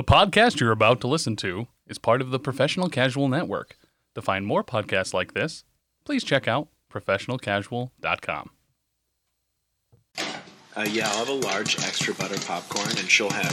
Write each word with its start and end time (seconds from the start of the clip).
The 0.00 0.04
podcast 0.04 0.60
you're 0.60 0.72
about 0.72 1.02
to 1.02 1.08
listen 1.08 1.36
to 1.36 1.66
is 1.86 1.98
part 1.98 2.22
of 2.22 2.30
the 2.30 2.38
Professional 2.38 2.88
Casual 2.88 3.28
Network. 3.28 3.76
To 4.14 4.22
find 4.22 4.46
more 4.46 4.64
podcasts 4.64 5.12
like 5.12 5.34
this, 5.34 5.62
please 6.06 6.24
check 6.24 6.48
out 6.48 6.68
professionalcasual.com. 6.90 8.50
Uh, 10.16 10.86
yeah, 10.88 11.06
I'll 11.06 11.18
have 11.18 11.28
a 11.28 11.46
large 11.46 11.78
extra 11.80 12.14
butter 12.14 12.38
popcorn, 12.46 12.88
and 12.96 13.10
she'll 13.10 13.28
have 13.28 13.52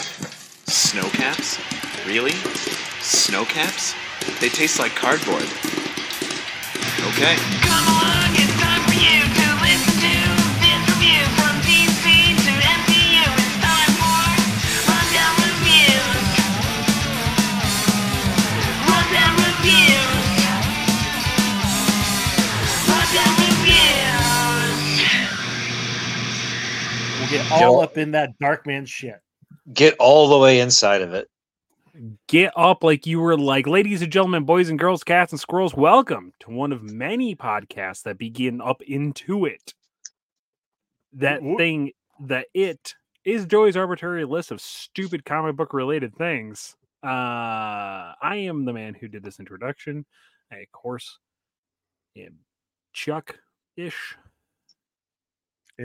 snow 0.68 1.10
caps. 1.10 1.60
Really? 2.08 2.32
Snow 3.02 3.44
caps? 3.44 3.94
They 4.40 4.48
taste 4.48 4.80
like 4.80 4.96
cardboard. 4.96 5.44
Okay. 7.12 7.36
Come 7.60 7.88
along, 7.92 8.32
it's 8.40 8.56
time 8.56 8.84
for 8.88 8.96
you 8.96 9.20
to 9.20 9.48
listen 9.68 10.00
to 10.00 10.16
this 10.64 10.80
review 10.96 11.47
get 27.30 27.52
all 27.52 27.80
up 27.82 27.98
in 27.98 28.12
that 28.12 28.38
Darkman 28.40 28.88
shit. 28.88 29.20
Get 29.74 29.96
all 30.00 30.30
the 30.30 30.38
way 30.40 30.60
inside 30.60 31.02
of 31.02 31.14
it. 31.14 31.30
get 32.28 32.54
up 32.56 32.84
like 32.84 33.06
you 33.08 33.20
were 33.20 33.38
like, 33.38 33.68
ladies 33.68 34.02
and 34.02 34.12
gentlemen, 34.12 34.44
boys 34.46 34.70
and 34.70 34.80
girls, 34.80 35.04
cats 35.04 35.34
and 35.34 35.40
squirrels, 35.40 35.74
welcome 35.76 36.34
to 36.42 36.52
one 36.52 36.72
of 36.72 36.84
many 36.84 37.36
podcasts 37.36 38.04
that 38.04 38.18
begin 38.18 38.62
up 38.62 38.82
into 38.84 39.46
it. 39.46 39.74
That 41.14 41.42
Whoop, 41.42 41.52
whoop. 41.54 41.58
thing, 41.58 41.92
that 42.22 42.48
it 42.54 42.94
is 43.26 43.46
Joey's 43.46 43.78
arbitrary 43.78 44.26
list 44.26 44.52
of 44.52 44.62
stupid 44.62 45.26
comic 45.26 45.56
book 45.56 45.74
related 45.74 46.16
things. 46.16 46.76
Uh, 47.04 48.14
I 48.22 48.36
am 48.48 48.66
the 48.66 48.74
man 48.74 48.94
who 48.94 49.08
did 49.08 49.24
this 49.24 49.40
introduction. 49.40 50.06
I, 50.52 50.58
of 50.58 50.72
course, 50.72 51.20
am 52.18 52.40
Chuck 52.94 53.38
ish. 53.76 54.16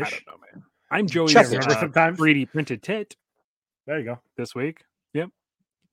I 0.01 0.03
Ish. 0.03 0.11
don't 0.11 0.27
know, 0.27 0.41
man. 0.53 0.63
I'm 0.93 1.07
Joey's 1.07 1.33
Chuck-ish. 1.33 1.53
Remember 1.53 1.75
sometimes? 1.75 2.19
3D 2.19 2.51
printed 2.51 2.83
tit 2.83 3.17
There 3.87 3.99
you 3.99 4.05
go. 4.05 4.21
this 4.37 4.55
week. 4.55 4.85
Yep, 5.15 5.31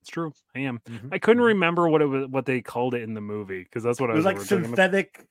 it's 0.02 0.10
true. 0.10 0.32
I 0.54 0.60
am. 0.60 0.80
Mhm. 0.88 1.08
I 1.12 1.18
couldn't 1.18 1.42
remember 1.42 1.88
what 1.88 2.02
it 2.02 2.06
was, 2.06 2.26
what 2.28 2.46
they 2.46 2.60
called 2.60 2.94
it 2.94 3.02
in 3.02 3.14
the 3.14 3.20
movie 3.20 3.62
because 3.64 3.82
that's 3.82 4.00
what 4.00 4.10
It 4.10 4.14
I 4.14 4.16
was 4.16 4.24
was 4.24 4.34
like 4.34 4.40
synthetic, 4.46 5.26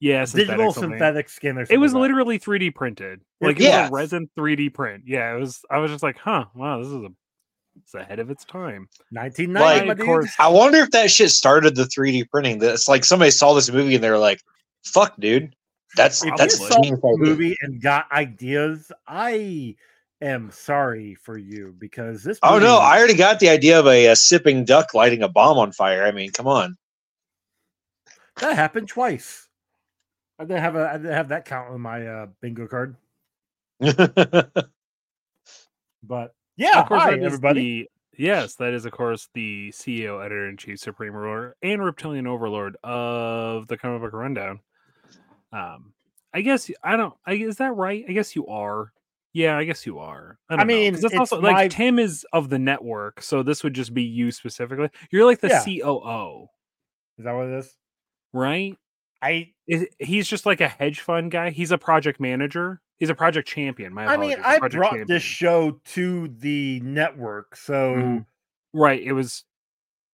Yeah, 0.00 0.24
digital 0.24 0.72
synthetic 0.72 0.74
something. 0.74 0.90
synthetic 0.92 1.28
skin 1.28 1.58
or 1.58 1.66
It 1.70 1.78
was 1.78 1.94
like 1.94 2.00
literally 2.02 2.38
3D 2.38 2.70
printed. 2.74 3.20
Yeah. 3.40 3.46
Like 3.48 3.56
it 3.58 3.62
Yeah. 3.62 3.82
was 3.82 3.90
a 3.90 3.92
resin 3.94 4.30
3D 4.36 4.68
print. 4.74 5.04
Yeah, 5.06 5.34
it 5.34 5.40
was. 5.40 5.64
I 5.70 5.78
was 5.78 5.90
just 5.90 6.02
like, 6.02 6.18
huh, 6.18 6.46
wow, 6.54 6.78
this 6.78 6.88
is 6.88 6.94
a 6.94 7.08
it's 7.82 7.92
ahead 7.94 8.18
of 8.20 8.30
its 8.30 8.44
time. 8.46 8.88
1990, 9.10 9.88
Like, 9.88 9.98
of 9.98 10.04
course, 10.06 10.32
I 10.38 10.48
wonder 10.48 10.78
if 10.78 10.90
that 10.92 11.10
shit 11.10 11.30
started 11.30 11.74
the 11.76 11.84
3D 11.84 12.24
printing. 12.30 12.58
That 12.60 12.72
it's 12.72 12.88
like 12.88 13.04
somebody 13.04 13.30
saw 13.30 13.52
this 13.54 13.70
movie 13.70 13.94
and 13.94 14.02
they 14.04 14.08
were 14.10 14.16
like, 14.18 14.40
"Fuck, 14.84 15.14
dude, 15.18 15.54
that's 15.94 16.24
If 16.24 16.34
that's 16.36 16.58
you 16.58 16.66
a 16.66 16.68
saw 16.68 16.82
genius 16.82 17.00
the 17.00 17.08
idea." 17.08 17.18
movie 17.18 17.56
and 17.60 17.80
got 17.80 18.10
ideas, 18.12 18.90
I 19.06 19.76
am 20.20 20.50
sorry 20.50 21.14
for 21.14 21.38
you 21.38 21.74
because 21.78 22.24
this. 22.24 22.38
Oh 22.42 22.58
no, 22.58 22.78
I 22.78 22.98
already 22.98 23.14
got 23.14 23.38
the 23.40 23.48
idea 23.50 23.78
of 23.78 23.86
a, 23.86 24.06
a 24.06 24.16
sipping 24.16 24.64
duck 24.64 24.94
lighting 24.94 25.22
a 25.22 25.28
bomb 25.28 25.58
on 25.58 25.70
fire. 25.72 26.04
I 26.04 26.10
mean, 26.12 26.30
come 26.32 26.46
on. 26.48 26.76
that 28.40 28.56
happened 28.56 28.88
twice. 28.88 29.48
I 30.38 30.44
didn't 30.44 30.60
have 30.62 30.76
a. 30.76 30.88
I 30.90 30.96
didn't 30.98 31.12
have 31.12 31.28
that 31.28 31.44
count 31.46 31.70
on 31.70 31.80
my 31.80 32.06
uh, 32.06 32.26
bingo 32.42 32.66
card, 32.66 32.96
but 33.80 34.68
yeah. 36.56 36.80
of 36.80 36.88
course, 36.88 37.02
hi 37.02 37.14
everybody. 37.18 37.82
the- 37.82 37.90
yes, 38.22 38.54
that 38.56 38.74
is 38.74 38.84
of 38.84 38.92
course 38.92 39.28
the 39.34 39.70
CEO, 39.70 40.22
editor 40.24 40.48
in 40.48 40.56
chief, 40.58 40.78
supreme 40.78 41.14
ruler, 41.14 41.56
and 41.62 41.82
reptilian 41.82 42.26
overlord 42.26 42.76
of 42.84 43.66
the 43.68 43.78
comic 43.78 44.02
book 44.02 44.12
rundown. 44.12 44.60
Um, 45.52 45.92
I 46.34 46.40
guess 46.42 46.70
I 46.82 46.96
don't. 46.96 47.14
I 47.26 47.32
is 47.34 47.56
that 47.56 47.74
right? 47.74 48.04
I 48.08 48.12
guess 48.12 48.34
you 48.36 48.46
are. 48.46 48.92
Yeah, 49.32 49.56
I 49.58 49.64
guess 49.64 49.84
you 49.86 49.98
are. 49.98 50.38
I, 50.48 50.54
I 50.54 50.56
don't 50.56 50.66
know, 50.66 50.74
mean, 50.74 50.92
that's 50.94 51.04
it's 51.04 51.14
also 51.16 51.40
like 51.40 51.70
Tim 51.70 51.98
is 51.98 52.24
of 52.32 52.48
the 52.48 52.58
network, 52.58 53.20
so 53.22 53.42
this 53.42 53.62
would 53.62 53.74
just 53.74 53.92
be 53.92 54.02
you 54.02 54.30
specifically. 54.32 54.88
You're 55.10 55.26
like 55.26 55.40
the 55.40 55.48
Yeah. 55.48 55.62
COO, 55.64 56.46
Is 57.18 57.24
that 57.24 57.32
what 57.32 57.48
it 57.48 57.58
is? 57.58 57.76
right? 58.32 58.76
I. 59.22 59.52
Is, 59.66 59.86
he's 59.98 60.28
just 60.28 60.46
like 60.46 60.60
a 60.60 60.68
hedge 60.68 61.00
fund 61.00 61.30
guy. 61.30 61.50
He's 61.50 61.70
a 61.72 61.78
project 61.78 62.20
manager. 62.20 62.80
He's 62.98 63.10
a 63.10 63.14
project 63.14 63.46
champion. 63.48 63.92
My 63.92 64.06
I 64.06 64.16
mean, 64.16 64.38
I 64.42 64.58
brought 64.58 64.72
champion. 64.72 65.06
this 65.06 65.22
show 65.22 65.80
to 65.86 66.28
the 66.38 66.80
network, 66.80 67.56
so 67.56 67.94
Mhm. 67.94 68.26
right. 68.72 69.02
It 69.02 69.12
was 69.12 69.44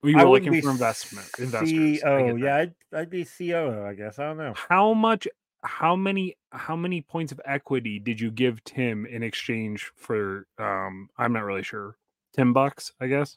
you 0.03 0.17
were 0.17 0.25
looking 0.29 0.61
for 0.63 0.71
investment 0.71 1.29
investors. 1.39 1.71
CEO. 1.73 2.41
Yeah, 2.43 2.57
I'd, 2.57 2.75
I'd 2.93 3.11
be 3.11 3.25
COO. 3.25 3.85
I 3.87 3.95
guess 3.95 4.19
I 4.19 4.25
don't 4.25 4.39
know. 4.39 4.55
How 4.69 4.95
much? 4.95 5.29
How 5.65 5.95
many? 5.97 6.37
How 6.51 6.75
many 6.77 7.01
points 7.03 7.31
of 7.33 7.41
equity 7.45 7.99
did 7.99 8.21
you 8.21 8.31
give 8.31 8.63
Tim 8.65 9.07
in 9.07 9.23
exchange 9.23 9.91
for? 9.97 10.47
Um, 10.59 11.09
I'm 11.19 11.33
not 11.33 11.45
really 11.45 11.63
sure. 11.63 11.97
Ten 12.35 12.53
bucks, 12.53 12.93
I 13.01 13.07
guess. 13.07 13.37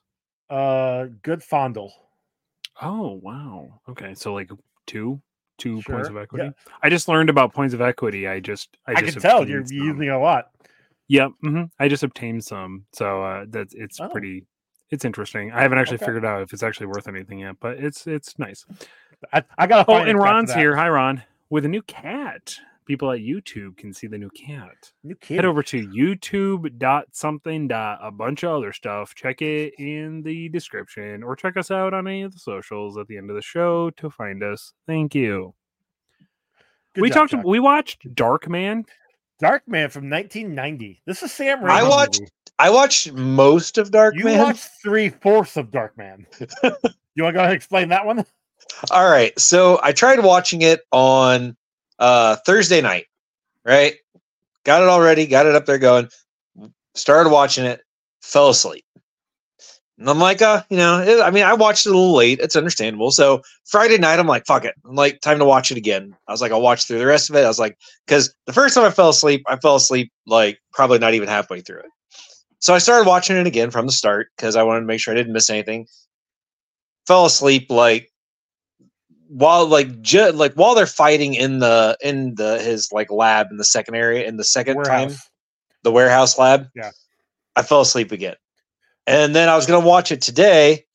Uh, 0.50 1.08
good 1.22 1.44
fondle. 1.44 1.94
Oh 2.82 3.20
wow. 3.22 3.80
Okay, 3.90 4.14
so 4.16 4.34
like 4.34 4.50
two, 4.86 5.22
two 5.58 5.76
points 5.76 5.86
Sure, 5.88 6.02
of 6.08 6.14
yeah. 6.16 6.22
equity. 6.22 6.52
I 6.84 6.90
just 6.90 7.08
learned 7.08 7.30
about 7.30 7.54
points 7.54 7.74
of 7.74 7.82
equity. 7.82 8.28
I 8.28 8.40
just, 8.40 8.78
I, 8.88 8.94
I, 8.94 9.02
just 9.02 9.14
can 9.14 9.22
tell 9.22 9.48
you're 9.48 9.66
some. 9.66 9.78
using 9.78 10.10
a 10.10 10.20
lot. 10.20 10.50
Yep. 11.08 11.32
mm-hmm 11.44 11.64
I 11.80 11.88
just 11.88 12.04
obtained 12.04 12.44
some, 12.44 12.86
so 12.92 13.24
uh, 13.24 13.46
that's 13.50 13.74
it's 13.76 14.00
Oh. 14.02 14.10
pretty. 14.10 14.46
It's 14.92 15.04
interesting. 15.06 15.52
I 15.52 15.62
haven't 15.62 15.78
actually 15.80 15.96
Okay. 15.96 16.06
figured 16.06 16.26
out 16.26 16.42
if 16.42 16.54
it's 16.54 16.64
actually 16.64 16.88
worth 16.88 17.08
anything 17.08 17.40
yet, 17.40 17.56
but 17.60 17.78
it's 17.78 18.06
it's 18.08 18.38
nice. 18.38 18.66
I, 19.34 19.44
I 19.58 19.68
gotta 19.68 19.90
Oh, 19.90 19.98
a 19.98 20.02
and 20.04 20.20
Ron's 20.20 20.54
here. 20.54 20.76
Hi, 20.76 20.90
Ron, 20.90 21.24
with 21.50 21.66
a 21.66 21.70
new 21.70 21.82
cat. 21.84 22.56
People 22.86 23.12
at 23.12 23.20
YouTube 23.20 23.78
can 23.78 23.92
see 23.92 24.06
the 24.06 24.18
new 24.20 24.30
cat. 24.30 24.92
New 25.04 25.16
kid. 25.16 25.38
Head 25.38 25.46
over 25.46 25.64
to 25.64 25.88
YouTube 25.88 26.78
dot 26.78 27.08
something 27.14 27.68
dot 27.68 27.98
a 28.04 28.12
bunch 28.12 28.44
of 28.44 28.52
other 28.52 28.72
stuff. 28.74 29.16
Check 29.16 29.42
it 29.42 29.74
in 29.80 30.22
the 30.22 30.50
description, 30.50 31.24
or 31.24 31.36
check 31.36 31.58
us 31.58 31.72
out 31.72 31.96
on 31.96 32.08
any 32.08 32.22
of 32.22 32.32
the 32.34 32.40
socials 32.40 32.96
at 33.00 33.08
the 33.08 33.18
end 33.18 33.32
of 33.32 33.36
the 33.36 33.42
show 33.42 33.90
to 33.92 34.12
find 34.12 34.44
us. 34.44 34.74
Thank 34.86 35.16
you. 35.16 35.56
Good 36.94 37.02
we 37.02 37.10
job, 37.10 37.30
talked. 37.30 37.44
We 37.44 37.60
watched 37.60 38.14
Dark 38.14 38.48
Man. 38.48 38.86
Dark 39.40 39.68
Man 39.68 39.90
from 39.90 40.08
1990. 40.10 41.02
This 41.08 41.24
is 41.24 41.32
Sam 41.32 41.62
Raimi. 41.62 41.70
I 41.72 41.84
watched 41.90 42.22
I 42.58 42.70
watched 42.70 43.12
most 43.14 43.78
of 43.78 43.92
Dark 43.92 44.16
You 44.16 44.26
Man. 44.26 44.40
watched 44.40 44.70
three 44.82 45.10
fourths 45.10 45.58
of 45.58 45.72
Dark 45.72 45.98
Man. 45.98 46.26
you 46.40 46.48
want 46.64 46.80
to 47.14 47.22
go 47.34 47.40
ahead 47.40 47.46
and 47.46 47.54
explain 47.54 47.90
that 47.90 48.06
one? 48.06 48.26
All 48.92 49.10
right. 49.10 49.38
So 49.40 49.80
I 49.84 49.92
tried 49.92 50.20
watching 50.20 50.62
it 50.62 50.82
on 50.92 51.56
uh 52.00 52.38
Thursday 52.46 52.82
night, 52.82 53.06
right? 53.66 53.96
Got 54.64 54.82
it 54.82 54.90
all 54.90 55.02
ready, 55.02 55.28
got 55.28 55.46
it 55.46 55.56
up 55.56 55.66
there 55.66 55.78
going, 55.78 56.10
started 56.96 57.30
watching 57.30 57.66
it, 57.66 57.82
fell 58.22 58.50
asleep. 58.50 58.84
And 59.98 60.10
I'm 60.10 60.20
like, 60.20 60.42
uh, 60.42 60.64
you 60.70 60.76
know, 60.78 61.00
it- 61.02 61.22
I 61.22 61.32
mean, 61.32 61.44
I 61.44 61.54
watched 61.54 61.86
it 61.86 61.90
a 61.90 61.94
little 61.98 62.16
late. 62.16 62.40
It's 62.40 62.56
understandable. 62.58 63.12
So 63.12 63.42
Friday 63.66 63.98
night, 63.98 64.20
I'm 64.20 64.28
like, 64.28 64.46
fuck 64.46 64.66
it. 64.66 64.74
I'm 64.86 64.96
like, 64.96 65.22
time 65.22 65.40
to 65.40 65.46
watch 65.46 65.72
it 65.72 65.78
again. 65.78 66.16
I 66.28 66.32
was 66.34 66.42
like, 66.42 66.52
I'll 66.52 66.62
watch 66.62 66.84
through 66.86 67.00
the 67.00 67.06
rest 67.06 67.30
of 67.30 67.36
it. 67.38 67.46
I 67.46 67.48
was 67.48 67.60
like, 67.60 67.78
because 68.06 68.34
the 68.46 68.52
first 68.54 68.76
time 68.76 68.84
I 68.86 68.92
fell 68.92 69.10
asleep, 69.10 69.44
I 69.48 69.56
fell 69.58 69.76
asleep 69.76 70.12
like 70.26 70.60
probably 70.74 71.00
not 71.00 71.14
even 71.14 71.30
halfway 71.30 71.62
through 71.62 71.80
it. 71.80 71.86
So 72.66 72.74
I 72.74 72.80
started 72.80 73.08
watching 73.08 73.36
it 73.36 73.46
again 73.46 73.70
from 73.70 73.86
the 73.86 73.92
start 73.92 74.30
because 74.36 74.56
I 74.56 74.64
wanted 74.64 74.80
to 74.80 74.86
make 74.88 75.00
sure 75.00 75.14
I 75.14 75.18
didn't 75.18 75.34
miss 75.34 75.52
anything. 75.52 75.86
Fell 77.06 77.28
asleep 77.28 77.70
like 77.70 78.12
while 79.28 79.68
like 79.68 80.02
ju- 80.02 80.32
like 80.32 80.56
while 80.56 80.74
they're 80.74 80.88
fighting 80.88 81.36
in 81.36 81.60
the 81.60 81.96
in 82.02 82.34
the 82.34 82.58
his 82.58 82.92
like 82.92 83.12
lab 83.12 83.50
in 83.52 83.58
the 83.58 83.64
second 83.64 83.94
area 83.94 84.26
in 84.26 84.38
the 84.38 84.44
second 84.44 84.84
time 84.84 85.12
the 85.84 85.92
warehouse 85.92 86.40
lab. 86.40 86.66
Yeah. 86.74 86.90
I 87.56 87.62
fell 87.62 87.82
asleep 87.82 88.12
again. 88.12 88.34
And 89.06 89.36
then 89.36 89.48
I 89.48 89.56
was 89.56 89.68
going 89.68 89.80
to 89.80 89.88
watch 89.88 90.12
it 90.12 90.24
today 90.24 90.86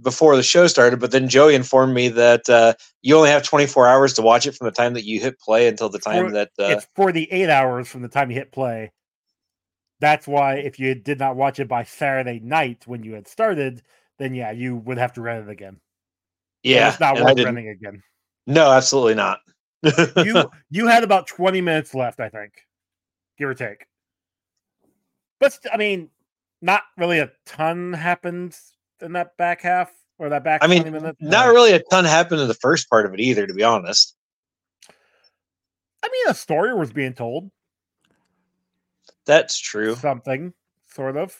before 0.00 0.34
the 0.34 0.42
show 0.42 0.66
started, 0.66 0.98
but 0.98 1.10
then 1.10 1.28
Joey 1.28 1.54
informed 1.54 1.92
me 1.92 2.08
that 2.08 2.48
uh, 2.48 2.72
you 3.02 3.18
only 3.18 3.28
have 3.28 3.42
24 3.42 3.86
hours 3.86 4.14
to 4.14 4.22
watch 4.22 4.46
it 4.46 4.52
from 4.52 4.64
the 4.64 4.72
time 4.72 4.94
that 4.94 5.04
you 5.04 5.20
hit 5.20 5.38
play 5.38 5.68
until 5.68 5.90
the 5.90 5.98
time 5.98 6.28
For- 6.28 6.32
that 6.32 6.50
uh, 6.58 6.68
it's 6.68 6.86
for 6.96 7.12
the 7.12 7.30
eight 7.30 7.50
hours 7.50 7.86
from 7.86 8.00
the 8.00 8.08
time 8.08 8.30
you 8.30 8.36
hit 8.36 8.50
play. 8.50 8.92
That's 10.02 10.26
why 10.26 10.56
if 10.56 10.80
you 10.80 10.96
did 10.96 11.20
not 11.20 11.36
watch 11.36 11.60
it 11.60 11.68
by 11.68 11.84
Saturday 11.84 12.40
night 12.40 12.82
when 12.86 13.04
you 13.04 13.14
had 13.14 13.28
started, 13.28 13.82
then 14.18 14.34
yeah, 14.34 14.50
you 14.50 14.74
would 14.78 14.98
have 14.98 15.12
to 15.12 15.20
rent 15.20 15.48
it 15.48 15.52
again. 15.52 15.78
Yeah, 16.64 16.88
it's 16.88 16.98
not 16.98 17.16
and 17.16 17.24
worth 17.24 17.44
renting 17.44 17.68
again. 17.68 18.02
No, 18.48 18.72
absolutely 18.72 19.14
not. 19.14 19.38
You 20.16 20.50
you 20.70 20.88
had 20.88 21.04
about 21.04 21.28
20 21.28 21.60
minutes 21.60 21.94
left, 21.94 22.18
I 22.18 22.30
think, 22.30 22.52
give 23.38 23.48
or 23.48 23.54
take. 23.54 23.86
But 25.38 25.56
I 25.72 25.76
mean, 25.76 26.10
not 26.60 26.82
really 26.98 27.20
a 27.20 27.30
ton 27.46 27.92
happened 27.92 28.56
in 29.00 29.12
that 29.12 29.36
back 29.36 29.60
half 29.60 29.92
or 30.18 30.30
that 30.30 30.42
back 30.42 30.64
I 30.64 30.66
mean, 30.66 30.82
20 30.82 30.98
minutes. 30.98 31.18
not 31.20 31.46
really 31.46 31.74
a 31.74 31.80
ton 31.92 32.04
happened 32.04 32.40
in 32.40 32.48
the 32.48 32.54
first 32.54 32.90
part 32.90 33.06
of 33.06 33.14
it 33.14 33.20
either, 33.20 33.46
to 33.46 33.54
be 33.54 33.62
honest. 33.62 34.16
I 34.88 36.08
mean, 36.08 36.28
a 36.28 36.34
story 36.34 36.74
was 36.74 36.92
being 36.92 37.14
told. 37.14 37.52
That's 39.26 39.58
true. 39.58 39.94
Something, 39.94 40.52
sort 40.88 41.16
of. 41.16 41.36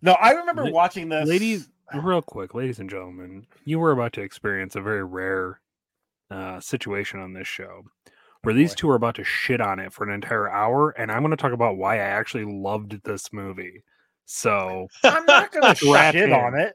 No, 0.00 0.12
I 0.12 0.30
remember 0.32 0.64
La- 0.66 0.70
watching 0.70 1.08
this. 1.08 1.28
ladies, 1.28 1.68
real 1.94 2.22
quick, 2.22 2.54
ladies 2.54 2.78
and 2.78 2.88
gentlemen, 2.88 3.46
you 3.64 3.78
were 3.78 3.90
about 3.92 4.12
to 4.14 4.20
experience 4.22 4.76
a 4.76 4.80
very 4.80 5.04
rare 5.04 5.60
uh, 6.30 6.60
situation 6.60 7.20
on 7.20 7.32
this 7.32 7.48
show 7.48 7.82
where 8.42 8.54
these 8.54 8.74
two 8.74 8.88
are 8.90 8.94
about 8.96 9.14
to 9.16 9.24
shit 9.24 9.60
on 9.60 9.78
it 9.78 9.92
for 9.92 10.04
an 10.04 10.10
entire 10.12 10.48
hour, 10.50 10.90
and 10.90 11.10
I'm 11.12 11.20
going 11.22 11.30
to 11.30 11.36
talk 11.36 11.52
about 11.52 11.76
why 11.76 11.96
I 11.96 11.98
actually 12.04 12.44
loved 12.44 13.02
this 13.04 13.32
movie. 13.32 13.82
So, 14.24 14.88
I'm 15.04 15.24
not 15.26 15.52
gonna 15.52 15.74
shit 15.74 16.14
in. 16.16 16.32
on 16.32 16.58
it. 16.58 16.74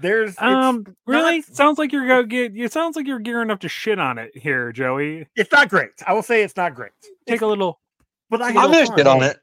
There's 0.00 0.34
um, 0.38 0.86
really, 1.06 1.38
not- 1.38 1.44
sounds 1.56 1.78
like 1.78 1.92
you're 1.92 2.06
gonna 2.06 2.26
get. 2.26 2.56
It 2.56 2.72
sounds 2.72 2.96
like 2.96 3.06
you're 3.06 3.18
gearing 3.18 3.50
up 3.50 3.60
to 3.60 3.68
shit 3.68 3.98
on 3.98 4.18
it 4.18 4.36
here, 4.36 4.72
Joey. 4.72 5.26
it's 5.36 5.52
not 5.52 5.68
great. 5.68 5.90
I 6.06 6.12
will 6.14 6.22
say 6.22 6.42
it's 6.42 6.56
not 6.56 6.74
great. 6.74 6.92
Take 7.26 7.42
a 7.42 7.46
little. 7.46 7.80
But 8.30 8.42
I 8.42 8.48
I'm 8.48 8.54
had 8.54 8.64
I'm 8.64 8.72
gonna 8.72 8.86
fun. 8.86 8.96
shit 8.98 9.06
on 9.06 9.22
it. 9.22 9.38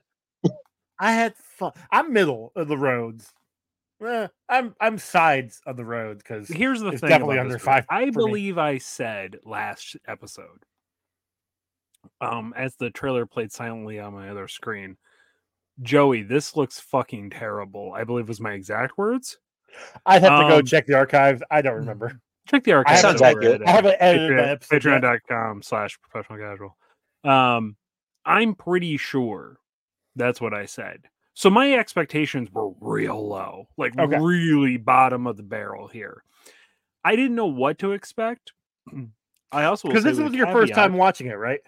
I 1.00 1.12
had 1.12 1.36
fun. 1.36 1.72
I'm 1.92 2.14
middle 2.14 2.52
of 2.56 2.68
the 2.68 2.78
roads. 2.78 3.32
Eh, 4.06 4.28
I'm 4.50 4.76
I'm 4.80 4.98
sides 4.98 5.62
of 5.66 5.78
the 5.78 5.86
road 5.86 6.18
because 6.20 6.48
Here's 6.50 6.82
the 6.82 6.90
It's 6.90 7.02
thing. 7.02 7.10
definitely 7.10 7.40
under 7.40 7.58
five 7.60 7.86
I 7.90 8.02
for 8.02 8.06
me. 8.06 8.12
believe 8.12 8.58
I 8.58 8.78
said 8.78 9.38
last 9.46 9.96
episode, 10.08 10.64
um, 12.22 12.54
as 12.56 12.76
the 12.76 12.90
trailer 12.90 13.26
played 13.26 13.52
silently 13.52 14.00
on 14.00 14.14
my 14.14 14.30
other 14.30 14.48
screen, 14.48 14.98
Joey, 15.82 16.24
this 16.24 16.56
looks 16.56 16.80
fucking 16.80 17.32
terrible. 17.32 17.94
I 17.94 18.04
believe 18.04 18.28
was 18.28 18.40
my 18.42 18.52
exact 18.54 18.98
words. 18.98 19.38
I'd 20.06 20.22
have 20.22 20.42
to 20.44 20.48
go 20.50 20.58
um, 20.60 20.66
check 20.66 20.86
the 20.86 20.94
archives. 20.94 21.42
I 21.52 21.62
don't 21.62 21.76
remember. 21.76 22.20
Check 22.48 22.64
the 22.64 22.74
archives. 22.74 23.02
Sounds 23.02 23.24
over 23.24 23.40
accurate. 23.40 23.62
at, 23.64 23.68
I 23.68 23.72
haven't 23.72 23.96
edited 24.00 24.60
Patreon, 24.62 25.02
patreon.com 25.02 25.64
slash 25.64 25.98
professional 26.00 26.38
casual. 26.38 26.78
Um, 27.24 27.76
I'm 28.26 28.56
pretty 28.56 28.98
sure 28.98 29.60
that's 30.16 30.42
what 30.42 30.54
I 30.54 30.66
said. 30.66 31.04
So 31.34 31.50
my 31.50 31.74
expectations 31.74 32.50
were 32.52 32.72
real 32.80 33.28
low, 33.28 33.68
like 33.78 33.94
Okay. 34.00 34.18
really 34.20 34.78
bottom 34.78 35.28
of 35.28 35.38
the 35.38 35.44
barrel 35.44 35.88
here. 35.88 36.24
I 37.04 37.16
didn't 37.16 37.36
know 37.36 37.46
what 37.48 37.78
to 37.80 37.92
expect. 37.92 38.54
Mm. 38.92 39.10
I 39.52 39.66
also 39.66 39.88
Because 39.88 40.04
this 40.04 40.18
was 40.18 40.34
your 40.34 40.48
first 40.48 40.74
time 40.74 40.94
watching 40.94 41.28
it, 41.28 41.34
right? 41.36 41.60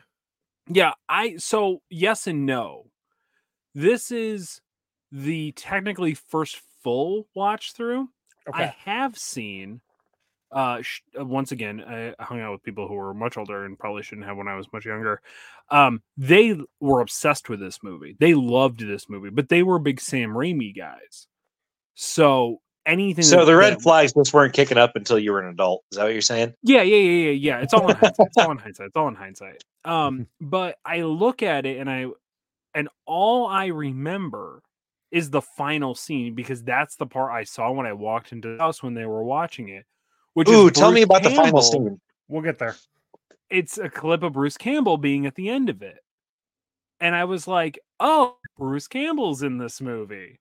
yeah, 0.69 0.93
I 1.07 1.37
so 1.37 1.81
yes 1.89 2.27
and 2.27 2.45
no. 2.45 2.87
This 3.73 4.11
is 4.11 4.61
the 5.11 5.51
technically 5.53 6.13
first 6.13 6.61
full 6.83 7.27
watch 7.35 7.73
through. 7.73 8.09
I 8.51 8.73
have 8.85 9.17
seen 9.17 9.81
uh 10.51 10.81
sh- 10.81 11.01
uh, 11.19 11.25
once 11.25 11.51
again 11.51 11.81
I 11.81 12.13
hung 12.23 12.39
out 12.41 12.53
with 12.53 12.63
people 12.63 12.87
who 12.87 12.93
were 12.95 13.13
much 13.13 13.37
older 13.37 13.65
and 13.65 13.77
probably 13.77 14.03
shouldn't 14.03 14.27
have 14.27 14.37
when 14.37 14.47
I 14.47 14.55
was 14.55 14.67
much 14.71 14.85
younger. 14.85 15.21
Um 15.69 16.01
they 16.17 16.57
were 16.79 17.01
obsessed 17.01 17.49
with 17.49 17.59
this 17.59 17.79
movie. 17.83 18.15
They 18.19 18.33
loved 18.33 18.79
this 18.79 19.09
movie, 19.09 19.29
but 19.29 19.49
they 19.49 19.63
were 19.63 19.79
big 19.79 19.99
Sam 19.99 20.29
Raimi 20.31 20.75
guys. 20.75 21.27
So 21.95 22.61
anything 22.85 23.23
So 23.25 23.43
the 23.45 23.55
red 23.55 23.73
that- 23.73 23.81
flags 23.81 24.13
just 24.13 24.33
weren't 24.33 24.53
kicking 24.53 24.77
up 24.77 24.95
until 24.95 25.19
you 25.19 25.31
were 25.31 25.41
an 25.41 25.49
adult. 25.49 25.83
Is 25.91 25.97
that 25.97 26.03
what 26.05 26.13
you're 26.13 26.21
saying? 26.21 26.53
yeah, 26.63 26.81
yeah, 26.81 26.95
yeah, 26.97 27.25
yeah, 27.25 27.31
yeah. 27.31 27.59
It's 27.59 27.73
all 27.73 27.89
in 27.89 27.95
hindsight. 27.97 28.27
It's 28.27 28.37
all 28.37 28.51
in 28.51 28.57
hindsight. 28.65 28.87
It's 28.87 28.95
all 28.95 29.07
in 29.09 29.15
hindsight. 29.15 29.63
Um, 29.85 30.27
but 30.39 30.77
I 30.85 31.01
look 31.01 31.43
at 31.43 31.65
it 31.65 31.77
and 31.79 31.89
I 31.89 32.05
and 32.73 32.89
all 33.05 33.47
I 33.47 33.67
remember 33.67 34.61
is 35.11 35.29
the 35.29 35.41
final 35.41 35.95
scene 35.95 36.35
because 36.35 36.61
that's 36.63 36.95
the 36.97 37.05
part 37.07 37.31
I 37.33 37.43
saw 37.45 37.71
when 37.71 37.85
I 37.87 37.93
walked 37.93 38.31
into 38.33 38.49
the 38.55 38.57
house 38.63 38.83
when 38.83 38.93
they 38.93 39.05
were 39.05 39.23
watching 39.23 39.69
it. 39.69 39.85
Which 40.37 40.49
Ooh, 40.49 40.67
is 40.67 40.73
tell 40.73 40.91
me 40.91 41.03
Bruce 41.03 41.05
about 41.05 41.23
the 41.23 41.35
final 41.35 41.63
scene. 41.63 41.99
We'll 42.27 42.43
get 42.43 42.59
there. 42.59 42.75
It's 43.49 43.79
a 43.79 43.89
clip 43.89 44.21
of 44.21 44.33
Bruce 44.33 44.55
Campbell 44.55 44.97
being 44.97 45.25
at 45.25 45.33
the 45.33 45.49
end 45.49 45.67
of 45.67 45.81
it. 45.81 45.97
And 46.99 47.15
I 47.15 47.23
was 47.23 47.47
like, 47.47 47.79
oh, 47.99 48.37
Bruce 48.55 48.87
Campbell's 48.87 49.41
in 49.41 49.57
this 49.57 49.81
movie. 49.81 50.39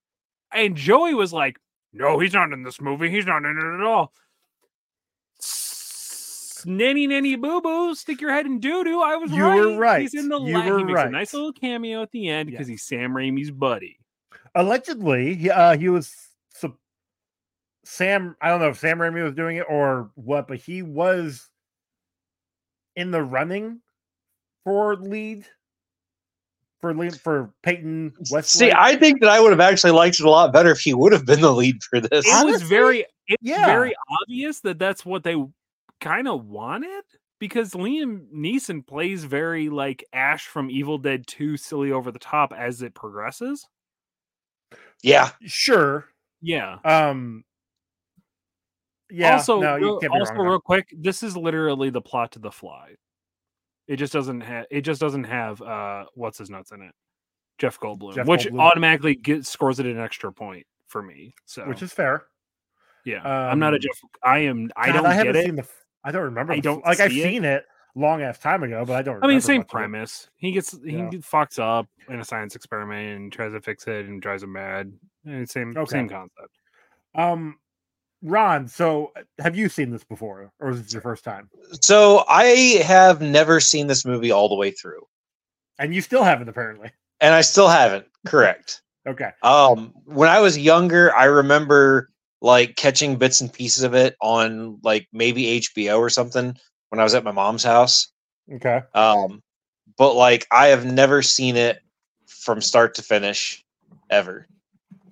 And 0.52 0.76
Joey 0.76 1.14
was 1.14 1.32
like, 1.32 1.58
no, 1.94 2.18
he's 2.18 2.34
not 2.34 2.52
in 2.52 2.62
this 2.62 2.78
movie. 2.78 3.08
He's 3.08 3.24
not 3.24 3.38
in 3.46 3.56
it 3.56 3.74
at 3.80 3.86
all. 3.86 4.12
Nanny 6.66 7.06
nanny 7.06 7.36
boo 7.36 7.62
boo, 7.62 7.94
stick 7.94 8.20
your 8.20 8.32
head 8.34 8.44
in 8.44 8.60
doo 8.60 8.84
doo. 8.84 9.00
I 9.00 9.16
was 9.16 9.32
You 9.32 9.44
right. 9.44 9.60
were 9.60 9.78
right. 9.78 10.02
He's 10.02 10.12
in 10.12 10.28
the 10.28 10.38
You 10.42 10.52
la- 10.58 10.62
he 10.62 10.70
were 10.72 10.84
makes 10.84 11.00
a 11.00 11.08
nice 11.08 11.32
little 11.32 11.54
cameo 11.54 12.02
at 12.02 12.10
the 12.10 12.28
end 12.28 12.50
because 12.50 12.68
Yes. 12.68 12.80
he's 12.80 12.82
Sam 12.82 13.12
Raimi's 13.12 13.50
buddy. 13.50 13.98
Allegedly, 14.54 15.36
he, 15.36 15.50
uh, 15.50 15.78
he 15.78 15.88
was 15.88 16.08
sup- 16.08 16.25
Sam. 17.86 18.36
I 18.40 18.48
don't 18.48 18.60
know 18.60 18.68
if 18.68 18.78
Sam 18.78 18.98
Raimi 18.98 19.22
was 19.22 19.34
doing 19.34 19.56
it 19.56 19.66
or 19.68 20.10
what, 20.16 20.48
but 20.48 20.58
he 20.58 20.82
was 20.82 21.48
in 22.96 23.10
the 23.10 23.22
running 23.22 23.80
for 24.64 24.96
lead 24.96 25.46
for 26.80 26.92
lead 26.92 27.18
for 27.18 27.52
Peyton 27.62 28.12
West. 28.30 28.50
See, 28.50 28.72
I 28.72 28.96
think 28.96 29.20
that 29.20 29.30
I 29.30 29.40
would 29.40 29.50
have 29.50 29.60
actually 29.60 29.92
liked 29.92 30.18
it 30.18 30.26
a 30.26 30.30
lot 30.30 30.52
better 30.52 30.72
if 30.72 30.80
he 30.80 30.94
would 30.94 31.12
have 31.12 31.24
been 31.24 31.40
the 31.40 31.52
lead 31.52 31.82
for 31.84 32.00
this. 32.00 32.26
It 32.26 32.46
was 32.46 32.62
very 32.62 33.06
it's 33.28 33.42
yeah. 33.42 33.66
very 33.66 33.94
obvious 34.22 34.60
that 34.60 34.78
that's 34.78 35.06
what 35.06 35.22
they 35.22 35.36
kind 36.00 36.26
of 36.26 36.44
wanted 36.44 37.04
because 37.38 37.72
Liam 37.72 38.26
Neeson 38.34 38.84
plays 38.86 39.24
very 39.24 39.68
like 39.68 40.04
Ash 40.12 40.46
from 40.46 40.70
Evil 40.70 40.98
Dead 40.98 41.26
2 41.26 41.56
silly 41.56 41.92
over 41.92 42.10
the 42.10 42.18
top 42.18 42.52
as 42.52 42.82
it 42.82 42.94
progresses. 42.94 43.66
Yeah. 45.02 45.30
sure. 45.44 46.06
Yeah. 46.40 46.78
Um. 46.84 47.44
Yeah. 49.10 49.32
also, 49.34 49.60
no, 49.60 49.76
real, 49.76 50.00
also 50.10 50.32
real 50.34 50.60
quick, 50.60 50.92
this 50.98 51.22
is 51.22 51.36
literally 51.36 51.90
the 51.90 52.00
plot 52.00 52.32
to 52.32 52.38
The 52.38 52.50
Fly. 52.50 52.94
It 53.86 53.96
just 53.96 54.12
doesn't 54.12 54.40
have 54.40 54.66
it 54.70 54.80
just 54.80 55.00
doesn't 55.00 55.24
have 55.24 55.62
uh 55.62 56.06
what's 56.14 56.38
his 56.38 56.50
nuts 56.50 56.72
in 56.72 56.82
it. 56.82 56.92
Jeff 57.58 57.78
Goldblum, 57.78 58.14
Jeff 58.14 58.26
which 58.26 58.46
Goldblum. 58.48 58.60
automatically 58.60 59.14
gets 59.14 59.48
scores 59.48 59.78
it 59.78 59.86
an 59.86 59.98
extra 59.98 60.32
point 60.32 60.66
for 60.88 61.02
me. 61.02 61.34
So 61.44 61.64
which 61.68 61.82
is 61.82 61.92
fair. 61.92 62.24
yeah, 63.04 63.22
I'm 63.26 63.58
not 63.60 63.72
a 63.74 63.76
um, 63.76 63.80
Jeff. 63.82 64.00
I 64.24 64.38
am. 64.40 64.70
I 64.76 64.86
God, 64.86 64.92
don't 64.94 65.06
I 65.06 65.14
haven't 65.14 65.36
it. 65.36 65.44
seen 65.44 65.56
the. 65.56 65.66
I 66.02 66.10
don't 66.10 66.24
remember. 66.24 66.52
I 66.52 66.58
don't 66.60 66.84
like 66.84 66.98
I've 67.00 67.12
it. 67.12 67.22
seen 67.22 67.44
it 67.44 67.64
long 67.94 68.22
ass 68.22 68.38
time 68.38 68.62
ago, 68.64 68.84
but 68.84 68.94
I 68.96 69.02
don't. 69.02 69.22
I 69.22 69.28
mean, 69.28 69.40
same 69.40 69.58
much 69.58 69.66
of 69.66 69.68
it. 69.68 69.72
premise. 69.72 70.28
He 70.36 70.50
gets 70.52 70.76
he 70.84 70.96
Yeah. 70.96 71.08
get 71.08 71.22
fucks 71.22 71.58
up 71.60 71.86
in 72.08 72.18
a 72.20 72.24
science 72.24 72.56
experiment 72.56 73.16
and 73.16 73.32
tries 73.32 73.52
to 73.52 73.60
fix 73.60 73.86
it 73.86 74.06
and 74.06 74.20
drives 74.20 74.42
him 74.42 74.52
mad. 74.52 74.92
Eh, 75.28 75.44
Same 75.46 75.74
Okay. 75.76 75.90
same 75.92 76.08
concept. 76.08 76.58
Um, 77.14 77.56
Ron. 78.22 78.66
So, 78.68 79.12
have 79.38 79.56
you 79.56 79.68
seen 79.68 79.90
this 79.90 80.04
before, 80.04 80.50
or 80.60 80.70
is 80.70 80.82
this 80.82 80.92
your 80.92 81.02
first 81.02 81.22
time? 81.24 81.48
So 81.80 82.24
I 82.28 82.80
have 82.84 83.20
never 83.20 83.60
seen 83.60 83.86
this 83.86 84.04
movie 84.04 84.30
all 84.32 84.48
the 84.48 84.54
way 84.54 84.70
through, 84.70 85.06
And 85.78 85.94
you 85.94 86.00
still 86.00 86.24
haven't, 86.24 86.48
apparently. 86.48 86.90
and 87.20 87.34
I 87.34 87.40
still 87.42 87.68
haven't. 87.68 88.06
Correct. 88.26 88.82
Okay. 89.06 89.30
Um, 89.42 89.92
when 90.04 90.28
I 90.28 90.40
was 90.40 90.58
younger, 90.58 91.14
I 91.14 91.24
remember 91.24 92.10
like 92.42 92.76
catching 92.76 93.16
bits 93.16 93.40
and 93.40 93.52
pieces 93.52 93.82
of 93.84 93.94
it 93.94 94.16
on 94.20 94.78
like 94.82 95.08
maybe 95.12 95.60
HBO 95.60 95.98
or 95.98 96.10
something 96.10 96.56
when 96.90 97.00
I 97.00 97.04
was 97.04 97.14
at 97.14 97.24
my 97.24 97.30
mom's 97.32 97.62
house. 97.64 98.08
Okay. 98.52 98.80
Um, 98.94 99.42
but 99.96 100.14
like 100.14 100.46
I 100.50 100.68
have 100.68 100.84
never 100.84 101.22
seen 101.22 101.56
it 101.56 101.80
from 102.26 102.60
start 102.60 102.94
to 102.96 103.02
finish 103.02 103.64
ever. 104.10 104.46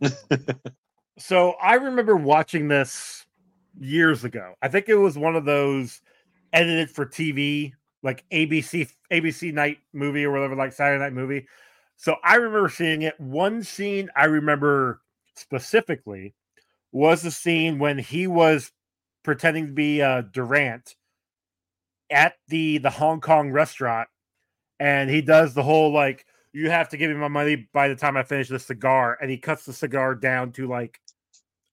So 1.18 1.52
I 1.62 1.75
remember 1.75 2.16
watching 2.16 2.68
this 2.68 3.25
years 3.78 4.25
ago. 4.25 4.54
I 4.62 4.68
think 4.68 4.88
it 4.88 4.97
was 4.97 5.16
one 5.16 5.37
of 5.37 5.44
those 5.44 6.00
edited 6.52 6.90
for 6.90 7.06
TV, 7.06 7.73
like 8.02 8.25
ABC 8.30 8.90
ABC 9.12 9.52
night 9.52 9.78
movie 9.92 10.25
or 10.25 10.33
whatever, 10.33 10.56
like 10.56 10.73
Saturday 10.73 11.02
night 11.02 11.12
movie. 11.12 11.47
So 11.97 12.16
I 12.25 12.37
remember 12.37 12.68
seeing 12.68 13.02
it. 13.02 13.18
One 13.21 13.62
scene 13.62 14.11
I 14.16 14.25
remember 14.25 15.00
specifically 15.37 16.35
was 16.92 17.23
the 17.23 17.30
scene 17.30 17.78
when 17.78 17.99
he 17.99 18.26
was 18.26 18.73
pretending 19.23 19.66
to 19.68 19.73
be 19.73 20.02
uh, 20.02 20.23
Durant 20.23 20.97
at 22.11 22.35
the 22.49 22.78
the 22.78 22.90
Hong 22.90 23.21
Kong 23.21 23.50
restaurant, 23.50 24.09
and 24.80 25.11
he 25.11 25.23
does 25.23 25.54
the 25.54 25.62
whole 25.62 25.92
like 25.92 26.26
you 26.52 26.71
have 26.71 26.88
to 26.90 26.97
give 26.97 27.11
me 27.11 27.16
my 27.16 27.28
money 27.28 27.68
by 27.73 27.88
the 27.88 27.97
time 27.97 28.16
I 28.16 28.23
finish 28.23 28.49
the 28.49 28.59
cigar, 28.59 29.18
and 29.21 29.30
he 29.30 29.38
cuts 29.38 29.64
the 29.64 29.73
cigar 29.73 30.14
down 30.14 30.52
to 30.52 30.66
like 30.68 31.00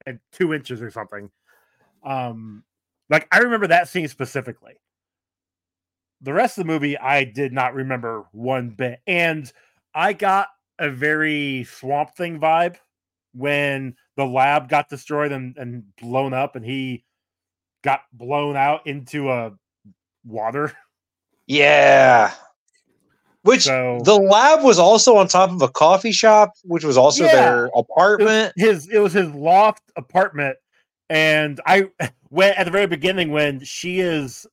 at 0.06 0.18
two 0.32 0.54
inches 0.54 0.82
or 0.82 0.92
something. 0.92 1.30
Um, 2.04 2.64
like 3.10 3.28
I 3.32 3.40
remember 3.40 3.68
that 3.68 3.88
scene 3.88 4.08
specifically. 4.08 4.74
The 6.22 6.34
rest 6.34 6.58
of 6.58 6.66
the 6.66 6.72
movie, 6.72 6.98
I 6.98 7.24
did 7.24 7.52
not 7.52 7.74
remember 7.74 8.26
one 8.32 8.70
bit, 8.70 9.02
and 9.08 9.52
I 9.94 10.14
got 10.14 10.50
a 10.80 10.90
very 10.90 11.64
Swamp 11.64 12.16
Thing 12.16 12.40
vibe 12.40 12.78
when 13.34 13.96
the 14.18 14.26
lab 14.26 14.70
got 14.70 14.90
destroyed 14.90 15.32
and, 15.32 15.58
and 15.58 15.84
blown 15.98 16.34
up, 16.34 16.56
and 16.56 16.66
he 16.66 17.06
got 17.84 18.02
blown 18.14 18.56
out 18.56 18.86
into 18.86 19.32
a 19.32 19.54
water. 20.26 20.74
Yeah. 21.48 22.34
Which 23.44 23.64
So 23.64 24.00
the 24.04 24.16
lab 24.16 24.64
was 24.64 24.78
also 24.78 25.16
on 25.18 25.28
top 25.28 25.50
of 25.50 25.62
a 25.62 25.70
coffee 25.70 26.12
shop, 26.12 26.54
which 26.64 26.84
was 26.84 26.98
also 26.98 27.26
Yeah. 27.26 27.32
their 27.32 27.66
it 27.66 27.72
apartment. 27.76 28.54
his 28.56 28.88
it 28.90 29.00
was 29.00 29.14
his 29.14 29.30
loft 29.32 29.84
apartment 29.96 30.58
and 31.10 31.60
i 31.66 31.90
went 32.30 32.58
at 32.58 32.64
the 32.66 32.72
very 32.72 32.86
beginning 32.88 33.32
when 33.32 33.60
she 33.64 34.00
is 34.00 34.46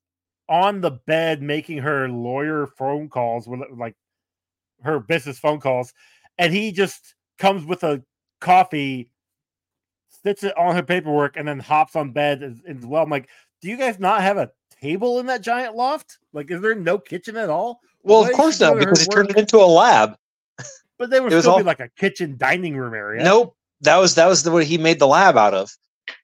on 0.49 0.81
the 0.81 0.91
bed 0.91 1.43
making 1.43 1.79
her 1.79 2.09
lawyer 2.09 2.67
phone 2.67 3.09
calls 3.09 3.47
with 3.47 3.61
like 3.77 3.95
her 4.83 4.99
business 4.99 5.39
phone 5.39 5.61
calls 5.61 5.93
and 6.39 6.53
he 6.53 6.73
just 6.73 7.15
comes 7.39 7.65
with 7.65 7.85
a 7.85 8.03
coffee 8.41 9.11
sits 10.23 10.43
it 10.43 10.57
on 10.59 10.75
her 10.75 10.83
paperwork, 10.83 11.37
and 11.37 11.47
then 11.47 11.59
hops 11.59 11.97
on 11.97 12.11
bed 12.13 12.43
as, 12.43 12.61
as 12.67 12.85
well. 12.85 13.03
I'm 13.03 13.11
like, 13.11 13.29
do 13.61 13.69
you 13.69 13.77
guys 13.77 13.99
not 13.99 14.23
have 14.23 14.37
a 14.37 14.51
table 14.81 15.19
in 15.21 15.27
that 15.27 15.43
giant 15.43 15.75
loft? 15.77 16.19
Like, 16.33 16.51
is 16.51 16.61
there 16.61 16.75
no 16.75 16.99
kitchen 16.99 17.37
at 17.37 17.51
all? 17.51 17.81
Well, 18.03 18.25
of 18.25 18.33
course 18.33 18.61
not, 18.61 18.79
because 18.79 19.01
he 19.01 19.07
turned 19.07 19.31
it 19.31 19.37
into 19.37 19.59
a 19.59 19.67
lab. 19.67 20.17
But 20.99 21.11
they 21.11 21.21
was 21.21 21.35
still 21.35 21.53
all- 21.53 21.59
be 21.59 21.65
like 21.65 21.81
a 21.81 21.89
kitchen 21.97 22.37
dining 22.37 22.77
room 22.77 22.95
area. 22.95 23.23
Nope. 23.23 23.55
That 23.83 23.97
was 23.99 24.17
that 24.17 24.27
was 24.27 24.43
the 24.43 24.51
what 24.51 24.65
he 24.65 24.79
made 24.79 24.99
the 24.99 25.07
lab 25.07 25.37
out 25.37 25.55
of. 25.55 25.71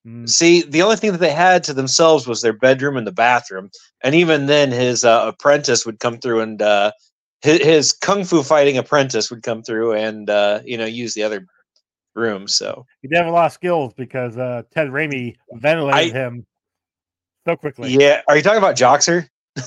Mm. 0.07 0.29
See, 0.29 0.63
the 0.63 0.83
only 0.83 0.97
thing 0.97 1.13
that 1.13 1.19
they 1.19 1.31
had 1.31 1.63
to 1.65 1.73
themselves 1.75 2.27
was 2.27 2.43
their 2.43 2.53
bedroom 2.53 2.97
and 2.97 3.07
the 3.07 3.13
bathroom, 3.13 3.71
and 4.03 4.15
even 4.15 4.47
then, 4.47 4.73
his 4.73 5.05
uh, 5.05 5.25
apprentice 5.27 5.87
would 5.87 6.01
come 6.01 6.19
through 6.19 6.41
and 6.41 6.61
uh, 6.61 6.91
his, 7.43 7.63
his 7.63 7.93
kung 7.93 8.25
fu 8.25 8.43
fighting 8.43 8.77
apprentice 8.79 9.31
would 9.31 9.43
come 9.45 9.63
through 9.63 9.93
and 9.93 10.29
uh, 10.31 10.61
you 10.65 10.77
know 10.77 10.87
use 10.87 11.15
the 11.15 11.23
other 11.23 11.47
room. 12.17 12.49
So 12.49 12.87
He 13.03 13.09
did 13.09 13.19
have 13.19 13.27
a 13.27 13.31
lot 13.31 13.47
of 13.47 13.53
skills 13.53 13.93
because 13.95 14.37
uh, 14.37 14.63
Ted 14.73 14.89
Raimi 14.89 15.37
ventilated 15.53 16.13
him 16.13 16.47
so 17.47 17.55
quickly. 17.57 17.91
yeah, 17.93 18.23
are 18.27 18.37
you 18.37 18.43
talking 18.43 18.59
about 18.59 18.77
Joxer? 18.77 19.29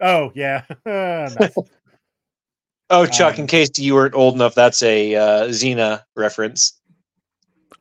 Jock. 0.00 0.08
Oh 0.08 0.32
yeah. 0.34 0.64
Oh, 2.92 3.06
Chuck, 3.06 3.36
in 3.36 3.42
Um, 3.42 3.46
case 3.46 3.70
you 3.78 3.94
weren't 3.94 4.16
old 4.16 4.34
enough, 4.34 4.56
that's 4.56 4.82
a 4.82 5.14
uh, 5.14 5.44
Xena 5.50 6.02
reference. 6.16 6.80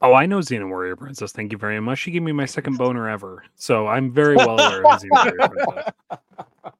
Oh, 0.03 0.13
I 0.13 0.27
know 0.27 0.38
Xena 0.38 0.69
Warrior 0.69 0.95
Princess. 0.97 1.31
Thank 1.31 1.51
you 1.51 1.57
very 1.57 1.79
much. 1.79 1.97
She 1.97 2.11
gave 2.11 2.21
me 2.21 2.31
my 2.31 2.45
second 2.45 2.77
boner 2.77 3.09
ever, 3.09 3.43
so 3.55 3.88
I'm 3.88 4.13
very 4.13 4.35
well 4.35 4.51
aware 4.59 4.85
of 4.85 5.01
Xena 5.01 5.09
Warrior 5.39 5.49
Princess. 5.49 5.93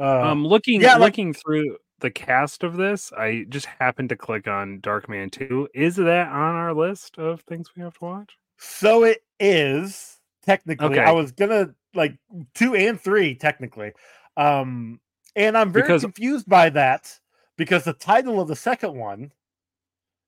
Uh, 0.00 0.30
Um, 0.30 0.46
looking 0.46 0.80
yeah, 0.80 0.92
like- 0.94 1.00
looking 1.12 1.34
through 1.34 1.76
the 2.00 2.10
cast 2.10 2.62
of 2.62 2.76
this, 2.76 3.12
I 3.12 3.44
just 3.48 3.66
happened 3.66 4.08
to 4.10 4.16
click 4.16 4.46
on 4.46 4.80
Darkman 4.80 5.30
2. 5.32 5.68
Is 5.74 5.96
that 5.96 6.28
on 6.28 6.54
our 6.54 6.72
list 6.72 7.18
of 7.18 7.40
things 7.42 7.68
we 7.76 7.82
have 7.82 7.94
to 7.98 8.04
watch? 8.04 8.38
so 8.60 9.04
it 9.04 9.18
is 9.38 10.16
technically. 10.44 10.86
Okay. 10.86 11.00
I 11.00 11.10
was 11.12 11.32
gonna 11.32 11.74
like 11.94 12.16
two 12.54 12.74
and 12.74 13.00
three 13.00 13.34
technically, 13.34 13.92
um, 14.36 15.00
and 15.36 15.56
I'm 15.56 15.72
very 15.72 15.84
Because- 15.84 16.02
confused 16.02 16.48
by 16.48 16.70
that 16.70 17.18
because 17.56 17.84
the 17.84 17.92
title 17.92 18.40
of 18.40 18.48
the 18.48 18.56
second 18.56 18.94
one 18.94 19.32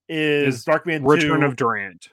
is, 0.09 0.55
Is 0.55 0.65
Darkman 0.65 1.07
Return 1.07 1.41
2, 1.41 1.45
of 1.45 1.55
Durant. 1.55 2.09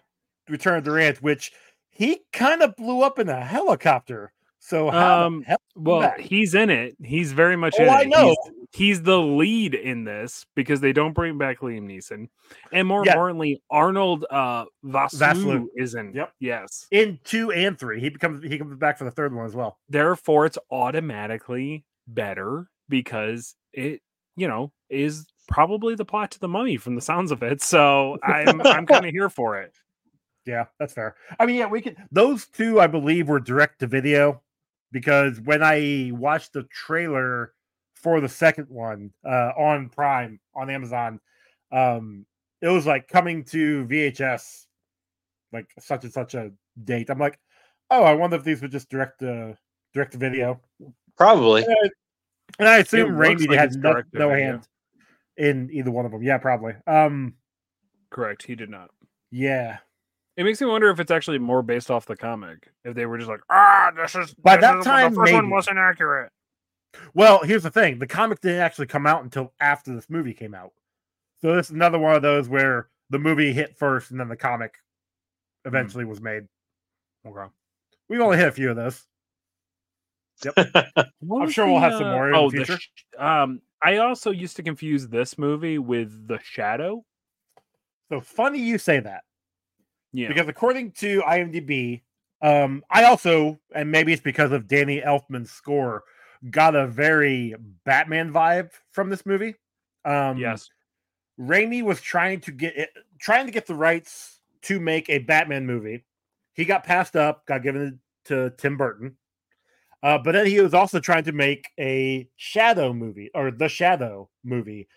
Return 0.49 0.79
of 0.79 0.85
Durant, 0.85 1.21
which 1.23 1.53
he 1.91 2.21
kind 2.33 2.63
of 2.63 2.77
blew 2.77 3.03
up 3.03 3.19
in 3.19 3.29
a 3.29 3.45
helicopter. 3.45 4.33
So 4.61 4.91
how 4.91 5.27
Um? 5.27 5.45
Well, 5.77 6.01
back. 6.01 6.21
he's 6.21 6.55
in 6.55 6.69
it. 6.71 6.97
He's 7.03 7.33
very 7.33 7.57
much 7.57 7.75
Oh, 7.79 7.85
in 7.85 7.89
I 7.89 8.01
it. 8.03 8.09
know. 8.09 8.29
He's, 8.29 8.55
he's 8.73 9.03
the 9.03 9.19
lead 9.19 9.75
in 9.75 10.05
this 10.05 10.45
because 10.57 10.81
they 10.81 10.93
don't 10.93 11.13
bring 11.15 11.39
back 11.39 11.61
Liam 11.61 11.83
Neeson, 11.87 12.29
and 12.73 12.87
more 12.89 13.05
Yeah. 13.07 13.13
importantly, 13.13 13.63
Arnold 13.71 14.25
uh, 14.31 14.65
Vosloo 14.85 15.19
Vosloo. 15.19 15.67
is 15.77 15.95
in. 15.95 16.13
Yep. 16.13 16.33
Yes. 16.41 16.87
in 16.91 17.19
two 17.25 17.53
and 17.53 17.79
three, 17.79 18.01
he 18.01 18.09
becomes 18.09 18.43
he 18.43 18.59
comes 18.59 18.77
back 18.77 18.99
for 18.99 19.05
the 19.05 19.11
third 19.13 19.33
one 19.35 19.47
as 19.47 19.55
well. 19.55 19.79
Therefore, 19.89 20.45
it's 20.47 20.59
automatically 20.71 21.85
better 22.09 22.69
because 22.89 23.55
it, 23.73 24.01
you 24.37 24.49
know, 24.49 24.73
is 24.91 25.27
probably 25.47 25.95
the 25.95 26.05
plot 26.05 26.31
to 26.33 26.41
the 26.41 26.49
Mummy 26.49 26.77
from 26.77 26.95
the 26.95 27.01
sounds 27.01 27.31
of 27.31 27.43
it. 27.43 27.63
So 27.63 28.19
I'm 28.23 28.61
I'm 28.63 28.87
kind 28.87 29.07
of 29.07 29.13
here 29.13 29.31
for 29.31 29.61
it. 29.61 29.73
Yeah, 30.45 30.65
that's 30.79 30.95
fair. 30.95 31.15
I 31.39 31.47
mean, 31.47 31.57
yeah, 31.57 31.67
we 31.67 31.81
could. 31.81 31.97
Those 32.11 32.47
two, 32.47 32.81
I 32.81 32.87
believe, 32.87 33.29
were 33.29 33.39
direct 33.41 33.79
to 33.81 33.87
video 33.87 34.43
because 34.93 35.41
when 35.41 35.63
I 35.63 36.11
watched 36.15 36.53
the 36.53 36.65
trailer 36.65 37.53
for 37.95 38.21
the 38.21 38.29
second 38.29 38.69
one 38.69 39.13
uh, 39.25 39.53
on 39.57 39.89
Prime 39.89 40.41
on 40.55 40.71
Amazon, 40.71 41.21
um, 41.73 42.27
it 42.61 42.69
was 42.69 42.87
like 42.87 43.09
coming 43.09 43.45
to 43.45 43.87
VHS, 43.87 44.67
like 45.53 45.67
such 45.79 46.05
and 46.05 46.13
such 46.13 46.35
a 46.35 46.51
date. 46.85 47.11
I'm 47.11 47.19
like, 47.19 47.39
oh, 47.91 48.05
I 48.05 48.15
wonder 48.15 48.37
if 48.37 48.45
these 48.45 48.63
were 48.63 48.69
just 48.69 48.89
direct 48.89 49.21
to 49.21 49.57
direct 49.95 50.13
to 50.13 50.19
video. 50.19 50.61
Probably. 51.17 51.67
And 52.59 52.69
I 52.69 52.79
assume 52.79 53.17
looks 53.17 53.43
Raimi 53.43 53.49
like 53.49 53.59
had 53.59 53.75
no, 53.75 54.03
no 54.13 54.31
hand 54.31 54.67
in 55.37 55.69
either 55.73 55.91
one 55.91 56.07
of 56.07 56.13
them. 56.13 56.23
Yeah, 56.23 56.39
probably. 56.39 56.75
Um, 56.87 57.35
Correct. 58.11 58.43
He 58.43 58.55
did 58.55 58.71
not. 58.71 58.91
yeah. 59.31 59.79
It 60.39 60.45
makes 60.45 60.61
me 60.61 60.69
wonder 60.69 60.89
if 60.89 61.01
it's 61.01 61.11
actually 61.11 61.41
more 61.41 61.63
based 61.65 61.91
off 61.91 62.07
the 62.07 62.15
comic. 62.15 62.71
If 62.85 62.95
they 62.95 63.07
were 63.07 63.19
just 63.19 63.29
like, 63.29 63.41
ah, 63.51 63.91
this 63.97 64.15
is 64.15 64.33
By 64.35 64.55
this 64.55 64.63
that 64.63 64.79
is- 64.79 64.85
time, 64.85 65.13
the 65.13 65.17
first 65.21 65.33
one 65.33 65.51
wasn't 65.51 65.79
accurate. 65.79 66.31
Well, 67.13 67.43
here's 67.43 67.65
the 67.65 67.73
thing: 67.73 67.99
the 67.99 68.07
comic 68.07 68.41
didn't 68.41 68.61
actually 68.61 68.87
come 68.87 69.05
out 69.05 69.25
until 69.25 69.53
after 69.61 69.93
this 69.93 70.09
movie 70.09 70.33
came 70.33 70.55
out. 70.55 70.73
So 71.43 71.57
this 71.57 71.67
is 71.67 71.73
another 71.73 71.99
one 71.99 72.15
of 72.15 72.23
those 72.23 72.49
where 72.49 72.89
the 73.11 73.19
movie 73.19 73.53
hit 73.53 73.77
first, 73.77 74.13
and 74.13 74.19
then 74.21 74.29
the 74.29 74.37
comic 74.37 74.75
eventually 75.65 76.05
was 76.05 76.21
made. 76.21 76.45
Okay, 77.27 77.51
we've 78.09 78.21
only 78.21 78.37
hit 78.37 78.47
a 78.47 78.53
few 78.53 78.71
of 78.71 78.77
those. 78.77 79.05
What 81.21 81.41
I'm 81.41 81.47
was 81.47 81.53
sure 81.53 81.67
we'll 81.67 81.81
have 81.81 81.95
some 81.95 82.07
uh, 82.07 82.13
more 82.13 82.27
in 82.29 82.33
the 82.33 82.39
oh, 82.39 82.51
future. 82.51 82.79
sh- 82.79 82.89
um, 83.19 83.61
I 83.83 83.97
also 83.97 84.31
used 84.31 84.55
to 84.57 84.63
confuse 84.63 85.09
this 85.09 85.37
movie 85.37 85.79
with 85.79 86.29
The 86.29 86.39
Shadow. 86.45 87.05
So 88.09 88.21
funny 88.21 88.61
you 88.61 88.79
say 88.79 89.01
that 89.01 89.25
Yeah. 90.13 90.29
because 90.29 90.49
according 90.49 90.93
to 90.93 91.23
IMDb, 91.23 92.03
um, 92.41 92.85
I 92.91 93.05
also, 93.05 93.59
and 93.75 93.91
maybe 93.91 94.13
it's 94.13 94.23
because 94.23 94.53
of 94.53 94.69
Danny 94.69 95.01
Elfman's 95.01 95.51
score, 95.51 96.05
got 96.51 96.77
a 96.77 96.87
very 96.87 97.55
Batman 97.85 98.33
vibe 98.33 98.71
from 98.93 99.11
this 99.11 99.27
movie. 99.27 99.55
Um, 100.05 100.39
yes. 100.39 100.71
Raimi 101.39 101.83
was 101.83 102.01
trying 102.01 102.41
to 102.43 102.53
get 102.53 102.77
it, 102.77 102.91
trying 103.19 103.47
to 103.47 103.53
get 103.53 103.67
the 103.67 103.75
rights 103.75 104.41
to 104.63 104.81
make 104.81 105.09
a 105.09 105.19
Batman 105.19 105.67
movie. 105.67 106.05
He 106.55 106.65
got 106.65 106.85
passed 106.85 107.17
up, 107.17 107.47
got 107.47 107.63
given 107.63 108.01
to 108.25 108.51
Tim 108.57 108.77
Burton. 108.77 109.17
Uh, 110.03 110.19
but 110.19 110.33
then 110.33 110.47
he 110.47 110.61
was 110.61 110.75
also 110.75 111.01
trying 111.01 111.25
to 111.25 111.33
make 111.33 111.69
a 111.79 112.29
Shadow 112.37 112.93
movie 112.93 113.31
or 113.35 113.51
the 113.51 113.69
Shadow 113.69 114.29
movie, 114.45 114.89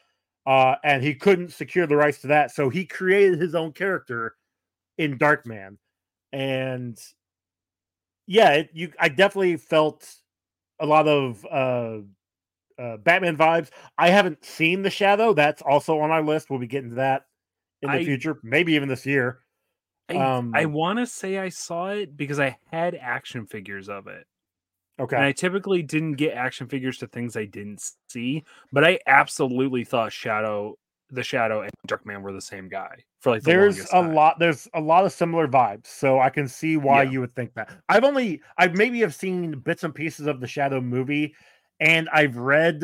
uh, 0.45 0.75
and 0.83 1.03
he 1.03 1.15
couldn't 1.15 1.51
secure 1.51 1.87
the 1.87 1.95
rights 1.95 2.21
to 2.21 2.27
that. 2.27 2.51
So 2.51 2.69
he 2.69 2.85
created 2.85 3.39
his 3.39 3.55
own 3.55 3.71
character 3.71 4.35
in 4.97 5.17
Darkman, 5.17 5.77
and 6.31 6.99
yeah, 8.27 8.51
it, 8.51 8.69
you 8.73 8.91
I 8.99 9.09
definitely 9.09 9.57
felt 9.57 10.13
a 10.79 10.85
lot 10.85 11.07
of 11.07 11.45
uh, 11.45 11.97
uh, 12.81 12.97
Batman 12.97 13.37
vibes. 13.37 13.69
I 13.97 14.09
haven't 14.09 14.43
seen 14.43 14.81
the 14.81 14.89
Shadow. 14.89 15.33
That's 15.33 15.61
also 15.61 15.99
on 15.99 16.11
our 16.11 16.23
list. 16.23 16.49
We'll 16.49 16.59
be 16.59 16.67
getting 16.67 16.91
to 16.91 16.95
that 16.97 17.23
in 17.81 17.91
the 17.91 17.97
I- 17.97 18.05
future, 18.05 18.39
maybe 18.43 18.73
even 18.73 18.89
this 18.89 19.05
year. 19.05 19.39
I, 20.09 20.15
I 20.15 20.37
um, 20.37 20.73
want 20.73 20.99
to 20.99 21.05
say 21.05 21.37
I 21.37 21.49
saw 21.49 21.89
it 21.89 22.17
because 22.17 22.39
I 22.39 22.57
had 22.69 22.95
action 22.95 23.45
figures 23.45 23.87
of 23.87 24.07
it. 24.07 24.25
Okay. 24.99 25.15
And 25.15 25.25
I 25.25 25.31
typically 25.31 25.81
didn't 25.81 26.13
get 26.13 26.35
action 26.35 26.67
figures 26.67 26.97
to 26.97 27.07
things 27.07 27.35
I 27.35 27.45
didn't 27.45 27.81
see, 28.09 28.43
but 28.71 28.83
I 28.83 28.99
absolutely 29.07 29.83
thought 29.83 30.11
Shadow, 30.11 30.77
the 31.11 31.23
Shadow, 31.23 31.61
and 31.61 31.71
Darkman 31.87 32.21
were 32.21 32.31
the 32.33 32.41
same 32.41 32.69
guy 32.69 32.95
for 33.19 33.31
like 33.31 33.43
the 33.43 33.51
there's 33.51 33.79
a 33.79 33.87
time. 33.87 34.13
lot 34.15 34.39
there's 34.39 34.67
a 34.73 34.81
lot 34.81 35.05
of 35.05 35.11
similar 35.11 35.47
vibes 35.47 35.87
so 35.87 36.19
i 36.19 36.29
can 36.29 36.47
see 36.47 36.77
why 36.77 37.03
Yeah. 37.03 37.11
you 37.11 37.19
would 37.21 37.35
think 37.35 37.53
that. 37.55 37.69
I've 37.89 38.03
only 38.03 38.41
i 38.57 38.67
maybe 38.67 38.99
have 39.01 39.13
seen 39.13 39.59
bits 39.59 39.83
and 39.83 39.93
pieces 39.93 40.25
of 40.27 40.39
the 40.39 40.47
shadow 40.47 40.79
movie 40.81 41.35
and 41.79 42.07
i've 42.13 42.37
read 42.37 42.83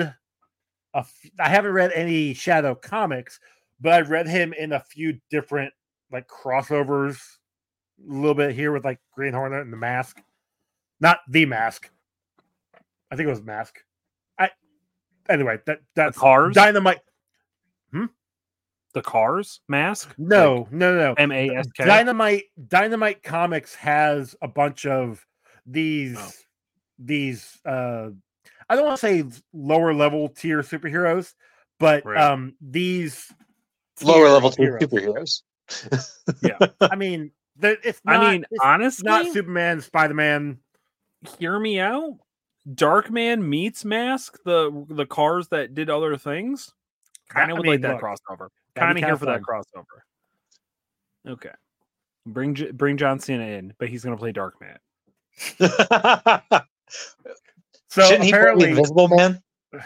a 0.93 0.97
f- 0.99 1.29
i 1.39 1.49
haven't 1.49 1.71
read 1.71 1.91
any 1.93 2.33
shadow 2.33 2.75
comics 2.75 3.39
but 3.79 3.93
i've 3.93 4.09
read 4.09 4.27
him 4.27 4.53
in 4.53 4.73
a 4.73 4.79
few 4.79 5.17
different 5.31 5.73
like 6.11 6.27
crossovers 6.27 7.17
a 8.07 8.13
little 8.13 8.35
bit 8.35 8.53
here 8.53 8.71
with 8.71 8.85
like 8.85 8.99
green 9.13 9.33
hornet 9.33 9.61
and 9.61 9.73
the 9.73 9.77
mask. 9.77 10.21
Not 10.99 11.19
the 11.29 11.45
mask. 11.47 11.89
I 13.11 13.15
think 13.15 13.25
it 13.27 13.31
was 13.31 13.41
mask. 13.41 13.79
I 14.37 14.49
anyway 15.29 15.57
that 15.65 15.79
that's 15.95 16.15
The 16.15 16.19
cars, 16.19 16.53
dynamite 16.55 16.99
the 18.93 19.01
cars 19.01 19.61
mask. 19.67 20.13
no 20.17 20.67
no 20.71 20.93
no 20.95 20.99
no 20.99 21.13
M 21.17 21.31
A 21.31 21.49
S 21.55 21.67
K. 21.71 21.85
Dynamite 21.85 22.43
Dynamite 22.67 23.21
Comics 23.23 23.75
has 23.75 24.35
a 24.41 24.47
bunch 24.47 24.85
of 24.85 25.25
these 25.65 26.17
Oh. 26.17 26.31
these 26.99 27.59
uh 27.65 28.09
I 28.69 28.75
don't 28.75 28.85
want 28.85 28.99
to 28.99 29.05
say 29.07 29.23
lower 29.53 29.93
level 29.93 30.29
tier 30.29 30.61
superheroes, 30.61 31.33
but 31.79 32.05
Right. 32.05 32.17
um 32.17 32.55
these 32.61 33.31
Lower 34.03 34.29
level 34.29 34.51
heroes. 34.51 34.81
superheroes. 34.81 35.41
Yeah. 36.43 36.57
I 36.81 36.95
mean, 36.95 37.31
they're- 37.55 37.77
it's 37.83 38.01
not, 38.05 38.23
I 38.23 38.31
mean, 38.31 38.45
it's 38.51 38.63
honestly, 38.63 39.03
not 39.05 39.25
Superman, 39.33 39.81
Spider 39.81 40.13
Man. 40.13 40.59
hear 41.39 41.59
me 41.59 41.79
out. 41.79 42.17
Darkman 42.69 43.41
meets 43.43 43.85
Mask, 43.85 44.37
the 44.43 44.85
the 44.89 45.05
cars 45.05 45.47
that 45.49 45.73
did 45.73 45.89
other 45.89 46.17
things. 46.17 46.73
Kind 47.29 47.49
I 47.49 47.53
of 47.53 47.57
would 47.57 47.63
mean, 47.63 47.71
like 47.73 47.81
that 47.81 47.93
look, 47.93 48.01
crossover. 48.03 48.49
That'd 48.77 48.95
be 48.95 49.01
Kind 49.01 49.13
of 49.13 49.17
here 49.17 49.17
kinda 49.17 49.17
for 49.17 49.25
that 49.25 49.41
crossover. 49.41 50.01
Okay, 51.31 51.53
bring 52.25 52.55
bring 52.73 52.97
John 52.97 53.19
Cena 53.19 53.43
in, 53.43 53.73
but 53.77 53.89
he's 53.89 54.03
gonna 54.03 54.17
play 54.17 54.33
Darkman. 54.33 54.77
So 57.97 58.03
Shouldn't 58.03 58.25
he 58.25 58.31
play 58.31 58.39
apparently, 58.39 58.69
Invisible 58.69 59.07
Man? 59.07 59.41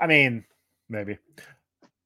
I 0.00 0.06
mean, 0.06 0.44
maybe. 0.88 1.18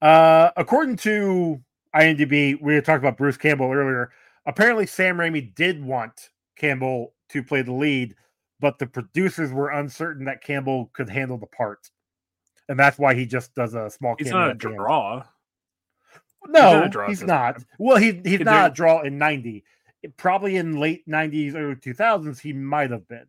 Uh, 0.02 0.50
according 0.56 0.96
to 0.96 1.60
IMDb, 1.96 2.60
we 2.60 2.74
had 2.74 2.84
talked 2.84 3.02
about 3.02 3.16
Bruce 3.16 3.36
Campbell 3.36 3.72
earlier. 3.72 4.12
Apparently, 4.46 4.86
Sam 4.86 5.16
Raimi 5.16 5.54
did 5.54 5.82
want 5.82 6.30
Campbell 6.56 7.14
to 7.30 7.42
play 7.42 7.62
the 7.62 7.72
lead, 7.72 8.14
but 8.60 8.78
the 8.78 8.86
producers 8.86 9.52
were 9.52 9.70
uncertain 9.70 10.26
that 10.26 10.42
Campbell 10.42 10.90
could 10.92 11.08
handle 11.08 11.38
the 11.38 11.46
part, 11.46 11.90
and 12.68 12.78
that's 12.78 12.98
why 12.98 13.14
he 13.14 13.26
just 13.26 13.54
does 13.54 13.74
a 13.74 13.90
small. 13.90 14.16
He's 14.18 14.30
not 14.30 14.48
a 14.48 14.50
at 14.52 14.58
the 14.58 14.68
end. 14.68 14.76
draw. 14.76 15.24
No, 16.46 16.60
not 16.60 16.86
a 16.86 16.88
draw 16.88 17.08
he's 17.08 17.22
not. 17.22 17.62
Well, 17.78 17.96
he 17.96 18.20
he's 18.24 18.40
not 18.40 18.70
a 18.70 18.74
draw 18.74 19.02
in 19.02 19.18
ninety. 19.18 19.64
It- 20.02 20.16
probably 20.16 20.56
in 20.56 20.78
late 20.78 21.02
nineties, 21.06 21.54
early 21.54 21.76
two 21.76 21.94
thousands, 21.94 22.40
he 22.40 22.52
might 22.52 22.90
have 22.90 23.08
been. 23.08 23.26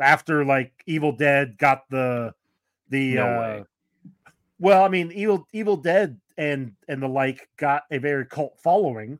After 0.00 0.44
like 0.44 0.72
Evil 0.86 1.12
Dead 1.12 1.58
got 1.58 1.88
the 1.90 2.34
the 2.88 3.14
No 3.14 3.24
uh, 3.26 3.64
well, 4.60 4.84
I 4.84 4.88
mean, 4.88 5.12
Evil 5.12 5.46
Evil 5.52 5.76
Dead 5.76 6.20
and 6.36 6.72
and 6.88 7.02
the 7.02 7.08
like 7.08 7.48
got 7.56 7.82
a 7.90 7.98
very 7.98 8.26
cult 8.26 8.58
following. 8.62 9.18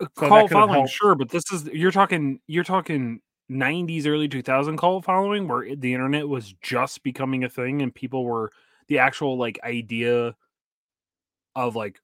that 0.00 0.14
cult 0.14 0.50
following, 0.50 0.74
helped. 0.74 0.90
sure, 0.90 1.14
but 1.14 1.28
this 1.28 1.44
is 1.52 1.66
you're 1.66 1.92
talking 1.92 2.40
you're 2.46 2.64
talking 2.64 3.20
90s, 3.50 4.06
early 4.06 4.28
2000 4.28 4.76
cult 4.76 5.04
following 5.04 5.48
where 5.48 5.74
the 5.74 5.92
internet 5.92 6.28
was 6.28 6.54
just 6.62 7.02
becoming 7.02 7.44
a 7.44 7.48
thing 7.48 7.82
and 7.82 7.94
people 7.94 8.24
were 8.24 8.52
the 8.90 8.98
actual 8.98 9.38
like 9.38 9.58
idea 9.64 10.34
of 11.56 11.76
like 11.76 12.00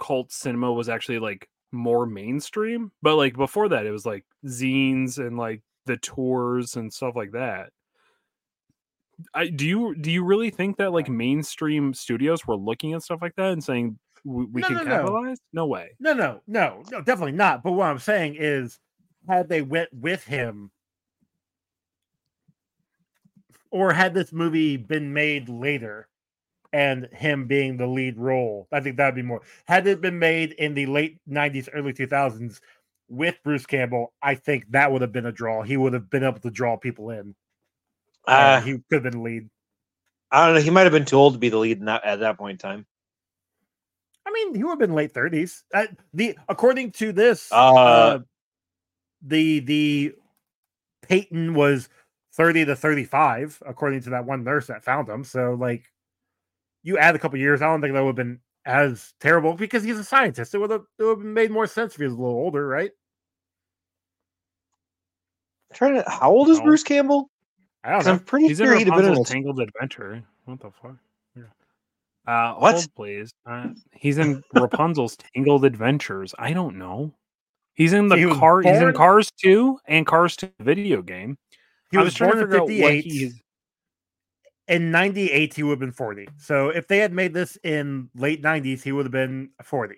cult 0.00 0.32
cinema 0.32 0.72
was 0.72 0.88
actually 0.88 1.18
like 1.18 1.48
more 1.72 2.06
mainstream. 2.06 2.92
But 3.02 3.16
like 3.16 3.36
before 3.36 3.68
that, 3.68 3.84
it 3.84 3.90
was 3.90 4.06
like 4.06 4.24
zines 4.46 5.18
and 5.18 5.36
like 5.36 5.60
the 5.84 5.98
tours 5.98 6.76
and 6.76 6.90
stuff 6.90 7.14
like 7.16 7.32
that. 7.32 7.70
I, 9.34 9.48
do 9.48 9.66
you 9.66 9.94
do 9.94 10.10
you 10.10 10.24
really 10.24 10.50
think 10.50 10.76
that 10.78 10.92
like 10.92 11.08
mainstream 11.08 11.94
studios 11.94 12.46
were 12.46 12.56
looking 12.56 12.94
at 12.94 13.02
stuff 13.02 13.20
like 13.20 13.36
that 13.36 13.52
and 13.52 13.62
saying 13.62 13.98
we, 14.24 14.44
we 14.46 14.60
No, 14.62 14.68
can 14.68 14.76
no, 14.76 14.82
no. 14.82 14.90
capitalize? 14.90 15.38
No 15.52 15.66
way. 15.66 15.90
No, 16.00 16.12
no, 16.14 16.40
no, 16.46 16.82
no, 16.90 17.00
definitely 17.02 17.32
not. 17.32 17.62
But 17.62 17.72
what 17.72 17.88
I'm 17.88 17.98
saying 17.98 18.36
is, 18.38 18.78
had 19.28 19.48
they 19.48 19.62
went 19.62 19.90
with 19.92 20.24
him, 20.24 20.70
or 23.74 23.92
had 23.92 24.14
this 24.14 24.32
movie 24.32 24.76
been 24.76 25.12
made 25.12 25.48
later, 25.48 26.06
and 26.72 27.08
him 27.12 27.46
being 27.48 27.76
the 27.76 27.88
lead 27.88 28.16
role, 28.16 28.68
I 28.70 28.78
think 28.78 28.96
that'd 28.96 29.16
be 29.16 29.22
more. 29.22 29.42
Had 29.66 29.88
it 29.88 30.00
been 30.00 30.20
made 30.20 30.52
in 30.52 30.74
the 30.74 30.86
late 30.86 31.18
'90s, 31.28 31.68
early 31.74 31.92
2000s 31.92 32.60
with 33.08 33.36
Bruce 33.42 33.66
Campbell, 33.66 34.12
I 34.22 34.36
think 34.36 34.70
that 34.70 34.92
would 34.92 35.02
have 35.02 35.10
been 35.10 35.26
a 35.26 35.32
draw. 35.32 35.62
He 35.62 35.76
would 35.76 35.92
have 35.92 36.08
been 36.08 36.22
able 36.22 36.38
to 36.38 36.50
draw 36.52 36.76
people 36.76 37.10
in. 37.10 37.34
Uh, 38.28 38.60
he 38.60 38.74
could 38.74 39.04
have 39.04 39.12
been 39.12 39.24
lead. 39.24 39.50
I 40.30 40.46
don't 40.46 40.54
know. 40.54 40.60
He 40.60 40.70
might 40.70 40.84
have 40.84 40.92
been 40.92 41.04
too 41.04 41.16
old 41.16 41.32
to 41.32 41.38
be 41.40 41.48
the 41.48 41.58
lead 41.58 41.80
in 41.80 41.86
that, 41.86 42.04
at 42.04 42.20
that 42.20 42.38
point 42.38 42.52
in 42.52 42.58
time. 42.58 42.86
I 44.24 44.30
mean, 44.30 44.54
he 44.54 44.62
would 44.62 44.70
have 44.70 44.78
been 44.78 44.94
late 44.94 45.12
30s. 45.12 45.64
Uh, 45.74 45.86
the 46.12 46.38
according 46.48 46.92
to 46.92 47.12
this, 47.12 47.50
Uh, 47.52 47.74
uh, 47.74 48.18
the 49.20 49.58
the 49.60 50.14
Peyton 51.02 51.54
was 51.54 51.88
30 52.34 52.64
to 52.66 52.76
35, 52.76 53.62
according 53.66 54.02
to 54.02 54.10
that 54.10 54.24
one 54.26 54.44
nurse 54.44 54.66
that 54.68 54.84
found 54.84 55.08
him. 55.08 55.24
So, 55.24 55.54
like, 55.54 55.84
you 56.82 56.98
add 56.98 57.16
a 57.16 57.18
couple 57.18 57.38
years, 57.38 57.62
I 57.62 57.66
don't 57.66 57.80
think 57.80 57.94
that 57.94 58.00
would 58.02 58.08
have 58.08 58.16
been 58.16 58.40
as 58.66 59.14
terrible 59.20 59.54
because 59.54 59.84
he's 59.84 59.98
a 59.98 60.04
scientist. 60.04 60.54
It 60.54 60.58
would 60.58 60.70
have 60.70 60.84
it 60.98 61.04
would 61.04 61.18
have 61.18 61.26
made 61.26 61.50
more 61.50 61.66
sense 61.66 61.94
if 61.94 61.98
he 62.00 62.04
was 62.06 62.14
a 62.14 62.16
little 62.16 62.36
older, 62.38 62.66
right? 62.68 62.90
trying 65.72 65.94
to, 65.94 66.04
how 66.08 66.30
old 66.30 66.48
is 66.50 66.58
No. 66.58 66.64
Bruce 66.64 66.82
Campbell? 66.84 67.30
I 67.84 67.90
don't 67.90 67.98
'Cause 67.98 68.06
know. 68.06 68.12
I'm 68.14 68.20
pretty 68.20 68.48
He's 68.48 68.58
sure 68.58 68.74
he'd 68.76 68.86
have 68.86 68.96
been 68.96 69.04
in 69.06 69.10
Rapunzel's 69.10 69.30
a 69.30 69.32
Tangled 69.32 69.60
Adventure. 69.60 70.22
What 70.44 70.60
the 70.60 70.70
fuck? 70.70 70.96
Yeah. 71.36 71.42
Uh, 72.26 72.54
What? 72.56 72.74
Hold, 72.74 72.94
please. 72.94 73.34
Uh, 73.46 73.68
he's 73.92 74.18
in 74.18 74.42
Rapunzel's 74.54 75.16
Tangled 75.16 75.64
Adventures. 75.64 76.34
I 76.38 76.52
don't 76.52 76.76
know. 76.78 77.12
He's 77.74 77.92
in 77.92 78.08
the 78.08 78.16
he 78.16 78.26
was 78.26 78.38
car. 78.38 78.60
He's 78.62 78.80
in 78.80 78.92
Cars 78.94 79.30
2 79.32 79.78
and 79.86 80.06
Cars 80.06 80.36
2 80.36 80.50
video 80.60 81.02
game. 81.02 81.38
He 81.94 82.04
was, 82.04 82.06
was 82.06 82.18
born 82.18 82.38
in 82.38 82.44
figure 82.44 82.56
out 82.56 82.62
what 82.62 82.70
58. 82.70 83.04
he's. 83.04 83.40
In 84.66 84.90
98, 84.90 85.52
he 85.54 85.62
would 85.62 85.72
have 85.72 85.78
been 85.78 85.92
40. 85.92 86.26
So, 86.38 86.70
if 86.70 86.88
they 86.88 86.98
had 86.98 87.12
made 87.12 87.34
this 87.34 87.58
in 87.62 88.08
late 88.14 88.42
90s, 88.42 88.82
he 88.82 88.92
would 88.92 89.04
have 89.04 89.12
been 89.12 89.50
40. 89.62 89.96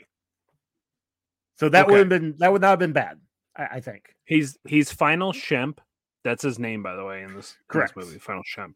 So, 1.57 1.69
that 1.69 1.87
would 1.87 1.93
Okay. 1.93 1.99
have 2.01 2.09
been 2.09 2.35
that 2.39 2.53
would 2.53 2.63
not 2.63 2.71
have 2.71 2.79
been 2.81 2.93
bad, 2.93 3.21
I, 3.57 3.67
I 3.75 3.81
think. 3.81 4.15
He's 4.25 4.59
he's 4.67 4.91
Final 4.93 5.33
Shemp. 5.33 5.79
That's 6.25 6.43
his 6.43 6.59
name, 6.59 6.83
by 6.83 6.97
the 6.97 7.05
way, 7.05 7.23
in 7.23 7.29
this, 7.29 7.35
in 7.35 7.39
this 7.39 7.55
Correct. 7.69 7.97
movie, 7.97 8.19
Final 8.19 8.43
Shemp. 8.43 8.75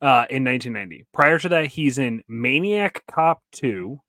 Uh, 0.00 0.24
in 0.30 0.42
1990. 0.44 1.04
Prior 1.12 1.38
to 1.38 1.48
that, 1.50 1.66
he's 1.66 1.98
in 1.98 2.22
Maniac 2.26 3.02
Cop 3.06 3.42
2, 3.52 4.00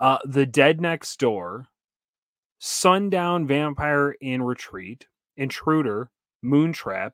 uh, 0.00 0.18
The 0.26 0.44
Dead 0.44 0.82
Next 0.82 1.18
Door, 1.18 1.68
Sundown 2.58 3.46
Vampire 3.46 4.14
in 4.20 4.42
Retreat, 4.42 5.06
Intruder, 5.38 6.10
Moontrap, 6.44 7.12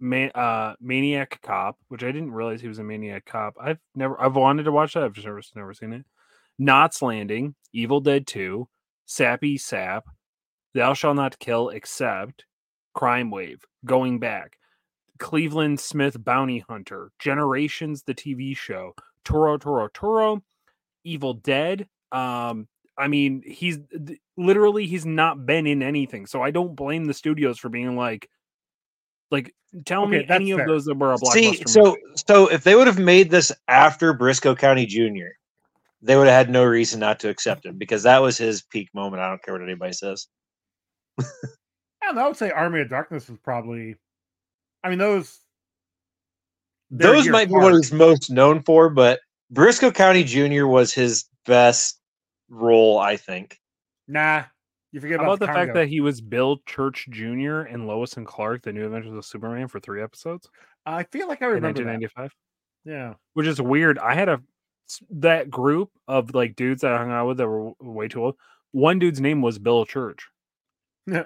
Ma- 0.00 0.26
uh, 0.26 0.74
Maniac 0.80 1.40
Cop, 1.42 1.78
which 1.88 2.02
I 2.02 2.12
didn't 2.12 2.32
realize 2.32 2.60
he 2.60 2.68
was 2.68 2.78
a 2.78 2.84
Maniac 2.84 3.24
Cop. 3.24 3.54
I've 3.60 3.78
never, 3.94 4.20
I've 4.20 4.36
wanted 4.36 4.64
to 4.64 4.72
watch 4.72 4.94
that. 4.94 5.02
I've 5.02 5.12
just 5.12 5.26
never, 5.26 5.40
never 5.54 5.74
seen 5.74 5.92
it. 5.92 6.04
Knots 6.58 7.02
Landing, 7.02 7.54
Evil 7.72 8.00
Dead 8.00 8.26
2, 8.26 8.68
Sappy 9.06 9.58
Sap, 9.58 10.04
Thou 10.74 10.94
Shall 10.94 11.14
Not 11.14 11.38
Kill 11.38 11.70
Except, 11.70 12.44
Crime 12.94 13.30
Wave, 13.30 13.64
Going 13.84 14.18
Back, 14.18 14.58
Cleveland 15.18 15.80
Smith 15.80 16.22
Bounty 16.22 16.64
Hunter, 16.68 17.10
Generations, 17.18 18.02
the 18.02 18.14
TV 18.14 18.56
show, 18.56 18.92
Toro 19.24 19.56
Toro 19.56 19.88
Toro, 19.92 20.42
Evil 21.04 21.34
Dead. 21.34 21.86
Um, 22.10 22.68
I 22.98 23.08
mean, 23.08 23.42
he's 23.46 23.78
literally 24.36 24.86
he's 24.86 25.06
not 25.06 25.46
been 25.46 25.66
in 25.66 25.82
anything, 25.82 26.26
so 26.26 26.42
I 26.42 26.50
don't 26.50 26.76
blame 26.76 27.06
the 27.06 27.14
studios 27.14 27.58
for 27.58 27.68
being 27.68 27.96
like, 27.96 28.28
like, 29.32 29.54
tell 29.86 30.02
Okay, 30.02 30.10
me 30.10 30.18
that's 30.18 30.40
any 30.40 30.50
of 30.52 30.66
those 30.66 30.84
that 30.84 30.94
were 30.94 31.12
a 31.14 31.16
blockbuster. 31.16 31.32
See, 31.32 31.62
so 31.66 31.82
movie. 31.82 32.00
so 32.26 32.46
if 32.48 32.62
they 32.62 32.74
would 32.74 32.86
have 32.86 32.98
made 32.98 33.30
this 33.30 33.50
after 33.68 34.14
Brisco 34.14 34.56
County 34.56 34.86
Jr., 34.86 35.32
they 36.02 36.16
would 36.16 36.26
have 36.26 36.46
had 36.46 36.50
no 36.50 36.64
reason 36.64 37.00
not 37.00 37.20
to 37.20 37.28
accept 37.28 37.64
him 37.64 37.78
because 37.78 38.02
that 38.02 38.20
was 38.20 38.36
his 38.36 38.62
peak 38.62 38.88
moment. 38.94 39.22
I 39.22 39.28
don't 39.28 39.42
care 39.42 39.54
what 39.54 39.62
anybody 39.62 39.92
says. 39.92 40.26
I 41.18 41.24
don't 42.02 42.16
know. 42.16 42.24
I 42.24 42.26
would 42.26 42.36
say 42.36 42.50
Army 42.50 42.80
of 42.80 42.90
Darkness 42.90 43.28
was 43.28 43.38
probably. 43.38 43.96
I 44.84 44.90
mean, 44.90 44.98
those. 44.98 45.38
Those 46.90 47.24
year 47.24 47.32
might 47.32 47.48
be 47.48 47.54
what 47.54 47.72
he's 47.72 47.92
most 47.92 48.30
known 48.30 48.62
for, 48.62 48.90
but 48.90 49.20
Brisco 49.52 49.94
County 49.94 50.24
Jr. 50.24 50.66
was 50.66 50.92
his 50.92 51.24
best 51.46 51.98
role, 52.50 52.98
I 52.98 53.16
think. 53.16 53.58
Nah, 54.08 54.44
you 54.92 55.00
forget 55.00 55.16
about, 55.16 55.26
about 55.34 55.38
the 55.40 55.46
fact 55.46 55.74
that 55.74 55.88
he 55.88 56.00
was 56.00 56.20
Bill 56.20 56.58
Church 56.66 57.06
Jr. 57.10 57.60
and 57.62 57.86
Lois 57.86 58.16
and 58.16 58.26
Clark, 58.26 58.62
the 58.62 58.72
New 58.72 58.84
Adventures 58.84 59.14
of 59.14 59.24
Superman, 59.24 59.68
for 59.68 59.80
three 59.80 60.02
episodes 60.02 60.48
I 60.86 61.04
feel 61.04 61.28
like 61.28 61.42
I 61.42 61.46
in 61.46 61.52
remember 61.54 61.80
that. 61.84 61.86
1995? 61.86 62.34
Yeah, 62.84 63.14
which 63.34 63.46
is 63.46 63.60
weird. 63.60 63.98
I 63.98 64.14
had 64.14 64.28
a 64.28 64.40
that 65.10 65.50
group 65.50 65.90
of 66.08 66.34
like 66.34 66.56
dudes 66.56 66.82
that 66.82 66.92
I 66.92 66.98
hung 66.98 67.10
out 67.10 67.28
with 67.28 67.38
that 67.38 67.48
were 67.48 67.72
way 67.80 68.08
too 68.08 68.24
old. 68.24 68.36
One 68.72 68.98
dude's 68.98 69.20
name 69.20 69.42
was 69.42 69.58
Bill 69.58 69.84
Church. 69.86 70.28
yeah. 71.06 71.24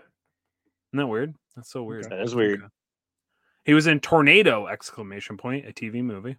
Isn't 0.92 0.98
that 0.98 1.06
weird? 1.06 1.34
That's 1.56 1.70
so 1.70 1.82
weird. 1.82 2.04
That 2.10 2.20
is 2.20 2.34
weird. 2.34 2.60
Okay. 2.60 2.68
He 3.64 3.74
was 3.74 3.88
in 3.88 3.98
Tornado! 3.98 4.66
Exclamation 4.66 5.36
point, 5.36 5.66
a 5.68 5.72
TV 5.72 6.02
movie. 6.02 6.36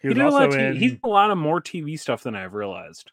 He 0.00 0.08
He, 0.08 0.14
did 0.14 0.24
a 0.24 0.30
lot. 0.30 0.48
Of 0.48 0.54
in. 0.54 0.76
he's 0.76 0.96
a 1.04 1.08
lot 1.08 1.30
of 1.30 1.36
more 1.38 1.60
TV 1.60 1.98
stuff 1.98 2.22
than 2.22 2.34
I've 2.34 2.54
realized. 2.54 3.12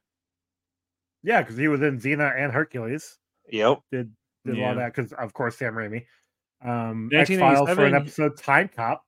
Yeah, 1.24 1.41
because 1.41 1.58
he 1.58 1.67
was 1.67 1.82
in 1.82 2.00
Xena 2.00 2.34
and 2.38 2.54
Hercules. 2.54 3.19
Yep. 3.52 3.80
Did 3.92 4.12
did 4.46 4.58
a 4.58 4.62
lot 4.62 4.72
of 4.72 4.78
that 4.78 4.96
because 4.96 5.14
of 5.14 5.34
course 5.34 5.58
Sam 5.58 5.74
Raimi. 5.74 6.06
Um, 6.64 7.10
X 7.14 7.30
Files 7.30 7.70
for 7.70 7.86
an 7.86 7.96
episode. 7.96 8.38
Time 8.38 8.70
Cop. 8.74 9.04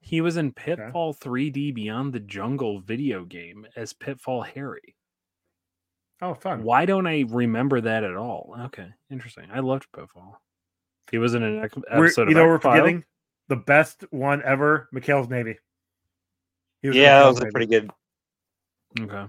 He 0.00 0.20
was 0.20 0.36
in 0.36 0.52
Pitfall 0.52 1.14
3D 1.14 1.72
Beyond 1.74 2.12
the 2.12 2.18
Jungle 2.20 2.80
video 2.80 3.24
game 3.24 3.66
as 3.76 3.92
Pitfall 3.92 4.42
Harry. 4.42 4.96
Oh, 6.20 6.34
fun. 6.34 6.62
Why 6.64 6.86
don't 6.86 7.06
I 7.06 7.24
remember 7.28 7.80
that 7.80 8.02
at 8.04 8.16
all? 8.16 8.54
Okay, 8.66 8.88
interesting. 9.10 9.44
I 9.52 9.60
loved 9.60 9.86
Pitfall. 9.92 10.40
He 11.10 11.18
was 11.18 11.34
in 11.34 11.42
an 11.42 11.64
ec- 11.64 11.76
We're, 11.76 12.06
episode 12.06 12.22
you 12.22 12.28
of 12.30 12.34
know, 12.36 12.46
we're 12.46 12.58
forgetting 12.60 13.04
the 13.48 13.56
best 13.56 14.04
one 14.10 14.42
ever. 14.44 14.88
McHale's 14.94 15.28
Navy. 15.28 15.58
Yeah, 16.82 17.20
that 17.20 17.28
was 17.28 17.40
a 17.40 17.46
pretty 17.46 17.66
good. 17.66 17.90
Okay. 19.00 19.24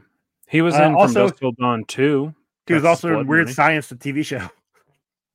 He 0.50 0.62
was 0.62 0.76
Uh, 0.76 0.84
in 0.84 0.94
also- 0.96 1.14
From 1.14 1.24
Dusk 1.30 1.40
Till 1.40 1.52
Dawn 1.54 1.84
too. 1.86 2.34
He 2.68 2.74
was 2.74 2.86
also 2.86 3.20
in 3.20 3.28
Weird 3.28 3.46
Money. 3.46 3.54
Science, 3.54 3.88
the 3.88 3.96
TV 3.96 4.26
show. 4.26 4.48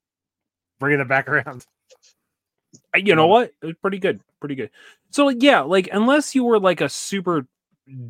Bringing 0.81 1.01
it 1.01 1.09
back 1.09 1.29
around. 1.29 1.67
You 2.95 3.15
know 3.15 3.25
Um, 3.25 3.31
what? 3.31 3.53
It 3.63 3.67
was 3.67 3.77
pretty 3.83 3.99
good. 3.99 4.21
Pretty 4.41 4.55
good. 4.55 4.71
So 5.11 5.27
like, 5.27 5.39
yeah, 5.43 5.61
like 5.61 5.89
unless 5.93 6.35
you 6.35 6.45
were 6.45 6.59
like 6.61 6.81
a 6.81 6.89
super 6.89 7.47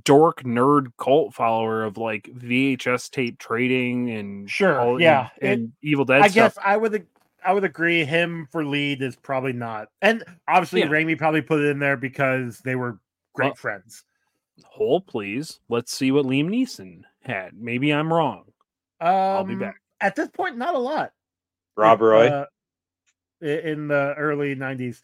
dork 0.04 0.42
nerd 0.42 0.88
cult 0.98 1.32
follower 1.34 1.84
of 1.84 1.96
like 1.96 2.24
VHS 2.36 3.10
tape 3.10 3.38
trading 3.38 4.10
and 4.10 4.50
Sure, 4.50 4.78
all- 4.78 4.92
and- 4.94 5.00
yeah, 5.00 5.28
it- 5.40 5.50
and, 5.52 5.72
Evil 5.82 6.04
Dead 6.04 6.20
I 6.22 6.28
stuff. 6.28 6.54
guess 6.56 6.58
I 6.64 6.76
would 6.76 7.06
I 7.44 7.52
would 7.52 7.64
agree 7.64 8.04
him 8.04 8.48
for 8.50 8.64
lead 8.64 9.00
is 9.00 9.14
probably 9.16 9.52
not. 9.52 9.88
And 10.02 10.24
obviously 10.48 10.80
Yeah. 10.80 10.86
Raimi 10.88 11.16
probably 11.16 11.40
put 11.40 11.60
it 11.60 11.68
in 11.68 11.78
there 11.78 11.96
because 11.96 12.58
they 12.60 12.74
were 12.74 12.98
great 13.34 13.46
Well- 13.48 13.54
friends. 13.54 14.04
Hold, 14.66 15.06
please. 15.06 15.60
Let's 15.68 15.92
see 15.92 16.10
what 16.10 16.26
Liam 16.26 16.48
Neeson 16.48 17.02
had. 17.22 17.52
Maybe 17.56 17.92
I'm 17.94 18.12
wrong. 18.12 18.44
I'll 19.00 19.44
be 19.44 19.54
Um, 19.54 19.60
back. 19.60 19.80
At 20.00 20.14
this 20.16 20.28
point, 20.28 20.56
not 20.56 20.74
a 20.74 20.78
lot. 20.78 21.12
Rob 21.76 22.00
Roy. 22.00 22.28
uh, 22.28 22.46
in 23.40 23.88
the 23.88 24.14
early 24.16 24.56
90s. 24.56 25.00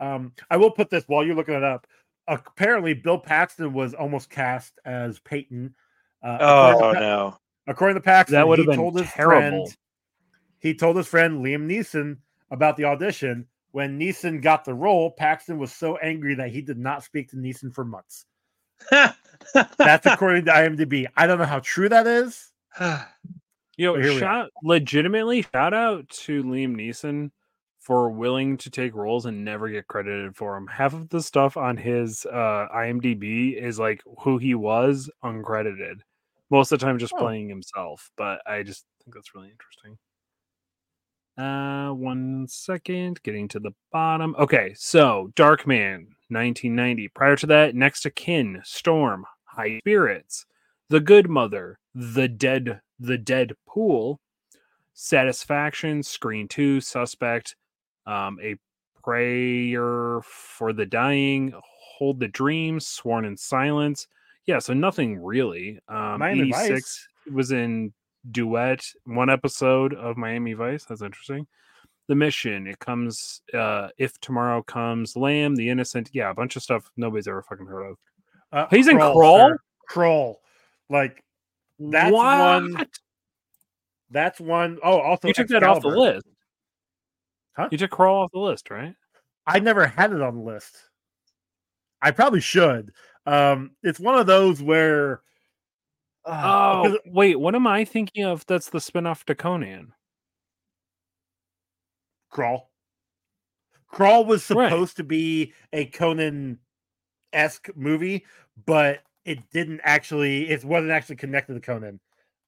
Um, 0.00 0.32
I 0.50 0.56
will 0.58 0.70
put 0.70 0.90
this 0.90 1.04
while 1.06 1.24
you're 1.24 1.34
looking 1.34 1.54
it 1.54 1.64
up. 1.64 1.86
Apparently, 2.28 2.92
Bill 2.94 3.18
Paxton 3.18 3.72
was 3.72 3.94
almost 3.94 4.28
cast 4.30 4.78
as 4.84 5.18
Peyton. 5.20 5.74
Uh, 6.22 6.36
oh 6.40 6.72
to, 6.72 6.94
Pa- 6.94 7.00
no. 7.00 7.38
according 7.66 7.94
to 7.94 8.00
Paxton, 8.02 8.34
That 8.34 8.46
would 8.46 8.58
he 8.58 8.64
have 8.64 8.72
been 8.72 8.76
told 8.78 8.98
his 8.98 9.08
terrible. 9.10 9.66
friend 9.66 9.76
he 10.60 10.74
told 10.74 10.96
his 10.96 11.06
friend 11.06 11.44
Liam 11.44 11.66
Neeson 11.66 12.18
about 12.50 12.76
the 12.76 12.84
audition. 12.84 13.46
When 13.70 13.98
Neeson 13.98 14.42
got 14.42 14.64
the 14.64 14.74
role, 14.74 15.10
Paxton 15.12 15.58
was 15.58 15.72
so 15.72 15.96
angry 15.98 16.34
that 16.34 16.50
he 16.50 16.60
did 16.62 16.78
not 16.78 17.04
speak 17.04 17.30
to 17.30 17.36
Neeson 17.36 17.72
for 17.72 17.84
months. 17.84 18.26
That's 18.90 20.04
according 20.06 20.44
to 20.46 20.50
IMDb. 20.52 21.06
I 21.16 21.26
don't 21.26 21.38
know 21.38 21.44
how 21.44 21.60
true 21.60 21.88
that 21.88 22.06
is. 22.06 22.52
You 23.78 23.96
know, 23.96 24.18
shout 24.18 24.50
legitimately 24.62 25.42
shout 25.54 25.72
out 25.72 26.06
to 26.10 26.42
Liam 26.42 26.74
Neeson 26.76 27.30
for 27.78 28.10
willing 28.10 28.56
to 28.58 28.68
take 28.70 28.94
roles 28.94 29.24
and 29.24 29.44
never 29.44 29.68
get 29.70 29.86
credited 29.86 30.36
for 30.36 30.54
them. 30.54 30.66
Half 30.66 30.92
of 30.94 31.08
the 31.08 31.22
stuff 31.22 31.56
on 31.56 31.76
his 31.78 32.26
uh, 32.26 32.66
IMDb 32.74 33.54
is 33.56 33.78
like 33.78 34.02
who 34.18 34.36
he 34.36 34.54
was 34.54 35.08
uncredited. 35.24 36.00
Most 36.50 36.70
of 36.72 36.80
the 36.80 36.84
time, 36.84 36.98
just 36.98 37.14
Oh. 37.14 37.18
playing 37.18 37.48
himself. 37.48 38.10
But 38.16 38.42
I 38.46 38.62
just 38.62 38.84
think 39.02 39.14
that's 39.14 39.34
really 39.34 39.50
interesting. 39.50 39.96
Uh, 41.36 41.92
one 41.92 42.46
second, 42.48 43.22
getting 43.22 43.46
to 43.48 43.60
the 43.60 43.70
bottom. 43.92 44.34
Okay, 44.38 44.74
so 44.76 45.30
Darkman, 45.36 46.06
1990. 46.30 47.08
Prior 47.08 47.36
to 47.36 47.46
that, 47.46 47.74
Next 47.76 48.02
to 48.02 48.10
Kin, 48.10 48.60
Storm, 48.64 49.24
High 49.44 49.78
Spirits, 49.78 50.46
The 50.88 50.98
Good 51.00 51.30
Mother, 51.30 51.78
The 51.94 52.26
Dead, 52.26 52.80
The 53.00 53.18
Dead 53.18 53.52
Pool, 53.66 54.20
Satisfaction, 54.94 56.02
Screen 56.02 56.48
Two, 56.48 56.80
Suspect, 56.80 57.56
um, 58.06 58.38
A 58.42 58.56
Prayer 59.02 60.20
for 60.22 60.72
the 60.72 60.86
Dying, 60.86 61.52
Hold 61.98 62.20
the 62.20 62.28
Dream, 62.28 62.80
Sworn 62.80 63.24
in 63.24 63.36
Silence. 63.36 64.06
Yeah, 64.46 64.58
so 64.58 64.72
nothing 64.72 65.22
really. 65.22 65.78
Um, 65.88 66.18
Miami 66.18 66.50
Vice. 66.50 66.66
86 66.66 67.08
was 67.32 67.52
in 67.52 67.92
duet 68.30 68.84
one 69.04 69.30
episode 69.30 69.94
of 69.94 70.16
Miami 70.16 70.54
Vice. 70.54 70.84
That's 70.84 71.02
interesting. 71.02 71.46
The 72.08 72.14
mission. 72.14 72.66
It 72.66 72.78
comes 72.78 73.42
uh 73.52 73.88
if 73.98 74.18
tomorrow 74.20 74.62
comes. 74.62 75.16
Lamb, 75.16 75.54
the 75.54 75.68
innocent. 75.68 76.10
Yeah, 76.12 76.30
a 76.30 76.34
bunch 76.34 76.56
of 76.56 76.62
stuff 76.62 76.90
nobody's 76.96 77.28
ever 77.28 77.42
fucking 77.42 77.66
heard 77.66 77.90
of. 77.90 77.96
Uh, 78.50 78.66
He's 78.70 78.88
in 78.88 78.96
Krull? 78.96 79.48
sir. 79.50 79.58
Krull. 79.90 80.36
Like 80.88 81.22
That's 81.78 82.12
one- 82.12 82.72
What? 82.74 82.88
that's 84.10 84.40
one 84.40 84.78
oh 84.82 85.00
also 85.00 85.28
You 85.28 85.34
took 85.34 85.48
that 85.48 85.62
off 85.62 85.82
the 85.82 85.88
list. 85.88 86.26
Huh? 87.56 87.68
You 87.70 87.78
took 87.78 87.90
Krull 87.90 88.24
off 88.24 88.30
the 88.32 88.38
list, 88.38 88.70
right? 88.70 88.94
I 89.46 89.58
never 89.60 89.86
had 89.86 90.12
it 90.12 90.20
on 90.22 90.36
the 90.36 90.42
list. 90.42 90.76
I 92.00 92.10
probably 92.12 92.40
should. 92.40 92.92
Um, 93.26 93.72
it's 93.82 93.98
one 94.00 94.16
of 94.18 94.26
those 94.26 94.62
where. 94.62 95.22
uh, 96.24 96.82
Oh, 96.86 96.98
wait. 97.06 97.38
What 97.40 97.54
am 97.54 97.66
I 97.66 97.84
thinking 97.84 98.24
of? 98.24 98.46
That's 98.46 98.70
the 98.70 98.78
spinoff 98.78 99.24
to 99.24 99.34
Conan. 99.34 99.92
Krull. 102.32 102.62
Krull 103.92 104.26
was 104.26 104.48
Right. 104.50 104.70
supposed 104.70 104.96
to 104.98 105.04
be 105.04 105.54
a 105.72 105.86
Conan 105.86 106.58
esque 107.32 107.74
movie, 107.74 108.26
but 108.66 109.02
it 109.28 109.38
didn't 109.52 109.80
actually. 109.84 110.48
It 110.50 110.64
wasn't 110.64 110.92
actually 110.92 111.16
connected 111.16 111.54
to 111.54 111.60
Conan. 111.60 112.00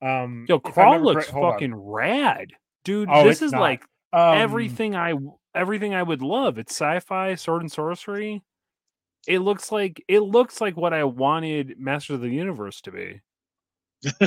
Um, 0.03 0.47
Yo, 0.49 0.59
Krull 0.61 1.03
looks 1.03 1.27
correct- 1.27 1.31
hold 1.31 1.45
on. 1.45 1.53
fucking 1.53 1.75
rad, 1.75 2.49
dude. 2.85 3.09
Oh, 3.11 3.25
this 3.25 3.43
is 3.43 3.53
not. 3.53 3.61
like 3.61 3.83
Um, 4.13 4.39
everything 4.39 4.97
I 4.97 5.15
everything 5.55 5.95
I 5.95 6.03
would 6.03 6.23
love. 6.23 6.59
It's 6.59 6.73
sci-fi, 6.73 7.35
sword 7.35 7.63
and 7.63 7.71
sorcery. 7.71 8.43
It 9.29 9.41
looks 9.41 9.71
like 9.71 10.03
it 10.09 10.21
looks 10.21 10.61
like 10.61 10.77
what 10.77 10.95
I 10.95 11.05
wanted 11.05 11.79
Masters 11.79 12.15
of 12.15 12.21
the 12.23 12.31
Universe 12.31 12.81
to 12.83 12.91
be. 12.93 13.21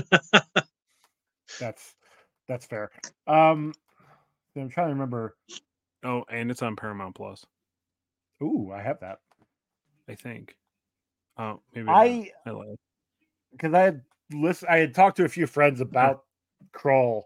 That's 1.60 1.94
that's 2.48 2.66
fair. 2.66 2.92
Um, 3.28 3.74
I'm 4.56 4.70
trying 4.70 4.88
to 4.88 4.94
remember. 4.94 5.36
Oh, 6.04 6.24
and 6.30 6.52
it's 6.52 6.62
on 6.62 6.76
Paramount 6.76 7.16
Plus, 7.16 7.46
Ooh, 8.42 8.72
I 8.74 8.82
have 8.82 9.00
that. 9.00 9.20
I 10.10 10.16
think. 10.16 10.56
Oh, 11.38 11.62
maybe. 11.74 11.88
I 11.90 12.32
I 12.46 12.52
because 13.52 13.74
I 13.74 13.82
had 13.82 14.02
list 14.32 14.64
I 14.70 14.78
had 14.78 14.94
talked 14.94 15.18
to 15.18 15.26
a 15.26 15.30
few 15.30 15.48
friends 15.48 15.82
about 15.82 16.24
Krull, 16.74 17.24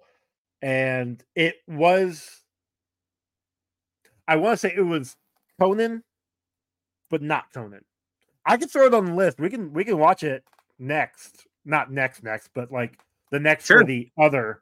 and 0.62 1.24
it 1.36 1.58
was 1.67 2.43
I 4.28 4.36
want 4.36 4.54
to 4.54 4.58
say 4.58 4.74
it 4.76 4.82
was 4.82 5.15
Conan, 5.60 6.04
but 7.10 7.22
not 7.22 7.52
Conan. 7.54 7.84
I 8.46 8.58
could 8.58 8.72
throw 8.72 8.88
it 8.88 8.93
on 8.93 9.06
the 9.06 9.13
list. 9.13 9.39
We 9.39 9.50
can 9.50 9.74
we 9.74 9.84
can 9.84 9.98
watch 9.98 10.24
it 10.24 10.43
next, 10.80 11.46
not 11.65 11.91
next 11.91 12.24
next, 12.24 12.50
but 12.54 12.72
like 12.72 12.98
the 13.32 13.39
next 13.39 13.65
Sure. 13.65 13.82
for 13.82 13.86
the 13.86 14.10
other, 14.17 14.62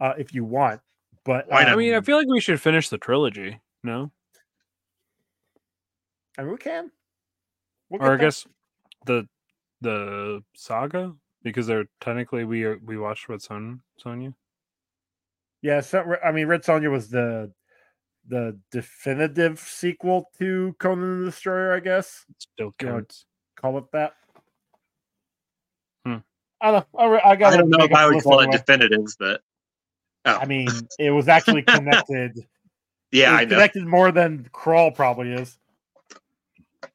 uh, 0.00 0.14
if 0.18 0.34
you 0.34 0.44
want. 0.44 0.80
But 1.24 1.48
Why 1.48 1.64
not? 1.64 1.72
I 1.72 1.76
mean, 1.76 1.94
I 1.94 1.98
um, 1.98 2.04
feel 2.04 2.18
like 2.18 2.26
we 2.28 2.40
should 2.40 2.60
finish 2.60 2.88
the 2.88 2.98
trilogy. 2.98 3.60
No, 3.84 4.10
I 6.36 6.42
mean, 6.42 6.52
we 6.52 6.58
can. 6.58 6.90
We'll 7.88 8.02
or 8.02 8.14
I 8.14 8.16
guess 8.16 8.46
the 9.06 9.26
the 9.80 10.42
saga 10.54 11.14
because 11.42 11.66
they're 11.66 11.86
technically 12.00 12.44
we 12.44 12.64
are, 12.64 12.78
we 12.84 12.96
watched 12.96 13.28
Red 13.28 13.42
Son 13.42 13.80
Sonya. 13.98 14.34
Yeah, 15.62 15.80
so, 15.80 16.16
I 16.24 16.32
mean, 16.32 16.48
Red 16.48 16.62
Sonja 16.62 16.90
was 16.90 17.08
the 17.08 17.52
the 18.26 18.58
definitive 18.70 19.58
sequel 19.60 20.30
to 20.38 20.74
Conan 20.78 21.20
the 21.20 21.26
Destroyer, 21.26 21.74
I 21.74 21.80
guess. 21.80 22.24
Still 22.38 22.72
You 22.80 22.86
know, 22.86 22.92
counts. 22.94 23.26
Call 23.56 23.78
it 23.78 23.84
that. 23.92 24.14
Hmm. 26.04 26.16
I 26.60 26.70
don't 26.70 26.86
know. 26.92 26.98
I, 26.98 27.06
re- 27.06 27.22
I, 27.24 27.36
gotta 27.36 27.54
I 27.54 27.58
don't 27.58 27.70
know 27.70 27.84
if 27.84 27.92
I 27.92 28.06
would 28.06 28.22
call 28.22 28.40
it 28.40 28.44
anyway. 28.44 28.58
definitive, 28.58 29.06
but 29.18 29.40
oh, 30.24 30.36
I 30.36 30.46
mean, 30.46 30.68
it 30.98 31.10
was 31.10 31.28
actually 31.28 31.62
connected. 31.66 32.44
yeah, 33.10 33.30
it 33.30 33.32
was 33.32 33.40
I 33.40 33.44
know. 33.44 33.50
connected 33.50 33.86
more 33.86 34.12
than 34.12 34.48
Krull 34.52 34.94
probably 34.94 35.32
is. 35.32 35.58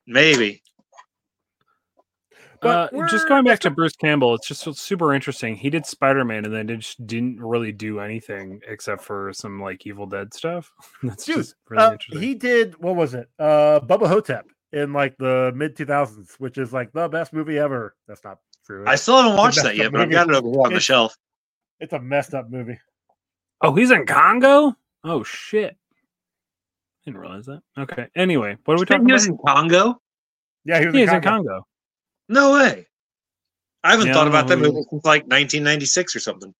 Maybe. 0.05 0.61
But 2.61 2.93
uh, 2.93 3.07
just 3.07 3.27
going 3.27 3.43
back 3.43 3.59
to 3.59 3.69
Bruce 3.69 3.95
Campbell, 3.95 4.35
it's 4.35 4.47
just 4.47 4.63
super 4.77 5.13
interesting. 5.13 5.55
He 5.55 5.69
did 5.69 5.85
Spider 5.85 6.25
Man 6.25 6.45
and 6.45 6.53
then 6.53 6.69
it 6.69 6.77
just 6.77 7.05
didn't 7.05 7.39
really 7.39 7.71
do 7.71 7.99
anything 7.99 8.61
except 8.67 9.03
for 9.03 9.31
some 9.33 9.61
like 9.61 9.85
Evil 9.85 10.05
Dead 10.07 10.33
stuff. 10.33 10.71
That's 11.03 11.25
Dude, 11.25 11.37
just 11.37 11.55
really 11.69 11.83
Uh, 11.83 11.91
interesting. 11.93 12.21
he 12.21 12.33
did 12.35 12.77
what 12.81 12.95
was 12.95 13.13
it? 13.13 13.27
Uh, 13.39 13.79
Bubba 13.81 14.07
Ho-Tep 14.07 14.47
in 14.73 14.93
like 14.93 15.15
the 15.17 15.51
mid 15.55 15.75
two 15.75 15.85
thousands, 15.85 16.35
which 16.39 16.57
is 16.57 16.73
like 16.73 16.91
the 16.93 17.07
best 17.07 17.31
movie 17.33 17.57
ever. 17.57 17.95
That's 18.07 18.23
not 18.23 18.39
true. 18.65 18.83
I 18.87 18.95
still 18.95 19.17
haven't 19.21 19.37
watched 19.37 19.61
that 19.63 19.75
yet, 19.75 19.91
but 19.91 20.01
I've 20.01 20.11
got 20.11 20.29
it 20.29 20.35
over 20.35 20.47
on 20.61 20.73
the 20.73 20.79
shelf. 20.79 21.15
It's 21.79 21.93
a 21.93 21.99
messed 21.99 22.33
up 22.33 22.49
movie. 22.49 22.79
oh, 23.61 23.75
he's 23.75 23.91
in 23.91 24.05
Congo. 24.05 24.75
Oh 25.03 25.23
shit! 25.23 25.77
Didn't 27.05 27.19
realize 27.19 27.45
that. 27.45 27.61
Okay. 27.77 28.07
Anyway, 28.15 28.57
what 28.65 28.73
are 28.73 28.77
we 28.77 28.81
He 28.81 28.85
talking 28.85 29.05
about? 29.05 29.13
was 29.13 29.27
in 29.27 29.37
Congo? 29.45 30.01
Yeah, 30.65 30.79
he 30.79 30.85
was 30.87 30.95
He 30.95 31.01
in 31.03 31.07
is 31.09 31.13
in 31.13 31.21
Congo. 31.21 31.65
Congo. 32.29 32.39
No 32.41 32.53
way. 32.53 32.87
I 33.83 33.91
haven't 33.91 34.07
Yeah, 34.07 34.13
thought 34.13 34.27
about 34.27 34.47
that 34.47 34.57
who 34.57 34.65
he 34.65 34.71
movie 34.71 34.83
since 34.89 35.05
like 35.05 35.23
1996 35.23 36.15
or 36.15 36.19
something. 36.19 36.53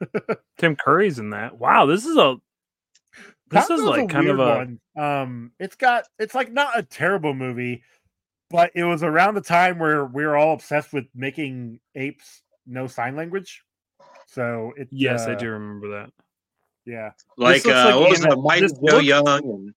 Tim 0.58 0.76
Curry's 0.76 1.18
in 1.18 1.30
that. 1.30 1.58
Wow, 1.58 1.86
this 1.86 2.04
is 2.04 2.16
a 2.16 2.36
this 3.48 3.70
is 3.70 3.80
like 3.82 4.08
kind 4.08 4.28
of 4.28 4.38
a 4.38 4.56
one. 4.56 4.80
Um, 4.98 5.52
it's 5.58 5.76
got 5.76 6.04
it's 6.18 6.34
like 6.34 6.52
not 6.52 6.78
a 6.78 6.82
terrible 6.82 7.32
movie, 7.32 7.82
but 8.50 8.72
it 8.74 8.84
was 8.84 9.02
around 9.02 9.34
the 9.34 9.40
time 9.40 9.78
where 9.78 10.04
we 10.04 10.26
were 10.26 10.36
all 10.36 10.52
obsessed 10.54 10.92
with 10.92 11.06
making 11.14 11.80
apes 11.94 12.42
know 12.66 12.86
sign 12.86 13.16
language. 13.16 13.62
So 14.26 14.72
it 14.76 14.88
yes, 14.90 15.26
I 15.26 15.32
uh, 15.32 15.34
do 15.36 15.50
remember 15.50 15.88
that. 16.00 16.10
Yeah, 16.84 17.12
Like, 17.36 17.64
looks 17.64 17.76
uh, 17.76 17.84
like 17.86 17.94
what 18.00 18.10
was 18.10 18.20
an- 18.24 18.30
that? 18.30 18.36
Mighty 18.36 18.68
Joe 18.86 18.98
Young. 18.98 19.26
And, 19.28 19.74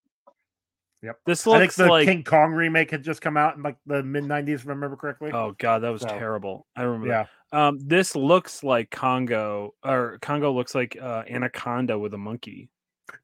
This 1.26 1.48
I 1.48 1.60
think 1.60 1.74
the 1.74 1.86
like 1.88 2.06
King 2.06 2.24
Kong 2.24 2.52
remake 2.52 2.92
had 2.92 3.04
just 3.04 3.22
come 3.22 3.38
out 3.38 3.56
in 3.56 3.64
like 3.64 3.78
the 3.86 4.04
mid 4.04 4.26
'90s. 4.26 4.50
If 4.56 4.68
I 4.68 4.70
remember 4.72 4.96
correctly. 4.98 5.32
oh 5.34 5.56
god, 5.58 5.80
that 5.80 5.90
was 5.90 6.02
So, 6.02 6.08
terrible. 6.10 6.68
I 6.76 6.82
remember 6.84 7.08
that. 7.08 7.30
yeah, 7.54 7.68
Um, 7.68 7.80
this 7.82 8.16
looks 8.16 8.64
like 8.64 8.90
Congo, 8.92 9.76
or 9.84 10.18
Congo 10.22 10.52
looks 10.52 10.76
like 10.76 10.98
uh, 11.02 11.24
Anaconda 11.30 11.98
with 11.98 12.14
a 12.14 12.18
monkey. 12.18 12.70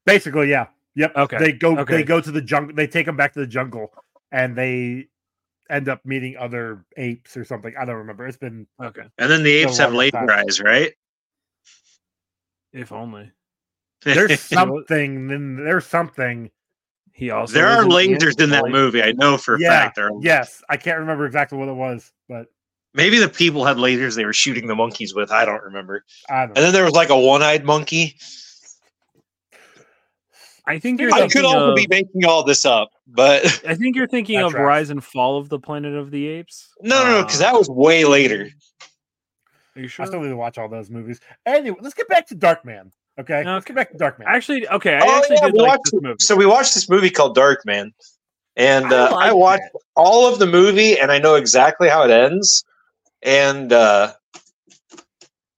basically, 0.06 0.48
yeah, 0.48 0.68
yep. 0.94 1.14
Okay, 1.16 1.38
They 1.38 1.52
go 1.52 1.76
okay. 1.80 1.96
they 1.96 2.02
go 2.02 2.20
to 2.20 2.30
the 2.30 2.40
jungle. 2.40 2.74
They 2.74 2.86
take 2.86 3.04
them 3.06 3.16
back 3.16 3.34
to 3.34 3.40
the 3.40 3.46
jungle, 3.46 3.92
and 4.32 4.56
they 4.56 5.08
end 5.68 5.88
up 5.90 6.00
meeting 6.06 6.36
other 6.38 6.84
apes 6.96 7.36
or 7.36 7.44
something. 7.44 7.74
I 7.78 7.84
don't 7.84 7.96
remember. 7.96 8.26
It's 8.26 8.38
been 8.38 8.66
Okay, 8.82 9.02
and 9.18 9.30
then 9.30 9.42
the 9.42 9.52
It's 9.54 9.66
a 9.66 9.68
apes 9.68 9.78
have 9.78 9.92
laser 9.92 10.12
time. 10.12 10.30
eyes, 10.30 10.60
right? 10.60 10.92
if 12.72 12.90
only. 12.92 13.30
there's 14.02 14.40
something. 14.40 15.28
Then 15.28 15.56
there's 15.56 15.86
something 15.86 16.50
He 17.16 17.30
also 17.30 17.54
There 17.54 17.70
is 17.70 17.78
are 17.78 17.84
lasers 17.88 18.38
in 18.42 18.50
that 18.50 18.56
android. 18.56 18.72
movie. 18.72 19.02
I 19.02 19.12
know 19.12 19.38
for 19.38 19.54
a 19.54 19.58
Yeah, 19.58 19.70
fact. 19.70 19.96
There 19.96 20.08
are 20.08 20.12
Yes, 20.20 20.62
I 20.68 20.76
can't 20.76 20.98
remember 20.98 21.24
exactly 21.24 21.56
what 21.56 21.68
it 21.68 21.72
was, 21.72 22.12
but 22.28 22.48
Maybe 22.92 23.18
the 23.18 23.28
people 23.28 23.64
had 23.64 23.78
lasers 23.78 24.16
they 24.16 24.26
were 24.26 24.34
shooting 24.34 24.66
the 24.66 24.74
monkeys 24.74 25.14
with. 25.14 25.30
I 25.30 25.46
don't 25.46 25.62
remember. 25.62 26.04
I 26.28 26.44
don't 26.46 26.56
And 26.56 26.64
then 26.64 26.74
there 26.74 26.84
was 26.84 26.92
like 26.92 27.08
a 27.08 27.18
one-eyed 27.18 27.64
monkey. 27.64 28.16
I 30.66 30.78
think 30.78 31.00
you're 31.00 31.10
I 31.10 31.20
thinking 31.20 31.30
could 31.42 31.44
also 31.46 31.70
of, 31.70 31.76
be 31.76 31.86
making 31.88 32.26
all 32.26 32.42
this 32.44 32.66
up, 32.66 32.90
but 33.06 33.44
I 33.66 33.74
think 33.76 33.96
you're 33.96 34.08
thinking 34.08 34.40
of 34.42 34.50
tracks. 34.52 34.64
Rise 34.64 34.90
and 34.90 35.02
Fall 35.02 35.38
of 35.38 35.48
the 35.48 35.58
Planet 35.58 35.94
of 35.94 36.10
the 36.10 36.26
Apes. 36.26 36.68
no, 36.82 37.02
no, 37.02 37.12
no, 37.20 37.22
because 37.24 37.40
Uh, 37.40 37.44
that 37.44 37.54
was 37.54 37.68
way 37.70 38.04
later. 38.04 38.48
Are 39.76 39.80
you 39.80 39.88
sure? 39.88 40.04
I 40.04 40.08
still 40.08 40.20
need 40.20 40.30
to 40.30 40.36
watch 40.36 40.58
all 40.58 40.68
those 40.68 40.90
movies. 40.90 41.20
Anyway, 41.46 41.78
let's 41.80 41.94
get 41.94 42.08
back 42.08 42.26
to 42.28 42.34
Darkman. 42.34 42.90
Okay, 43.18 43.44
let's 43.44 43.64
get 43.64 43.74
back 43.76 43.90
to 43.92 43.96
Darkman. 43.98 44.24
Actually, 44.26 44.68
okay, 44.68 44.96
I 44.96 45.00
Oh, 45.06 45.18
actually 45.18 45.36
yeah, 45.36 45.46
did 45.46 45.54
we 45.54 45.60
like 45.60 45.68
watched 45.70 45.84
this 45.84 46.02
movie. 46.02 46.16
So 46.20 46.36
we 46.36 46.44
watched 46.46 46.74
this 46.74 46.88
movie 46.90 47.08
called 47.10 47.34
Dark 47.34 47.64
Man, 47.64 47.92
and 48.56 48.86
I 48.86 49.06
uh, 49.06 49.14
I, 49.16 49.32
watched 49.32 49.62
it. 49.74 49.80
all 49.94 50.30
of 50.30 50.38
the 50.38 50.46
movie, 50.46 50.98
and 50.98 51.10
I 51.10 51.18
know 51.18 51.34
exactly 51.36 51.88
how 51.88 52.02
it 52.02 52.10
ends, 52.10 52.64
and 53.22 53.72
uh, 53.72 54.12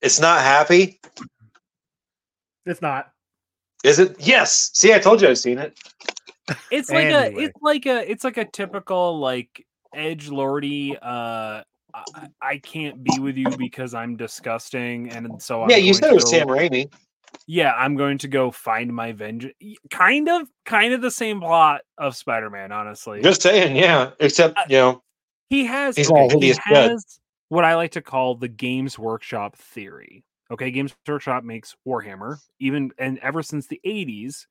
it's 0.02 0.20
not 0.20 0.42
happy, 0.42 1.00
It's 2.64 2.80
not. 2.80 3.10
is 3.82 3.98
it? 3.98 4.14
Yes. 4.20 4.70
See, 4.74 4.94
I 4.94 5.00
told 5.00 5.20
you 5.20 5.28
I've 5.28 5.38
seen 5.38 5.58
it. 5.58 5.76
it's 6.70 6.90
like 6.90 7.06
a 7.10 7.36
it's 7.38 7.58
like 7.60 7.86
a 7.86 8.10
it's 8.10 8.24
like 8.24 8.36
a 8.38 8.44
typical 8.44 9.18
like 9.18 9.66
edge 9.94 10.28
lordy 10.28 10.96
uh 10.96 11.62
I, 11.94 12.28
I 12.40 12.58
can't 12.58 13.02
be 13.02 13.18
with 13.18 13.36
you 13.36 13.48
because 13.58 13.92
I'm 13.94 14.16
disgusting 14.16 15.10
and 15.10 15.42
so 15.42 15.62
I'm 15.62 15.70
yeah, 15.70 15.76
you 15.76 15.92
said 15.92 16.10
it 16.10 16.14
was 16.14 16.30
Sam 16.30 16.46
Raimi. 16.46 16.90
Yeah 17.46 17.72
I'm 17.74 17.96
going 17.96 18.18
to 18.18 18.28
go 18.28 18.50
find 18.50 18.94
my 18.94 19.12
vengeance 19.12 19.54
kind 19.90 20.28
of 20.28 20.48
kind 20.64 20.94
of 20.94 21.02
the 21.02 21.10
same 21.10 21.40
plot 21.40 21.82
of 21.96 22.16
Spider-Man 22.16 22.72
honestly 22.72 23.22
Just 23.22 23.42
saying, 23.42 23.76
yeah. 23.76 24.10
Except 24.20 24.56
Uh, 24.56 24.62
you 24.68 24.76
know, 24.76 25.02
he 25.50 25.64
has 25.64 25.96
He's 25.96 26.10
all 26.10 26.28
he 26.40 26.54
has 26.64 27.20
what 27.48 27.64
I 27.64 27.74
like 27.74 27.92
to 27.92 28.02
call 28.02 28.34
the 28.34 28.48
Games 28.48 28.98
Workshop 28.98 29.56
theory. 29.56 30.24
Okay, 30.50 30.70
Games 30.70 30.94
Workshop 31.06 31.44
makes 31.44 31.76
Warhammer, 31.86 32.38
even 32.58 32.90
and 32.98 33.18
ever 33.18 33.42
since 33.42 33.66
the 33.66 33.80
80s, 33.84 34.46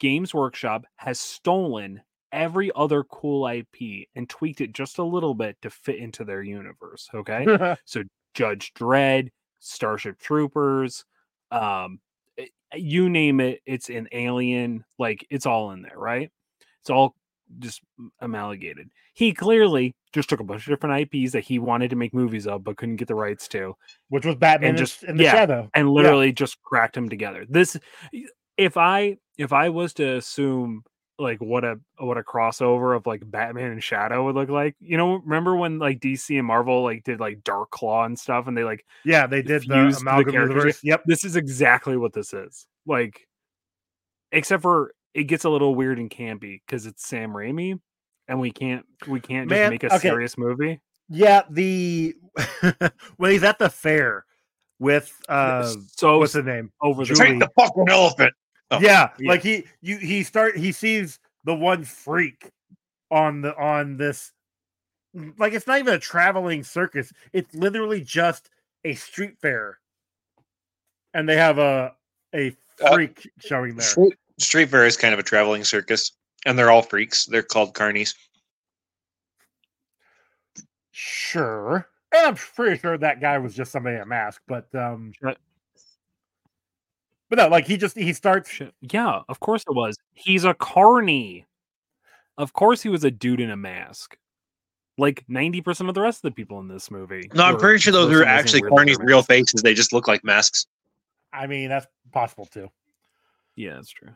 Games 0.00 0.34
Workshop 0.34 0.84
has 0.96 1.20
stolen 1.20 2.02
every 2.32 2.70
other 2.74 3.04
cool 3.04 3.46
IP 3.46 4.08
and 4.14 4.28
tweaked 4.28 4.60
it 4.60 4.72
just 4.72 4.98
a 4.98 5.04
little 5.04 5.34
bit 5.34 5.56
to 5.62 5.70
fit 5.70 5.96
into 5.96 6.24
their 6.24 6.42
universe. 6.42 7.08
Okay, 7.14 7.76
so 7.84 8.02
Judge 8.34 8.72
Dredd, 8.74 9.30
Starship 9.60 10.18
Troopers, 10.18 11.04
um, 11.50 12.00
you 12.76 13.08
name 13.10 13.40
it, 13.40 13.60
it's 13.66 13.88
an 13.90 14.08
Alien, 14.12 14.84
like 14.98 15.26
it's 15.30 15.46
all 15.46 15.70
in 15.72 15.82
there, 15.82 15.96
right? 15.98 16.30
It's 16.80 16.90
all 16.90 17.14
just 17.58 17.82
amalgamated. 18.20 18.88
He 19.14 19.32
clearly 19.32 19.94
just 20.12 20.28
took 20.28 20.40
a 20.40 20.44
bunch 20.44 20.66
of 20.66 20.72
different 20.72 21.12
IPs 21.12 21.32
that 21.32 21.40
he 21.44 21.58
wanted 21.58 21.90
to 21.90 21.96
make 21.96 22.14
movies 22.14 22.46
of, 22.46 22.64
but 22.64 22.76
couldn't 22.76 22.96
get 22.96 23.08
the 23.08 23.14
rights 23.14 23.48
to, 23.48 23.74
Which 24.08 24.24
was 24.24 24.36
Batman 24.36 24.70
And 24.70 24.78
just- 24.78 25.02
in 25.04 25.16
the 25.16 25.24
yeah. 25.24 25.32
shadow. 25.32 25.70
and 25.74 25.90
literally 25.90 26.32
just 26.32 26.60
cracked 26.62 26.94
them 26.94 27.08
together. 27.08 27.44
This, 27.48 27.76
if 28.56 28.76
I 28.76 29.16
if 29.38 29.52
I 29.52 29.68
was 29.68 29.92
to 29.94 30.16
assume 30.16 30.84
like 31.18 31.40
what 31.40 31.64
a 31.64 31.78
what 31.98 32.18
a 32.18 32.22
crossover 32.22 32.96
of 32.96 33.06
like 33.06 33.22
Batman 33.24 33.72
and 33.72 33.82
Shadow 33.82 34.24
would 34.24 34.34
look 34.34 34.48
like, 34.48 34.74
you 34.80 34.96
know, 34.96 35.16
remember 35.16 35.56
when 35.56 35.78
like 35.78 36.00
DC 36.00 36.36
and 36.36 36.46
Marvel 36.46 36.82
like 36.82 37.04
did 37.04 37.20
like 37.20 37.44
Dark 37.44 37.70
Claw 37.70 38.04
and 38.04 38.18
stuff, 38.18 38.46
and 38.46 38.56
they 38.56 38.64
like 38.64 38.84
Yeah, 39.04 39.26
they 39.26 39.42
did 39.42 39.62
the 39.62 39.74
fused 39.74 39.98
the 39.98 40.02
amalgam 40.02 40.34
universe. 40.34 40.80
Yep. 40.82 41.02
this 41.06 41.24
is 41.24 41.36
exactly 41.36 41.96
what 41.96 42.12
this 42.12 42.32
is. 42.32 42.66
Like, 42.86 43.26
except 44.32 44.62
for 44.62 44.92
it 45.14 45.24
gets 45.24 45.44
a 45.44 45.50
little 45.50 45.74
weird 45.74 45.98
and 45.98 46.10
campy 46.10 46.60
because 46.66 46.86
it's 46.86 47.06
Sam 47.06 47.30
Raimi, 47.30 47.78
and 48.28 48.40
we 48.40 48.50
can't 48.50 48.84
we 49.06 49.20
can't 49.20 49.48
just 49.48 49.70
make 49.70 49.84
a 49.84 49.94
okay. 49.94 49.98
serious 49.98 50.36
movie. 50.36 50.80
Yeah, 51.08 51.42
the 51.48 52.14
when 53.16 53.30
he's 53.30 53.44
at 53.44 53.58
the 53.58 53.70
fair 53.70 54.24
with 54.80 55.12
uh 55.28 55.72
so 55.94 56.18
what's 56.18 56.32
the 56.32 56.42
name? 56.42 56.72
over 56.82 57.04
the 57.04 57.14
take 57.14 57.38
the 57.38 57.48
fucking 57.56 57.86
elephant. 57.88 58.34
Oh, 58.70 58.80
yeah, 58.80 59.10
yeah. 59.18 59.30
like 59.30 59.42
he 59.42 59.64
you 59.82 59.98
he 59.98 60.22
start 60.22 60.56
he 60.56 60.72
sees 60.72 61.18
the 61.44 61.54
one 61.54 61.84
freak 61.84 62.50
on 63.10 63.42
the 63.42 63.56
on 63.56 63.96
this 63.96 64.32
like 65.38 65.52
it's 65.52 65.66
not 65.66 65.78
even 65.78 65.94
a 65.94 65.98
traveling 65.98 66.64
circus. 66.64 67.12
It's 67.32 67.54
literally 67.54 68.00
just 68.00 68.50
a 68.84 68.94
street 68.94 69.38
fair. 69.40 69.78
And 71.12 71.28
they 71.28 71.36
have 71.36 71.58
a 71.58 71.94
a 72.34 72.56
Uh, 72.82 72.94
freak 72.94 73.30
showing 73.38 73.76
there. 73.76 73.86
Street, 73.86 74.14
Street 74.38 74.68
Fair 74.70 74.84
is 74.84 74.96
kind 74.96 75.14
of 75.14 75.20
a 75.20 75.22
traveling 75.22 75.62
circus, 75.62 76.10
and 76.44 76.58
they're 76.58 76.70
all 76.70 76.82
freaks. 76.82 77.26
They're 77.26 77.42
called 77.42 77.74
carnies. 77.74 78.14
Sure. 80.90 81.88
And 82.12 82.26
I'm 82.26 82.34
pretty 82.34 82.80
sure 82.80 82.98
that 82.98 83.20
guy 83.20 83.38
was 83.38 83.54
just 83.54 83.70
somebody 83.70 83.96
in 83.96 84.02
a 84.02 84.06
mask, 84.06 84.42
but 84.48 84.72
um 84.74 85.12
Shut- 85.20 85.38
but 87.34 87.42
no, 87.42 87.48
like 87.48 87.66
he 87.66 87.76
just 87.76 87.96
he 87.96 88.12
starts 88.12 88.48
Shit. 88.50 88.72
Yeah, 88.80 89.20
of 89.28 89.40
course 89.40 89.62
it 89.68 89.74
was. 89.74 89.96
He's 90.12 90.44
a 90.44 90.54
carny. 90.54 91.46
Of 92.38 92.52
course 92.52 92.82
he 92.82 92.88
was 92.88 93.04
a 93.04 93.10
dude 93.10 93.40
in 93.40 93.50
a 93.50 93.56
mask. 93.56 94.16
Like 94.96 95.24
90% 95.28 95.88
of 95.88 95.94
the 95.94 96.00
rest 96.00 96.18
of 96.18 96.22
the 96.22 96.30
people 96.34 96.60
in 96.60 96.68
this 96.68 96.90
movie. 96.90 97.28
No, 97.34 97.44
I'm 97.44 97.56
pretty 97.58 97.78
sure 97.80 97.92
those 97.92 98.10
for 98.12 98.18
were 98.18 98.24
actually 98.24 98.62
weirdly 98.62 98.92
carnies' 98.94 98.98
wear 98.98 99.06
real 99.08 99.16
masks. 99.18 99.26
faces. 99.28 99.62
They 99.62 99.74
just 99.74 99.92
look 99.92 100.06
like 100.06 100.22
masks. 100.24 100.66
I 101.32 101.46
mean, 101.48 101.68
that's 101.68 101.86
possible 102.12 102.46
too. 102.46 102.70
Yeah, 103.56 103.74
that's 103.74 103.90
true. 103.90 104.14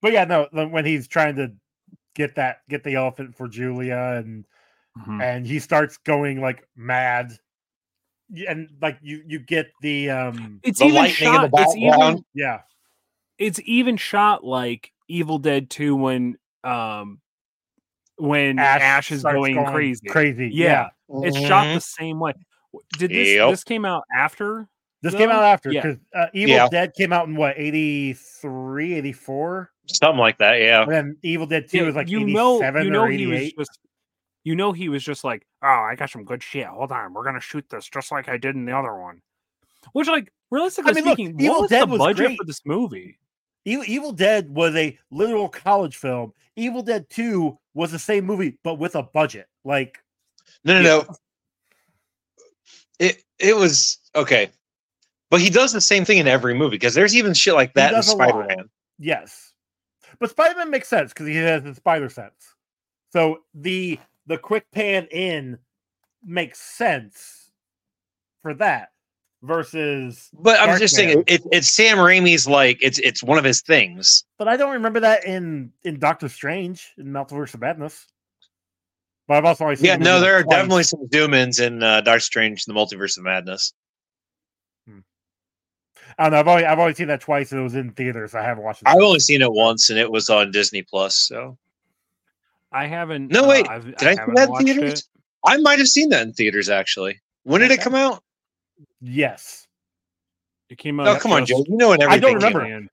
But 0.00 0.12
yeah, 0.12 0.24
no, 0.24 0.48
when 0.68 0.84
he's 0.86 1.06
trying 1.06 1.36
to 1.36 1.52
get 2.14 2.34
that 2.36 2.60
get 2.68 2.82
the 2.84 2.94
elephant 2.94 3.36
for 3.36 3.48
Julia 3.48 4.14
and 4.16 4.44
Mhm. 4.98 5.22
and 5.22 5.46
he 5.46 5.58
starts 5.58 5.96
going 5.98 6.40
like 6.40 6.66
mad. 6.76 7.32
Y- 8.32 8.46
And 8.48 8.68
like 8.80 8.98
you 9.02 9.22
you 9.26 9.38
get 9.38 9.70
the 9.82 10.10
um 10.10 10.60
It's 10.62 10.78
The 10.78 10.86
even 10.86 10.96
lightning 10.96 11.28
in 11.28 11.34
shot. 11.34 11.50
the 11.50 11.62
It's 11.62 11.76
even 11.76 12.24
yeah. 12.34 12.60
it's 13.38 13.60
even 13.64 13.96
shot 13.96 14.44
like 14.44 14.90
Evil 15.08 15.38
Dead 15.38 15.68
2 15.70 15.94
when 15.96 16.36
um 16.64 17.20
when 18.16 18.58
Ash, 18.58 19.10
is 19.10 19.20
starts 19.20 19.34
going, 19.36 19.64
crazy. 19.66 20.06
Crazy. 20.06 20.50
Yeah. 20.52 20.88
It's 21.08 21.38
shot 21.38 21.64
the 21.74 21.80
same 21.80 22.18
way. 22.20 22.32
Did 22.98 23.10
this 23.10 23.28
Yep. 23.36 23.50
this 23.50 23.64
came 23.64 23.84
out 23.84 24.04
after? 24.16 24.66
This 25.02 25.14
came 25.14 25.30
out 25.30 25.42
after 25.42 25.72
Yeah. 25.72 25.82
because 25.82 25.98
uh, 26.14 26.26
Evil 26.32 26.54
Yeah. 26.54 26.68
Dead 26.68 26.94
came 26.94 27.12
out 27.12 27.26
in 27.28 27.34
what 27.36 27.54
83, 27.58 28.94
84? 28.94 29.70
something 29.88 30.18
like 30.20 30.38
that. 30.38 30.60
Yeah. 30.60 30.82
And 30.82 30.90
then 30.92 31.16
Evil 31.22 31.46
Dead 31.46 31.68
2 31.68 31.78
Yeah, 31.78 31.82
was 31.84 31.96
like 31.96 32.08
you 32.08 32.20
87 32.20 32.32
know 32.34 32.82
you 32.84 32.90
know 32.90 33.00
or 33.02 33.08
he 33.10 33.26
was 33.26 33.36
88. 33.40 33.58
just 33.58 33.78
you 34.44 34.54
know 34.54 34.72
he 34.72 34.88
was 34.88 35.02
just 35.04 35.24
like, 35.24 35.46
"Oh, 35.62 35.66
I 35.68 35.94
got 35.96 36.10
some 36.10 36.24
good 36.24 36.42
shit. 36.42 36.66
Hold 36.66 36.92
on. 36.92 37.12
We're 37.14 37.22
going 37.22 37.34
to 37.36 37.40
shoot 37.40 37.64
this 37.70 37.88
just 37.88 38.10
like 38.12 38.28
I 38.28 38.36
did 38.36 38.54
in 38.56 38.64
the 38.64 38.76
other 38.76 38.94
one." 38.96 39.20
Which 39.92 40.08
like 40.08 40.32
realistically 40.50 40.94
mean, 40.94 41.04
look, 41.04 41.14
speaking, 41.14 41.40
Evil 41.40 41.54
what 41.54 41.60
was 41.62 41.70
Dead 41.70 41.82
the 41.82 41.86
was 41.92 41.98
budget 41.98 42.26
great. 42.26 42.38
for 42.38 42.44
this 42.44 42.60
movie? 42.64 43.18
Evil, 43.64 43.84
Evil 43.86 44.12
Dead 44.12 44.48
was 44.50 44.74
a 44.74 44.98
literal 45.10 45.48
college 45.48 45.96
film. 45.96 46.32
Evil 46.56 46.82
Dead 46.82 47.08
2 47.10 47.56
was 47.74 47.92
the 47.92 47.98
same 47.98 48.24
movie, 48.24 48.58
but 48.64 48.74
with 48.74 48.96
a 48.96 49.02
budget. 49.04 49.46
Like, 49.64 50.02
No, 50.64 50.74
no, 50.74 50.80
Yeah. 50.98 51.04
no. 51.08 51.14
It 52.98 53.24
it 53.38 53.56
was 53.56 53.98
okay, 54.14 54.50
but 55.30 55.40
he 55.40 55.50
does 55.50 55.72
the 55.72 55.80
same 55.80 56.04
thing 56.04 56.18
in 56.18 56.28
every 56.28 56.54
movie 56.54 56.76
because 56.76 56.94
there's 56.94 57.16
even 57.16 57.34
shit 57.34 57.54
like 57.54 57.74
that 57.74 57.90
in 57.90 57.94
does 57.96 58.08
a 58.08 58.16
lot. 58.16 58.28
Spider 58.28 58.46
Man. 58.56 58.70
yes. 58.98 59.52
But 60.20 60.30
Spider 60.30 60.56
Man 60.56 60.70
makes 60.70 60.88
sense 60.88 61.12
because 61.12 61.26
he 61.26 61.36
has 61.36 61.62
the 61.64 61.74
spider 61.74 62.08
sense. 62.08 62.54
So 63.12 63.40
the 63.54 63.98
the 64.26 64.38
quick 64.38 64.70
pan 64.72 65.06
in 65.10 65.58
makes 66.24 66.60
sense 66.60 67.50
for 68.42 68.54
that 68.54 68.90
versus. 69.42 70.30
But 70.32 70.60
I'm 70.60 70.68
Dark 70.68 70.80
just 70.80 70.96
Man. 70.96 71.08
saying, 71.08 71.24
it, 71.26 71.42
it's 71.52 71.68
Sam 71.68 71.98
Raimi's 71.98 72.46
like 72.46 72.78
it's 72.80 72.98
it's 72.98 73.22
one 73.22 73.38
of 73.38 73.44
his 73.44 73.62
things. 73.62 74.24
But 74.38 74.48
I 74.48 74.56
don't 74.56 74.72
remember 74.72 75.00
that 75.00 75.24
in 75.24 75.72
in 75.84 75.98
Doctor 75.98 76.28
Strange 76.28 76.92
in 76.98 77.06
Multiverse 77.06 77.54
of 77.54 77.60
Madness. 77.60 78.06
But 79.28 79.38
I've 79.38 79.44
also 79.44 79.70
Yeah, 79.70 79.96
no, 79.96 80.20
there 80.20 80.36
are 80.36 80.42
twice. 80.42 80.56
definitely 80.56 80.82
some 80.84 81.08
zoom 81.12 81.34
ins 81.34 81.60
in 81.60 81.82
uh, 81.82 82.00
Doctor 82.00 82.20
Strange: 82.20 82.64
The 82.64 82.72
Multiverse 82.72 83.18
of 83.18 83.24
Madness. 83.24 83.72
I 86.18 86.24
don't 86.24 86.32
know. 86.32 86.38
I've 86.40 86.48
only 86.48 86.64
I've 86.64 86.78
only 86.78 86.94
seen 86.94 87.08
that 87.08 87.20
twice. 87.20 87.52
And 87.52 87.60
it 87.60 87.64
was 87.64 87.74
in 87.74 87.90
theaters. 87.92 88.34
I 88.34 88.42
haven't 88.42 88.64
watched 88.64 88.82
it. 88.82 88.88
I've 88.88 89.00
only 89.00 89.20
seen 89.20 89.42
it 89.42 89.52
once, 89.52 89.90
and 89.90 89.98
it 89.98 90.10
was 90.10 90.28
on 90.28 90.50
Disney 90.50 90.82
Plus. 90.82 91.16
So 91.16 91.56
I 92.72 92.86
haven't 92.86 93.30
No, 93.30 93.44
uh, 93.44 93.48
wait, 93.48 93.68
I've, 93.68 93.84
did 93.84 94.02
I 94.08 94.14
see 94.14 94.32
that 94.34 94.48
in 94.48 94.66
theaters? 94.66 95.00
it. 95.00 95.04
I 95.44 95.56
might 95.58 95.78
have 95.78 95.88
seen 95.88 96.08
that 96.10 96.22
in 96.22 96.32
theaters 96.32 96.68
actually. 96.68 97.20
When 97.44 97.60
did 97.60 97.70
it 97.70 97.80
come 97.80 97.94
out? 97.94 98.22
Yes. 99.00 99.66
It 100.70 100.78
came 100.78 101.00
out 101.00 101.08
Oh, 101.08 101.18
come 101.18 101.32
on, 101.32 101.44
just- 101.44 101.66
Joe. 101.66 101.72
You 101.72 101.76
know 101.76 101.88
when 101.90 102.02
I 102.02 102.18
don't 102.18 102.36
everything 102.36 102.50
came 102.52 102.56
remember. 102.58 102.88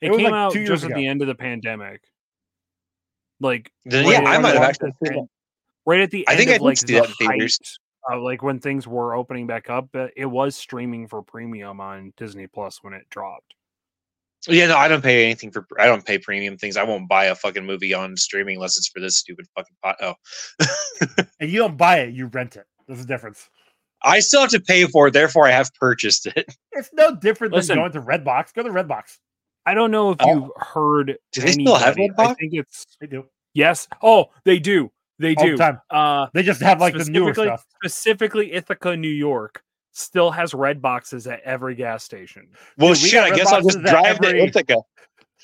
It, 0.00 0.06
It 0.12 0.16
came 0.16 0.24
like 0.24 0.32
out 0.32 0.52
two 0.52 0.60
years 0.60 0.68
just 0.68 0.84
at 0.84 0.94
the 0.94 1.06
end 1.06 1.22
of 1.22 1.28
the 1.28 1.34
pandemic. 1.34 2.02
Like 3.40 3.70
Then, 3.84 4.04
right 4.06 4.22
yeah, 4.22 4.28
I 4.28 4.38
might 4.38 4.54
have 4.54 4.62
actually 4.62 4.92
seen 5.02 5.12
pan- 5.14 5.28
right 5.86 6.00
at 6.00 6.10
the 6.10 6.26
I 6.28 6.32
end 6.32 6.38
think 6.38 6.50
I 6.50 6.54
of 6.54 6.58
did 6.60 6.64
like 6.64 6.76
see 6.78 6.86
the 6.86 6.92
that 7.00 7.10
theaters. 7.18 7.58
height, 8.08 8.16
uh, 8.16 8.20
like 8.22 8.42
when 8.42 8.58
things 8.60 8.86
were 8.86 9.14
opening 9.14 9.46
back 9.46 9.70
up, 9.70 9.88
uh, 9.94 10.08
it 10.16 10.26
was 10.26 10.56
streaming 10.56 11.06
for 11.08 11.22
premium 11.22 11.80
on 11.80 12.12
Disney 12.16 12.46
Plus 12.46 12.82
when 12.82 12.92
it 12.94 13.08
dropped. 13.10 13.54
Yeah, 14.48 14.66
no, 14.66 14.76
I 14.76 14.88
don't 14.88 15.02
pay 15.02 15.24
anything 15.24 15.50
for. 15.50 15.66
I 15.78 15.86
don't 15.86 16.04
pay 16.04 16.18
premium 16.18 16.56
things. 16.58 16.76
I 16.76 16.82
won't 16.82 17.08
buy 17.08 17.24
a 17.26 17.34
fucking 17.34 17.64
movie 17.64 17.94
on 17.94 18.16
streaming 18.16 18.56
unless 18.56 18.76
it's 18.76 18.88
for 18.88 19.00
this 19.00 19.16
stupid 19.18 19.46
fucking 19.56 19.76
pot. 19.82 19.96
Oh, 20.00 20.14
And 21.40 21.50
you 21.50 21.58
don't 21.58 21.76
buy 21.76 21.98
it, 22.00 22.14
you 22.14 22.26
rent 22.26 22.56
it. 22.56 22.66
There's 22.86 23.00
a 23.00 23.06
difference. 23.06 23.48
I 24.02 24.20
still 24.20 24.42
have 24.42 24.50
to 24.50 24.60
pay 24.60 24.84
for 24.86 25.08
it. 25.08 25.12
Therefore, 25.12 25.46
I 25.46 25.50
have 25.52 25.72
purchased 25.74 26.26
it. 26.26 26.46
It's 26.72 26.90
no 26.92 27.14
different 27.14 27.54
Listen. 27.54 27.76
than 27.76 27.82
going 27.82 27.92
to 27.92 28.00
Redbox. 28.02 28.52
Go 28.52 28.62
to 28.64 28.68
Redbox. 28.70 29.18
I 29.64 29.72
don't 29.74 29.90
know 29.90 30.10
if 30.10 30.18
Oh. 30.20 30.28
you've 30.34 30.50
heard. 30.56 31.16
Do 31.32 31.40
they 31.40 31.52
still 31.52 31.76
have 31.76 31.96
anybody- 31.96 32.12
Redbox? 32.28 32.30
I 32.30 32.34
think 32.34 32.52
it's 32.54 32.84
They 33.00 33.06
do. 33.06 33.24
yes. 33.54 33.88
Oh, 34.02 34.26
they 34.44 34.58
do. 34.58 34.90
They 35.20 35.34
All 35.36 35.44
do. 35.46 35.52
the 35.52 35.56
time. 35.56 35.80
Uh, 35.88 36.26
They 36.34 36.42
just 36.42 36.60
have 36.60 36.80
like 36.80 36.92
the 36.94 37.04
newer 37.04 37.32
Specifically- 37.32 37.46
stuff. 37.46 37.66
specifically 37.82 38.52
Ithaca, 38.52 38.96
New 38.96 39.08
York, 39.08 39.62
still 39.94 40.30
has 40.30 40.52
red 40.52 40.82
boxes 40.82 41.26
at 41.26 41.40
every 41.42 41.74
gas 41.74 42.04
station. 42.04 42.48
Well, 42.76 42.92
Dude, 42.94 43.02
we 43.02 43.08
shit. 43.08 43.22
I 43.22 43.34
guess 43.34 43.50
I'll 43.52 43.62
just 43.62 43.80
drive 43.80 44.18
every- 44.22 44.32
to 44.32 44.44
Ithaca. 44.44 44.76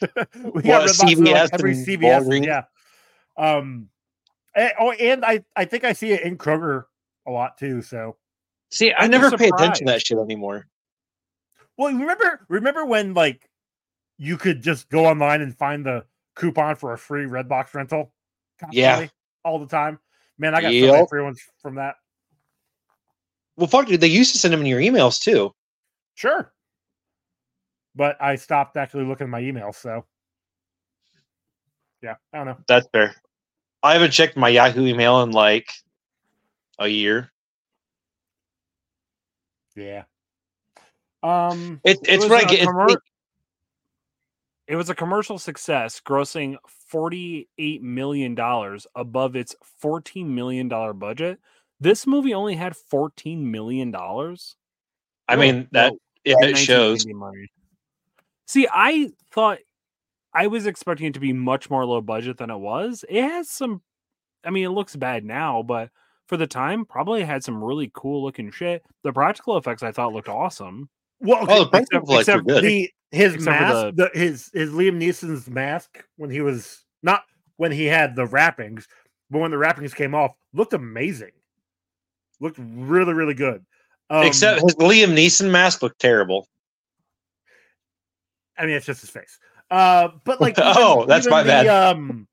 we 0.34 0.62
Well, 0.62 0.86
got 0.86 0.88
Redbox 0.88 1.12
at, 1.28 1.42
like, 1.42 1.54
every 1.54 1.74
CVS. 1.74 2.24
Walgreens. 2.26 2.46
Yeah. 2.46 2.62
Um. 3.36 3.88
and- 4.54 4.72
oh, 4.78 4.92
and 4.92 5.24
I 5.24 5.44
I 5.56 5.64
think 5.64 5.84
I 5.84 5.92
see 5.92 6.10
it 6.12 6.22
in 6.22 6.36
Kroger 6.36 6.84
a 7.26 7.30
lot 7.30 7.56
too. 7.58 7.80
So 7.82 8.16
See, 8.70 8.92
I 8.92 9.04
I'm 9.04 9.10
never 9.10 9.30
pay 9.36 9.48
attention 9.48 9.86
to 9.86 9.92
that 9.92 10.04
shit 10.06 10.18
anymore. 10.18 10.66
well, 11.76 11.92
remember 11.92 12.44
remember 12.48 12.84
when 12.84 13.14
like 13.14 13.48
you 14.18 14.36
could 14.36 14.62
just 14.62 14.88
go 14.90 15.06
online 15.06 15.40
and 15.40 15.56
find 15.56 15.84
the 15.86 16.04
coupon 16.36 16.76
for 16.76 16.92
a 16.92 16.98
free 16.98 17.24
Redbox 17.26 17.72
rental? 17.74 18.12
Yeah. 18.70 19.06
all 19.44 19.58
the 19.58 19.66
time. 19.66 19.98
Man, 20.38 20.54
I 20.54 20.60
got 20.60 20.72
so 20.72 20.92
many 20.92 21.06
free 21.08 21.22
ones 21.22 21.40
from 21.62 21.76
that. 21.76 21.94
Well, 23.60 23.66
fuck, 23.68 23.86
dude. 23.86 24.00
They 24.00 24.06
used 24.06 24.32
to 24.32 24.38
send 24.38 24.54
them 24.54 24.60
in 24.60 24.66
your 24.66 24.80
emails 24.80 25.20
too. 25.20 25.52
Sure. 26.14 26.50
But 27.94 28.16
I 28.18 28.36
stopped 28.36 28.78
actually 28.78 29.04
looking 29.04 29.26
at 29.26 29.30
my 29.30 29.42
emails, 29.42 29.74
so 29.74 30.06
yeah, 32.02 32.14
I 32.32 32.38
don't 32.38 32.46
know. 32.46 32.56
That's 32.66 32.88
fair. 32.90 33.14
I 33.82 33.92
haven't 33.92 34.12
checked 34.12 34.34
my 34.38 34.48
Yahoo 34.48 34.86
email 34.86 35.20
in 35.20 35.32
like 35.32 35.70
a 36.78 36.88
year. 36.88 37.30
Yeah. 39.76 40.04
Um 41.22 41.82
It, 41.84 41.98
it's 42.04 42.24
was 42.24 42.30
what 42.30 42.42
I 42.44 42.46
a 42.46 42.50
get. 42.50 42.60
It's, 42.60 42.66
commer- 42.66 42.96
It 44.68 44.76
was 44.76 44.88
a 44.88 44.94
commercial 44.94 45.38
success, 45.38 46.00
grossing 46.00 46.56
$48 46.90 47.82
million 47.82 48.34
above 48.94 49.36
its 49.36 49.54
$14 49.82 50.24
million 50.24 50.68
budget. 50.98 51.40
This 51.80 52.06
movie 52.06 52.34
only 52.34 52.54
had 52.56 52.74
$14 52.92 53.38
million. 53.38 53.94
I 55.28 55.36
mean 55.36 55.68
that 55.72 55.92
yeah, 56.24 56.34
it 56.40 56.58
shows. 56.58 57.06
money. 57.06 57.50
See, 58.46 58.68
I 58.70 59.10
thought 59.32 59.58
I 60.34 60.48
was 60.48 60.66
expecting 60.66 61.06
it 61.06 61.14
to 61.14 61.20
be 61.20 61.32
much 61.32 61.70
more 61.70 61.84
low 61.84 62.00
budget 62.00 62.36
than 62.38 62.50
it 62.50 62.56
was. 62.58 63.04
It 63.08 63.22
has 63.22 63.48
some, 63.48 63.80
I 64.44 64.50
mean, 64.50 64.64
it 64.64 64.70
looks 64.70 64.96
bad 64.96 65.24
now, 65.24 65.62
but 65.62 65.90
for 66.26 66.36
the 66.36 66.46
time, 66.46 66.84
probably 66.84 67.22
had 67.22 67.42
some 67.42 67.62
really 67.62 67.90
cool 67.94 68.22
looking 68.22 68.50
shit. 68.50 68.82
The 69.02 69.12
practical 69.12 69.56
effects 69.56 69.82
I 69.82 69.92
thought 69.92 70.12
looked 70.12 70.28
awesome. 70.28 70.88
well 71.20 71.44
Oh, 71.48 71.64
the 71.64 71.68
okay, 71.68 71.70
practical 71.70 72.14
effects 72.14 72.28
are 72.28 72.38
except 72.38 72.46
good. 72.46 72.64
the 72.64 72.90
his 73.12 73.34
Except 73.34 73.44
for 73.58 73.64
mask 73.64 73.96
the, 73.96 74.10
his 74.14 74.50
his 74.52 74.70
Liam 74.70 75.00
Neeson's 75.00 75.48
mask 75.48 76.04
when 76.16 76.30
he 76.30 76.40
was 76.40 76.84
not 77.02 77.22
when 77.56 77.72
he 77.72 77.86
had 77.86 78.14
the 78.14 78.26
wrappings, 78.26 78.86
but 79.30 79.38
when 79.40 79.50
the 79.50 79.58
wrappings 79.58 79.94
came 79.94 80.14
off, 80.14 80.32
looked 80.52 80.72
amazing. 80.74 81.32
Looked 82.40 82.58
really, 82.58 83.12
really 83.12 83.34
good. 83.34 83.64
Um, 84.08 84.26
Except 84.26 84.60
his 84.62 84.74
Liam 84.76 85.14
Neeson 85.14 85.50
mask 85.50 85.82
looked 85.82 86.00
terrible. 86.00 86.48
I 88.58 88.66
mean, 88.66 88.74
it's 88.74 88.86
just 88.86 89.02
his 89.02 89.10
face. 89.10 89.38
Uh, 89.70 90.08
but 90.24 90.40
like, 90.40 90.54
Oh, 90.58 91.06
that's 91.06 91.28
my 91.28 91.42
the, 91.42 91.48
bad. 91.48 91.66
Um, 91.96 92.26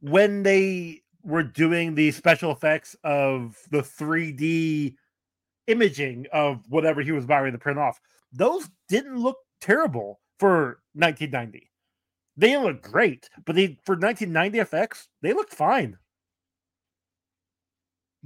when 0.00 0.42
they 0.42 1.02
were 1.22 1.42
doing 1.42 1.94
the 1.94 2.10
special 2.12 2.50
effects 2.50 2.96
of 3.04 3.58
the 3.70 3.82
3D 3.82 4.94
imaging 5.66 6.26
of 6.32 6.62
whatever 6.68 7.02
he 7.02 7.12
was 7.12 7.24
about 7.24 7.44
to 7.50 7.58
print 7.58 7.78
off, 7.78 8.00
those 8.32 8.68
didn't 8.88 9.18
look 9.18 9.36
terrible 9.60 10.20
for 10.38 10.80
1990. 10.94 11.70
They 12.38 12.48
didn't 12.48 12.64
look 12.64 12.82
great, 12.82 13.28
but 13.44 13.56
they 13.56 13.78
for 13.84 13.94
1990 13.94 14.58
effects, 14.58 15.08
they 15.22 15.32
looked 15.32 15.54
fine. 15.54 15.98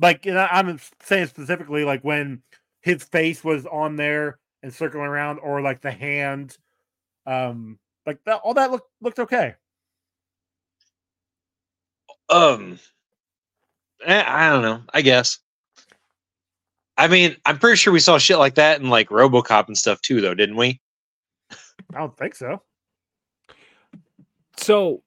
Like, 0.00 0.26
and 0.26 0.38
I- 0.38 0.48
I'm 0.52 0.78
saying 1.02 1.26
specifically, 1.26 1.84
like 1.84 2.02
when 2.02 2.42
his 2.80 3.04
face 3.04 3.44
was 3.44 3.66
on 3.66 3.96
there 3.96 4.38
and 4.62 4.72
circling 4.72 5.06
around, 5.06 5.38
or 5.38 5.60
like 5.60 5.80
the 5.80 5.90
hand, 5.90 6.56
um, 7.26 7.78
like 8.06 8.22
that, 8.24 8.40
all 8.42 8.54
that 8.54 8.70
looked 8.70 8.90
looked 9.00 9.18
okay. 9.18 9.54
Um, 12.28 12.78
eh, 14.04 14.24
I 14.26 14.50
don't 14.50 14.62
know. 14.62 14.82
I 14.94 15.02
guess. 15.02 15.38
I 16.96 17.08
mean, 17.08 17.36
I'm 17.46 17.58
pretty 17.58 17.76
sure 17.76 17.92
we 17.92 18.00
saw 18.00 18.18
shit 18.18 18.38
like 18.38 18.54
that 18.56 18.80
in 18.80 18.90
like 18.90 19.08
RoboCop 19.08 19.66
and 19.68 19.76
stuff 19.76 20.00
too, 20.02 20.20
though, 20.20 20.34
didn't 20.34 20.56
we? 20.56 20.80
I 21.94 21.98
don't 21.98 22.16
think 22.16 22.34
so. 22.34 22.62
So 24.58 25.02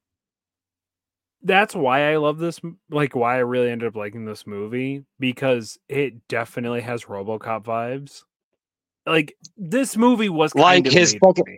that's 1.44 1.76
why 1.76 2.12
I 2.12 2.18
love 2.18 2.38
this, 2.38 2.60
like 2.90 3.16
why 3.16 3.36
I 3.36 3.40
really 3.40 3.70
ended 3.70 3.88
up 3.88 3.96
liking 3.96 4.26
this 4.26 4.48
movie 4.48 5.04
because 5.20 5.78
it 5.90 6.28
definitely 6.28 6.82
has 6.82 7.06
RoboCop 7.06 7.64
vibes. 7.66 8.22
Like 9.06 9.36
this 9.58 9.98
movie 9.98 10.30
was 10.30 10.54
kind 10.54 10.64
Like 10.64 10.88
of 10.88 10.94
his 10.94 11.16
fucking- 11.24 11.58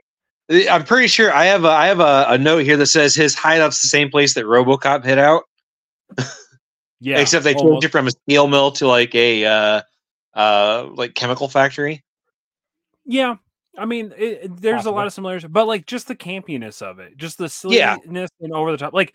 Eh, 0.50 0.68
I'm 0.70 0.84
pretty 0.84 1.08
sure 1.08 1.34
I 1.34 1.46
have 1.46 1.64
a 1.66 1.70
I 1.70 1.88
have 1.88 2.00
a, 2.00 2.26
a 2.30 2.38
note 2.38 2.60
here 2.66 2.78
that 2.78 2.86
says 2.88 3.16
his 3.16 3.34
hideout's 3.34 3.82
the 3.82 3.88
same 3.88 4.10
place 4.10 4.36
that 4.36 4.46
RoboCop 4.46 5.04
hid 5.04 5.18
out, 5.18 5.44
yeah, 7.00 7.20
except 7.20 7.44
they 7.44 7.54
almost. 7.56 7.72
changed 7.74 7.86
it 7.86 7.92
from 7.92 8.08
a 8.08 8.12
steel 8.12 8.48
mill 8.48 8.72
to 8.74 8.88
like 8.88 9.14
a 9.16 9.46
uh 9.46 9.82
uh 10.36 10.88
like 10.94 11.16
chemical 11.16 11.48
factory. 11.48 12.04
Yeah, 13.06 13.36
I 13.78 13.86
mean, 13.86 14.14
it, 14.18 14.56
there's 14.62 14.86
a 14.86 14.92
lot 14.92 15.08
of 15.08 15.14
similarities, 15.14 15.48
but 15.50 15.66
like 15.68 15.86
just 15.88 16.08
the 16.08 16.16
campiness 16.16 16.82
of 16.84 17.00
it, 17.00 17.18
just 17.18 17.38
the 17.40 17.50
Yeah. 17.70 17.96
silliness 17.96 18.30
and 18.40 18.54
over 18.54 18.72
the 18.72 18.78
top. 18.78 18.94
Like, 18.94 19.14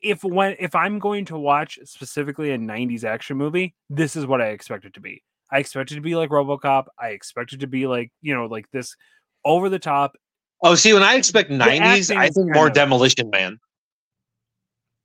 if 0.00 0.22
when 0.24 0.56
if 0.58 0.74
I'm 0.74 0.98
going 0.98 1.24
to 1.26 1.38
watch 1.38 1.78
specifically 1.84 2.52
a 2.52 2.58
'90s 2.58 3.04
action 3.04 3.36
movie, 3.36 3.74
this 3.90 4.16
is 4.16 4.26
what 4.26 4.40
I 4.40 4.48
expect 4.48 4.84
it 4.84 4.94
to 4.94 5.00
be. 5.00 5.22
I 5.50 5.58
expect 5.58 5.92
it 5.92 5.96
to 5.96 6.00
be 6.00 6.14
like 6.14 6.30
RoboCop. 6.30 6.86
I 6.98 7.08
expect 7.08 7.52
it 7.52 7.60
to 7.60 7.66
be 7.66 7.86
like 7.86 8.10
you 8.22 8.34
know, 8.34 8.46
like 8.46 8.70
this 8.70 8.94
over 9.44 9.68
the 9.68 9.78
top. 9.78 10.16
Oh, 10.62 10.74
see, 10.74 10.92
when 10.92 11.02
I 11.04 11.14
expect 11.14 11.50
90s, 11.50 12.14
I 12.14 12.28
think 12.30 12.52
more 12.54 12.66
of- 12.66 12.72
Demolition 12.74 13.30
Man. 13.30 13.58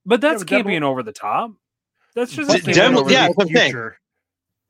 But 0.04 0.20
that's 0.20 0.42
but 0.42 0.48
Demo- 0.48 0.68
campy 0.70 0.76
and 0.76 0.84
over 0.84 1.02
the 1.02 1.12
top. 1.12 1.52
That's 2.14 2.32
just 2.32 2.48
D- 2.50 2.54
like 2.54 2.62
campy 2.64 2.74
Demo- 2.74 2.88
and 2.88 2.96
over 2.98 3.10
yeah, 3.10 3.22
the- 3.22 3.26
that's 3.28 3.36
what 3.36 3.46
I'm 3.48 3.54
saying. 3.54 3.70
Future. 3.72 3.98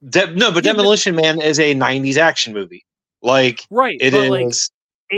De- 0.09 0.27
no, 0.35 0.53
but 0.53 0.64
Yeah, 0.64 0.72
but- 0.72 0.77
Demolition 0.77 1.16
Man 1.16 1.40
is 1.40 1.59
a 1.59 1.74
90s 1.74 2.16
action 2.18 2.53
movie. 2.53 2.85
Like 3.22 3.64
right. 3.70 3.96
it 4.00 4.11
but 4.12 4.24
is. 4.24 4.31
like 4.31 4.55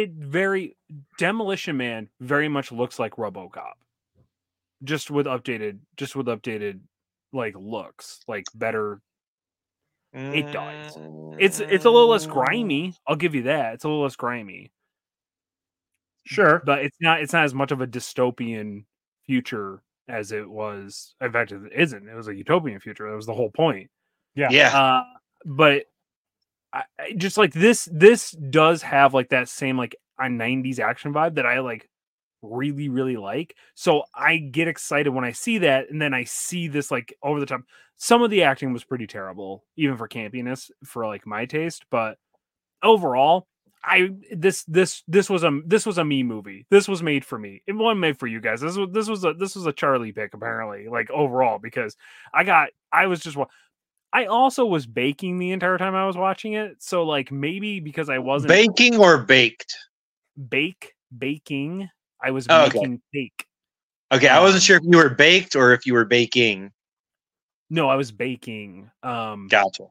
it 0.03 0.11
very 0.13 0.77
Demolition 1.19 1.77
Man 1.77 2.09
very 2.21 2.49
much 2.49 2.71
looks 2.71 2.99
like 3.01 3.17
RoboCop, 3.17 3.73
just 4.85 5.11
with 5.11 5.27
updated, 5.27 5.79
just 5.97 6.15
with 6.17 6.27
updated 6.27 6.81
like 7.33 7.55
looks, 7.59 8.21
like 8.29 8.45
better. 8.55 9.01
it 10.13 10.51
does. 10.53 10.97
It's 11.39 11.61
it's 11.61 11.85
a 11.85 11.91
little 11.91 12.09
less 12.09 12.27
grimy. 12.27 12.95
I'll 13.07 13.17
give 13.17 13.35
you 13.35 13.43
that. 13.45 13.75
It's 13.75 13.85
a 13.85 13.89
little 13.89 14.03
less 14.03 14.17
grimy, 14.17 14.73
Sure. 16.25 16.63
but 16.65 16.81
it's 16.81 16.97
not 17.01 17.21
it's 17.21 17.33
not 17.33 17.45
as 17.45 17.55
much 17.55 17.71
of 17.73 17.81
a 17.81 17.87
dystopian 17.87 18.85
future 19.27 19.83
as 20.09 20.33
it 20.33 20.49
was. 20.49 21.15
In 21.21 21.33
fact, 21.33 21.53
it 21.53 21.61
isn't. 21.75 22.09
It 22.09 22.15
was 22.15 22.29
a 22.29 22.35
utopian 22.35 22.81
future. 22.81 23.09
That 23.09 23.17
was 23.17 23.27
the 23.27 23.35
whole 23.35 23.51
point. 23.51 23.91
Yeah. 24.35 24.49
Yeah. 24.51 24.77
uh 24.79 25.03
but 25.45 25.85
I, 26.73 26.83
I- 26.99 27.13
just 27.17 27.37
like 27.39 27.53
this 27.53 27.89
this 27.93 28.31
does 28.33 28.83
have 28.83 29.15
like 29.15 29.29
that 29.31 29.49
same 29.49 29.77
like 29.79 29.97
a 30.19 30.25
90s 30.25 30.79
action 30.81 31.13
vibe 31.13 31.35
that 31.35 31.45
i 31.47 31.61
like 31.61 31.89
really 32.43 32.89
really 32.89 33.17
like 33.17 33.57
so 33.75 34.05
i 34.15 34.37
get 34.37 34.69
excited 34.69 35.11
when 35.11 35.25
i 35.25 35.33
see 35.33 35.59
that 35.59 35.91
and 35.91 36.01
then 36.01 36.15
i 36.15 36.25
see 36.25 36.69
this 36.69 36.91
like 36.91 37.17
over 37.23 37.41
the 37.41 37.47
top 37.47 37.63
some 37.97 38.23
of 38.23 38.31
the 38.31 38.43
acting 38.43 38.73
was 38.73 38.85
pretty 38.85 39.07
terrible 39.07 39.65
even 39.77 39.97
for 39.97 40.09
campiness 40.09 40.71
for 40.85 41.07
like 41.07 41.27
my 41.27 41.47
taste 41.47 41.85
but 41.91 42.19
overall 42.83 43.47
i 43.83 44.11
this 44.33 44.65
this 44.65 45.03
this 45.09 45.31
was 45.31 45.45
a 45.45 45.61
this 45.65 45.87
was 45.87 45.99
a 45.99 46.05
me 46.05 46.23
movie 46.23 46.67
this 46.71 46.89
was 46.89 47.03
made 47.03 47.25
for 47.25 47.39
me 47.39 47.63
it 47.67 47.73
wasn't 47.73 47.99
made 48.01 48.19
for 48.19 48.27
you 48.27 48.41
guys 48.41 48.61
this 48.61 48.77
was 48.77 48.89
this 48.93 49.09
was 49.09 49.25
a 49.25 49.33
this 49.35 49.57
was 49.57 49.67
a 49.67 49.73
charlie 49.73 50.13
pick 50.13 50.35
apparently 50.35 50.89
like 50.89 51.11
overall 51.11 51.59
because 51.59 51.97
i 52.35 52.45
got 52.45 52.69
i 52.93 53.07
was 53.07 53.21
just 53.21 53.37
I 54.13 54.27
also 54.27 54.65
was 54.65 54.87
baking 54.87 55.37
the 55.37 55.51
entire 55.51 55.77
time 55.77 55.95
I 55.95 56.07
was 56.07 56.17
watching 56.17 56.55
it. 56.55 56.77
So 56.79 57.03
like 57.03 57.31
maybe 57.31 57.81
because 57.81 58.09
I 58.09 58.19
wasn't 58.19 58.49
Baking 58.49 58.97
or 58.97 59.19
baked? 59.19 59.77
bake 60.37 60.95
baking, 61.17 61.89
I 62.23 62.31
was 62.31 62.47
Oh, 62.49 62.67
okay. 62.67 62.79
making 62.79 63.03
cake. 63.15 63.47
Okay, 64.13 64.29
I 64.29 64.41
wasn't 64.41 64.63
Um, 64.63 64.65
sure 64.65 64.77
if 64.77 64.83
you 64.85 64.99
were 64.99 65.11
baked 65.11 65.57
or 65.57 65.73
if 65.73 65.85
you 65.87 65.93
were 65.95 66.05
baking. 66.05 66.73
No, 67.71 67.89
I 67.89 67.97
was 67.97 68.13
baking. 68.13 68.91
Um 69.03 69.49
Gotcha. 69.49 69.89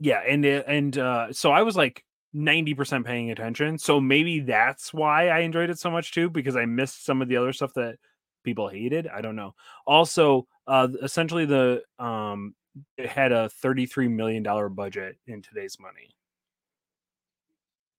yeah, 0.00 0.20
and 0.26 0.44
and 0.44 0.98
uh 0.98 1.32
so 1.32 1.52
I 1.52 1.62
was 1.62 1.76
like 1.76 2.04
90% 2.34 3.04
paying 3.06 3.30
attention. 3.30 3.78
So 3.78 4.00
maybe 4.00 4.40
that's 4.40 4.92
why 4.92 5.28
I 5.28 5.40
enjoyed 5.40 5.70
it 5.70 5.78
so 5.78 5.90
much 5.90 6.10
too, 6.12 6.28
because 6.28 6.56
I 6.56 6.64
missed 6.66 7.04
some 7.04 7.22
of 7.22 7.28
the 7.28 7.36
other 7.36 7.52
stuff 7.52 7.72
that 7.74 7.98
people 8.42 8.68
hated. 8.68 9.06
I 9.06 9.20
don't 9.20 9.36
know. 9.36 9.54
Also, 9.86 10.46
uh 10.66 10.88
essentially 11.02 11.44
the 11.46 11.82
um 12.00 12.54
it 12.98 13.08
had 13.08 13.30
a 13.30 13.48
33 13.48 14.08
million 14.08 14.42
dollar 14.42 14.68
budget 14.68 15.16
in 15.28 15.40
today's 15.42 15.78
money. 15.78 16.10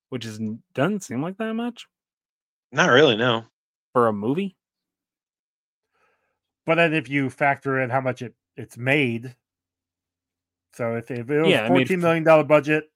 Which 0.09 0.25
is 0.25 0.39
doesn't 0.73 1.03
seem 1.03 1.21
like 1.21 1.37
that 1.37 1.53
much 1.53 1.87
Not 2.71 2.89
really, 2.89 3.15
no. 3.15 3.45
for 3.93 4.07
a 4.07 4.13
movie. 4.13 4.55
But 6.65 6.75
then 6.75 6.93
if 6.93 7.09
you 7.09 7.29
factor 7.29 7.79
in 7.79 7.89
how 7.89 8.01
much 8.01 8.21
it 8.21 8.33
it's 8.57 8.77
made, 8.77 9.35
so 10.73 10.95
if, 10.95 11.11
if 11.11 11.29
it 11.29 11.41
was 11.41 11.49
Yeah, 11.49 11.67
it 11.67 11.69
made 11.69 11.87
fourteen 11.87 11.99
million 11.99 12.23
dollar 12.23 12.43
budget 12.43 12.89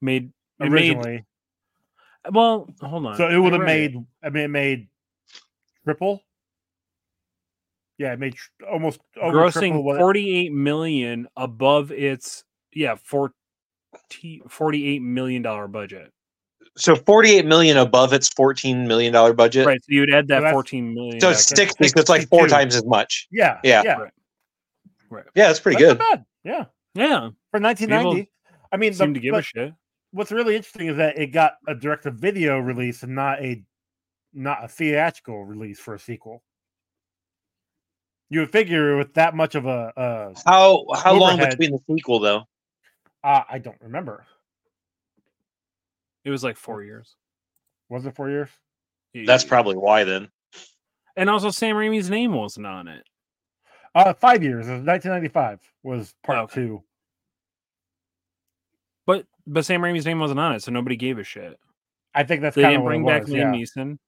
Made 0.00 0.32
it 0.60 0.70
made 0.70 0.92
originally, 0.92 1.24
well, 2.30 2.68
hold 2.80 3.06
on. 3.06 3.16
so 3.16 3.28
it 3.28 3.36
would 3.36 3.52
have 3.52 3.62
read 3.62 3.94
made. 3.94 4.04
I 4.22 4.30
mean, 4.30 4.44
it 4.44 4.48
made 4.48 4.88
triple. 5.84 6.22
Yeah, 7.98 8.12
it 8.12 8.20
made 8.20 8.34
tr- 8.34 8.66
almost 8.70 9.00
over 9.20 9.50
triple 9.50 9.80
grossing 9.80 9.82
what 9.82 9.98
48 9.98 10.52
million 10.52 11.26
above 11.36 11.90
its 11.90 12.44
yeah, 12.72 12.94
40 12.94 13.34
48 14.48 15.02
million 15.02 15.42
dollar 15.42 15.66
budget. 15.66 16.12
So 16.78 16.94
48 16.96 17.44
million 17.44 17.76
above 17.76 18.12
its 18.12 18.28
14 18.30 18.86
million 18.86 19.12
dollar 19.12 19.32
budget. 19.32 19.66
Right. 19.66 19.80
So 19.82 19.86
you'd 19.88 20.12
add 20.12 20.28
that 20.28 20.40
that's- 20.40 20.52
14 20.52 20.94
million. 20.94 21.20
So 21.20 21.30
it's 21.30 21.50
in. 21.50 21.56
60, 21.56 21.88
so 21.88 22.00
it's 22.00 22.08
like 22.08 22.28
four 22.28 22.46
times 22.48 22.76
as 22.76 22.84
much. 22.84 23.26
Yeah, 23.30 23.58
Yeah. 23.64 23.82
yeah, 23.84 23.94
Right. 23.98 24.12
Right. 25.10 25.24
Yeah, 25.34 25.46
that's 25.48 25.60
pretty 25.60 25.82
That's 25.82 25.94
good. 25.94 25.98
bad. 25.98 26.24
Yeah, 26.44 26.64
Yeah. 26.94 27.30
for 27.50 27.60
nineteen 27.60 27.88
ninety. 27.90 28.30
I 28.70 28.76
mean, 28.76 28.92
the- 28.92 29.06
to 29.12 29.20
give 29.20 29.34
a 29.34 29.42
shit. 29.42 29.72
what's 30.10 30.30
really 30.30 30.54
interesting 30.56 30.88
is 30.88 30.96
that 30.98 31.18
it 31.18 31.28
got 31.28 31.54
a 31.66 31.74
direct 31.74 32.02
to 32.04 32.10
video 32.10 32.58
release 32.58 33.02
and 33.02 33.14
not 33.14 33.40
a 33.42 33.62
not 34.34 34.62
a 34.64 34.68
theatrical 34.68 35.44
release 35.44 35.80
for 35.80 35.94
a 35.94 35.98
sequel. 35.98 36.42
You 38.30 38.40
would 38.40 38.52
figure 38.52 38.96
with 38.98 39.14
that 39.14 39.34
much 39.34 39.54
of 39.54 39.64
a, 39.66 39.92
a 39.96 40.34
How 40.44 40.84
how 40.94 41.14
long 41.14 41.38
between 41.38 41.72
the 41.72 41.78
sequel 41.90 42.20
though? 42.20 42.44
uh, 43.24 43.42
I 43.48 43.58
don't 43.58 43.80
remember. 43.80 44.26
It 46.24 46.30
was 46.30 46.44
like 46.44 46.56
four 46.56 46.82
years. 46.82 47.16
Was 47.88 48.04
it 48.06 48.14
four 48.14 48.28
years? 48.30 48.50
That's 49.14 49.44
probably 49.44 49.76
why 49.76 50.04
then. 50.04 50.28
And 51.16 51.28
also, 51.28 51.50
Sam 51.50 51.76
Raimi's 51.76 52.10
name 52.10 52.32
wasn't 52.32 52.66
on 52.66 52.86
it. 52.88 53.04
Uh, 53.94 54.12
five 54.12 54.42
years. 54.42 54.68
It 54.68 54.72
was 54.72 54.82
1995 54.82 55.60
was 55.82 56.14
part 56.22 56.38
Okay. 56.38 56.54
two. 56.54 56.82
But 59.06 59.26
but 59.46 59.64
Sam 59.64 59.80
Raimi's 59.80 60.04
name 60.04 60.18
wasn't 60.20 60.40
on 60.40 60.54
it, 60.54 60.62
so 60.62 60.70
nobody 60.70 60.96
gave 60.96 61.18
a 61.18 61.24
shit. 61.24 61.58
I 62.14 62.22
think 62.24 62.42
that's 62.42 62.54
They 62.56 62.62
kind 62.62 62.72
didn't 62.72 62.80
of 62.80 62.84
what 62.84 62.90
bring 62.90 63.02
it 63.02 63.06
back 63.06 63.22
was, 63.22 63.30
Liam 63.30 63.36
yeah. 63.38 63.52
Neeson, 63.52 63.98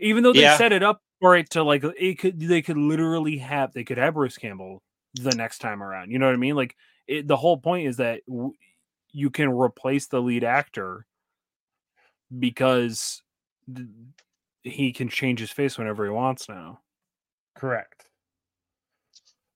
even 0.00 0.22
though 0.22 0.32
they 0.32 0.40
Yeah. 0.40 0.56
set 0.56 0.72
it 0.72 0.82
up 0.82 1.00
for 1.20 1.36
it 1.36 1.50
to 1.50 1.62
like 1.62 1.84
it 1.84 2.18
could. 2.18 2.40
They 2.40 2.62
could 2.62 2.78
literally 2.78 3.38
have 3.38 3.72
they 3.72 3.84
could 3.84 3.98
have 3.98 4.14
Bruce 4.14 4.38
Campbell 4.38 4.82
the 5.14 5.34
next 5.34 5.58
time 5.58 5.82
around. 5.82 6.10
You 6.10 6.18
know 6.18 6.26
what 6.26 6.34
I 6.34 6.38
mean? 6.38 6.56
Like 6.56 6.74
it, 7.06 7.28
the 7.28 7.36
whole 7.36 7.58
point 7.58 7.86
is 7.86 7.98
that 7.98 8.22
w- 8.26 8.54
you 9.12 9.30
can 9.30 9.50
replace 9.50 10.06
the 10.06 10.20
lead 10.20 10.42
actor 10.44 11.06
because 12.38 13.22
he 14.62 14.92
can 14.92 15.08
change 15.08 15.40
his 15.40 15.50
face 15.50 15.78
whenever 15.78 16.04
he 16.04 16.10
wants 16.10 16.48
now. 16.48 16.80
Correct. 17.54 18.04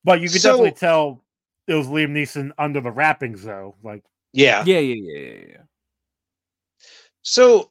But 0.05 0.21
you 0.21 0.29
could 0.31 0.41
So- 0.41 0.51
definitely 0.53 0.79
tell 0.79 1.25
it 1.67 1.75
was 1.75 1.87
Liam 1.89 2.11
Neeson 2.13 2.53
under 2.59 2.81
the 2.81 2.91
wrappings, 2.91 3.43
though. 3.43 3.77
Like, 3.83 4.03
Yeah. 4.33 4.63
Yeah, 4.65 4.79
yeah, 4.79 4.95
yeah, 4.95 5.19
yeah, 5.19 5.45
yeah. 5.49 5.63
So 7.23 7.71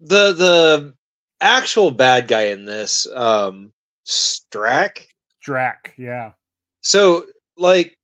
the 0.00 0.32
the 0.32 0.94
actual 1.40 1.90
bad 1.90 2.28
guy 2.28 2.44
in 2.46 2.64
this, 2.64 3.06
um 3.14 3.72
Strack. 4.06 5.06
Drac, 5.42 5.94
yeah. 5.98 6.32
So 6.80 7.26
like 7.56 7.98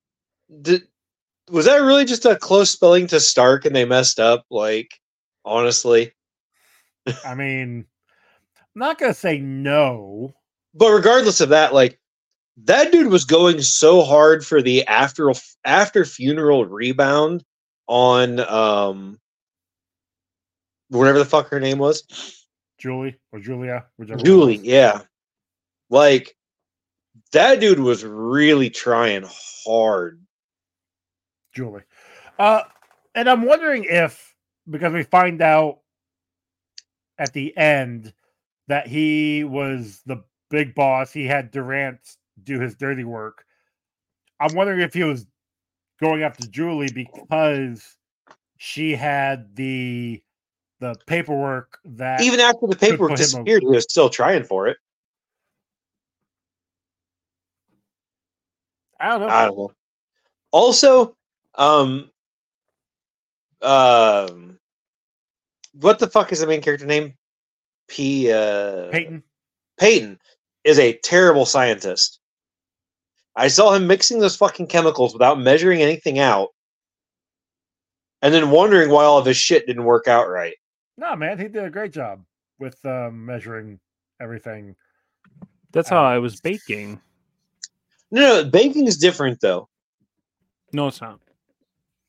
did 0.62 0.86
was 1.48 1.66
that 1.66 1.76
really 1.82 2.04
just 2.04 2.24
a 2.26 2.36
close 2.36 2.70
spelling 2.70 3.06
to 3.08 3.20
Stark 3.20 3.64
and 3.64 3.74
they 3.74 3.84
messed 3.84 4.18
up? 4.20 4.44
Like, 4.50 4.90
honestly. 5.44 6.12
I 7.24 7.34
mean, 7.34 7.86
I'm 8.58 8.78
not 8.78 8.98
gonna 8.98 9.14
say 9.14 9.38
no. 9.38 10.34
But 10.74 10.92
regardless 10.92 11.40
of 11.40 11.50
that, 11.50 11.74
like 11.74 11.98
that 12.64 12.92
dude 12.92 13.08
was 13.08 13.24
going 13.24 13.62
so 13.62 14.02
hard 14.02 14.44
for 14.44 14.62
the 14.62 14.86
after 14.86 15.32
after 15.64 16.04
funeral 16.04 16.64
rebound 16.66 17.44
on 17.86 18.40
um 18.40 19.18
whatever 20.88 21.18
the 21.18 21.24
fuck 21.24 21.48
her 21.48 21.60
name 21.60 21.78
was. 21.78 22.04
Julie 22.78 23.16
or 23.30 23.38
Julia, 23.38 23.86
whichever. 23.96 24.22
Julie, 24.22 24.60
yeah. 24.62 25.02
Like 25.90 26.34
that 27.32 27.60
dude 27.60 27.80
was 27.80 28.04
really 28.04 28.70
trying 28.70 29.24
hard. 29.64 30.20
Julie. 31.54 31.82
Uh, 32.38 32.62
and 33.14 33.28
I'm 33.28 33.42
wondering 33.42 33.84
if 33.84 34.34
because 34.68 34.92
we 34.92 35.02
find 35.02 35.42
out 35.42 35.81
at 37.18 37.32
the 37.32 37.56
end 37.56 38.12
that 38.68 38.86
he 38.86 39.44
was 39.44 40.02
the 40.06 40.22
big 40.50 40.74
boss, 40.74 41.12
he 41.12 41.26
had 41.26 41.50
Durant 41.50 41.98
do 42.42 42.60
his 42.60 42.74
dirty 42.74 43.04
work. 43.04 43.44
I'm 44.40 44.54
wondering 44.54 44.80
if 44.80 44.94
he 44.94 45.04
was 45.04 45.26
going 46.00 46.22
after 46.22 46.46
Julie 46.46 46.90
because 46.92 47.96
she 48.58 48.94
had 48.94 49.54
the 49.54 50.22
the 50.80 50.96
paperwork 51.06 51.78
that 51.84 52.20
Even 52.22 52.40
after 52.40 52.66
the 52.66 52.76
paperwork 52.76 53.16
disappeared, 53.16 53.62
he 53.62 53.68
was 53.68 53.84
still 53.84 54.10
trying 54.10 54.42
for 54.42 54.66
it. 54.66 54.76
I 58.98 59.10
don't 59.10 59.20
know. 59.20 59.28
I 59.28 59.44
don't 59.46 59.56
know. 59.56 59.72
Also, 60.50 61.16
um, 61.54 62.10
um, 63.62 64.58
what 65.72 65.98
the 65.98 66.06
fuck 66.08 66.32
is 66.32 66.40
the 66.40 66.46
main 66.46 66.60
character 66.62 66.86
name? 66.86 67.14
P. 67.88 68.30
Uh, 68.32 68.90
Peyton. 68.90 69.22
Peyton 69.78 70.18
is 70.64 70.78
a 70.78 70.96
terrible 70.98 71.46
scientist. 71.46 72.20
I 73.34 73.48
saw 73.48 73.72
him 73.72 73.86
mixing 73.86 74.18
those 74.20 74.36
fucking 74.36 74.66
chemicals 74.66 75.12
without 75.14 75.40
measuring 75.40 75.80
anything 75.80 76.18
out, 76.18 76.48
and 78.20 78.32
then 78.32 78.50
wondering 78.50 78.90
why 78.90 79.04
all 79.04 79.18
of 79.18 79.26
his 79.26 79.36
shit 79.38 79.66
didn't 79.66 79.84
work 79.84 80.06
out 80.06 80.28
right. 80.28 80.54
No, 80.98 81.16
man, 81.16 81.38
he 81.38 81.48
did 81.48 81.64
a 81.64 81.70
great 81.70 81.92
job 81.92 82.22
with 82.58 82.78
um, 82.84 83.24
measuring 83.24 83.80
everything. 84.20 84.76
That's 85.72 85.90
Uh, 85.90 85.94
how 85.96 86.04
I 86.04 86.18
was 86.18 86.40
baking. 86.40 87.00
No, 88.10 88.42
no, 88.42 88.50
baking 88.50 88.86
is 88.86 88.98
different 88.98 89.40
though. 89.40 89.68
No, 90.74 90.88
it's 90.88 91.00
not. 91.00 91.18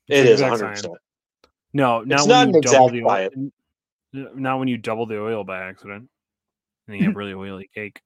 It 0.08 0.22
the 0.24 0.28
is 0.30 0.40
exact 0.42 0.60
100. 0.60 0.78
science. 0.78 0.98
Percent 1.74 2.08
No, 2.08 2.16
not 2.16 2.20
It's 2.20 2.28
when 2.28 2.28
not 2.28 2.48
you 2.48 2.54
an 2.54 2.60
double 2.60 2.86
exact 2.86 2.92
the 2.92 3.02
oil. 3.02 3.08
science. 3.08 3.34
n- 3.36 3.52
n- 4.14 4.28
Not 4.42 4.58
when 4.58 4.68
you 4.68 4.76
double 4.78 5.06
the 5.06 5.20
oil 5.20 5.44
by 5.44 5.60
accident, 5.62 6.08
and 6.88 6.96
you 6.98 7.04
have 7.04 7.16
really 7.16 7.34
oily 7.34 7.68
cake. 7.74 8.00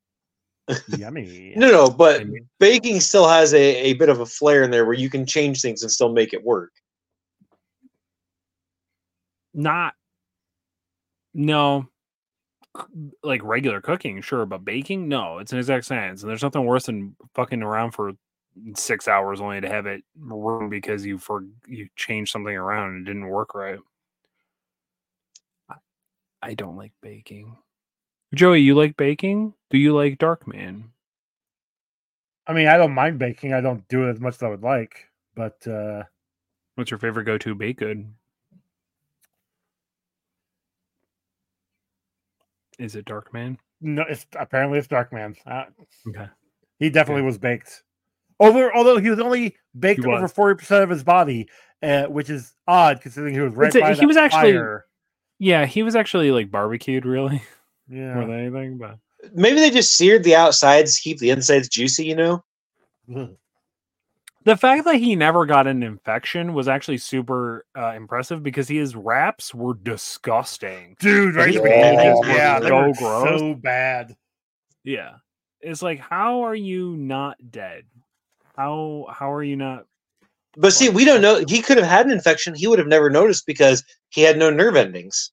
Yummy. 0.96 1.52
No, 1.56 1.70
no, 1.70 1.90
but 1.90 2.20
I 2.20 2.24
mean- 2.24 2.48
baking 2.60 3.00
still 3.00 3.28
has 3.28 3.54
a, 3.54 3.58
a 3.58 3.92
bit 3.94 4.08
of 4.08 4.20
a 4.20 4.26
flair 4.26 4.62
in 4.64 4.70
there 4.70 4.84
where 4.84 4.94
you 4.94 5.08
can 5.10 5.24
change 5.26 5.60
things 5.62 5.82
and 5.82 5.90
still 5.90 6.12
make 6.12 6.32
it 6.34 6.44
work. 6.44 6.72
Not. 9.54 9.94
No. 11.34 11.88
Like 13.24 13.42
regular 13.42 13.80
cooking, 13.80 14.20
sure, 14.20 14.46
but 14.46 14.64
baking, 14.64 15.08
no, 15.08 15.38
it's 15.38 15.52
an 15.52 15.58
exact 15.58 15.84
science, 15.86 16.22
and 16.22 16.30
there's 16.30 16.42
nothing 16.44 16.64
worse 16.64 16.86
than 16.86 17.16
fucking 17.34 17.62
around 17.62 17.90
for 17.92 18.12
six 18.74 19.06
hours 19.08 19.40
only 19.40 19.60
to 19.60 19.68
have 19.68 19.86
it 19.86 20.02
ruined 20.18 20.70
because 20.70 21.04
you 21.06 21.18
for 21.18 21.44
you 21.66 21.88
changed 21.96 22.32
something 22.32 22.54
around 22.56 22.90
and 22.96 23.06
it 23.06 23.10
didn't 23.12 23.28
work 23.28 23.54
right. 23.54 23.78
I- 25.68 25.74
I 26.42 26.54
don't 26.54 26.76
like 26.76 26.92
baking. 27.02 27.56
Joey, 28.34 28.60
you 28.60 28.74
like 28.74 28.96
baking? 28.96 29.54
Do 29.70 29.78
you 29.78 29.94
like 29.94 30.18
Darkman? 30.18 30.84
I 32.46 32.52
mean, 32.52 32.66
I 32.66 32.76
don't 32.76 32.92
mind 32.94 33.18
baking. 33.18 33.52
I 33.52 33.60
don't 33.60 33.86
do 33.88 34.06
it 34.06 34.10
as 34.10 34.20
much 34.20 34.34
as 34.34 34.42
I 34.42 34.48
would 34.48 34.62
like, 34.62 35.06
but 35.34 35.66
uh, 35.66 36.02
What's 36.74 36.90
your 36.90 36.98
favorite 36.98 37.24
go-to 37.24 37.54
baked 37.54 37.80
good? 37.80 38.06
Is 42.78 42.94
it 42.94 43.04
Darkman? 43.06 43.58
no, 43.80 44.02
it's 44.08 44.26
apparently 44.38 44.78
it's 44.78 44.88
Darkman. 44.88 45.36
Uh, 45.46 45.64
Okay. 46.08 46.26
he 46.78 46.90
definitely 46.90 47.22
was 47.22 47.38
baked. 47.38 47.82
Over, 48.40 48.74
although 48.74 48.98
he 48.98 49.10
was 49.10 49.18
only 49.18 49.56
baked 49.78 50.04
He 50.04 50.10
over 50.10 50.28
forty 50.28 50.56
percent 50.58 50.84
of 50.84 50.90
his 50.90 51.02
body, 51.02 51.48
uh, 51.82 52.04
which 52.04 52.30
is 52.30 52.54
odd 52.66 53.00
considering 53.00 53.34
he 53.34 53.40
was 53.40 53.54
right 53.54 53.74
a- 53.74 53.80
by 53.80 53.94
he 53.94 54.00
that 54.00 54.06
was 54.06 54.16
actually- 54.16 54.52
fire. 54.52 54.84
Yeah, 55.40 55.66
he 55.66 55.82
was 55.84 55.94
actually 55.96 56.30
like 56.32 56.50
barbecued, 56.50 57.04
really, 57.06 57.42
more 57.88 57.98
Yeah. 57.98 58.14
than 58.20 58.32
anything. 58.32 58.78
But 58.78 58.98
Maybe 59.34 59.56
they 59.60 59.70
just 59.70 59.96
seared 59.96 60.24
the 60.24 60.34
outsides, 60.36 60.98
keep 60.98 61.18
the 61.18 61.30
insides 61.30 61.68
juicy, 61.68 62.06
you 62.06 62.16
know? 62.16 62.44
Ugh. 63.14 63.36
The 64.44 64.56
fact 64.56 64.84
that 64.84 64.96
he 64.96 65.14
never 65.16 65.44
got 65.46 65.66
an 65.66 65.82
infection 65.82 66.54
was 66.54 66.68
actually 66.68 66.98
super 66.98 67.66
uh, 67.76 67.92
impressive 67.96 68.42
because 68.42 68.66
his 68.68 68.96
wraps 68.96 69.54
were 69.54 69.74
disgusting. 69.74 70.96
Dude, 71.00 71.34
right? 71.34 71.48
His 71.52 71.60
bandages 71.60 72.20
bandages, 72.20 72.20
were 72.20 72.26
yeah, 72.34 72.60
they 72.60 72.68
so 72.68 72.76
were 72.88 72.92
gross. 72.94 73.40
so 73.40 73.54
bad. 73.54 74.16
Yeah. 74.84 75.16
It's 75.60 75.82
like 75.82 75.98
how 76.00 76.42
are 76.44 76.54
you 76.54 76.96
not 76.96 77.36
dead? 77.50 77.84
How 78.58 79.06
how 79.08 79.32
are 79.32 79.44
you 79.44 79.54
not 79.54 79.86
But 80.56 80.72
see, 80.72 80.88
we 80.88 81.04
don't 81.04 81.22
know. 81.22 81.44
He 81.46 81.62
could 81.62 81.76
have 81.76 81.86
had 81.86 82.06
an 82.06 82.12
infection. 82.12 82.56
He 82.56 82.66
would 82.66 82.80
have 82.80 82.88
never 82.88 83.08
noticed 83.08 83.46
because 83.46 83.84
he 84.08 84.22
had 84.22 84.36
no 84.36 84.50
nerve 84.50 84.74
endings. 84.74 85.30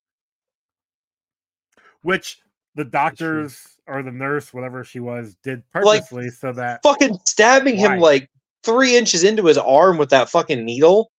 Which 2.04 2.38
the 2.76 2.86
doctors 2.86 3.66
or 3.88 4.04
the 4.04 4.12
nurse, 4.12 4.54
whatever 4.54 4.84
she 4.84 5.00
was, 5.00 5.36
did 5.44 5.64
Like, 5.82 6.04
purposely 6.04 6.30
so 6.30 6.54
that 6.54 6.84
Fucking 6.84 7.18
stabbing 7.26 7.78
him 7.78 8.00
like 8.00 8.30
three 8.64 8.96
inches 8.96 9.24
into 9.24 9.46
his 9.48 9.58
arm 9.58 9.98
with 9.98 10.12
that 10.12 10.30
fucking 10.30 10.64
needle. 10.64 11.12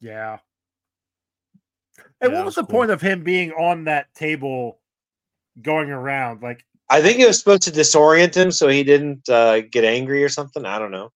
yeah. 0.00 0.38
And 2.20 2.32
Yeah, 2.32 2.38
what 2.38 2.46
was 2.46 2.56
that's 2.56 2.66
the 2.66 2.72
cool. 2.72 2.80
point 2.80 2.90
of 2.90 3.00
him 3.00 3.22
being 3.22 3.52
on 3.52 3.84
that 3.84 4.12
table 4.14 4.80
going 5.62 5.90
around? 5.90 6.42
Like 6.42 6.64
I 6.90 7.02
think 7.02 7.18
it 7.20 7.26
was 7.26 7.38
supposed 7.38 7.62
to 7.62 7.70
disorient 7.70 8.34
him 8.34 8.50
so 8.50 8.68
he 8.68 8.82
didn't 8.82 9.28
uh, 9.28 9.60
get 9.60 9.84
angry 9.84 10.24
or 10.24 10.28
something. 10.28 10.64
I 10.64 10.78
don't 10.78 10.90
know. 10.90 11.12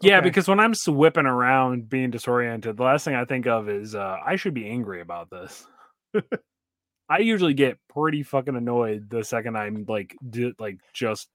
Yeah, 0.00 0.18
Okay. 0.18 0.28
because 0.28 0.48
when 0.48 0.58
I'm 0.60 0.72
s- 0.72 0.88
whipping 0.88 1.26
around 1.26 1.88
being 1.88 2.10
disoriented, 2.10 2.76
the 2.76 2.82
last 2.82 3.04
thing 3.04 3.14
I 3.14 3.24
think 3.24 3.46
of 3.46 3.68
is 3.68 3.94
uh, 3.94 4.16
I 4.24 4.36
should 4.36 4.54
be 4.54 4.68
angry 4.68 5.00
about 5.00 5.30
this. 5.30 5.66
I 7.08 7.18
usually 7.18 7.54
get 7.54 7.78
pretty 7.88 8.22
fucking 8.22 8.56
annoyed 8.56 9.08
the 9.10 9.22
second 9.24 9.56
I'm 9.56 9.84
like 9.88 10.16
di- 10.28 10.54
like 10.58 10.78
just 10.92 11.28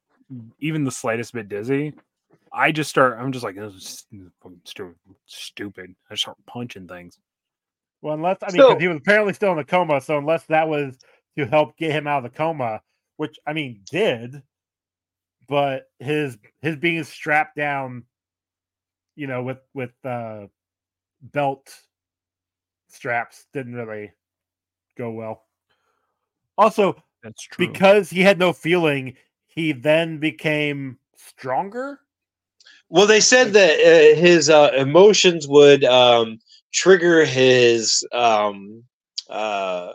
even 0.59 0.83
the 0.83 0.91
slightest 0.91 1.33
bit 1.33 1.47
dizzy. 1.49 1.93
I 2.51 2.71
just 2.71 2.89
start. 2.89 3.17
I'm 3.19 3.31
just 3.31 3.43
like 3.43 3.55
this 3.55 3.73
is 3.73 4.05
fucking 4.41 4.61
stu- 4.65 4.95
stupid. 5.25 5.95
I 6.11 6.15
start 6.15 6.37
punching 6.45 6.87
things. 6.87 7.17
Well, 8.01 8.13
unless 8.15 8.37
I 8.43 8.47
mean, 8.51 8.57
So- 8.61 8.77
he 8.77 8.87
was 8.89 8.97
apparently 8.97 9.33
still 9.33 9.53
in 9.53 9.59
a 9.59 9.63
coma. 9.65 10.01
So 10.01 10.17
unless 10.17 10.43
that 10.47 10.67
was 10.67 10.97
to 11.37 11.45
help 11.45 11.77
get 11.77 11.91
him 11.91 12.07
out 12.07 12.23
of 12.25 12.31
the 12.31 12.37
coma, 12.37 12.81
which 13.17 13.37
I 13.45 13.53
mean 13.53 13.81
did, 13.89 14.41
but 15.47 15.83
his 15.99 16.37
his 16.61 16.75
being 16.75 17.03
strapped 17.03 17.55
down, 17.55 18.03
you 19.15 19.27
know, 19.27 19.43
with 19.43 19.59
with 19.73 19.93
uh, 20.05 20.47
belt 21.21 21.73
straps 22.87 23.45
didn't 23.53 23.75
really 23.75 24.11
go 24.97 25.11
well. 25.11 25.43
Also, 26.57 26.95
That's 27.23 27.41
true. 27.43 27.67
because 27.67 28.09
he 28.09 28.21
had 28.21 28.37
no 28.37 28.53
feeling, 28.53 29.15
he 29.47 29.71
then 29.71 30.19
became 30.19 30.97
stronger. 31.15 31.99
Well, 32.89 33.07
they 33.07 33.21
said 33.21 33.53
that 33.53 33.79
uh, 33.79 34.19
his 34.19 34.49
uh, 34.49 34.71
emotions 34.77 35.47
would 35.47 35.83
um, 35.83 36.39
trigger 36.71 37.25
his 37.25 38.05
um, 38.11 38.83
uh, 39.29 39.93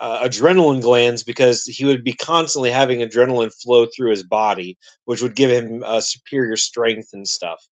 uh, 0.00 0.24
adrenaline 0.24 0.80
glands 0.80 1.22
because 1.22 1.64
he 1.64 1.84
would 1.84 2.02
be 2.02 2.14
constantly 2.14 2.70
having 2.70 3.00
adrenaline 3.00 3.52
flow 3.62 3.86
through 3.86 4.10
his 4.10 4.22
body, 4.22 4.76
which 5.04 5.22
would 5.22 5.36
give 5.36 5.50
him 5.50 5.82
uh, 5.84 6.00
superior 6.00 6.56
strength 6.56 7.10
and 7.12 7.28
stuff. 7.28 7.66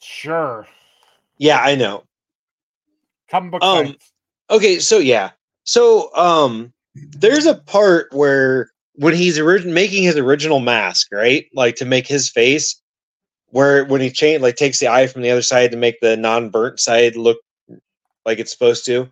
Sure, 0.00 0.66
Yeah, 1.38 1.58
I 1.60 1.74
know. 1.74 2.04
comic 3.30 3.52
book 3.52 3.62
Um. 3.62 3.96
Okay, 4.50 4.78
so 4.78 4.98
yeah, 4.98 5.30
so 5.64 6.14
um, 6.14 6.72
there's 6.94 7.46
a 7.46 7.54
part 7.54 8.12
where 8.12 8.70
when 8.96 9.14
he's 9.14 9.38
origin 9.38 9.72
making 9.72 10.02
his 10.02 10.16
original 10.16 10.60
mask, 10.60 11.08
right? 11.10 11.46
Like 11.54 11.76
to 11.76 11.86
make 11.86 12.06
his 12.06 12.30
face, 12.30 12.78
where 13.46 13.86
when 13.86 14.02
he 14.02 14.10
change 14.10 14.42
like 14.42 14.56
takes 14.56 14.78
the 14.80 14.88
eye 14.88 15.06
from 15.06 15.22
the 15.22 15.30
other 15.30 15.42
side 15.42 15.70
to 15.70 15.78
make 15.78 16.00
the 16.00 16.16
non-burnt 16.16 16.78
side 16.78 17.16
look 17.16 17.38
like 18.26 18.38
it's 18.38 18.52
supposed 18.52 18.84
to, 18.86 19.10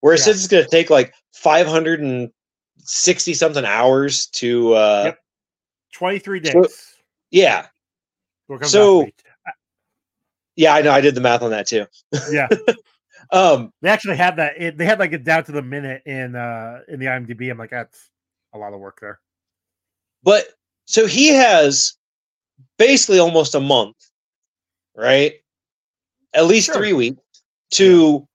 where 0.00 0.14
it 0.14 0.18
Yeah. 0.20 0.24
says 0.24 0.38
it's 0.38 0.48
going 0.48 0.64
to 0.64 0.70
take 0.70 0.90
like 0.90 1.14
560 1.34 3.34
something 3.34 3.64
hours 3.64 4.26
to, 4.28 4.74
uh, 4.74 5.02
Yep. 5.06 5.18
Twenty 5.92 6.18
three 6.20 6.40
days. 6.40 6.52
so- 6.52 6.68
yeah, 7.30 7.66
so- 8.62 9.06
yeah, 10.56 10.74
I 10.74 10.82
know, 10.82 10.92
I 10.92 11.00
did 11.00 11.14
the 11.14 11.20
math 11.20 11.42
on 11.42 11.50
that 11.50 11.66
too. 11.66 11.86
yeah, 12.30 12.48
Um, 13.32 13.72
they 13.80 13.88
actually 13.90 14.16
have 14.16 14.36
that. 14.36 14.60
It, 14.60 14.76
they 14.76 14.84
had 14.84 14.98
like 14.98 15.12
it 15.12 15.22
down 15.24 15.44
to 15.44 15.52
the 15.52 15.62
minute 15.62 16.02
in 16.06 16.34
uh 16.34 16.80
in 16.88 16.98
the 16.98 17.06
IMDb. 17.06 17.48
I'm 17.50 17.58
like, 17.58 17.70
that's 17.70 18.10
a 18.52 18.58
lot 18.58 18.72
of 18.72 18.80
work 18.80 18.98
there. 19.00 19.20
But 20.24 20.46
so 20.86 21.06
he 21.06 21.28
has 21.28 21.94
basically 22.76 23.20
almost 23.20 23.54
a 23.54 23.60
month, 23.60 23.96
right? 24.96 25.34
At 26.34 26.46
least 26.46 26.66
Sure. 26.66 26.76
three 26.76 26.92
weeks 26.92 27.20
to 27.74 28.26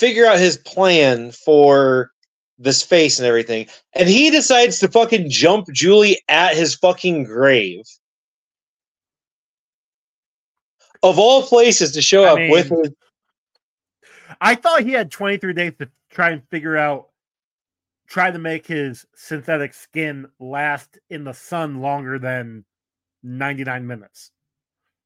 figure 0.00 0.24
out 0.24 0.38
his 0.38 0.56
plan 0.56 1.30
for 1.30 2.10
this 2.58 2.82
face 2.82 3.18
and 3.18 3.26
everything. 3.28 3.66
And 3.92 4.08
he 4.08 4.30
decides 4.30 4.78
to 4.80 4.88
fucking 4.88 5.28
jump 5.28 5.68
Julie 5.72 6.20
at 6.28 6.56
his 6.56 6.74
fucking 6.74 7.24
grave. 7.24 7.84
Of 11.02 11.18
all 11.18 11.42
places 11.42 11.92
to 11.92 12.02
show 12.02 12.24
I 12.24 12.28
up 12.28 12.50
with 12.50 12.70
his 12.70 12.92
I 14.40 14.54
thought 14.54 14.84
he 14.84 14.92
had 14.92 15.10
23 15.10 15.52
days 15.52 15.72
to 15.80 15.90
try 16.10 16.30
and 16.30 16.42
figure 16.48 16.76
out, 16.76 17.08
try 18.08 18.30
to 18.30 18.38
make 18.38 18.66
his 18.66 19.04
synthetic 19.14 19.74
skin 19.74 20.26
last 20.38 20.98
in 21.10 21.24
the 21.24 21.34
sun 21.34 21.82
longer 21.82 22.18
than 22.18 22.64
99 23.22 23.86
minutes, 23.86 24.30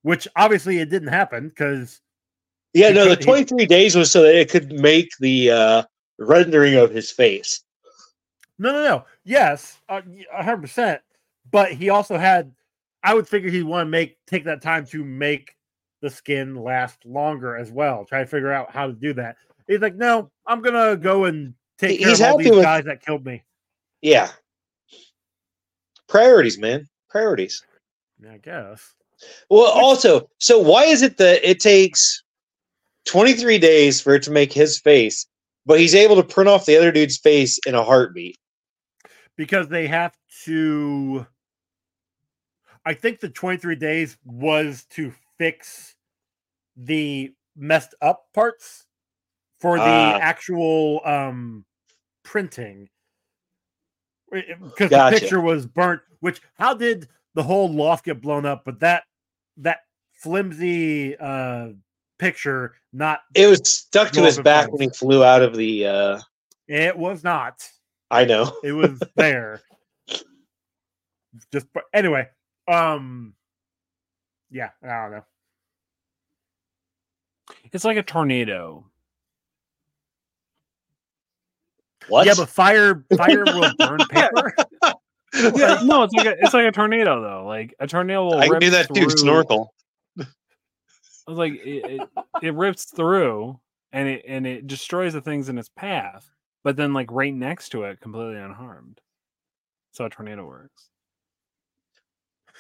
which 0.03 0.28
obviously 0.36 0.78
it 0.78 0.88
didn't 0.88 1.09
happen 1.09 1.49
because 1.49 2.01
Yeah, 2.74 2.90
no, 2.90 3.04
the 3.08 3.10
could- 3.16 3.20
he- 3.20 3.24
23 3.24 3.66
days 3.66 3.94
was 3.96 4.10
so 4.10 4.22
that 4.22 4.34
it 4.34 4.50
could 4.50 4.72
make 4.72 5.10
the 5.20 5.50
uh 5.50 5.82
rendering 6.18 6.74
of 6.74 6.90
his 6.90 7.10
face. 7.10 7.62
no, 8.58 8.72
no, 8.72 8.84
no, 8.84 9.04
yes, 9.24 9.78
uh, 9.88 10.00
hundred 10.32 10.60
percent. 10.62 11.00
But 11.50 11.72
he 11.72 11.88
also 11.90 12.16
had, 12.18 12.52
I 13.02 13.14
would 13.14 13.28
figure 13.28 13.50
he'd 13.50 13.62
want 13.64 13.86
to 13.86 13.90
make 13.90 14.16
take 14.26 14.44
that 14.44 14.60
time 14.62 14.86
to 14.86 15.04
make 15.04 15.54
the 16.02 16.10
skin 16.10 16.54
last 16.56 17.04
longer 17.06 17.56
as 17.56 17.70
well. 17.70 18.04
Try 18.04 18.20
to 18.20 18.26
figure 18.26 18.52
out 18.52 18.70
how 18.70 18.86
to 18.88 18.92
do 18.92 19.12
that. 19.14 19.36
He's 19.68 19.80
like, 19.80 19.94
no, 19.94 20.30
I'm 20.46 20.60
gonna 20.62 20.96
go 20.96 21.24
and 21.24 21.54
take 21.78 21.98
He- 21.98 22.04
care 22.04 22.12
of 22.14 22.20
all 22.22 22.38
these 22.38 22.50
with- 22.50 22.62
guys 22.62 22.84
that 22.84 23.04
killed 23.04 23.24
me. 23.24 23.42
Yeah. 24.02 24.30
Priorities, 26.08 26.58
man. 26.58 26.88
Priorities. 27.08 27.62
I 28.28 28.38
guess. 28.38 28.94
Well, 29.48 29.70
also, 29.70 30.28
so 30.38 30.58
why 30.58 30.84
is 30.84 31.02
it 31.02 31.16
that 31.18 31.48
it 31.48 31.60
takes 31.60 32.22
23 33.07 33.59
days 33.59 34.00
for 34.00 34.14
it 34.14 34.22
to 34.24 34.30
make 34.30 34.52
his 34.52 34.78
face, 34.80 35.26
but 35.66 35.78
he's 35.80 35.94
able 35.94 36.16
to 36.16 36.22
print 36.24 36.48
off 36.48 36.66
the 36.66 36.76
other 36.76 36.92
dude's 36.92 37.18
face 37.18 37.59
in 37.66 37.74
a 37.74 37.82
heartbeat? 37.84 38.36
because 39.36 39.66
they 39.68 39.88
have 39.88 40.16
to 40.44 41.26
I 42.86 42.94
think 42.94 43.18
the 43.18 43.28
23 43.30 43.74
days 43.74 44.16
was 44.24 44.84
to 44.90 45.12
fix 45.38 45.96
the 46.76 47.32
messed 47.57 47.94
up 48.00 48.26
parts 48.32 48.86
for 49.59 49.78
the 49.78 49.82
Ah. 49.82 50.18
actual 50.20 51.00
um 51.05 51.64
printing 52.22 52.88
because 54.30 54.90
Gotcha. 54.90 55.14
the 55.16 55.20
picture 55.20 55.40
was 55.40 55.66
burnt 55.66 56.02
which 56.20 56.40
how 56.57 56.74
did 56.74 57.09
the 57.34 57.42
whole 57.42 57.68
loft 57.72 58.05
get 58.05 58.20
blown 58.20 58.46
up 58.46 58.64
but 58.64 58.78
that 58.80 59.05
that 59.57 59.80
flimsy 60.12 61.16
uh 61.16 61.70
picture 62.18 62.74
not 62.92 63.20
It 63.34 63.46
was 63.46 63.60
stuck 63.68 64.10
to 64.12 64.22
his 64.22 64.38
back 64.38 64.70
when 64.72 64.80
he 64.82 64.88
flew 64.90 65.24
out 65.24 65.42
of 65.42 65.56
the. 65.56 65.86
uh 65.86 66.20
it 66.68 66.96
was 66.96 67.22
not 67.24 67.68
I 68.10 68.24
know. 68.24 68.52
it 68.62 68.72
was 68.72 68.98
there 69.16 69.60
just 71.52 71.66
but 71.74 71.84
anyway 71.92 72.28
um 72.68 73.34
yeah 74.50 74.70
i 74.82 74.86
don't 74.86 75.10
know 75.12 75.24
It's 77.72 77.84
like 77.84 77.96
a 77.96 78.02
tornado. 78.02 78.86
What? 82.08 82.26
yeah 82.26 82.34
but 82.36 82.48
fire 82.48 83.04
fire 83.16 83.44
will 83.44 83.72
burn 83.78 83.98
paper 84.10 84.54
Yeah, 85.36 85.80
no, 85.82 86.04
it's 86.04 86.14
like 86.14 86.26
a, 86.26 86.36
it's 86.44 86.54
like 86.54 86.64
a 86.64 86.70
tornado 86.70 87.20
though. 87.20 87.44
Like 87.44 87.74
a 87.80 87.88
tornado 87.88 88.24
will 88.24 88.38
I 88.38 88.44
can 88.44 88.52
rip 88.52 88.60
do 88.60 88.70
that 88.70 88.86
too. 88.94 89.00
through- 89.00 89.10
Snorkel. 89.16 89.73
I 91.26 91.30
was 91.30 91.38
like 91.38 91.54
it, 91.54 92.00
it, 92.00 92.08
it 92.42 92.54
rips 92.54 92.84
through 92.84 93.58
and 93.92 94.08
it 94.08 94.24
and 94.28 94.46
it 94.46 94.66
destroys 94.66 95.12
the 95.14 95.20
things 95.20 95.48
in 95.48 95.58
its 95.58 95.70
path, 95.70 96.28
but 96.62 96.76
then 96.76 96.92
like 96.92 97.10
right 97.10 97.34
next 97.34 97.70
to 97.70 97.84
it, 97.84 98.00
completely 98.00 98.36
unharmed. 98.40 99.00
That's 99.90 99.98
how 100.00 100.04
a 100.06 100.10
tornado 100.10 100.46
works. 100.46 100.90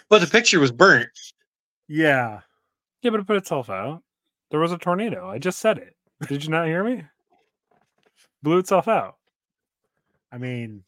But 0.08 0.20
the 0.20 0.26
picture 0.26 0.60
was 0.60 0.72
burnt. 0.72 1.08
yeah 1.88 2.40
Yeah, 3.02 3.10
but 3.10 3.20
it 3.20 3.26
put 3.26 3.36
itself 3.36 3.68
out. 3.70 4.02
There 4.50 4.60
was 4.60 4.72
a 4.72 4.78
tornado. 4.78 5.28
I 5.28 5.38
just 5.38 5.58
said 5.58 5.78
it. 5.78 5.94
Did 6.28 6.44
you 6.44 6.50
not 6.50 6.66
hear 6.66 6.84
me? 6.84 7.04
Blew 8.42 8.58
itself 8.58 8.88
out. 8.88 9.16
i 10.32 10.38
mean 10.38 10.82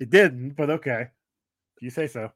it 0.00 0.10
didn't 0.10 0.50
but 0.56 0.70
okay 0.70 1.08
You 1.80 1.90
say 1.90 2.06
so. 2.06 2.32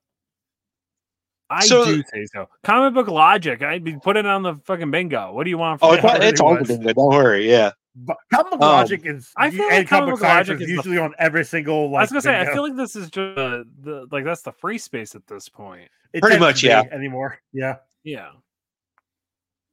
I 1.48 1.64
So- 1.64 1.84
do 1.84 2.02
say 2.12 2.26
so. 2.32 2.48
Comic 2.64 2.94
book 2.94 3.08
logic. 3.08 3.62
I'd 3.62 3.84
be 3.84 3.96
put 3.96 4.16
it 4.16 4.26
on 4.26 4.42
the 4.42 4.56
fucking 4.64 4.90
bingo. 4.90 5.32
What 5.32 5.44
do 5.44 5.50
you 5.50 5.58
want 5.58 5.80
from 5.80 5.90
Oh, 5.90 5.92
it's, 5.94 6.04
on- 6.04 6.10
already 6.10 6.26
it's 6.26 6.40
on 6.40 6.58
was. 6.58 6.68
the 6.68 6.74
bingo. 6.78 6.92
Don't 6.94 7.08
worry. 7.14 7.48
Yeah. 7.48 7.70
But 7.94 8.16
comic 8.32 8.50
book 8.52 8.60
Um, 8.62 8.68
logic 8.68 9.02
is 9.04 9.30
I 9.36 9.50
feel 9.50 9.60
like 9.68 9.88
comic 9.88 9.88
comic 9.88 10.06
book 10.14 10.20
book 10.20 10.28
logic 10.28 10.56
is 10.56 10.60
is 10.62 10.66
the- 10.66 10.72
usually 10.74 10.98
on 10.98 11.14
every 11.18 11.44
single. 11.44 11.90
Like, 11.90 12.00
I 12.00 12.02
was 12.02 12.10
gonna 12.10 12.20
say, 12.22 12.40
I 12.40 12.52
feel 12.52 12.62
like 12.62 12.76
this 12.76 12.94
is 12.96 13.08
just 13.10 13.38
uh, 13.38 13.64
the 13.82 14.06
like 14.10 14.24
that's 14.24 14.42
the 14.42 14.52
free 14.52 14.76
space 14.78 15.14
at 15.14 15.26
this 15.26 15.48
point. 15.48 15.88
It 16.12 16.20
pretty 16.20 16.38
much, 16.38 16.62
be 16.62 16.68
yeah. 16.68 16.82
Anymore, 16.92 17.38
yeah. 17.52 17.76
Yeah. 18.04 18.30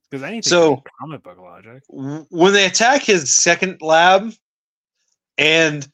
Because 0.10 0.24
anything 0.24 0.44
So- 0.44 0.84
comic 1.02 1.24
book 1.24 1.38
logic. 1.40 1.84
when 1.90 2.54
they 2.54 2.66
attack 2.66 3.02
his 3.02 3.34
second 3.34 3.82
lab 3.82 4.32
and 5.38 5.88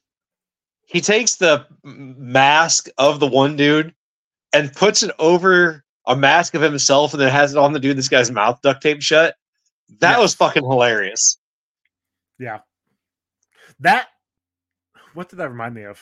he 0.85 1.01
takes 1.01 1.35
the 1.37 1.65
mask 1.83 2.89
of 2.97 3.19
the 3.19 3.27
one 3.27 3.55
dude 3.55 3.93
and 4.53 4.73
puts 4.73 5.03
it 5.03 5.11
over 5.19 5.83
a 6.07 6.15
mask 6.15 6.53
of 6.55 6.61
himself 6.61 7.13
and 7.13 7.21
then 7.21 7.31
has 7.31 7.51
it 7.53 7.57
on 7.57 7.73
the 7.73 7.79
dude 7.79 7.97
this 7.97 8.09
guy's 8.09 8.31
mouth 8.31 8.59
duct 8.61 8.81
taped 8.81 9.03
shut 9.03 9.35
that 9.99 10.11
Yes. 10.13 10.19
was 10.19 10.35
fucking 10.35 10.63
hilarious 10.63 11.37
Yeah. 12.39 12.59
That 13.79 14.07
what 15.13 15.29
did 15.29 15.37
that 15.37 15.49
remind 15.49 15.75
me 15.75 15.83
of? 15.83 16.01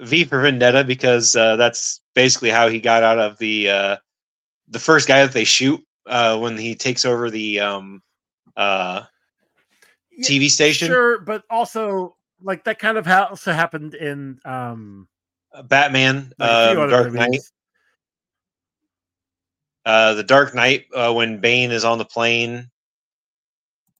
v 0.00 0.24
for 0.24 0.40
vendetta 0.40 0.82
because 0.84 1.36
uh, 1.36 1.54
that's 1.56 2.00
basically 2.14 2.50
how 2.50 2.68
he 2.68 2.80
got 2.80 3.02
out 3.04 3.18
of 3.18 3.38
the 3.38 3.70
uh, 3.70 3.96
the 4.68 4.78
first 4.80 5.06
guy 5.06 5.22
that 5.24 5.32
they 5.32 5.44
shoot 5.44 5.80
uh, 6.06 6.36
when 6.38 6.56
he 6.58 6.74
takes 6.74 7.04
over 7.04 7.30
the 7.30 7.60
um, 7.60 8.02
uh, 8.56 9.02
tv 10.22 10.48
station 10.48 10.88
Sure, 10.88 11.20
but 11.20 11.44
also 11.48 12.16
like 12.42 12.64
that 12.64 12.78
kind 12.78 12.98
of 12.98 13.06
also 13.06 13.52
happened 13.52 13.94
in 13.94 14.38
um 14.44 15.06
batman 15.62 16.32
like, 16.38 16.50
a 16.50 16.80
uh, 16.80 16.86
dark 16.86 17.12
knight 17.12 17.40
uh, 19.86 20.14
the 20.14 20.22
Dark 20.22 20.54
Knight 20.54 20.86
uh, 20.94 21.12
when 21.12 21.40
Bane 21.40 21.70
is 21.70 21.84
on 21.84 21.98
the 21.98 22.04
plane, 22.06 22.70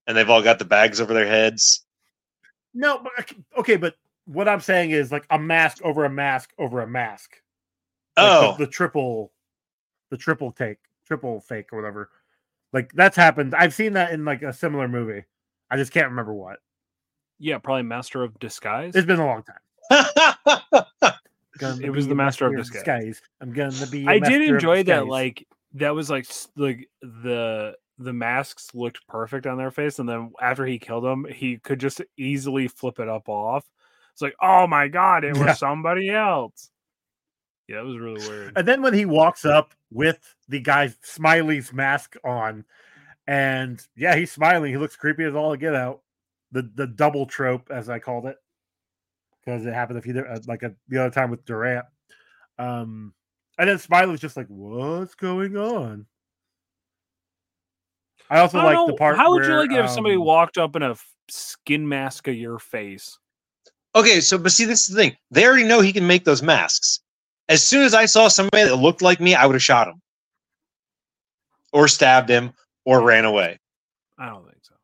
and 0.07 0.17
they've 0.17 0.31
all 0.31 0.43
got 0.43 0.59
the 0.59 0.65
bags 0.65 1.01
over 1.01 1.13
their 1.13 1.27
heads. 1.27 1.85
No, 2.73 2.99
but 2.99 3.13
okay- 3.21 3.45
okay, 3.59 3.77
but 3.77 3.95
what 4.25 4.49
I'm 4.49 4.61
saying 4.61 4.93
is 4.93 5.13
like 5.13 5.27
a 5.31 5.39
mask 5.39 5.83
over 5.83 6.07
a 6.07 6.11
mask 6.11 6.53
over 6.59 6.81
a 6.81 6.87
mask. 6.87 7.41
Like, 8.17 8.27
the- 8.27 8.47
Oh, 8.47 8.57
the, 8.59 8.67
triple, 8.67 9.33
the 10.11 10.17
triple 10.17 10.53
take, 10.53 10.79
triple 11.07 11.41
fake 11.41 11.71
or 11.73 11.77
whatever. 11.79 12.11
Like 12.73 12.91
that's 12.95 13.17
happened. 13.17 13.55
I've 13.55 13.75
seen 13.75 13.93
that 13.93 14.13
in 14.13 14.25
like 14.25 14.43
a 14.43 14.53
similar 14.53 14.89
movie. 14.89 15.25
I 15.71 15.77
just 15.77 15.93
can't 15.93 16.09
remember 16.09 16.33
what. 16.33 16.61
Yeah, 17.39 17.59
probably 17.59 17.83
Master 17.83 18.23
of 18.23 18.39
Disguise. 18.39 18.97
It's 18.97 19.07
been 19.07 19.21
a 19.21 19.27
long 19.27 19.43
time. 19.43 20.85
It 21.61 21.91
was 21.91 22.09
the 22.09 22.15
Master 22.15 22.47
of 22.47 22.57
Disguise. 22.57 23.23
I'm 23.41 23.53
gonna 23.53 23.87
be. 23.87 24.07
I 24.07 24.19
did 24.19 24.43
enjoy 24.43 24.83
that. 24.85 25.07
Like 25.07 25.47
that 25.75 25.95
was 25.95 26.11
like 26.11 26.27
like 26.57 26.89
the 27.03 27.77
the 27.99 28.13
masks 28.13 28.75
looked 28.75 29.07
perfect 29.07 29.47
on 29.47 29.57
their 29.57 29.71
face, 29.71 29.99
and 29.99 30.09
then 30.09 30.33
after 30.41 30.67
he 30.67 30.79
killed 30.79 31.05
them, 31.05 31.27
he 31.33 31.59
could 31.59 31.79
just 31.79 32.01
easily 32.17 32.67
flip 32.69 32.99
it 32.99 33.09
up 33.09 33.29
off. 33.29 33.65
It's 34.13 34.23
like, 34.23 34.35
oh 34.41 34.67
my 34.67 34.89
god, 34.89 35.25
it 35.25 35.37
was 35.37 35.47
Yeah. 35.47 35.55
somebody 35.55 36.11
else. 36.11 36.71
Yeah, 37.69 37.81
it 37.81 37.85
was 37.85 37.99
really 37.99 38.27
weird. 38.29 38.53
And 38.57 38.69
then 38.69 38.83
when 38.83 38.95
he 38.95 39.07
walks 39.07 39.45
up 39.45 39.75
with 39.91 40.35
the 40.49 40.61
guy's 40.61 40.97
Smiley's 41.03 41.73
mask 41.73 42.17
on, 42.25 42.65
and 43.27 43.81
yeah, 43.97 44.15
he's 44.17 44.31
smiling. 44.33 44.71
He 44.71 44.77
looks 44.77 44.97
creepy 44.97 45.25
as 45.25 45.35
all 45.35 45.57
get 45.57 45.75
out. 45.75 46.01
The 46.53 46.71
the 46.75 46.87
double 46.87 47.27
trope, 47.27 47.71
as 47.71 47.89
I 47.89 47.99
called 47.99 48.27
it, 48.27 48.37
because 49.45 49.67
it 49.67 49.75
happened 49.75 49.99
a 49.99 50.03
few 50.03 50.13
di- 50.13 50.21
uh, 50.21 50.39
like 50.47 50.63
a, 50.63 50.75
the 50.89 51.01
other 51.01 51.11
time 51.11 51.31
with 51.31 51.45
Durant. 51.45 51.87
Um, 52.59 53.13
and 53.59 53.69
then 53.69 53.79
Smiley 53.79 54.11
was 54.11 54.21
just 54.21 54.37
like, 54.37 54.47
"What's 54.49 55.15
going 55.15 55.57
on?" 55.57 56.07
I 58.31 58.41
also 58.41 58.59
I 58.59 58.63
don't 58.63 58.75
like 58.75 58.87
the 58.87 58.99
part. 58.99 59.17
How 59.17 59.33
would 59.33 59.45
you 59.45 59.55
like 59.55 59.71
it 59.71 59.79
if 59.79 59.91
somebody 59.91 60.17
um, 60.17 60.25
walked 60.25 60.59
up 60.59 60.77
in 60.77 60.83
a 60.83 60.97
skin 61.29 61.89
mask 61.89 62.29
of 62.29 62.35
your 62.35 62.59
face? 62.59 63.19
okay, 63.95 64.21
so 64.21 64.39
but 64.39 64.53
see, 64.53 64.65
this 64.65 64.89
is 64.89 64.95
the 64.95 65.03
thing. 65.03 65.17
They 65.31 65.47
already 65.47 65.65
know 65.65 65.81
he 65.81 65.93
can 65.93 66.07
make 66.07 66.25
those 66.25 66.43
masks. 66.43 67.01
As 67.49 67.63
soon 67.63 67.83
as 67.83 67.95
I 67.95 68.07
saw 68.07 68.29
somebody 68.29 68.65
that 68.65 68.77
looked 68.77 69.03
like 69.03 69.21
me, 69.21 69.35
I 69.35 69.47
would 69.47 69.55
have 69.55 69.63
shot 69.63 69.89
him, 69.89 70.01
or 71.73 71.89
stabbed 71.89 72.29
him, 72.29 72.53
or 72.85 73.03
ran 73.03 73.25
away. 73.25 73.59
I 74.19 74.31
don't 74.31 74.45
think 74.45 74.59
so. 74.63 74.75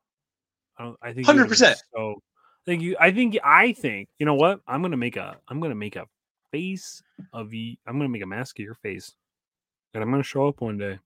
I 0.78 0.84
don't. 0.84 0.96
I 1.02 1.12
think 1.12 1.26
you 1.26 1.34
would've 1.34 1.48
been 1.48 1.58
100%. 1.58 1.76
So 1.94 2.22
Think 2.66 2.82
you. 2.82 2.96
I 3.00 3.11
think. 3.11 3.38
I 3.42 3.72
think. 3.72 4.08
You 4.18 4.26
know 4.26 4.34
what? 4.34 4.61
I'm 4.66 4.82
gonna 4.82 4.96
make 4.96 5.16
a. 5.16 5.36
I'm 5.48 5.61
gonna 5.61 5.74
make 5.74 5.96
a 5.96 6.06
face 6.52 7.02
of 7.32 7.52
you. 7.52 7.76
I'm 7.86 7.96
gonna 7.98 8.08
make 8.08 8.22
a 8.22 8.26
mask 8.26 8.58
of 8.58 8.64
your 8.64 8.74
face, 8.74 9.12
and 9.94 10.02
I'm 10.02 10.11
gonna 10.11 10.22
show 10.22 10.48
up 10.48 10.61
one 10.61 10.78
day, 10.78 10.98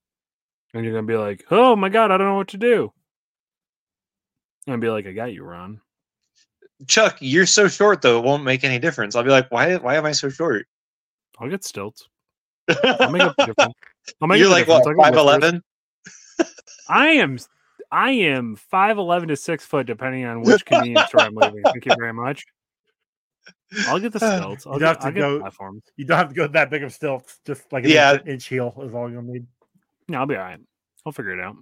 and 0.74 0.84
you're 0.84 0.94
gonna 0.94 1.06
be 1.06 1.16
like, 1.16 1.44
"Oh 1.50 1.76
my 1.76 1.88
god, 1.88 2.10
I 2.10 2.16
don't 2.16 2.26
know 2.26 2.36
what 2.36 2.48
to 2.48 2.58
do." 2.58 2.92
And 4.66 4.74
I'd 4.74 4.80
be 4.80 4.88
like, 4.88 5.06
"I 5.06 5.12
got 5.12 5.32
you, 5.32 5.44
Ron." 5.44 5.80
Chuck, 6.88 7.16
you're 7.20 7.46
so 7.46 7.68
short 7.68 8.02
though; 8.02 8.18
it 8.18 8.24
won't 8.24 8.44
make 8.44 8.64
any 8.64 8.78
difference. 8.78 9.14
I'll 9.14 9.22
be 9.22 9.30
like, 9.30 9.50
why? 9.50 9.76
Why 9.76 9.96
am 9.96 10.06
I 10.06 10.12
so 10.12 10.28
short? 10.28 10.66
I'll 11.38 11.48
get 11.48 11.64
stilts. 11.64 12.08
I'll 12.82 13.10
make 13.10 13.22
up 13.22 13.36
difference. 13.38 13.74
I'll 14.20 14.28
make 14.28 14.40
you're 14.40 14.50
like 14.50 14.66
what? 14.66 14.84
Five 14.96 15.14
eleven. 15.14 15.62
I 16.88 17.08
am. 17.08 17.38
I 17.94 18.10
am 18.10 18.56
five 18.56 18.98
eleven 18.98 19.28
to 19.28 19.36
six 19.36 19.64
foot, 19.64 19.86
depending 19.86 20.24
on 20.24 20.42
which 20.42 20.64
convenience 20.66 21.06
store 21.08 21.20
I'm 21.22 21.34
leaving. 21.36 21.62
Thank 21.62 21.86
you 21.86 21.94
very 21.96 22.12
much. 22.12 22.44
I'll 23.86 24.00
get 24.00 24.12
the 24.12 24.24
uh, 24.24 24.38
stilts. 24.38 24.66
I'll 24.66 24.72
You'd 24.74 24.80
get, 24.80 24.86
have 24.88 24.98
to 24.98 25.06
I'll 25.06 25.12
get 25.12 25.20
go- 25.20 25.40
platforms. 25.40 25.82
You 25.96 26.04
don't 26.04 26.18
have 26.18 26.28
to 26.30 26.34
go 26.34 26.46
that 26.48 26.70
big 26.70 26.82
of 26.82 26.92
stilts. 26.92 27.38
Just 27.46 27.72
like 27.72 27.84
an 27.84 27.90
Yeah. 27.90 28.14
inch, 28.14 28.26
inch 28.26 28.46
heel 28.46 28.74
is 28.82 28.92
all 28.94 29.08
you'll 29.10 29.22
need. 29.22 29.46
No, 30.08 30.18
I'll 30.18 30.26
be 30.26 30.34
all 30.34 30.42
right. 30.42 30.58
I'll 31.06 31.12
figure 31.12 31.38
it 31.38 31.40
out. 31.40 31.56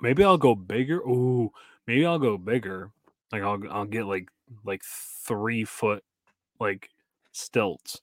Maybe 0.00 0.24
I'll 0.24 0.38
go 0.38 0.54
bigger. 0.54 1.00
Ooh, 1.00 1.52
maybe 1.86 2.06
I'll 2.06 2.18
go 2.18 2.38
bigger. 2.38 2.90
Like 3.30 3.42
I'll 3.42 3.60
I'll 3.70 3.84
get 3.84 4.06
like 4.06 4.30
like 4.64 4.82
three 4.84 5.64
foot 5.64 6.02
like 6.60 6.88
stilts, 7.32 8.00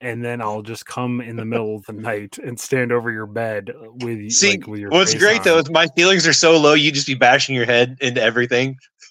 and 0.00 0.24
then 0.24 0.40
I'll 0.40 0.62
just 0.62 0.86
come 0.86 1.20
in 1.20 1.36
the 1.36 1.44
middle 1.44 1.74
of 1.76 1.84
the 1.86 1.92
night 1.92 2.38
and 2.38 2.58
stand 2.58 2.92
over 2.92 3.10
your 3.10 3.26
bed 3.26 3.70
uh, 3.70 3.90
with 4.04 4.30
See, 4.30 4.52
like, 4.52 4.66
with 4.66 4.80
your. 4.80 4.90
what's 4.90 5.14
great 5.14 5.42
though 5.44 5.58
is 5.58 5.70
my 5.70 5.86
feelings 5.88 6.26
are 6.26 6.32
so 6.32 6.56
low, 6.58 6.74
you 6.74 6.92
just 6.92 7.06
be 7.06 7.14
bashing 7.14 7.54
your 7.54 7.66
head 7.66 7.96
into 8.00 8.22
everything. 8.22 8.76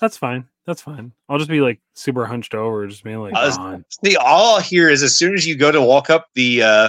That's 0.00 0.16
fine. 0.16 0.44
That's 0.66 0.82
fine. 0.82 1.12
I'll 1.28 1.38
just 1.38 1.50
be 1.50 1.60
like 1.60 1.80
super 1.94 2.26
hunched 2.26 2.54
over, 2.54 2.86
just 2.86 3.04
being 3.04 3.20
like, 3.20 3.32
was- 3.34 3.58
See, 4.04 4.16
all 4.16 4.60
hear 4.60 4.88
is 4.90 5.02
as 5.02 5.16
soon 5.16 5.34
as 5.34 5.46
you 5.46 5.56
go 5.56 5.70
to 5.72 5.80
walk 5.80 6.10
up 6.10 6.28
the 6.34 6.62
uh, 6.62 6.88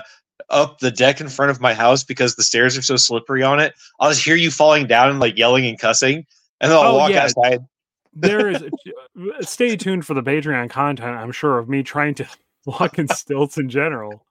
up 0.50 0.80
the 0.80 0.92
deck 0.92 1.22
in 1.22 1.30
front 1.30 1.52
of 1.52 1.62
my 1.62 1.74
house 1.74 2.04
because 2.04 2.36
the 2.36 2.44
stairs 2.44 2.78
are 2.78 2.82
so 2.82 2.98
slippery 2.98 3.44
on 3.44 3.60
it, 3.60 3.74
I'll 4.00 4.10
just 4.10 4.24
hear 4.24 4.36
you 4.36 4.52
falling 4.52 4.88
down 4.88 5.10
and 5.12 5.20
like 5.20 5.38
yelling 5.38 5.66
and 5.66 5.80
cussing, 5.80 6.26
and 6.60 6.72
then 6.72 6.74
I'll 6.74 6.96
Oh, 6.96 6.98
walk 6.98 7.12
yeah. 7.12 7.24
outside. 7.24 7.60
There 8.14 8.49
is. 8.49 8.64
stay 9.41 9.76
tuned 9.76 10.05
for 10.05 10.14
the 10.14 10.24
Patreon 10.24 10.70
content. 10.70 11.16
I'm 11.16 11.32
sure 11.32 11.57
of 11.57 11.70
me 11.70 11.84
trying 11.84 12.16
to 12.16 12.28
walk 12.66 12.99
in 12.99 13.07
stilts 13.07 13.57
in 13.57 13.70
general. 13.70 14.26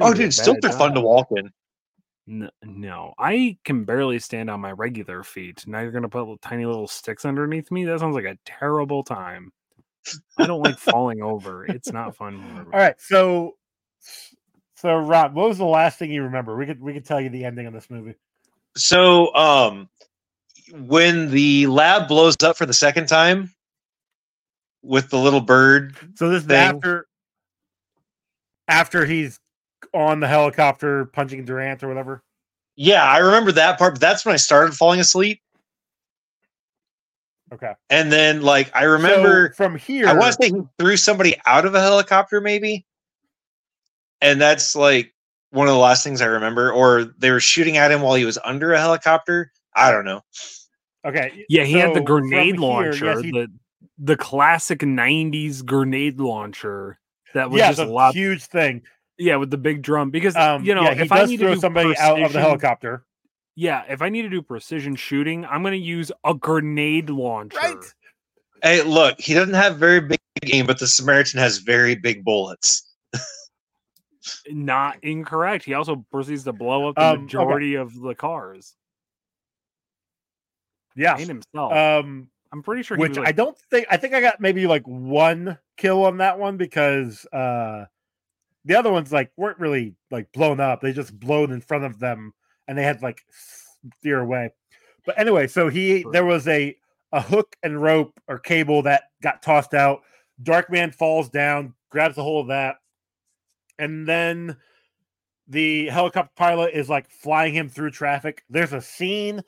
Oh, 0.00 0.14
dude, 0.14 0.32
stilts 0.32 0.60
bad 0.60 0.70
they're 0.70 0.78
fun 0.78 0.94
to 0.94 1.00
walk 1.00 1.28
in. 1.32 1.50
N- 2.26 2.50
no, 2.62 3.12
I 3.18 3.58
can 3.64 3.84
barely 3.84 4.18
stand 4.18 4.48
on 4.48 4.60
my 4.60 4.72
regular 4.72 5.22
feet. 5.22 5.64
Now 5.66 5.80
you're 5.80 5.92
gonna 5.92 6.08
put 6.08 6.20
little, 6.20 6.38
tiny 6.38 6.64
little 6.64 6.88
sticks 6.88 7.24
underneath 7.24 7.70
me. 7.70 7.84
That 7.84 8.00
sounds 8.00 8.14
like 8.14 8.24
a 8.24 8.38
terrible 8.44 9.04
time. 9.04 9.52
I 10.38 10.46
don't 10.46 10.62
like 10.62 10.78
falling 10.78 11.22
over. 11.22 11.64
It's 11.66 11.92
not 11.92 12.16
fun. 12.16 12.66
All 12.72 12.78
right, 12.78 12.98
so 13.00 13.56
so 14.76 14.96
Rob, 14.96 15.34
what 15.34 15.48
was 15.48 15.58
the 15.58 15.64
last 15.64 15.98
thing 15.98 16.10
you 16.10 16.22
remember? 16.22 16.56
We 16.56 16.66
could 16.66 16.80
we 16.80 16.92
could 16.92 17.04
tell 17.04 17.20
you 17.20 17.30
the 17.30 17.44
ending 17.44 17.66
of 17.66 17.72
this 17.72 17.88
movie. 17.90 18.14
So, 18.76 19.34
um, 19.34 19.88
when 20.74 21.30
the 21.30 21.66
lab 21.68 22.08
blows 22.08 22.34
up 22.42 22.56
for 22.56 22.66
the 22.66 22.74
second 22.74 23.06
time 23.06 23.52
with 24.82 25.08
the 25.10 25.18
little 25.18 25.40
bird, 25.40 25.96
So 26.16 26.28
this 26.30 26.42
is 26.42 26.48
Thing. 26.48 26.56
after 26.58 27.06
after 28.68 29.06
he's 29.06 29.38
on 29.92 30.20
the 30.20 30.26
helicopter 30.28 31.04
punching 31.06 31.44
Durant 31.44 31.82
or 31.82 31.88
whatever. 31.88 32.22
yeah, 32.76 33.04
I 33.04 33.18
remember 33.18 33.52
that 33.52 33.78
part. 33.78 33.94
But 33.94 34.00
that's 34.00 34.24
when 34.24 34.32
I 34.34 34.36
started 34.38 34.74
falling 34.74 34.98
asleep, 35.00 35.40
Okay, 37.52 37.72
and 37.90 38.10
then 38.10 38.42
like 38.42 38.74
I 38.74 38.82
So 38.82 38.88
remember. 38.92 39.52
from 39.52 39.76
here. 39.76 40.08
I 40.08 40.14
want 40.14 40.34
to 40.34 40.42
say 40.42 40.50
he 40.50 40.62
threw 40.78 40.96
somebody 40.96 41.36
out 41.46 41.64
of 41.66 41.74
a 41.74 41.80
helicopter, 41.80 42.40
maybe. 42.40 42.84
And 44.20 44.40
that's 44.40 44.74
like 44.74 45.14
one 45.50 45.68
of 45.68 45.74
the 45.74 45.78
last 45.78 46.02
things 46.02 46.20
I 46.20 46.26
remember. 46.26 46.72
Or 46.72 47.04
they 47.04 47.30
were 47.30 47.40
shooting 47.40 47.76
at 47.76 47.92
him 47.92 48.00
while 48.00 48.14
he 48.14 48.24
was 48.24 48.38
under 48.44 48.72
a 48.72 48.80
helicopter. 48.80 49.52
I 49.76 49.92
don't 49.92 50.04
know. 50.04 50.22
Okay, 51.04 51.44
Yeah, 51.48 51.64
he 51.64 51.74
had 51.74 51.90
the 51.90 52.00
so 52.00 52.04
from 52.06 52.28
grenade 52.28 52.58
here, 52.58 52.60
launcher, 52.60 53.04
yes, 53.06 53.20
he- 53.22 53.30
the 53.30 53.48
the 53.98 54.16
classic 54.16 54.80
'90s 54.80 55.64
grenade 55.64 56.18
launcher 56.20 56.98
that 57.34 57.50
was 57.50 57.58
yeah, 57.60 57.68
just 57.68 57.80
a 57.80 57.84
loud. 57.86 58.14
huge 58.14 58.44
thing. 58.44 58.82
Yeah, 59.18 59.36
with 59.36 59.50
the 59.50 59.58
big 59.58 59.82
drum. 59.82 60.10
Because 60.10 60.34
Um, 60.34 60.64
you 60.64 60.74
know, 60.74 60.82
yeah, 60.82 61.00
if 61.00 61.12
I 61.12 61.18
does 61.20 61.30
need 61.30 61.36
to 61.38 61.44
throw 61.44 61.54
do 61.54 61.60
somebody 61.60 61.96
out 61.96 62.20
of 62.20 62.32
the 62.32 62.40
helicopter. 62.40 63.04
Yeah, 63.56 63.84
if 63.88 64.02
I 64.02 64.08
need 64.08 64.22
to 64.22 64.28
do 64.28 64.42
precision 64.42 64.96
shooting, 64.96 65.44
I'm 65.44 65.62
going 65.62 65.72
to 65.72 65.78
use 65.78 66.10
a 66.24 66.34
grenade 66.34 67.08
launcher. 67.10 67.80
Hey, 68.64 68.82
look, 68.82 69.20
he 69.20 69.32
doesn't 69.34 69.54
have 69.54 69.76
very 69.76 70.00
big 70.00 70.18
aim, 70.52 70.66
but 70.66 70.80
the 70.80 70.88
Samaritan 70.88 71.38
has 71.38 71.58
very 71.58 71.94
big 71.94 72.24
bullets. 72.24 72.92
Not 74.48 74.96
incorrect. 75.04 75.64
He 75.64 75.74
also 75.74 76.04
proceeds 76.10 76.44
to 76.44 76.52
blow 76.52 76.88
up 76.88 76.96
the 76.96 77.02
Um, 77.02 77.10
okay. 77.10 77.22
majority 77.22 77.74
of 77.74 77.94
the 78.00 78.14
cars 78.14 78.74
Yeah. 80.96 81.16
and 81.16 81.28
himself. 81.28 81.72
Um, 81.72 82.28
I'm 82.52 82.62
pretty 82.62 82.84
sure. 82.84 82.96
Which 82.96 83.18
was 83.18 83.26
I 83.26 83.32
don't 83.32 83.58
think 83.58 83.86
I 83.90 83.96
think 83.96 84.14
I 84.14 84.20
got 84.20 84.40
maybe 84.40 84.66
like 84.66 84.86
one 84.86 85.58
kill 85.76 86.04
on 86.04 86.18
that 86.18 86.38
one 86.38 86.56
because 86.56 87.26
uh 87.32 87.86
the 88.64 88.76
other 88.76 88.92
ones 88.92 89.12
like 89.12 89.32
weren't 89.36 89.58
really 89.58 89.96
like 90.10 90.30
blown 90.32 90.60
up. 90.60 90.80
They 90.80 90.92
just 90.92 91.18
blown 91.18 91.50
in 91.50 91.60
front 91.60 91.84
of 91.84 91.98
them 91.98 92.32
and 92.68 92.78
they 92.78 92.84
had 92.84 93.02
like 93.02 93.24
steer 93.98 94.20
away. 94.20 94.50
But 95.04 95.18
anyway, 95.18 95.48
so 95.48 95.68
he 95.68 96.04
there 96.12 96.24
was 96.24 96.46
a 96.46 96.76
a 97.12 97.20
hook 97.20 97.56
and 97.62 97.80
rope 97.80 98.18
or 98.28 98.38
cable 98.38 98.82
that 98.82 99.04
got 99.20 99.42
tossed 99.42 99.74
out. 99.74 100.02
Darkman 100.42 100.94
falls 100.94 101.28
down, 101.28 101.74
grabs 101.90 102.18
a 102.18 102.22
hold 102.22 102.44
of 102.44 102.48
that, 102.48 102.76
and 103.78 104.06
then 104.06 104.56
the 105.48 105.88
helicopter 105.88 106.32
pilot 106.36 106.72
is 106.74 106.88
like 106.88 107.10
flying 107.10 107.54
him 107.54 107.68
through 107.68 107.90
traffic. 107.90 108.44
There's 108.48 108.72
a 108.72 108.80
scene 108.80 109.42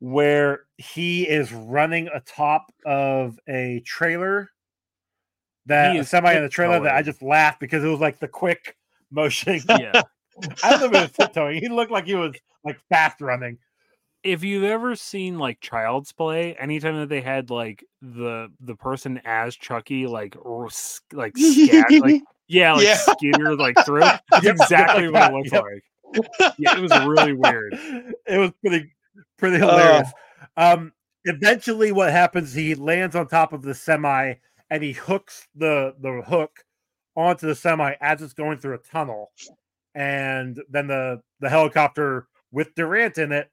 where 0.00 0.64
he 0.78 1.28
is 1.28 1.52
running 1.52 2.08
atop 2.12 2.66
of 2.84 3.38
a 3.48 3.80
trailer 3.86 4.50
that 5.66 6.06
semi 6.06 6.32
in 6.34 6.42
the 6.42 6.48
trailer 6.48 6.80
that 6.80 6.94
I 6.94 7.02
just 7.02 7.22
laughed 7.22 7.60
because 7.60 7.84
it 7.84 7.88
was 7.88 8.00
like 8.00 8.18
the 8.18 8.28
quick 8.28 8.76
motion. 9.10 9.60
yeah. 9.68 10.02
I 10.64 10.76
don't 10.78 10.80
know 10.80 10.86
if 10.86 10.92
it 10.94 11.18
was 11.18 11.26
tiptoeing. 11.28 11.60
He 11.60 11.68
looked 11.68 11.92
like 11.92 12.06
he 12.06 12.14
was 12.14 12.34
like 12.64 12.80
fast 12.88 13.20
running. 13.20 13.58
if 14.22 14.42
you've 14.42 14.64
ever 14.64 14.96
seen 14.96 15.38
like 15.38 15.60
Child's 15.60 16.12
Play, 16.12 16.54
anytime 16.56 16.96
that 16.96 17.08
they 17.10 17.20
had 17.20 17.50
like 17.50 17.84
the 18.00 18.48
the 18.60 18.74
person 18.76 19.20
as 19.24 19.54
Chucky 19.56 20.06
like 20.06 20.36
r- 20.44 20.66
s- 20.66 21.00
like 21.12 21.36
scat 21.36 21.90
like 22.00 22.22
yeah 22.48 22.72
like 22.72 22.84
Yeah. 22.84 22.96
skinner 22.96 23.54
like 23.54 23.76
through 23.84 24.00
that's 24.00 24.46
exactly 24.46 25.08
what 25.10 25.30
it 25.30 25.34
looked 25.36 25.52
yep. 25.52 25.62
like. 25.62 26.54
Yeah, 26.58 26.76
it 26.78 26.80
was 26.80 26.90
really 27.06 27.34
weird. 27.34 27.74
It 28.26 28.38
was 28.38 28.50
pretty 28.64 28.92
pretty 29.38 29.56
Oh. 29.62 29.68
hilarious. 29.68 30.10
Um 30.56 30.92
eventually 31.26 31.92
what 31.92 32.10
happens 32.10 32.54
he 32.54 32.74
lands 32.74 33.14
on 33.14 33.26
top 33.26 33.52
of 33.52 33.62
the 33.62 33.74
semi 33.74 34.34
and 34.70 34.82
he 34.82 34.92
hooks 34.92 35.46
the 35.54 35.94
the 36.00 36.22
hook 36.26 36.64
onto 37.16 37.46
the 37.46 37.54
semi 37.54 37.94
as 38.00 38.22
it's 38.22 38.32
going 38.32 38.58
through 38.58 38.74
a 38.74 38.78
tunnel. 38.78 39.30
And 39.94 40.60
then 40.70 40.86
the 40.86 41.20
the 41.40 41.48
helicopter 41.50 42.28
with 42.52 42.74
Durant 42.74 43.18
in 43.18 43.32
it 43.32 43.50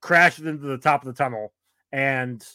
crashes 0.00 0.46
into 0.46 0.66
the 0.66 0.78
top 0.78 1.02
of 1.02 1.06
the 1.06 1.14
tunnel. 1.18 1.52
And 1.92 2.46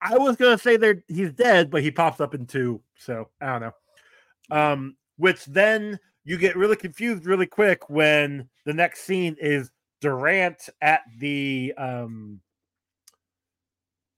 I 0.00 0.16
was 0.16 0.36
gonna 0.36 0.56
say 0.58 0.76
there 0.76 1.02
he's 1.08 1.32
dead, 1.32 1.70
but 1.70 1.82
he 1.82 1.90
pops 1.90 2.20
up 2.20 2.34
in 2.34 2.46
two. 2.46 2.80
So 2.96 3.28
I 3.40 3.46
don't 3.46 3.60
know. 3.60 4.56
Um, 4.56 4.96
which 5.18 5.44
then 5.44 5.98
you 6.24 6.38
get 6.38 6.56
really 6.56 6.76
confused 6.76 7.26
really 7.26 7.46
quick 7.46 7.90
when 7.90 8.48
the 8.64 8.72
next 8.72 9.02
scene 9.02 9.36
is 9.40 9.70
Durant 10.00 10.68
at 10.80 11.02
the 11.18 11.74
um 11.76 12.40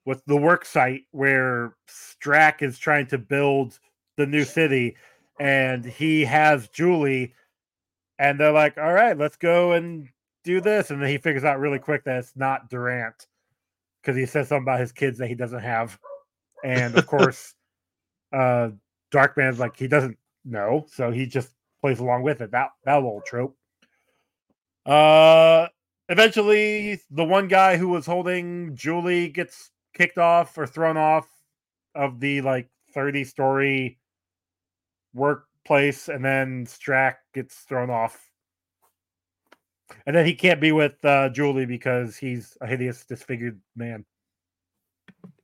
with 0.04 0.24
the 0.26 0.36
work 0.36 0.64
site 0.64 1.02
where 1.12 1.74
Strack 1.88 2.62
is 2.62 2.78
trying 2.78 3.06
to 3.08 3.18
build 3.18 3.78
the 4.16 4.26
new 4.26 4.44
city 4.44 4.96
and 5.38 5.84
he 5.84 6.24
has 6.24 6.68
Julie 6.68 7.34
and 8.18 8.38
they're 8.38 8.52
like, 8.52 8.78
all 8.78 8.92
right, 8.92 9.16
let's 9.16 9.36
go 9.36 9.72
and 9.72 10.08
do 10.44 10.60
this. 10.60 10.90
And 10.90 11.00
then 11.00 11.08
he 11.08 11.18
figures 11.18 11.44
out 11.44 11.58
really 11.58 11.78
quick 11.78 12.04
that 12.04 12.18
it's 12.18 12.36
not 12.36 12.68
Durant 12.68 13.26
because 14.00 14.16
he 14.16 14.26
says 14.26 14.48
something 14.48 14.64
about 14.64 14.80
his 14.80 14.92
kids 14.92 15.18
that 15.18 15.28
he 15.28 15.34
doesn't 15.34 15.60
have. 15.62 15.98
And 16.64 16.96
of 16.96 17.06
course, 17.08 17.54
uh 18.32 18.70
Darkman's 19.12 19.58
like 19.58 19.76
he 19.76 19.88
doesn't 19.88 20.16
know, 20.44 20.86
so 20.90 21.10
he 21.10 21.26
just 21.26 21.50
plays 21.80 22.00
along 22.00 22.22
with 22.22 22.40
it. 22.40 22.50
That 22.50 22.70
that 22.84 22.94
little 22.96 23.22
trope. 23.24 23.56
Uh 24.86 25.68
eventually 26.08 27.00
the 27.10 27.24
one 27.24 27.48
guy 27.48 27.76
who 27.76 27.88
was 27.88 28.04
holding 28.06 28.74
Julie 28.76 29.28
gets 29.28 29.70
kicked 29.94 30.18
off 30.18 30.56
or 30.58 30.66
thrown 30.66 30.96
off 30.96 31.26
of 31.94 32.18
the 32.20 32.40
like 32.40 32.68
30 32.94 33.24
story 33.24 33.98
workplace 35.14 36.08
and 36.08 36.24
then 36.24 36.66
Strack 36.66 37.16
gets 37.34 37.56
thrown 37.60 37.90
off. 37.90 38.28
And 40.06 40.16
then 40.16 40.24
he 40.26 40.34
can't 40.34 40.60
be 40.60 40.72
with 40.72 41.02
uh, 41.04 41.28
Julie 41.28 41.66
because 41.66 42.16
he's 42.16 42.56
a 42.60 42.66
hideous 42.66 43.04
disfigured 43.04 43.60
man. 43.76 44.04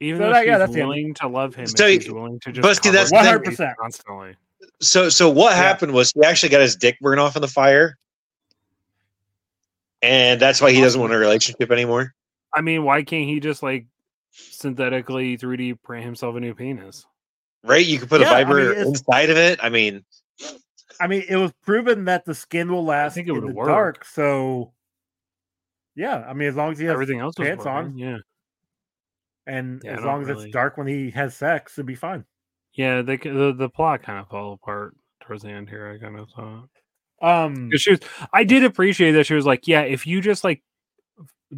Even 0.00 0.20
So 0.20 0.24
though 0.26 0.32
that- 0.32 0.40
she's 0.40 0.46
yeah, 0.48 0.58
that's 0.58 0.72
willing 0.74 1.14
to 1.14 1.28
love 1.28 1.54
him, 1.54 1.64
and 1.64 1.78
So 1.78 1.86
she's 1.86 2.06
you- 2.06 2.14
willing 2.14 2.40
to 2.40 2.52
just 2.52 2.62
but 2.62 2.82
see, 2.82 2.90
that's 2.90 3.10
his 3.10 3.10
the 3.10 3.16
face 3.44 3.56
thing. 3.56 3.66
100%. 3.68 3.76
constantly. 3.76 4.36
So 4.80 5.08
so 5.08 5.28
what 5.30 5.50
Yeah. 5.52 5.56
happened 5.62 5.92
was 5.92 6.12
he 6.12 6.22
actually 6.24 6.48
got 6.48 6.60
his 6.62 6.74
dick 6.76 6.98
burned 7.00 7.20
off 7.20 7.36
in 7.36 7.42
the 7.42 7.48
fire. 7.48 7.96
And 10.02 10.40
that's 10.40 10.60
why 10.60 10.70
he 10.72 10.80
doesn't 10.80 11.00
want 11.00 11.12
a 11.12 11.18
relationship 11.18 11.70
anymore. 11.72 12.14
I 12.54 12.60
mean, 12.60 12.84
why 12.84 13.02
can't 13.02 13.26
he 13.26 13.40
just 13.40 13.62
like 13.62 13.86
synthetically 14.32 15.36
3D 15.36 15.82
print 15.82 16.04
himself 16.04 16.36
a 16.36 16.40
new 16.40 16.54
penis? 16.54 17.04
Right? 17.64 17.84
You 17.84 17.98
could 17.98 18.08
put 18.08 18.20
Yeah, 18.20 18.30
a 18.32 18.34
I 18.36 18.44
mean, 18.44 18.52
viber 18.54 18.70
it's- 18.70 18.86
inside 18.86 19.30
of 19.30 19.36
it. 19.36 19.58
I 19.62 19.68
mean, 19.68 20.04
I 21.00 21.06
mean, 21.06 21.24
it 21.28 21.36
was 21.36 21.52
proven 21.64 22.04
that 22.06 22.24
the 22.24 22.34
skin 22.34 22.70
will 22.72 22.84
last 22.84 23.12
I 23.12 23.14
think 23.16 23.28
it 23.28 23.30
in 23.32 23.40
would 23.42 23.50
the 23.50 23.54
work. 23.54 23.68
dark. 23.68 24.04
So, 24.04 24.72
yeah, 25.94 26.24
I 26.28 26.32
mean, 26.32 26.48
as 26.48 26.56
long 26.56 26.72
as 26.72 26.78
he 26.78 26.84
has 26.86 26.92
Everything 26.94 27.18
else 27.20 27.34
pants 27.36 27.66
on. 27.66 27.96
Yeah, 27.98 28.18
and 29.46 29.80
Yeah, 29.84 29.98
as 29.98 30.04
long 30.04 30.22
as 30.22 30.28
really- 30.28 30.44
it's 30.46 30.52
dark 30.52 30.76
when 30.76 30.86
he 30.86 31.10
has 31.10 31.36
sex, 31.36 31.74
it'd 31.78 31.86
be 31.86 31.94
fine. 31.94 32.24
yeah. 32.74 33.02
They, 33.02 33.16
the 33.16 33.52
the 33.56 33.68
plot 33.68 34.02
kind 34.02 34.18
of 34.20 34.28
fell 34.28 34.52
apart 34.52 34.96
towards 35.20 35.42
the 35.42 35.50
end 35.50 35.68
here. 35.68 35.92
I 35.92 35.98
kind 36.04 36.18
of 36.18 36.28
thought. 36.34 36.68
Um, 37.20 37.70
'Cause 37.70 37.80
she 37.82 37.90
was, 37.92 38.00
I 38.32 38.44
did 38.44 38.64
appreciate 38.64 39.12
that 39.12 39.26
she 39.26 39.34
was 39.34 39.46
like, 39.46 39.66
yeah, 39.66 39.82
if 39.82 40.06
you 40.06 40.20
just 40.20 40.44
like, 40.44 40.62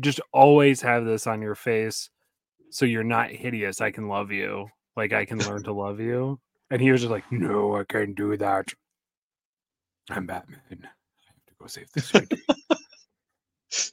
just 0.00 0.20
always 0.32 0.80
have 0.82 1.04
this 1.04 1.26
on 1.26 1.42
your 1.42 1.54
face, 1.54 2.10
so 2.70 2.84
you're 2.86 3.04
not 3.04 3.30
hideous, 3.30 3.80
I 3.80 3.90
can 3.90 4.08
love 4.08 4.30
you. 4.32 4.68
Like 4.96 5.12
I 5.12 5.24
can 5.24 5.38
learn 5.48 5.62
to 5.64 5.72
love 5.72 6.00
you. 6.00 6.40
And 6.70 6.80
he 6.80 6.92
was 6.92 7.00
just 7.02 7.10
like, 7.10 7.30
no, 7.32 7.76
I 7.76 7.84
can't 7.84 8.14
do 8.14 8.36
that. 8.36 8.72
I'm 10.10 10.26
Batman. 10.26 10.60
I 10.70 10.74
have 10.74 11.46
to 11.46 11.54
go 11.60 11.66
save 11.66 11.90
the 11.92 12.00
city. 12.00 12.42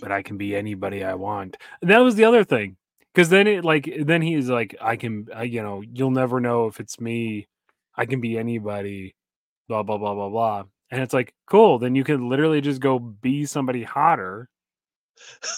but 0.00 0.12
I 0.12 0.22
can 0.22 0.36
be 0.36 0.56
anybody 0.56 1.04
I 1.04 1.14
want. 1.14 1.56
And 1.80 1.90
that 1.90 1.98
was 1.98 2.14
the 2.14 2.24
other 2.24 2.44
thing. 2.44 2.76
Because 3.14 3.28
then 3.28 3.46
it 3.46 3.64
like 3.64 3.90
then 4.00 4.22
he's 4.22 4.48
like, 4.48 4.76
I 4.80 4.96
can, 4.96 5.26
I, 5.34 5.42
you 5.44 5.62
know, 5.62 5.82
you'll 5.82 6.12
never 6.12 6.40
know 6.40 6.66
if 6.66 6.78
it's 6.78 7.00
me. 7.00 7.48
I 7.96 8.06
can 8.06 8.20
be 8.20 8.38
anybody 8.38 9.14
blah 9.70 9.84
blah 9.84 9.96
blah 9.98 10.14
blah 10.14 10.28
blah 10.28 10.64
and 10.90 11.00
it's 11.00 11.14
like 11.14 11.32
cool 11.46 11.78
then 11.78 11.94
you 11.94 12.02
can 12.02 12.28
literally 12.28 12.60
just 12.60 12.80
go 12.80 12.98
be 12.98 13.46
somebody 13.46 13.84
hotter 13.84 14.48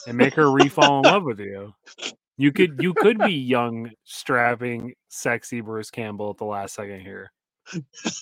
and 0.06 0.18
make 0.18 0.34
her 0.34 0.50
re-fall 0.52 0.98
in 0.98 1.04
love 1.10 1.24
with 1.30 1.40
you 1.40 1.72
you 2.36 2.52
could 2.52 2.78
you 2.78 2.92
could 2.92 3.16
be 3.16 3.32
young 3.32 3.90
strapping 4.04 4.92
sexy 5.08 5.62
bruce 5.62 5.90
campbell 5.90 6.28
at 6.28 6.36
the 6.36 6.44
last 6.44 6.74
second 6.74 7.00
here 7.00 7.32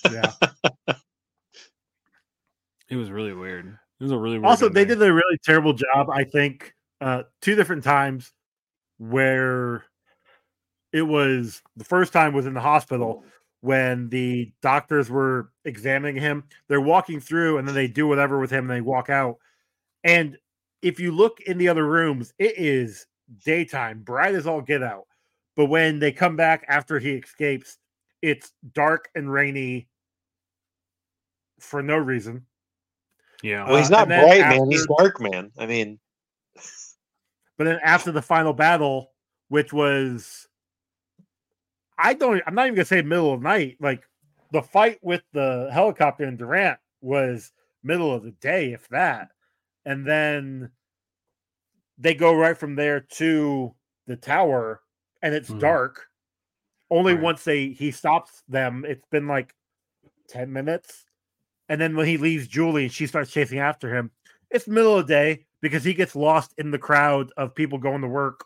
yeah. 0.09 0.31
it 2.89 2.95
was 2.95 3.11
really 3.11 3.33
weird 3.33 3.77
it 3.99 4.03
was 4.03 4.13
a 4.13 4.17
really 4.17 4.39
weird 4.39 4.49
also, 4.49 4.69
they 4.69 4.85
did 4.85 4.99
a 4.99 5.13
really 5.13 5.37
terrible 5.43 5.73
job. 5.73 6.09
I 6.09 6.23
think 6.23 6.73
uh, 7.01 7.21
two 7.39 7.53
different 7.53 7.83
times 7.83 8.33
where 8.97 9.83
it 10.91 11.03
was 11.03 11.61
the 11.75 11.83
first 11.83 12.11
time 12.11 12.33
was 12.33 12.47
in 12.47 12.55
the 12.55 12.61
hospital 12.61 13.23
when 13.61 14.09
the 14.09 14.51
doctors 14.61 15.09
were 15.09 15.51
examining 15.65 16.15
him. 16.15 16.43
They're 16.67 16.81
walking 16.81 17.19
through 17.19 17.57
and 17.57 17.67
then 17.67 17.75
they 17.75 17.87
do 17.87 18.07
whatever 18.07 18.39
with 18.39 18.51
him 18.51 18.69
and 18.69 18.77
they 18.77 18.81
walk 18.81 19.09
out. 19.09 19.37
And 20.03 20.37
if 20.81 20.99
you 20.99 21.11
look 21.11 21.39
in 21.41 21.57
the 21.57 21.69
other 21.69 21.85
rooms, 21.87 22.33
it 22.39 22.57
is 22.57 23.05
daytime, 23.45 24.01
bright 24.01 24.35
as 24.35 24.47
all 24.47 24.61
get 24.61 24.81
out. 24.83 25.05
But 25.55 25.67
when 25.67 25.99
they 25.99 26.11
come 26.11 26.35
back 26.35 26.65
after 26.67 26.97
he 26.97 27.11
escapes, 27.11 27.77
it's 28.21 28.51
dark 28.73 29.09
and 29.15 29.31
rainy 29.31 29.87
for 31.59 31.83
no 31.83 31.97
reason. 31.97 32.45
yeah 33.43 33.67
well, 33.67 33.77
he's 33.77 33.91
Uh, 33.91 33.95
not 33.97 34.01
and 34.03 34.11
then 34.11 34.23
bright, 34.23 34.57
man. 34.57 34.71
He's 34.71 34.87
dark, 34.97 35.21
man. 35.21 35.51
I 35.59 35.65
mean, 35.67 35.99
But 37.57 37.65
then 37.65 37.79
after 37.83 38.11
the 38.11 38.21
final 38.23 38.53
battle, 38.53 39.11
which 39.49 39.71
was 39.71 40.47
I 42.01 42.13
don't 42.13 42.41
I'm 42.47 42.55
not 42.55 42.67
even 42.67 42.75
gonna 42.75 42.85
say 42.85 43.01
middle 43.01 43.33
of 43.33 43.41
night. 43.41 43.77
Like 43.79 44.03
the 44.51 44.61
fight 44.61 44.99
with 45.03 45.23
the 45.33 45.69
helicopter 45.73 46.25
and 46.25 46.37
Durant 46.37 46.79
was 47.01 47.53
middle 47.83 48.13
of 48.13 48.23
the 48.23 48.31
day, 48.31 48.73
if 48.73 48.87
that. 48.89 49.31
And 49.85 50.05
then 50.07 50.71
they 51.97 52.13
go 52.13 52.33
right 52.33 52.57
from 52.57 52.75
there 52.75 52.99
to 52.99 53.73
the 54.07 54.15
tower 54.15 54.81
and 55.21 55.33
it's 55.35 55.49
Mhm. 55.49 55.59
dark. 55.59 56.07
Only 56.91 57.13
Right. 57.13 57.23
once 57.23 57.43
they 57.43 57.69
he 57.69 57.91
stops 57.91 58.43
them, 58.47 58.85
it's 58.87 59.05
been 59.11 59.27
like 59.27 59.55
10 60.27 60.53
minutes. 60.53 61.05
And 61.69 61.81
then 61.81 61.95
when 61.97 62.07
he 62.07 62.17
leaves 62.17 62.47
Julie 62.47 62.85
and 62.85 62.93
she 62.93 63.07
starts 63.07 63.31
chasing 63.31 63.59
after 63.59 63.95
him, 63.95 64.11
it's 64.51 64.67
middle 64.67 64.97
of 64.99 65.07
the 65.07 65.13
day 65.13 65.45
because 65.61 65.83
he 65.83 65.93
gets 65.95 66.15
lost 66.15 66.53
in 66.57 66.71
the 66.71 66.79
crowd 66.79 67.31
of 67.37 67.55
people 67.55 67.79
going 67.79 68.01
to 68.01 68.07
work 68.09 68.45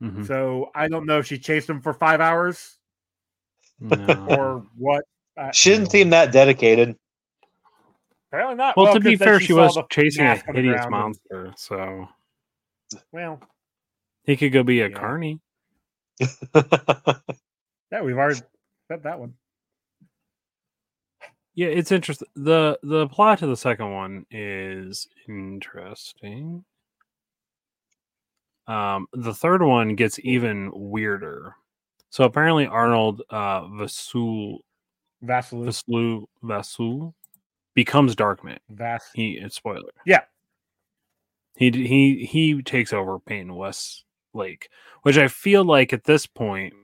Mhm. 0.00 0.28
So 0.28 0.70
I 0.74 0.88
don't 0.88 1.06
know 1.06 1.18
if 1.20 1.26
she 1.26 1.38
chased 1.38 1.70
him 1.70 1.80
for 1.82 1.94
five 1.94 2.20
hours 2.20 2.77
No. 3.80 4.26
or 4.30 4.66
what. 4.76 5.04
I- 5.36 5.50
She 5.52 5.70
didn't 5.70 5.90
seem 5.90 6.10
that 6.10 6.32
dedicated. 6.32 6.96
Apparently 8.30 8.56
not. 8.56 8.76
well, 8.76 8.92
to 8.92 9.00
be 9.00 9.16
fair, 9.16 9.40
she 9.40 9.48
saw 9.52 9.66
was 9.74 9.78
chasing 9.90 10.24
a 10.24 10.28
mask 10.28 10.48
on 10.48 10.54
the 10.54 10.60
hideous 10.62 10.84
ground 10.86 11.16
and- 11.30 11.40
monster, 11.40 11.54
so 11.56 12.08
Well, 13.12 13.40
he 14.24 14.36
could 14.36 14.52
go 14.52 14.62
be 14.62 14.80
a 14.82 14.88
Yeah. 14.88 14.96
carny. 14.98 15.40
yeah, 16.54 18.02
we've 18.02 18.16
already 18.18 18.40
said 18.88 19.02
that 19.04 19.18
one. 19.20 19.34
Yeah, 21.54 21.68
it's 21.68 21.90
interesting. 21.92 22.28
the 22.34 22.78
The 22.82 23.08
plot 23.08 23.38
to 23.38 23.46
the 23.46 23.56
second 23.56 23.92
one 23.92 24.26
is 24.30 25.08
interesting. 25.28 26.64
Um, 28.66 29.06
the 29.12 29.32
third 29.34 29.62
one 29.62 29.94
gets 29.94 30.18
even 30.22 30.70
weirder. 30.74 31.54
So 32.10 32.24
apparently, 32.24 32.66
Arnold 32.66 33.22
uh, 33.30 33.62
Vasul 33.62 34.58
Vaseline. 35.22 35.66
Vasul 35.66 36.24
Vasul 36.42 37.14
becomes 37.74 38.16
Darkman. 38.16 38.58
Vas. 38.70 39.04
He 39.14 39.32
it's 39.32 39.56
spoiler. 39.56 39.92
Yeah. 40.06 40.22
He 41.56 41.70
he 41.70 42.24
he 42.24 42.62
takes 42.62 42.92
over 42.92 43.18
Peyton 43.18 43.54
West 43.54 44.04
Lake, 44.32 44.68
which 45.02 45.18
I 45.18 45.28
feel 45.28 45.64
like 45.64 45.92
at 45.92 46.04
this 46.04 46.26
point, 46.26 46.74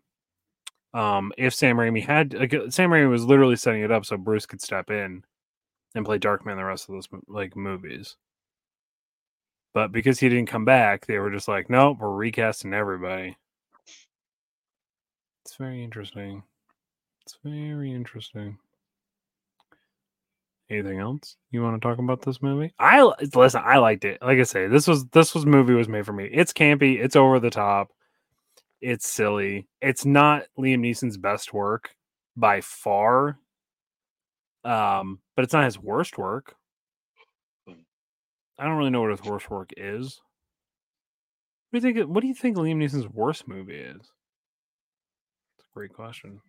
um, 0.92 1.32
if 1.38 1.54
Sam 1.54 1.76
Raimi 1.76 2.04
had 2.04 2.34
like, 2.34 2.54
uh, 2.54 2.70
Sam 2.70 2.90
Raimi 2.90 3.08
was 3.08 3.24
literally 3.24 3.56
setting 3.56 3.82
it 3.82 3.92
up 3.92 4.04
so 4.04 4.16
Bruce 4.16 4.46
could 4.46 4.60
step 4.60 4.90
in 4.90 5.24
and 5.94 6.04
play 6.04 6.18
Darkman 6.18 6.56
the 6.56 6.64
rest 6.64 6.88
of 6.88 6.94
those 6.94 7.08
like 7.28 7.56
movies. 7.56 8.16
But 9.74 9.90
because 9.90 10.20
he 10.20 10.28
didn't 10.28 10.48
come 10.48 10.64
back, 10.64 11.06
they 11.06 11.18
were 11.18 11.30
just 11.30 11.48
like, 11.48 11.68
nope, 11.68 11.98
we're 12.00 12.10
recasting 12.10 12.72
everybody. 12.72 13.36
It's 15.44 15.56
very 15.56 15.84
interesting. 15.84 16.42
It's 17.22 17.38
very 17.44 17.92
interesting. 17.92 18.56
Anything 20.70 20.98
else 20.98 21.36
you 21.50 21.62
want 21.62 21.80
to 21.80 21.86
talk 21.86 21.98
about 21.98 22.22
this 22.22 22.40
movie? 22.40 22.72
I 22.78 23.02
listen. 23.34 23.62
I 23.62 23.76
liked 23.76 24.06
it. 24.06 24.22
Like 24.22 24.38
I 24.38 24.44
say, 24.44 24.66
this 24.66 24.88
was 24.88 25.04
this 25.08 25.34
was 25.34 25.44
movie 25.44 25.74
was 25.74 25.88
made 25.88 26.06
for 26.06 26.14
me. 26.14 26.24
It's 26.32 26.54
campy. 26.54 26.98
It's 27.02 27.16
over 27.16 27.38
the 27.38 27.50
top. 27.50 27.88
It's 28.80 29.06
silly. 29.06 29.68
It's 29.82 30.06
not 30.06 30.44
Liam 30.58 30.80
Neeson's 30.80 31.18
best 31.18 31.52
work 31.52 31.94
by 32.36 32.62
far. 32.62 33.38
Um, 34.64 35.20
but 35.36 35.44
it's 35.44 35.52
not 35.52 35.64
his 35.64 35.78
worst 35.78 36.16
work. 36.16 36.54
I 38.58 38.64
don't 38.64 38.78
really 38.78 38.90
know 38.90 39.02
what 39.02 39.10
his 39.10 39.22
worst 39.22 39.50
work 39.50 39.72
is. 39.76 40.20
What 41.70 41.82
do 41.82 41.88
you 41.88 41.94
think? 41.94 42.08
What 42.08 42.22
do 42.22 42.28
you 42.28 42.34
think 42.34 42.56
Liam 42.56 42.76
Neeson's 42.76 43.08
worst 43.08 43.46
movie 43.46 43.76
is? 43.76 44.10
It's 45.74 45.78
a 45.78 45.80
great 45.80 45.92
question. 45.92 46.40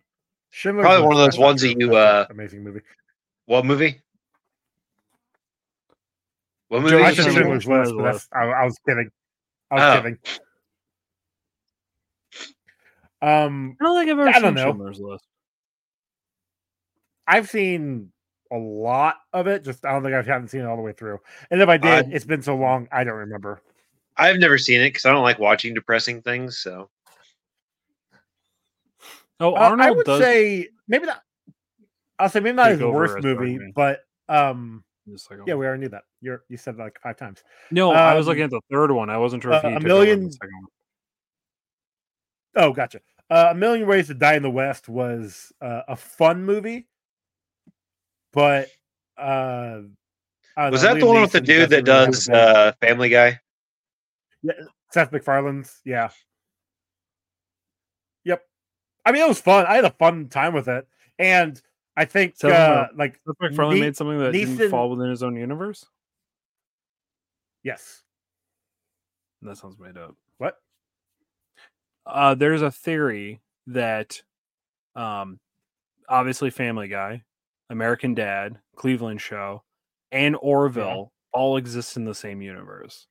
Schindler's 0.50 0.84
Probably 0.84 1.04
one 1.04 1.16
of 1.16 1.18
those 1.18 1.34
I'm 1.36 1.42
ones 1.42 1.60
that 1.62 1.74
you, 1.80 1.96
uh, 1.96 2.26
amazing 2.30 2.62
movie. 2.62 2.78
what 3.46 3.66
movie? 3.66 4.00
What 6.68 6.82
movie? 6.82 6.94
I 7.02 7.08
did 7.10 7.16
said 7.16 7.26
you? 7.26 7.32
Schindler's 7.32 7.64
Schindler's 7.64 7.90
List. 7.90 8.14
List, 8.14 8.28
I, 8.32 8.44
I 8.44 8.64
was 8.64 8.78
kidding. 8.88 9.10
I 9.72 9.74
was 9.74 9.82
Oh. 9.82 10.00
kidding. 10.00 10.18
Um, 13.20 13.76
I 13.80 13.84
don't 13.84 13.98
think 13.98 14.10
I've 14.12 14.18
ever 14.20 14.28
I 14.28 14.32
seen 14.34 14.42
don't 14.42 14.54
know. 14.54 14.64
Schindler's 14.70 15.00
List. 15.00 15.24
I've 17.26 17.48
seen 17.50 18.12
a 18.52 18.56
lot 18.56 19.16
of 19.32 19.48
it. 19.48 19.64
Just 19.64 19.84
I 19.84 19.90
don't 19.92 20.04
think 20.04 20.14
I 20.14 20.22
haven't 20.22 20.48
seen 20.48 20.60
it 20.60 20.66
all 20.66 20.76
the 20.76 20.82
way 20.82 20.92
through. 20.92 21.18
And 21.50 21.60
if 21.60 21.68
I 21.68 21.78
did, 21.78 22.06
I- 22.06 22.08
it's 22.12 22.24
been 22.24 22.42
so 22.42 22.54
long 22.56 22.86
I 22.92 23.02
don't 23.02 23.14
remember. 23.16 23.60
I've 24.16 24.36
never 24.38 24.56
seen 24.56 24.80
it 24.82 24.90
because 24.90 25.04
I 25.04 25.10
don't 25.12 25.24
like 25.24 25.40
watching 25.40 25.74
depressing 25.74 26.22
things. 26.22 26.58
So 26.58 26.88
Oh, 29.40 29.54
Uh, 29.54 29.58
Arnold 29.58 29.80
I 29.80 29.90
would 29.90 30.06
does. 30.06 30.20
say 30.20 30.68
maybe 30.88 31.06
not. 31.06 31.22
I'll 32.18 32.28
say 32.28 32.40
maybe 32.40 32.56
not 32.56 32.68
Take 32.70 32.78
his 32.80 32.86
worst 32.86 33.22
movie, 33.22 33.58
but 33.74 34.00
um, 34.28 34.82
just 35.08 35.30
like, 35.30 35.40
yeah, 35.46 35.54
we 35.54 35.66
already 35.66 35.82
knew 35.82 35.88
that. 35.90 36.04
You're 36.22 36.44
you 36.48 36.56
said 36.56 36.74
it 36.74 36.78
like 36.78 36.98
five 37.02 37.16
times. 37.16 37.42
no, 37.70 37.92
I 37.92 38.14
was 38.14 38.26
um, 38.26 38.30
looking 38.30 38.44
at 38.44 38.50
the 38.50 38.60
third 38.70 38.90
one. 38.90 39.10
I 39.10 39.18
wasn't 39.18 39.42
sure 39.42 39.52
if 39.52 39.64
uh, 39.64 39.68
he 39.68 39.74
a 39.74 39.78
took 39.78 39.86
million- 39.86 40.24
the 40.26 40.32
second 40.32 40.54
one. 40.54 40.64
Oh, 42.64 42.72
gotcha. 42.72 43.00
Uh, 43.28 43.48
a 43.50 43.54
Million 43.54 43.86
Ways 43.86 44.06
to 44.06 44.14
Die 44.14 44.34
in 44.34 44.42
the 44.42 44.50
West 44.50 44.88
was 44.88 45.52
uh, 45.60 45.82
a 45.88 45.96
fun 45.96 46.44
movie, 46.44 46.86
but 48.32 48.68
uh, 49.18 49.80
was 50.56 50.82
know, 50.82 50.94
that 50.94 51.00
the 51.00 51.06
Liam 51.06 51.12
one 51.12 51.20
with 51.22 51.32
the 51.32 51.40
dude 51.42 51.68
that 51.70 51.84
doesn't 51.84 51.86
really 51.86 52.04
have 52.06 52.12
does 52.12 52.28
a 52.28 52.30
big- 52.30 52.38
uh, 52.38 52.72
Family 52.80 53.08
Guy? 53.10 53.40
Yeah, 54.42 54.52
Seth 54.92 55.10
MacFarlane's? 55.12 55.80
Yeah. 55.84 56.08
I 59.06 59.12
mean, 59.12 59.22
it 59.22 59.28
was 59.28 59.40
fun. 59.40 59.64
I 59.66 59.76
had 59.76 59.84
a 59.84 59.90
fun 59.90 60.28
time 60.28 60.52
with 60.52 60.68
it, 60.68 60.86
and 61.18 61.60
I 61.96 62.04
think 62.04 62.36
Seth 62.36 62.52
uh, 62.52 62.88
like 62.96 63.18
Seth 63.26 63.36
MacFarlane 63.40 63.76
Ne- 63.76 63.80
made 63.80 63.96
something 63.96 64.18
that 64.18 64.32
didn't 64.32 64.68
fall 64.68 64.90
within 64.90 65.08
his 65.08 65.22
own 65.22 65.36
universe. 65.36 65.86
yes. 67.62 68.02
That 69.42 69.56
sounds 69.56 69.78
made 69.78 69.96
up. 69.96 70.16
What? 70.38 70.56
Uh, 72.04 72.34
there's 72.34 72.62
a 72.62 72.70
theory 72.70 73.40
that, 73.68 74.22
um, 74.96 75.38
obviously 76.08 76.50
Family 76.50 76.88
Guy, 76.88 77.22
American 77.70 78.14
Dad, 78.14 78.58
Cleveland 78.74 79.20
Show, 79.20 79.62
and 80.10 80.36
Orville 80.40 81.12
all 81.32 81.56
exist 81.58 81.96
in 81.96 82.04
the 82.04 82.14
same 82.14 82.42
universe. 82.42 83.06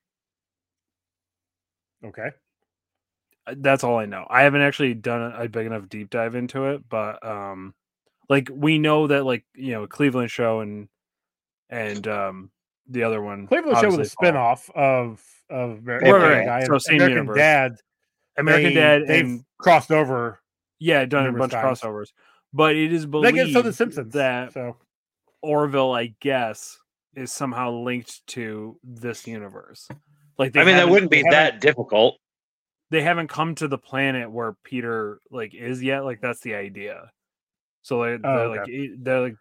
Okay. 2.03 2.29
Uh, 3.47 3.55
That's 3.57 3.83
all 3.83 3.97
I 3.99 4.05
know. 4.05 4.25
I 4.29 4.43
haven't 4.43 4.61
actually 4.61 4.93
done 4.93 5.21
a, 5.33 5.43
a 5.43 5.49
big 5.49 5.65
enough 5.65 5.87
deep 5.89 6.09
dive 6.09 6.35
into 6.35 6.65
it, 6.65 6.87
but 6.89 7.25
um, 7.25 7.73
like 8.29 8.49
we 8.51 8.77
know 8.79 9.07
that 9.07 9.25
like 9.25 9.45
you 9.55 9.73
know 9.73 9.87
Cleveland 9.87 10.31
Show 10.31 10.61
and 10.61 10.87
and 11.69 12.07
um 12.07 12.51
the 12.87 13.03
other 13.03 13.21
one 13.21 13.47
Cleveland 13.47 13.77
Show 13.77 13.85
was 13.87 13.95
a 13.97 13.97
obviously 14.01 14.15
fall. 14.15 14.25
spin-off 14.27 14.69
of 14.75 15.23
of 15.49 15.79
Amer- 15.79 15.99
Right, 15.99 16.01
American 16.09 16.47
right. 16.47 16.61
Guy, 16.61 16.65
So 16.67 16.77
same 16.77 16.95
American 16.97 17.17
universe. 17.17 17.37
Dad. 17.37 17.75
American 18.37 18.73
they- 18.73 18.79
Dad 18.79 19.01
they've 19.07 19.25
and 19.25 19.45
crossed 19.57 19.91
over. 19.91 20.39
yeah, 20.79 21.05
done 21.05 21.27
a 21.27 21.31
bunch 21.31 21.51
times. 21.53 21.81
of 21.83 21.89
crossovers. 21.89 22.07
But 22.53 22.75
it 22.75 22.91
is 22.93 23.03
They 23.03 23.07
believed 23.09 23.35
get 23.35 23.53
so 23.53 23.61
the 23.61 23.73
Simpsons. 23.73 24.13
that 24.13 24.53
so 24.53 24.77
Orville, 25.41 25.91
I 25.93 26.15
guess, 26.19 26.77
is 27.15 27.31
somehow 27.31 27.71
linked 27.71 28.25
to 28.27 28.77
this 28.83 29.27
universe. 29.27 29.87
Like 30.37 30.53
they 30.53 30.61
I 30.61 30.65
mean, 30.65 30.75
that 30.75 30.89
wouldn't 30.89 31.11
be 31.11 31.23
that 31.31 31.61
difficult. 31.61 32.17
They 32.91 33.01
haven't 33.01 33.27
come 33.29 33.55
to 33.55 33.67
the 33.67 33.77
planet 33.77 34.29
where 34.31 34.53
Peter 34.63 35.19
like 35.31 35.53
is 35.55 35.81
yet. 35.81 36.05
Like 36.05 36.21
that's 36.21 36.41
the 36.41 36.55
idea. 36.55 37.11
So 37.81 38.01
oh, 38.01 38.05
they're, 38.05 38.17
they're 38.19 38.39
Oh, 38.45 38.49
like 38.49 38.59
okay. 38.61 38.71
e- 38.71 38.95
they're 38.97 39.21
like 39.21 39.35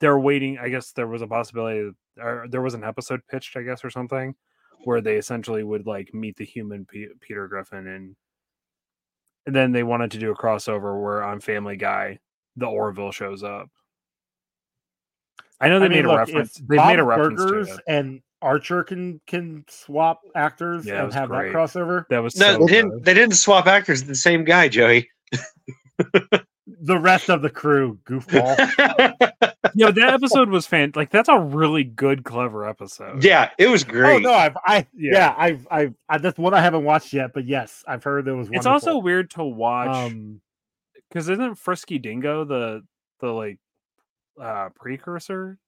they're 0.00 0.18
waiting. 0.18 0.58
I 0.58 0.68
guess 0.68 0.92
there 0.92 1.06
was 1.06 1.22
a 1.22 1.26
possibility, 1.26 1.90
or 2.20 2.46
there 2.48 2.62
was 2.62 2.74
an 2.74 2.84
episode 2.84 3.20
pitched, 3.28 3.56
I 3.56 3.62
guess, 3.62 3.84
or 3.84 3.90
something, 3.90 4.34
where 4.84 5.00
they 5.00 5.16
essentially 5.16 5.62
would 5.62 5.86
like 5.86 6.12
meet 6.14 6.36
the 6.36 6.44
human 6.44 6.84
Pe- 6.84 7.08
Peter 7.20 7.46
Griffin, 7.48 7.86
and 7.86 8.16
and 9.46 9.54
then 9.54 9.72
they 9.72 9.82
wanted 9.82 10.10
to 10.12 10.18
do 10.18 10.30
a 10.32 10.36
crossover 10.36 11.00
where 11.02 11.22
on 11.22 11.40
Family 11.40 11.76
Guy, 11.76 12.18
the 12.56 12.66
Orville 12.66 13.12
shows 13.12 13.42
up. 13.42 13.68
I 15.60 15.68
know 15.68 15.78
they 15.78 15.86
I 15.86 15.88
mean, 15.88 15.98
made 15.98 16.12
a 16.12 16.16
reference. 16.16 16.54
They've 16.54 16.78
made 16.78 16.98
a 16.98 17.04
reference 17.04 17.40
Burgers 17.42 17.68
to 17.68 17.74
it. 17.74 17.80
and 17.86 18.22
Archer 18.42 18.82
can 18.84 19.20
can 19.26 19.64
swap 19.68 20.20
actors 20.34 20.86
Yeah, 20.86 21.04
and 21.04 21.12
have 21.14 21.28
great. 21.28 21.52
that 21.52 21.56
crossover. 21.56 22.06
That 22.08 22.20
was 22.22 22.36
No, 22.36 22.52
so 22.54 22.58
they 22.60 22.66
didn't. 22.72 23.04
They 23.04 23.14
didn't 23.14 23.36
swap 23.36 23.66
actors. 23.66 24.04
The 24.04 24.14
same 24.14 24.44
guy, 24.44 24.68
Joey. 24.68 25.08
The 26.82 26.98
rest 26.98 27.28
of 27.28 27.42
the 27.42 27.50
crew, 27.50 27.98
goofball. 28.06 28.56
yeah, 29.74 29.90
that 29.90 30.14
episode 30.14 30.48
was 30.50 30.66
fan. 30.66 30.92
Like 30.94 31.10
that's 31.10 31.28
a 31.28 31.38
really 31.38 31.82
good, 31.82 32.22
clever 32.24 32.66
episode. 32.66 33.24
yeah, 33.24 33.50
it 33.58 33.66
was 33.66 33.82
great. 33.82 34.08
oh 34.08 34.12
great. 34.14 34.22
no, 34.22 34.32
I've 34.32 34.56
I 34.64 34.86
Yeah. 34.94 35.10
yeah, 35.12 35.34
I've 35.36 35.66
I've 35.70 35.94
I, 36.08 36.18
that's 36.18 36.38
one 36.38 36.54
I 36.54 36.60
haven't 36.60 36.84
watched 36.84 37.12
yet, 37.12 37.32
but 37.34 37.44
yes, 37.44 37.82
I've 37.88 38.04
heard 38.04 38.28
it 38.28 38.32
was. 38.32 38.48
it's 38.52 38.66
also 38.66 38.98
weird 38.98 39.30
to 39.32 39.44
watch 39.44 39.88
um 39.88 40.40
because 41.08 41.28
isn't 41.28 41.56
Frisky 41.56 41.98
Dingo 41.98 42.44
the 42.44 42.82
the 43.18 43.28
like 43.32 43.58
uh 44.40 44.68
precursor? 44.76 45.58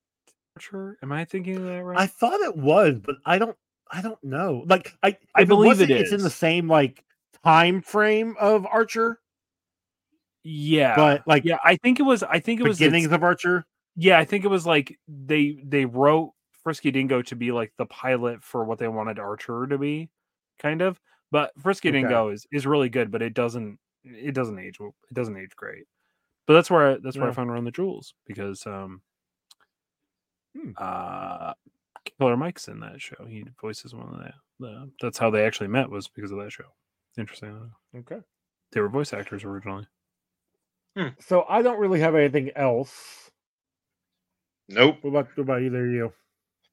Archer? 0.56 0.98
Am 1.02 1.12
I 1.12 1.24
thinking 1.24 1.56
of 1.56 1.64
that 1.64 1.82
right? 1.82 1.98
I 1.98 2.06
thought 2.06 2.40
it 2.40 2.56
was, 2.56 2.98
but 3.00 3.16
I 3.24 3.38
don't 3.38 3.56
I 3.90 4.00
don't 4.02 4.22
know. 4.22 4.64
Like 4.66 4.94
I 5.02 5.16
I 5.34 5.44
believe 5.44 5.68
wasn't, 5.68 5.90
it 5.90 6.00
It's 6.00 6.12
in 6.12 6.22
the 6.22 6.30
same 6.30 6.68
like 6.68 7.04
time 7.44 7.82
frame 7.82 8.36
of 8.40 8.66
Archer, 8.66 9.20
yeah, 10.42 10.96
but 10.96 11.26
like 11.26 11.44
yeah, 11.44 11.58
I 11.64 11.76
think 11.76 12.00
it 12.00 12.04
was. 12.04 12.22
I 12.22 12.40
think 12.40 12.60
it 12.60 12.64
was. 12.64 12.78
beginnings 12.78 13.12
of 13.12 13.22
Archer. 13.22 13.64
Yeah, 13.96 14.18
I 14.18 14.24
think 14.24 14.44
it 14.44 14.48
was 14.48 14.66
like 14.66 14.98
they 15.08 15.58
they 15.64 15.84
wrote 15.84 16.32
Frisky 16.62 16.90
Dingo 16.90 17.22
to 17.22 17.36
be 17.36 17.52
like 17.52 17.72
the 17.76 17.86
pilot 17.86 18.42
for 18.42 18.64
what 18.64 18.78
they 18.78 18.88
wanted 18.88 19.18
Archer 19.18 19.66
to 19.66 19.78
be, 19.78 20.10
kind 20.58 20.80
of. 20.82 21.00
But 21.30 21.52
Frisky 21.60 21.88
Okay. 21.88 21.98
Dingo 22.00 22.28
is 22.30 22.46
is 22.52 22.66
really 22.66 22.88
good, 22.88 23.10
but 23.10 23.22
it 23.22 23.34
doesn't 23.34 23.78
it 24.04 24.34
doesn't 24.34 24.58
age 24.58 24.80
well- 24.80 24.94
it 25.10 25.14
doesn't 25.14 25.36
age 25.36 25.54
great. 25.56 25.84
But 26.46 26.54
that's 26.54 26.70
where 26.70 26.92
I, 26.92 26.96
that's 27.02 27.16
where 27.16 27.28
I 27.28 27.32
found 27.32 27.52
Run 27.52 27.64
the 27.64 27.70
Jewels 27.70 28.14
because 28.26 28.66
um 28.66 29.02
Hmm. 30.56 30.70
uh 30.76 31.52
Killer 32.18 32.36
Mike's 32.36 32.68
in 32.68 32.80
that 32.80 33.00
show. 33.00 33.24
He 33.28 33.44
voices 33.60 33.94
one 33.94 34.08
of 34.08 34.18
the, 34.18 34.32
the 34.60 34.90
that's 35.00 35.18
how 35.18 35.30
they 35.30 35.44
actually 35.46 35.68
met 35.68 35.88
was 35.88 36.08
because 36.08 36.32
of 36.32 36.38
that 36.38 36.50
show. 36.52 36.64
Interesting. 37.16 37.70
Okay. 37.96 38.18
They 38.72 38.80
were 38.80 38.88
voice 38.88 39.12
actors 39.12 39.44
originally. 39.44 39.86
So 41.20 41.44
I 41.48 41.62
don't 41.62 41.78
really 41.78 42.00
have 42.00 42.14
anything 42.14 42.50
else. 42.56 43.30
Nope. 44.68 44.98
What 45.02 45.10
about, 45.10 45.28
what 45.36 45.42
about 45.42 45.62
either 45.62 45.86
of 45.86 45.92
you? 45.92 46.12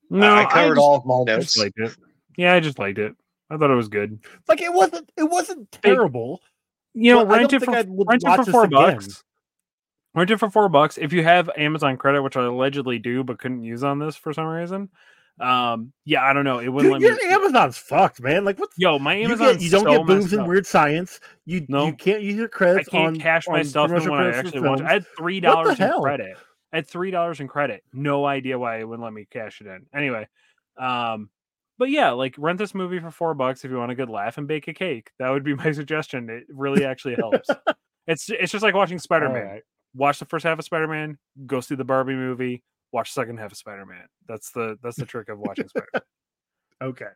No, 0.09 0.33
I 0.33 0.45
covered 0.45 0.75
just- 0.75 0.79
all 0.81 0.95
of 0.97 1.05
my 1.05 1.31
I 1.33 1.37
notes. 1.37 1.57
liked 1.57 1.77
it. 1.79 1.95
Yeah, 2.37 2.53
I 2.53 2.59
just 2.59 2.79
liked 2.79 2.97
it. 2.99 3.15
I 3.49 3.57
thought 3.57 3.71
it 3.71 3.75
was 3.75 3.87
good. 3.89 4.19
Like 4.47 4.61
it 4.61 4.73
wasn't 4.73 5.11
it 5.17 5.23
wasn't 5.23 5.71
terrible. 5.71 6.41
You 6.93 7.13
know, 7.15 7.25
rent 7.25 7.53
it 7.53 7.63
for 7.63 7.71
rent 7.71 7.87
it 7.87 8.21
for 8.23 8.37
this 8.45 8.49
four 8.49 8.65
again. 8.65 8.93
bucks. 8.95 9.23
Rent 10.15 10.31
it 10.31 10.37
for 10.37 10.49
four 10.49 10.69
bucks. 10.69 10.97
If 10.97 11.13
you 11.13 11.23
have 11.23 11.49
Amazon 11.57 11.97
credit, 11.97 12.21
which 12.23 12.35
I 12.35 12.43
allegedly 12.43 12.97
do, 12.99 13.23
but 13.23 13.39
couldn't 13.39 13.63
use 13.63 13.83
on 13.83 13.99
this 13.99 14.15
for 14.15 14.33
some 14.33 14.45
reason. 14.47 14.89
Um, 15.39 15.93
yeah, 16.03 16.23
I 16.25 16.33
don't 16.33 16.43
know. 16.43 16.59
It 16.59 16.67
wouldn't 16.67 16.99
Dude, 16.99 17.13
let 17.13 17.23
me. 17.23 17.33
Amazon's 17.33 17.77
fucked, 17.77 18.21
man. 18.21 18.43
Like 18.43 18.59
what? 18.59 18.69
Yo, 18.75 18.99
my 18.99 19.15
You, 19.15 19.25
Amazon. 19.25 19.53
get, 19.53 19.61
you 19.61 19.69
don't 19.69 19.85
get 19.85 20.05
boobs 20.05 20.33
and 20.33 20.47
weird 20.47 20.65
science. 20.65 21.19
You 21.45 21.65
No. 21.69 21.85
you 21.85 21.93
can't 21.93 22.21
use 22.21 22.35
your 22.35 22.49
credit. 22.49 22.81
I 22.81 22.83
can't 22.91 23.07
on 23.07 23.15
cash 23.17 23.47
my 23.47 23.61
stuff 23.61 23.89
when 23.91 24.11
I 24.11 24.31
actually 24.35 24.59
watch. 24.61 24.81
it. 24.81 24.85
I 24.85 24.93
had 24.93 25.05
three 25.17 25.39
dollars 25.39 25.79
in 25.79 25.91
credit. 26.01 26.35
I 26.73 26.77
had 26.77 26.87
three 26.87 27.11
dollars 27.11 27.39
in 27.39 27.47
credit. 27.47 27.83
No 27.93 28.25
idea 28.25 28.59
why 28.59 28.79
it 28.79 28.87
wouldn't 28.87 29.03
let 29.03 29.13
me 29.13 29.27
cash 29.31 29.61
it 29.61 29.67
in. 29.67 29.85
Anyway, 29.95 30.27
um, 30.77 31.29
but 31.77 31.89
yeah, 31.89 32.11
like 32.11 32.35
rent 32.37 32.57
this 32.59 32.75
movie 32.75 32.99
for 32.99 33.09
four 33.11 33.33
bucks 33.33 33.63
if 33.63 33.71
you 33.71 33.77
want 33.77 33.91
a 33.91 33.95
good 33.95 34.09
laugh 34.09 34.37
and 34.37 34.47
bake 34.47 34.67
a 34.67 34.73
cake. 34.73 35.11
That 35.19 35.29
would 35.29 35.43
be 35.45 35.55
my 35.55 35.71
suggestion. 35.71 36.29
It 36.29 36.43
really 36.49 36.83
actually 36.83 37.15
helps. 37.15 37.47
it's 38.07 38.29
it's 38.29 38.51
just 38.51 38.63
like 38.63 38.73
watching 38.75 38.99
Spider 38.99 39.29
Man. 39.29 39.37
Alright. 39.43 39.63
Watch 39.95 40.19
the 40.19 40.25
first 40.25 40.45
half 40.45 40.59
of 40.59 40.65
Spider 40.65 40.87
Man, 40.87 41.17
go 41.45 41.59
see 41.61 41.75
the 41.75 41.83
Barbie 41.83 42.15
movie, 42.15 42.63
watch 42.91 43.13
the 43.13 43.21
second 43.21 43.37
half 43.37 43.51
of 43.51 43.57
Spider 43.57 43.85
Man. 43.85 44.05
That's 44.27 44.51
the 44.51 44.77
that's 44.83 44.97
the 44.97 45.05
trick 45.05 45.29
of 45.29 45.39
watching 45.39 45.67
Spider. 45.67 45.87
Man. 45.93 46.01
Okay. 46.81 47.07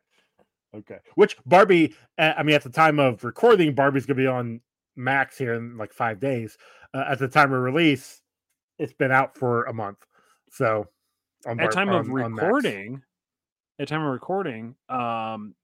Okay. 0.75 0.97
Which 1.15 1.37
Barbie? 1.45 1.95
uh, 2.17 2.33
I 2.37 2.43
mean, 2.43 2.53
at 2.55 2.63
the 2.63 2.69
time 2.69 2.99
of 2.99 3.23
recording, 3.23 3.73
Barbie's 3.73 4.05
gonna 4.05 4.17
be 4.17 4.27
on 4.27 4.59
Max 4.97 5.37
here 5.37 5.53
in 5.53 5.77
like 5.77 5.93
five 5.93 6.19
days. 6.19 6.57
Uh, 6.93 7.05
at 7.07 7.17
the 7.19 7.29
time 7.29 7.53
of 7.53 7.61
release, 7.61 8.21
it's 8.77 8.91
been 8.91 9.11
out 9.11 9.37
for 9.37 9.63
a 9.65 9.73
month. 9.73 9.99
So, 10.51 10.89
on 11.45 11.59
At 11.61 11.71
time 11.71 11.87
of 11.89 12.09
on- 12.09 12.33
Max. 12.33 12.43
recording, 12.43 13.01
at 13.79 13.87
time 13.87 14.01
of 14.03 14.11
recording, 14.11 14.75
um, 14.89 15.55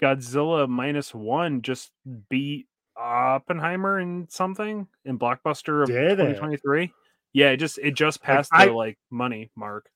Godzilla 0.00 0.68
minus 0.68 1.12
one 1.14 1.60
just 1.62 1.90
beat 2.28 2.68
Oppenheimer 2.96 3.98
and 3.98 4.30
something 4.30 4.86
in 5.04 5.18
Blockbuster 5.18 5.82
of 5.82 5.88
Did 5.88 5.96
it? 6.20 6.34
2023. 6.34 6.92
Yeah, 7.32 7.50
it 7.50 7.58
just 7.58 7.78
it 7.78 7.92
just 7.92 8.22
passed 8.22 8.50
I- 8.52 8.66
the 8.66 8.72
like 8.72 8.98
money 9.10 9.50
mark. 9.56 9.88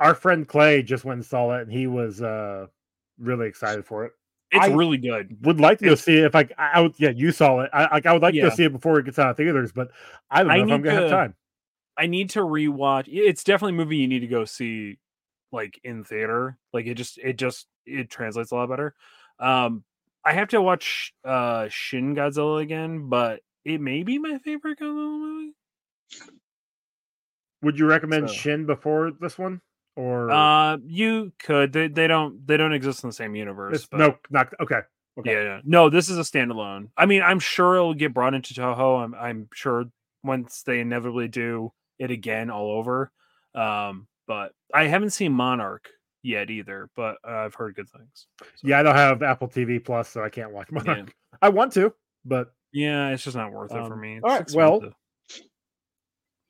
our 0.00 0.14
friend 0.14 0.48
Clay 0.48 0.82
just 0.82 1.04
went 1.04 1.18
and 1.18 1.26
saw 1.26 1.56
it, 1.58 1.62
and 1.62 1.72
he 1.72 1.86
was 1.86 2.22
uh 2.22 2.66
really 3.18 3.46
excited 3.48 3.84
for 3.84 4.06
it. 4.06 4.12
It's 4.50 4.64
I- 4.64 4.74
really 4.74 4.96
good. 4.98 5.36
Would 5.42 5.60
like 5.60 5.78
to 5.80 5.84
go 5.84 5.94
see 5.94 6.18
it 6.18 6.24
if 6.24 6.34
I, 6.34 6.48
I 6.58 6.70
I 6.74 6.80
would. 6.80 6.94
Yeah, 6.98 7.10
you 7.10 7.32
saw 7.32 7.60
it. 7.60 7.70
I 7.72 7.82
like. 7.94 8.06
I 8.06 8.12
would 8.12 8.22
like 8.22 8.34
to 8.34 8.40
go 8.40 8.48
see 8.50 8.64
it 8.64 8.72
before 8.72 8.98
it 8.98 9.04
gets 9.04 9.18
out 9.18 9.30
of 9.30 9.36
theaters, 9.36 9.72
but 9.72 9.90
I 10.30 10.42
don't 10.42 10.50
I 10.50 10.56
know 10.56 10.64
if 10.64 10.70
I'm 10.72 10.82
gonna 10.82 11.00
have 11.02 11.10
time. 11.10 11.34
I 11.96 12.06
need 12.06 12.30
to 12.30 12.40
rewatch. 12.40 13.04
It's 13.08 13.44
definitely 13.44 13.74
a 13.74 13.84
movie 13.84 13.98
you 13.98 14.08
need 14.08 14.20
to 14.20 14.26
go 14.26 14.46
see, 14.46 14.98
like 15.52 15.78
in 15.84 16.02
theater. 16.02 16.56
Like 16.72 16.86
it 16.86 16.94
just 16.94 17.18
it 17.18 17.34
just 17.36 17.66
it 17.84 18.08
translates 18.10 18.52
a 18.52 18.54
lot 18.54 18.70
better. 18.70 18.94
Um, 19.38 19.84
I 20.24 20.32
have 20.34 20.48
to 20.48 20.60
watch 20.62 21.12
uh 21.24 21.68
Shin 21.68 22.14
Godzilla 22.14 22.60
again, 22.62 23.08
but 23.08 23.40
it 23.64 23.80
may 23.80 24.02
be 24.02 24.18
my 24.18 24.38
favorite 24.38 24.78
Godzilla 24.78 25.18
movie. 25.18 25.52
Would 27.62 27.78
you 27.78 27.86
recommend 27.86 28.28
So- 28.28 28.34
Shin 28.34 28.66
before 28.66 29.10
this 29.12 29.38
one, 29.38 29.60
or 29.96 30.30
Uh, 30.30 30.78
you 30.86 31.32
could. 31.38 31.72
They, 31.72 31.88
they 31.88 32.06
don't 32.06 32.46
they 32.46 32.56
don't 32.56 32.72
exist 32.72 33.04
in 33.04 33.10
the 33.10 33.14
same 33.14 33.34
universe. 33.34 33.86
but- 33.86 33.98
no? 33.98 34.18
Not 34.30 34.52
okay. 34.60 34.80
Okay. 35.18 35.32
Yeah, 35.32 35.42
yeah. 35.42 35.60
No, 35.64 35.90
this 35.90 36.08
is 36.08 36.16
a 36.18 36.22
standalone. 36.22 36.88
I 36.96 37.04
mean, 37.04 37.20
I'm 37.22 37.40
sure 37.40 37.74
it'll 37.74 37.94
get 37.94 38.14
brought 38.14 38.32
into 38.34 38.54
Toho. 38.54 39.02
I'm 39.04 39.14
I'm 39.14 39.48
sure 39.52 39.86
once 40.22 40.62
they 40.62 40.80
inevitably 40.80 41.28
do 41.28 41.72
it 41.98 42.10
again 42.10 42.48
all 42.50 42.70
over. 42.70 43.10
Um, 43.54 44.06
but 44.26 44.52
I 44.72 44.84
haven't 44.86 45.10
seen 45.10 45.32
Monarch 45.32 45.90
yet 46.22 46.50
either, 46.50 46.88
but 46.96 47.16
uh, 47.26 47.32
I've 47.32 47.54
heard 47.54 47.74
good 47.74 47.88
things. 47.88 48.26
So, 48.40 48.46
Yeah, 48.68 48.80
I 48.80 48.82
don't 48.82 48.94
have 48.96 49.22
Apple 49.22 49.48
TV 49.48 49.82
Plus, 49.84 50.08
so 50.08 50.22
I 50.22 50.28
can't 50.28 50.52
watch 50.52 50.68
yeah. 50.86 51.04
I 51.42 51.48
want 51.48 51.72
to, 51.74 51.92
but 52.24 52.52
Yeah, 52.72 53.08
it's 53.10 53.24
just 53.24 53.36
not 53.36 53.52
worth 53.52 53.72
it 53.72 53.86
for 53.86 53.94
Um, 53.94 54.00
me. 54.00 54.20
all 54.22 54.36
It's 54.36 54.54
right, 54.54 54.56
well, 54.56 54.82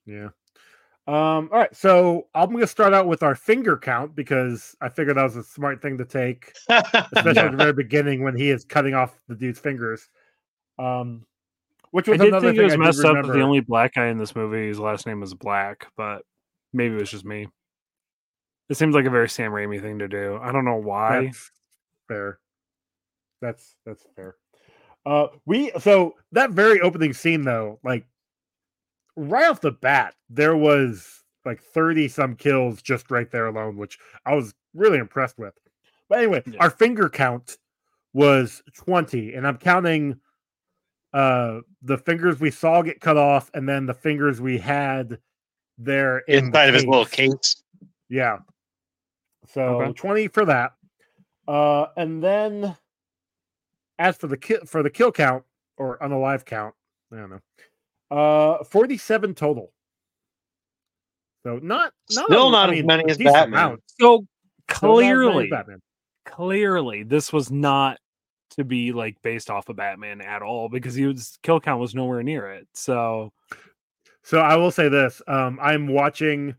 yeah. 0.07 0.29
Um. 1.07 1.49
All 1.53 1.59
right, 1.59 1.75
so 1.75 2.29
I'm 2.35 2.53
gonna 2.53 2.67
start 2.67 2.93
out 2.95 3.07
with 3.07 3.23
our 3.23 3.35
finger 3.35 3.77
count 3.79 4.15
because 4.15 4.77
I 4.81 4.89
figured 4.89 5.17
that 5.17 5.25
was 5.25 5.37
a 5.37 5.43
smart 5.43 5.81
thing 5.83 5.99
to 5.99 6.05
take, 6.05 6.53
especially 6.69 7.35
Yeah. 7.35 7.45
at 7.47 7.51
the 7.53 7.57
very 7.57 7.73
beginning 7.73 8.23
when 8.23 8.37
he 8.37 8.51
is 8.51 8.65
cutting 8.65 8.95
off 8.95 9.19
the 9.29 9.35
dude's 9.35 9.59
fingers. 9.59 10.09
Um, 10.79 11.25
which 11.91 12.09
I 12.09 12.13
was 12.13 12.21
did 12.21 12.29
another 12.29 12.49
think 12.49 12.57
thing 12.59 12.63
it 12.63 12.65
was 12.65 12.75
I 12.75 12.77
messed 12.77 13.05
up 13.05 13.27
the 13.27 13.41
only 13.41 13.61
black 13.61 13.95
guy 13.95 14.07
in 14.07 14.19
this 14.19 14.37
movie, 14.37 14.69
his 14.69 14.79
last 14.79 15.07
name 15.07 15.21
was 15.21 15.35
Black, 15.35 15.87
but 15.97 16.23
maybe 16.73 16.95
it 16.95 17.01
was 17.01 17.11
just 17.11 17.25
me. 17.25 17.49
It 18.71 18.77
seems 18.77 18.95
like 18.95 19.05
a 19.05 19.11
very 19.11 19.29
Sam 19.29 19.51
Raimi 19.51 19.83
thing 19.83 19.99
to 19.99 20.09
do. 20.09 20.39
I 20.41 20.53
don't 20.53 20.65
know 20.65 20.77
why. 20.77 21.25
That's 21.27 21.51
fair. 22.09 22.39
That's 23.43 23.75
that's 23.85 24.07
fair. 24.17 24.37
Uh 25.05 25.27
we 25.45 25.73
so 25.81 26.15
that 26.33 26.51
very 26.51 26.81
opening 26.81 27.13
scene 27.13 27.43
though, 27.43 27.79
like 27.83 28.07
right 29.17 29.51
off 29.51 29.61
the 29.61 29.73
bat, 29.73 30.15
there 30.29 30.57
was 30.57 31.25
like 31.45 31.61
30 31.63 32.07
some 32.09 32.37
kills 32.37 32.81
just 32.81 33.11
right 33.11 33.31
there 33.31 33.47
alone, 33.47 33.77
which 33.77 33.99
I 34.25 34.35
was 34.35 34.55
really 34.75 34.99
impressed 34.99 35.39
with. 35.39 35.55
But 36.09 36.19
anyway, 36.21 36.43
Yeah. 36.47 36.61
our 36.61 36.71
finger 36.71 37.09
count 37.09 37.57
was 38.13 38.63
20, 38.75 39.35
and 39.35 39.47
I'm 39.47 39.57
counting 39.59 40.21
uh 41.13 41.61
the 41.83 41.99
fingers 41.99 42.39
we 42.39 42.53
saw 42.53 42.83
get 42.83 43.01
cut 43.01 43.17
off 43.17 43.51
and 43.55 43.69
then 43.69 43.87
the 43.87 43.95
fingers 43.95 44.41
we 44.41 44.59
had 44.59 45.19
there 45.77 46.19
in 46.29 46.45
the 46.45 46.47
Inside 46.49 46.69
of 46.69 46.75
his 46.75 46.85
little 46.87 47.05
case. 47.07 47.33
case. 47.35 47.63
Yeah. 48.11 48.39
So 49.53 49.63
Okay. 49.83 49.93
20 49.93 50.29
for 50.29 50.45
that. 50.45 50.73
Uh 51.49 51.87
and 51.97 52.23
then 52.23 52.77
as 53.99 54.17
for 54.17 54.27
the 54.29 54.37
kill 54.37 54.61
for 54.67 54.83
the 54.83 54.91
kill 54.91 55.11
count 55.13 55.45
or 55.77 55.99
unalive 55.99 56.45
count, 56.45 56.75
I 57.13 57.17
don't 57.17 57.31
know. 57.31 57.41
Uh 58.17 58.65
47 58.65 59.35
total. 59.35 59.73
So 61.45 61.57
not, 61.63 61.93
not 62.11 62.27
Still 62.27 62.49
a- 62.49 62.53
not 62.53 62.71
I 62.71 62.77
as 62.77 62.85
many 62.85 63.05
as 63.11 63.17
decent 63.17 63.35
Batman. 63.35 63.59
amount. 63.65 63.83
So 64.01 64.27
Still 64.71 64.89
not 64.91 64.97
as 64.97 65.03
many 65.03 65.07
as 65.07 65.15
clearly, 65.17 65.51
Batman. 65.51 65.83
clearly, 66.27 67.03
this 67.03 67.33
was 67.33 67.51
not 67.51 67.99
to 68.51 68.65
be 68.65 68.93
like 68.93 69.17
based 69.23 69.49
off 69.49 69.69
of 69.69 69.77
Batman 69.77 70.21
at 70.21 70.43
all 70.43 70.69
because 70.69 70.95
he 70.95 71.07
was 71.07 71.39
kill 71.43 71.61
count 71.61 71.81
was 71.81 71.95
nowhere 71.95 72.23
near 72.23 72.51
it. 72.53 72.69
So 72.75 73.33
So 74.23 74.39
I 74.41 74.57
will 74.57 74.71
say 74.71 74.89
this. 74.89 75.23
Um 75.27 75.59
I'm 75.63 75.87
watching 75.89 76.55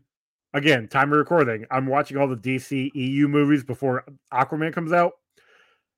again, 0.54 0.88
time 0.88 1.12
of 1.12 1.18
recording. 1.18 1.66
I'm 1.70 1.86
watching 1.86 2.16
all 2.16 2.28
the 2.28 2.36
DC 2.36 2.90
EU 2.94 3.28
movies 3.28 3.64
before 3.64 4.04
Aquaman 4.32 4.72
comes 4.72 4.92
out. 4.92 5.12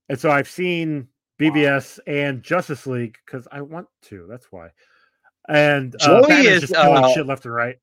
And 0.09 0.18
so 0.18 0.30
I've 0.30 0.48
seen 0.48 1.09
BVS 1.40 1.98
and 2.07 2.42
Justice 2.42 2.86
League 2.86 3.16
because 3.24 3.48
I 3.50 3.61
want 3.62 3.88
to. 4.02 4.26
That's 4.28 4.46
why. 4.50 4.70
And 5.48 5.94
uh, 5.96 6.07
Joey 6.07 6.28
Batman's 6.28 6.46
is, 6.46 6.61
just 6.62 6.74
killing 6.74 7.05
uh, 7.05 7.12
shit 7.12 7.26
left 7.26 7.44
and 7.44 7.55
right. 7.55 7.76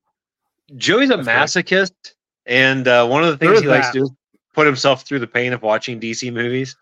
Joey's 0.75 1.09
a 1.09 1.17
That's 1.17 1.27
correct. 1.27 1.67
masochist, 1.67 2.13
and 2.45 2.87
uh, 2.87 3.05
one 3.07 3.23
of 3.23 3.29
the 3.29 3.37
things 3.37 3.57
is 3.57 3.61
he 3.61 3.67
likes 3.67 3.87
that. 3.87 3.93
to 3.93 3.99
do 3.99 4.05
is 4.05 4.11
put 4.53 4.65
himself 4.65 5.03
through 5.05 5.19
the 5.19 5.27
pain 5.27 5.53
of 5.53 5.61
watching 5.61 5.99
DC 5.99 6.31
movies. 6.31 6.75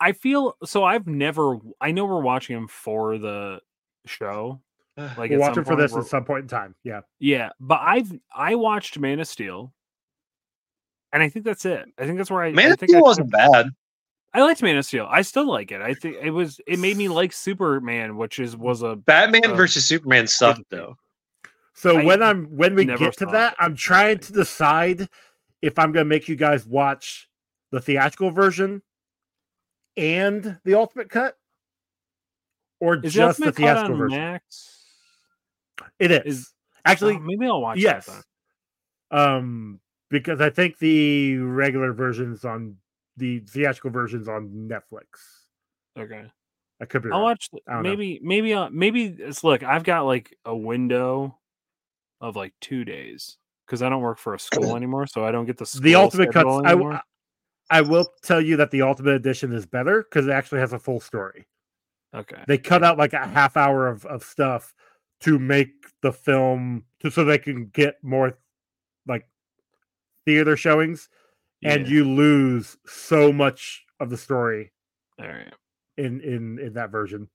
I 0.00 0.12
feel 0.12 0.56
so. 0.64 0.84
I've 0.84 1.06
never. 1.06 1.58
I 1.80 1.92
know 1.92 2.04
we're 2.06 2.22
watching 2.22 2.56
him 2.56 2.68
for 2.68 3.18
the 3.18 3.60
show. 4.06 4.60
Like 5.18 5.30
We're 5.30 5.36
at 5.36 5.40
watching 5.40 5.64
for 5.64 5.76
this 5.76 5.92
we're- 5.92 6.02
at 6.04 6.08
some 6.08 6.24
point 6.24 6.42
in 6.42 6.48
time. 6.48 6.74
Yeah. 6.82 7.00
Yeah, 7.18 7.50
but 7.60 7.80
I've 7.82 8.12
I 8.34 8.54
watched 8.54 8.98
Man 8.98 9.20
of 9.20 9.28
Steel, 9.28 9.72
and 11.12 11.22
I 11.22 11.28
think 11.28 11.44
that's 11.44 11.64
it. 11.66 11.86
I 11.98 12.04
think 12.06 12.16
that's 12.18 12.30
where 12.30 12.42
I. 12.42 12.52
Man 12.52 12.68
I 12.68 12.72
of 12.72 12.78
think 12.80 12.90
I 12.90 12.94
Steel 12.94 13.02
wasn't 13.02 13.30
bad. 13.30 13.68
I 14.34 14.42
liked 14.42 14.62
Man 14.62 14.76
of 14.76 14.84
Steel. 14.86 15.06
I 15.10 15.22
still 15.22 15.46
like 15.46 15.70
it. 15.72 15.80
I 15.80 15.94
think 15.94 16.16
it 16.22 16.30
was. 16.30 16.60
It 16.66 16.78
made 16.78 16.96
me 16.96 17.08
like 17.20 17.32
Superman, 17.32 18.16
which 18.16 18.38
is 18.38 18.56
was 18.56 18.82
a. 18.82 18.96
Batman 18.96 19.50
Uh, 19.50 19.54
versus 19.54 19.84
Superman 19.84 20.26
sucked 20.26 20.58
thing. 20.58 20.64
though. 20.70 20.96
So 21.74 21.98
I 21.98 22.04
when 22.04 22.22
I'm 22.22 22.46
when 22.56 22.74
we 22.74 22.86
get 22.86 23.16
to 23.18 23.26
that, 23.26 23.52
it. 23.52 23.56
I'm 23.60 23.76
trying 23.76 24.18
to 24.20 24.32
decide 24.32 25.08
if 25.60 25.78
I'm 25.78 25.92
gonna 25.92 26.06
make 26.06 26.26
you 26.28 26.36
guys 26.36 26.66
watch 26.66 27.28
the 27.70 27.80
theatrical 27.80 28.30
version 28.30 28.80
and 29.98 30.58
the 30.64 30.74
ultimate 30.74 31.10
cut. 31.10 31.36
Or 32.78 32.96
Is 32.96 33.14
just 33.14 33.38
the 33.38 33.46
Ultimate 33.46 33.56
Cut 33.56 33.56
theatrical 33.56 33.92
on 33.92 33.98
version. 33.98 34.18
Max? 34.18 34.75
It 35.98 36.10
is. 36.10 36.20
Is- 36.24 36.52
Actually, 36.84 37.14
Oh, 37.16 37.18
maybe 37.20 37.46
I'll 37.46 37.60
watch 37.60 37.78
yes. 37.78 38.08
Um, 39.10 39.80
because 40.08 40.40
I 40.40 40.50
think 40.50 40.78
the 40.78 41.36
regular 41.38 41.92
versions 41.92 42.44
on 42.44 42.76
the 43.16 43.40
theatrical 43.40 43.90
versions 43.90 44.28
on 44.28 44.68
Netflix. 44.70 45.04
Okay. 45.98 46.24
I 46.80 46.84
could 46.84 47.02
be 47.02 47.08
I'll 47.10 47.18
wrong. 47.18 47.22
watch. 47.22 47.48
Know. 47.66 47.80
Maybe, 47.82 48.20
maybe, 48.22 48.52
uh, 48.54 48.68
maybe. 48.70 49.06
It's 49.18 49.42
look. 49.42 49.62
I've 49.62 49.82
got 49.82 50.02
like 50.02 50.36
a 50.44 50.54
window 50.54 51.38
of 52.20 52.36
like 52.36 52.52
two 52.60 52.84
days 52.84 53.36
because 53.66 53.82
I 53.82 53.88
don't 53.88 54.02
work 54.02 54.18
for 54.18 54.34
a 54.34 54.38
school 54.38 54.76
anymore, 54.76 55.06
so 55.06 55.24
I 55.24 55.32
don't 55.32 55.46
get 55.46 55.56
the 55.58 55.80
the 55.82 55.94
ultimate 55.94 56.26
cuts. 56.32 56.34
schedule 56.44 56.62
I, 56.64 56.70
anymore. 56.72 57.00
I 57.70 57.80
will 57.80 58.08
tell 58.22 58.40
you 58.40 58.56
that 58.58 58.70
the 58.70 58.82
Ultimate 58.82 59.14
Edition 59.14 59.52
is 59.52 59.66
better 59.66 60.04
because 60.08 60.28
it 60.28 60.30
actually 60.30 60.60
has 60.60 60.72
a 60.72 60.78
full 60.78 61.00
story. 61.00 61.48
Okay. 62.14 62.44
They 62.46 62.58
cut 62.58 62.84
out 62.84 62.96
like 62.96 63.12
a 63.12 63.26
half 63.26 63.56
hour 63.56 63.88
of, 63.88 64.06
of 64.06 64.22
stuff 64.22 64.72
to 65.20 65.38
make 65.38 65.70
the 66.02 66.12
film 66.12 66.84
to 67.00 67.10
so 67.10 67.24
they 67.24 67.38
can 67.38 67.66
get 67.66 67.96
more 68.02 68.38
like 69.06 69.26
theater 70.24 70.56
showings, 70.56 71.08
and 71.62 71.86
you 71.88 72.04
lose 72.04 72.76
so 72.86 73.32
much 73.32 73.84
of 74.00 74.10
the 74.10 74.16
story 74.16 74.72
All 75.20 75.26
right. 75.26 75.52
in 75.96 76.20
in 76.20 76.58
in 76.58 76.72
that 76.74 76.90
version. 76.90 77.28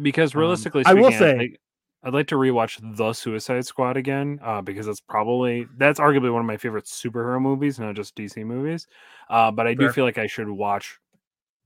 Because 0.00 0.34
Um, 0.34 0.40
realistically, 0.40 0.82
I 0.86 0.94
will 0.94 1.10
speaking, 1.10 1.26
I'd 1.26 1.30
say- 1.32 1.38
like- 1.38 1.60
I'd 2.06 2.12
like 2.12 2.26
to 2.26 2.34
rewatch 2.34 2.78
The 2.98 3.14
Suicide 3.14 3.64
Squad 3.64 3.96
again 3.96 4.38
uh, 4.42 4.60
because 4.60 4.84
that's 4.84 5.00
probably 5.00 5.66
that's 5.78 5.98
arguably 5.98 6.30
one 6.30 6.40
of 6.40 6.46
my 6.46 6.58
favorite 6.58 6.84
superhero 6.84 7.40
movies, 7.40 7.78
not 7.78 7.94
just 7.94 8.14
DC 8.14 8.44
movies. 8.44 8.86
Uh, 9.30 9.50
but 9.50 9.66
I 9.66 9.72
do 9.72 9.90
feel 9.90 10.04
like 10.04 10.18
I 10.18 10.26
should 10.26 10.50
watch 10.50 10.98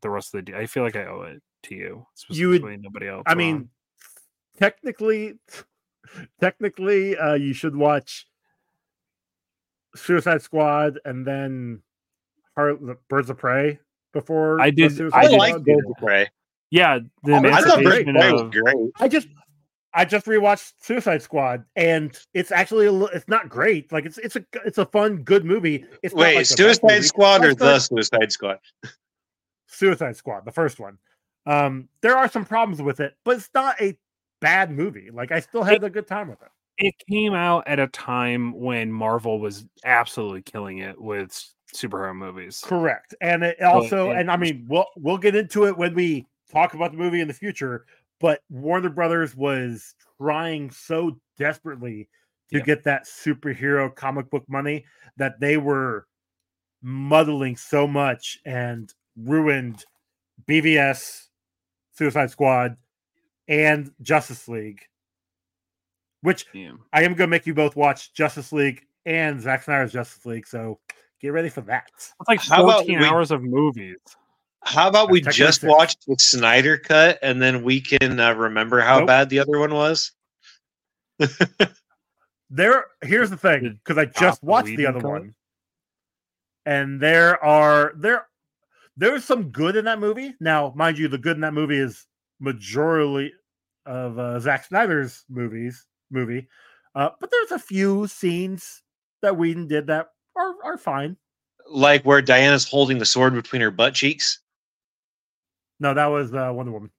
the 0.03 0.11
rest 0.11 0.33
of 0.35 0.45
the. 0.45 0.57
I 0.57 0.67
feel 0.67 0.85
like 0.85 0.95
I 0.95 1.07
owe 1.07 1.23
it 1.23 1.43
to 1.65 1.75
you, 1.75 2.07
You 2.29 2.51
would- 2.51 2.63
nobody 2.83 3.09
else. 3.09 3.25
I 3.27 3.35
mean, 3.35 3.69
technically, 4.59 5.35
technically, 6.41 7.17
uh, 7.17 7.35
you 7.35 7.53
should 7.53 7.75
watch 7.77 8.27
Suicide 9.97 10.43
Squad 10.43 10.99
and 11.05 11.27
then 11.27 11.83
Heart, 12.57 12.81
Birds 13.09 13.31
of 13.31 13.39
Prey 13.39 13.79
before. 14.13 14.61
I 14.61 14.71
did- 14.71 15.01
I 15.13 15.29
did 15.29 15.39
like 15.39 15.63
Birds 15.65 15.87
of 15.89 15.97
Prey. 15.99 16.29
yeah, 16.71 16.99
the 17.25 17.33
Oh, 17.33 17.37
I 17.37 17.63
thought 17.63 17.83
Birds 17.83 17.99
of 18.01 18.09
emancipation 18.09 18.15
Prey 18.15 18.33
was 18.33 18.41
of 18.43 18.51
great. 18.53 18.77
I 19.01 19.09
just 19.09 19.29
I 19.95 20.05
just 20.05 20.27
rewatched 20.27 20.75
Suicide 20.81 21.23
Squad 21.23 21.65
and 21.75 22.17
it's 22.35 22.53
actually 22.53 22.87
a, 22.87 22.93
li- 22.93 23.09
it's 23.15 23.27
not 23.27 23.49
great. 23.49 23.91
Like 23.91 24.05
it's 24.05 24.19
it's 24.19 24.37
a 24.37 24.45
it's 24.67 24.79
a 24.79 24.85
fun 24.87 25.23
good 25.23 25.45
movie. 25.45 25.85
It's 26.03 26.15
Wait, 26.15 26.37
like 26.37 26.47
Suicide 26.47 26.81
movie. 26.85 27.03
Squad 27.03 27.45
or 27.45 27.55
the 27.55 27.79
Suicide 27.79 28.31
Squad? 28.31 28.59
Suicide 29.67 30.17
Squad, 30.17 30.45
the 30.45 30.53
first 30.53 30.79
one. 30.79 30.99
Um, 31.47 31.89
there 32.03 32.17
are 32.17 32.29
some 32.29 32.45
problems 32.45 32.83
with 32.83 33.01
it, 33.01 33.15
but 33.25 33.37
it's 33.39 33.49
not 33.55 33.81
a 33.81 33.99
bad 34.41 34.70
movie. 34.70 35.11
Like 35.12 35.32
I 35.32 35.41
still 35.41 35.62
had 35.62 35.82
a 35.84 35.91
good 35.91 36.07
time 36.07 36.28
with 36.28 36.41
it. 36.43 36.49
it 36.78 36.95
came 37.11 37.34
out 37.34 37.66
at 37.66 37.78
a 37.78 37.89
time 37.89 38.53
when 38.53 38.93
Marvel 38.93 39.41
was 39.41 39.66
absolutely 39.84 40.43
killing 40.43 40.78
it 40.78 41.01
with 41.01 41.32
superhero 41.74 42.14
movies. 42.16 42.62
Correct. 42.64 43.14
And 43.20 43.43
it 43.43 43.61
also, 43.62 44.11
it 44.11 44.18
and 44.18 44.30
I 44.30 44.36
mean, 44.36 44.66
we'll 44.68 44.86
we'll 44.97 45.18
get 45.18 45.34
into 45.34 45.66
it 45.66 45.76
when 45.76 45.95
we 45.95 46.26
talk 46.51 46.74
about 46.74 46.93
the 46.93 46.99
movie 46.99 47.20
in 47.20 47.28
the 47.28 47.34
future. 47.34 47.84
But 48.20 48.41
Warner 48.51 48.91
Brothers 48.91 49.36
was 49.36 49.95
trying 50.20 50.70
so 50.70 51.18
desperately 51.39 52.09
to 52.51 52.59
Yeah. 52.59 52.64
get 52.64 52.84
that 52.84 53.05
superhero 53.07 53.95
comic 53.95 54.30
book 54.30 54.45
money 54.49 54.84
that 55.18 55.39
they 55.41 55.57
were 55.57 56.07
muddling 56.82 57.57
so 57.57 57.86
much 57.86 58.39
and 58.47 58.93
ruined 59.16 59.84
BVS, 60.49 61.28
Suicide 61.93 62.30
Squad, 62.30 62.76
and 63.49 63.91
Justice 64.03 64.47
League. 64.49 64.83
Which 66.23 66.47
Yeah. 66.53 66.73
I 66.93 67.03
am 67.03 67.13
going 67.15 67.29
to 67.29 67.31
make 67.31 67.47
you 67.47 67.55
both 67.55 67.77
watch 67.77 68.13
Justice 68.13 68.53
League 68.53 68.85
and 69.07 69.41
Zack 69.41 69.63
Snyder's 69.63 69.93
Justice 69.93 70.27
League. 70.27 70.47
So 70.47 70.79
get 71.21 71.29
ready 71.33 71.49
for 71.49 71.61
that. 71.63 71.89
It's 71.97 72.13
like 72.29 72.41
How 72.41 72.65
about 72.65 72.81
14 72.81 72.99
we- 72.99 73.05
hours 73.05 73.31
of 73.31 73.43
movies. 73.43 73.97
How 74.65 74.89
about 74.89 75.11
we 75.11 75.21
just 75.21 75.63
watch 75.63 75.95
the 76.07 76.17
Snyder 76.19 76.77
cut 76.77 77.19
and 77.23 77.41
then 77.41 77.63
we 77.63 77.81
can 77.81 78.19
uh, 78.19 78.35
remember 78.35 78.81
how 78.81 78.99
Nope. 78.99 79.07
bad 79.07 79.29
the 79.31 79.39
other 79.39 79.59
one 79.59 79.73
was? 79.73 80.13
There, 82.51 82.87
here's 83.03 83.29
the 83.29 83.37
thing, 83.37 83.79
because 83.85 83.99
I 83.99 84.07
just 84.07 84.19
Joss 84.19 84.43
watched 84.43 84.75
the 84.75 84.87
other 84.87 85.01
cut? 85.03 85.11
one, 85.11 85.35
and 86.65 86.99
there 86.99 87.43
are 87.45 87.93
there 87.97 88.27
there's 88.97 89.23
some 89.25 89.51
good 89.51 89.77
in 89.77 89.85
that 89.85 89.99
movie. 89.99 90.35
Now, 90.41 90.73
mind 90.75 90.97
you, 90.99 91.09
the 91.09 91.19
good 91.19 91.37
in 91.37 91.43
that 91.43 91.53
movie 91.53 91.77
is 91.77 92.07
majority 92.41 93.32
of 93.86 94.18
uh, 94.18 94.39
Zack 94.41 94.64
Snyder's 94.66 95.24
movies 95.28 95.86
movie, 96.11 96.49
uh, 96.95 97.11
but 97.20 97.30
there's 97.30 97.53
a 97.53 97.59
few 97.59 98.07
scenes 98.07 98.82
that 99.22 99.36
Whedon 99.36 99.68
did 99.68 99.86
that 99.89 100.09
are 100.36 100.55
are 100.64 100.78
fine. 100.78 101.16
Like 101.70 102.05
where 102.05 102.22
Diana's 102.22 102.68
holding 102.68 102.99
the 102.99 103.05
sword 103.05 103.34
between 103.34 103.62
her 103.62 103.70
butt 103.70 103.95
cheeks? 103.95 104.41
No, 105.80 105.95
that 105.95 106.07
was 106.07 106.32
uh, 106.32 106.51
Wonder 106.55 106.72
Woman. 106.72 106.91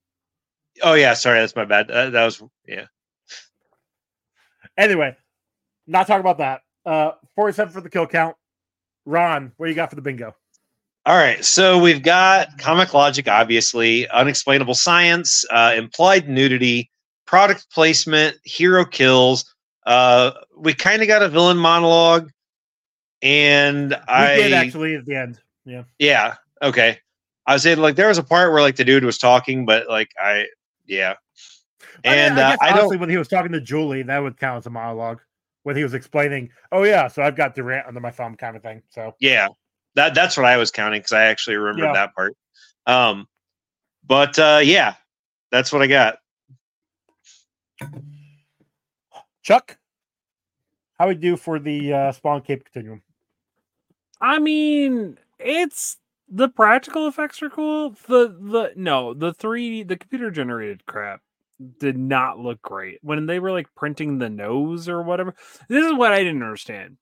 Oh 0.82 0.94
yeah, 0.94 1.14
sorry, 1.14 1.40
that's 1.40 1.56
my 1.56 1.66
bad. 1.66 1.90
Uh, 1.92 2.10
that 2.12 2.26
was 2.26 2.42
yeah. 2.68 2.86
Anyway, 4.78 5.16
not 5.88 6.08
talking 6.08 6.22
about 6.22 6.38
that. 6.38 6.62
Uh, 6.86 7.12
47 7.36 7.74
for 7.74 7.82
the 7.82 7.90
kill 7.90 8.08
count. 8.08 8.36
Ron, 9.06 9.52
what 9.58 9.68
you 9.68 9.76
got 9.76 9.90
for 9.90 9.96
the 9.96 10.02
bingo? 10.02 10.36
All 11.06 11.16
right, 11.16 11.44
so 11.44 11.80
we've 11.80 12.04
got 12.04 12.58
comic 12.58 12.94
logic, 12.94 13.28
obviously, 13.28 14.08
unexplainable 14.10 14.76
science, 14.76 15.46
uh, 15.50 15.74
implied 15.76 16.28
nudity, 16.28 16.92
product 17.26 17.68
placement, 17.72 18.38
hero 18.44 18.84
kills. 18.86 19.46
Uh, 19.86 20.32
we 20.58 20.74
kind 20.74 21.02
of 21.02 21.08
got 21.08 21.24
a 21.24 21.30
villain 21.30 21.58
monologue, 21.58 22.30
and 23.22 23.92
We 23.92 24.14
I 24.14 24.36
did 24.36 24.54
actually 24.54 24.96
at 24.96 25.06
the 25.06 25.16
end. 25.16 25.40
Yeah. 25.66 25.84
yeah, 26.00 26.36
okay. 26.62 27.00
I 27.46 27.54
was 27.54 27.64
saying 27.64 27.80
like 27.80 27.96
there 27.96 28.10
was 28.10 28.18
a 28.18 28.24
part 28.24 28.52
where 28.52 28.62
like 28.62 28.76
the 28.76 28.84
dude 28.84 29.06
was 29.06 29.18
talking, 29.18 29.66
but 29.66 29.88
like 29.88 30.12
I 30.22 30.48
yeah, 30.86 31.16
I 32.04 32.10
mean, 32.10 32.18
and 32.20 32.40
I, 32.40 32.54
uh, 32.54 32.58
I 32.62 32.72
honestly, 32.72 32.90
don't 32.90 33.00
when 33.00 33.10
he 33.10 33.18
was 33.18 33.30
talking 33.30 33.54
to 33.54 33.62
Julie, 33.62 34.04
that 34.04 34.20
would 34.20 34.38
count 34.38 34.58
as 34.58 34.66
a 34.66 34.70
monologue. 34.70 35.22
When 35.64 35.76
he 35.76 35.84
was 35.84 35.94
explaining, 35.94 36.50
oh 36.72 36.84
yeah, 36.84 37.08
so 37.08 37.22
I've 37.22 37.36
got 37.36 37.56
Durant 37.56 37.88
under 37.88 38.00
my 38.00 38.12
thumb, 38.12 38.36
kind 38.36 38.56
of 38.58 38.64
thing. 38.64 38.82
So 38.90 39.16
yeah 39.20 39.48
that 39.96 40.14
that's 40.14 40.38
what 40.38 40.46
I 40.46 40.58
was 40.58 40.72
counting 40.72 41.00
because 41.00 41.12
I 41.12 41.26
actually 41.26 41.58
remembered 41.58 41.86
Yeah. 41.88 41.94
that 41.94 42.16
part. 42.16 42.36
Um, 42.86 43.28
but 44.06 44.38
uh, 44.40 44.62
yeah, 44.64 44.96
that's 45.52 45.72
what 45.72 45.82
I 45.82 45.88
got. 45.88 46.18
Chuck, 49.42 49.78
how 50.98 51.08
we 51.08 51.16
do 51.16 51.38
for 51.38 51.60
the 51.60 51.94
uh, 51.94 52.12
Spawn 52.12 52.42
Cape 52.42 52.64
Continuum? 52.66 53.02
I 54.22 54.40
mean, 54.40 55.18
it's 55.40 55.98
the 56.28 56.50
practical 56.50 57.08
effects 57.08 57.42
are 57.42 57.50
cool. 57.50 57.92
The 58.08 58.28
the 58.40 58.74
no, 58.76 59.14
the 59.14 59.34
3D 59.34 59.88
the 59.88 59.98
computer 59.98 60.30
generated 60.30 60.86
crap 60.86 61.22
did 61.80 61.98
not 61.98 62.40
look 62.40 62.62
great. 62.62 63.00
When 63.02 63.26
they 63.26 63.40
were 63.40 63.52
like 63.52 63.74
printing 63.76 64.18
the 64.18 64.30
nose 64.30 64.88
or 64.88 65.02
whatever. 65.02 65.36
This 65.68 65.86
is 65.86 65.94
what 65.94 66.12
I 66.12 66.20
didn't 66.20 66.44
understand. 66.44 66.98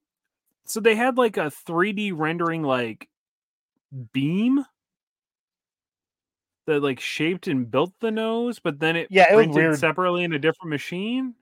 So 0.67 0.79
they 0.79 0.95
had 0.95 1.17
like 1.17 1.37
a 1.37 1.49
3D 1.67 2.11
rendering 2.15 2.61
like 2.61 3.07
beam 4.13 4.63
that 6.67 6.81
like 6.83 6.99
shaped 6.99 7.47
and 7.47 7.69
built 7.71 7.93
the 8.01 8.11
nose, 8.11 8.59
but 8.59 8.79
then 8.79 8.95
it 8.97 9.07
Yeah, 9.09 9.31
it 9.31 9.35
was 9.35 9.47
weird. 9.55 9.79
separately 9.79 10.23
in 10.23 10.33
a 10.33 10.39
different 10.39 10.69
machine. 10.69 11.33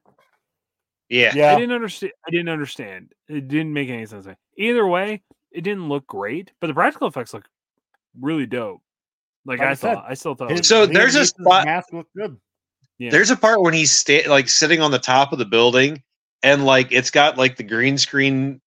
Yeah, 1.10 1.32
I 1.54 1.60
didn't 1.60 1.72
understand. 1.76 2.14
I 2.28 2.32
didn't 2.32 2.50
understand. 2.50 3.14
It 3.28 3.48
didn't 3.48 3.74
make 3.74 3.90
any 3.90 4.06
sense. 4.06 4.28
Either 4.58 4.88
way, 4.88 5.22
it 5.52 5.62
didn't 5.62 5.88
look 5.90 6.08
great, 6.08 6.52
but 6.62 6.68
the 6.68 6.74
practical 6.74 7.08
effects 7.08 7.34
look 7.34 7.48
really 8.20 8.46
dope. 8.46 8.82
Like 9.46 9.60
Like 9.60 9.68
I, 9.68 9.72
I 9.72 9.74
said, 9.76 9.94
thought, 9.96 10.06
I 10.08 10.14
still 10.16 10.36
thought. 10.36 10.46
it 10.52 10.58
His- 10.58 10.60
was 10.62 10.68
So 10.68 10.86
there's 10.88 11.16
a 11.16 11.26
spot- 11.26 11.66
Mask 11.66 11.94
looked 11.94 12.14
good. 12.16 12.38
yeah. 12.98 13.12
There's 13.12 13.30
a 13.30 13.36
part 13.36 13.62
when 13.62 13.74
he's 13.74 13.92
sta- 13.92 14.28
like 14.28 14.50
sitting 14.50 14.82
on 14.82 14.90
the 14.92 15.00
top 15.00 15.32
of 15.32 15.38
the 15.40 15.46
building 15.46 16.02
and 16.42 16.66
like 16.66 16.92
it's 16.92 17.12
got 17.12 17.38
like 17.38 17.56
the 17.58 17.64
green 17.64 17.98
screen 18.00 18.60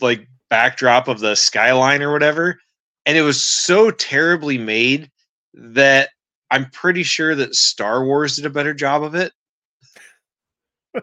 like 0.00 0.26
backdrop 0.48 1.08
of 1.08 1.20
the 1.20 1.34
skyline 1.34 2.02
or 2.02 2.12
whatever 2.12 2.58
and 3.06 3.16
it 3.16 3.22
was 3.22 3.42
so 3.42 3.90
terribly 3.90 4.58
made 4.58 5.10
that 5.54 6.10
I'm 6.50 6.70
pretty 6.70 7.04
sure 7.04 7.34
that 7.36 7.54
Star 7.54 8.04
Wars 8.04 8.36
did 8.36 8.46
a 8.46 8.50
better 8.50 8.74
job 8.74 9.02
of 9.02 9.14
it. 9.14 9.32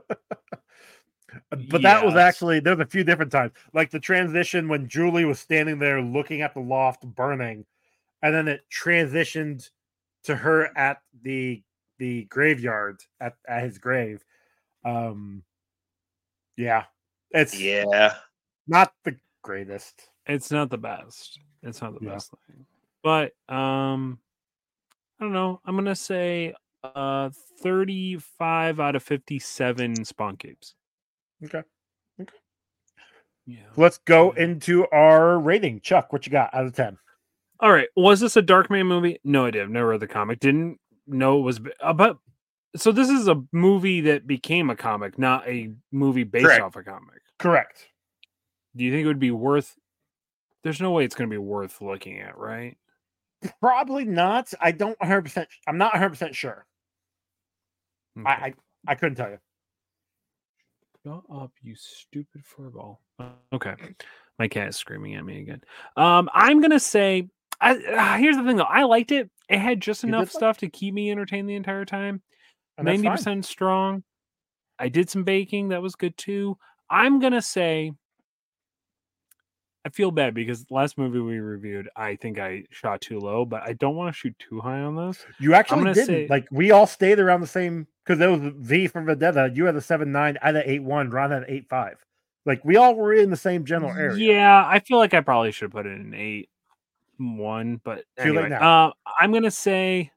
But 1.69 1.81
that 1.81 2.05
was 2.05 2.15
actually 2.15 2.59
there's 2.59 2.79
a 2.79 2.85
few 2.85 3.03
different 3.03 3.31
times, 3.31 3.53
like 3.73 3.91
the 3.91 3.99
transition 3.99 4.67
when 4.67 4.87
Julie 4.87 5.25
was 5.25 5.39
standing 5.39 5.77
there 5.79 6.01
looking 6.01 6.41
at 6.41 6.53
the 6.53 6.59
loft 6.59 7.03
burning, 7.03 7.65
and 8.21 8.33
then 8.33 8.47
it 8.47 8.61
transitioned 8.71 9.69
to 10.23 10.35
her 10.35 10.75
at 10.77 11.01
the 11.23 11.61
the 11.97 12.25
graveyard 12.25 13.01
at, 13.19 13.35
at 13.47 13.63
his 13.63 13.77
grave. 13.77 14.23
Um, 14.85 15.43
yeah, 16.55 16.85
it's 17.31 17.59
Yeah. 17.59 18.15
Not 18.67 18.93
the 19.03 19.15
greatest. 19.41 20.09
It's 20.25 20.51
not 20.51 20.69
the 20.69 20.77
best. 20.77 21.39
It's 21.61 21.81
not 21.81 21.93
the 21.99 22.05
Yeah. 22.05 22.13
best 22.13 22.31
thing. 22.47 22.65
But 23.03 23.33
um, 23.49 24.19
I 25.19 25.25
don't 25.25 25.33
know. 25.33 25.59
I'm 25.65 25.75
gonna 25.75 25.95
say 25.95 26.53
uh 26.83 27.29
35 27.61 28.79
out 28.79 28.95
of 28.95 29.03
57 29.03 30.05
spawn 30.05 30.37
capes. 30.37 30.75
Okay. 31.43 31.63
Okay. 32.21 32.37
Yeah. 33.45 33.59
Let's 33.75 33.97
go 33.99 34.33
Yeah. 34.35 34.43
into 34.43 34.87
our 34.91 35.39
rating. 35.39 35.81
Chuck, 35.81 36.11
what 36.13 36.25
you 36.25 36.31
got 36.31 36.53
out 36.53 36.65
of 36.65 36.73
ten? 36.75 36.97
All 37.59 37.71
right. 37.71 37.87
Was 37.95 38.19
this 38.19 38.35
a 38.37 38.41
Darkman 38.41 38.85
movie? 38.87 39.19
No 39.23 39.45
idea. 39.45 39.63
I've 39.63 39.69
never 39.69 39.89
read 39.89 39.99
the 40.01 40.07
comic. 40.07 40.39
Didn't 40.39 40.79
know 41.07 41.39
it 41.39 41.43
was 41.43 41.59
b- 41.59 41.71
about. 41.81 42.19
So 42.75 42.91
this 42.91 43.09
is 43.09 43.27
a 43.27 43.41
movie 43.51 44.01
that 44.01 44.25
became 44.25 44.69
a 44.69 44.75
comic, 44.75 45.19
not 45.19 45.47
a 45.47 45.71
movie 45.91 46.23
based 46.23 46.45
Correct. 46.45 46.61
off 46.63 46.75
a 46.75 46.83
comic. 46.83 47.21
Correct. 47.39 47.87
Do 48.75 48.83
you 48.83 48.91
think 48.91 49.03
it 49.03 49.07
would 49.07 49.19
be 49.19 49.31
worth 49.31 49.75
There's 50.63 50.81
no 50.81 50.91
way 50.91 51.05
it's 51.05 51.15
going 51.15 51.29
to 51.29 51.33
be 51.33 51.37
worth 51.37 51.81
looking 51.81 52.19
at, 52.19 52.37
right? 52.37 52.77
Probably 53.59 54.05
not. 54.05 54.53
I 54.61 54.71
don't 54.71 54.99
100. 54.99 55.21
percent 55.23 55.49
I'm 55.67 55.77
not 55.77 55.93
100 55.93 56.09
percent 56.09 56.35
sure. 56.35 56.65
I, 58.25 58.33
Okay. 58.33 58.43
I 58.45 58.53
I 58.87 58.95
couldn't 58.95 59.15
tell 59.15 59.29
you. 59.29 59.39
Shut 61.05 61.23
up, 61.33 61.51
you 61.61 61.75
stupid 61.75 62.43
furball. 62.45 62.97
Okay. 63.51 63.75
My 64.39 64.47
cat 64.47 64.69
is 64.69 64.77
screaming 64.77 65.15
at 65.15 65.25
me 65.25 65.41
again. 65.41 65.61
Um, 65.97 66.29
I'm 66.33 66.61
gonna 66.61 66.79
say 66.79 67.27
I, 67.59 67.75
uh, 67.75 68.17
here's 68.17 68.37
the 68.37 68.43
thing 68.43 68.57
though. 68.57 68.63
I 68.63 68.83
liked 68.83 69.11
it. 69.11 69.29
It 69.49 69.59
had 69.59 69.81
just 69.81 70.03
You 70.03 70.07
did 70.07 70.15
enough 70.15 70.27
like 70.27 70.31
stuff 70.31 70.57
to 70.59 70.69
keep 70.69 70.93
me 70.93 71.11
entertained 71.11 71.49
the 71.49 71.55
entire 71.55 71.85
time. 71.85 72.21
And 72.77 72.85
Ninety 72.85 73.07
percent 73.09 73.45
strong. 73.45 74.03
I 74.79 74.89
did 74.89 75.09
some 75.09 75.23
baking. 75.23 75.69
That 75.69 75.81
was 75.81 75.95
good 75.95 76.17
too. 76.17 76.57
I'm 76.89 77.19
gonna 77.19 77.41
say 77.41 77.91
I 79.85 79.89
feel 79.89 80.11
bad 80.11 80.33
because 80.33 80.65
last 80.71 80.97
movie 80.97 81.19
we 81.19 81.39
reviewed, 81.39 81.89
I 81.95 82.15
think 82.15 82.39
I 82.39 82.63
shot 82.71 83.01
too 83.01 83.19
low, 83.19 83.43
but 83.43 83.63
I 83.63 83.73
don't 83.73 83.95
want 83.97 84.13
to 84.13 84.17
shoot 84.17 84.33
too 84.39 84.61
high 84.61 84.79
on 84.79 84.95
this. 84.95 85.25
You 85.39 85.53
actually 85.55 85.83
didn't. 85.93 86.05
say- 86.07 86.27
Like 86.29 86.47
we 86.51 86.71
all 86.71 86.87
stayed 86.87 87.19
around 87.19 87.41
the 87.41 87.47
same 87.47 87.85
because 88.03 88.17
there 88.17 88.31
was 88.31 88.39
V 88.57 88.87
from 88.87 89.05
Vendetta. 89.07 89.51
You 89.53 89.65
had 89.65 89.75
a 89.75 89.81
seven 89.81 90.11
nine. 90.11 90.37
I 90.41 90.47
had 90.47 90.55
an 90.55 90.63
eight 90.65 90.83
one. 90.83 91.09
Ron 91.09 91.31
had 91.31 91.43
an 91.43 91.49
eight 91.49 91.67
five. 91.69 91.97
Like 92.45 92.63
we 92.63 92.77
all 92.77 92.95
were 92.95 93.13
in 93.13 93.29
the 93.29 93.35
same 93.37 93.65
general 93.65 93.91
area. 93.91 94.17
Yeah, 94.33 94.65
I 94.65 94.79
feel 94.79 94.97
like 94.99 95.13
I 95.13 95.19
probably 95.21 95.51
should 95.51 95.71
put 95.71 95.85
it 95.85 95.99
in 95.99 96.13
eight 96.13 96.49
one, 97.17 97.81
but 97.83 98.05
Too 98.17 98.33
late 98.33 98.45
anyway, 98.45 98.49
now. 98.49 98.87
uh, 98.89 98.91
I'm 99.19 99.31
gonna 99.33 99.51
say 99.51 100.11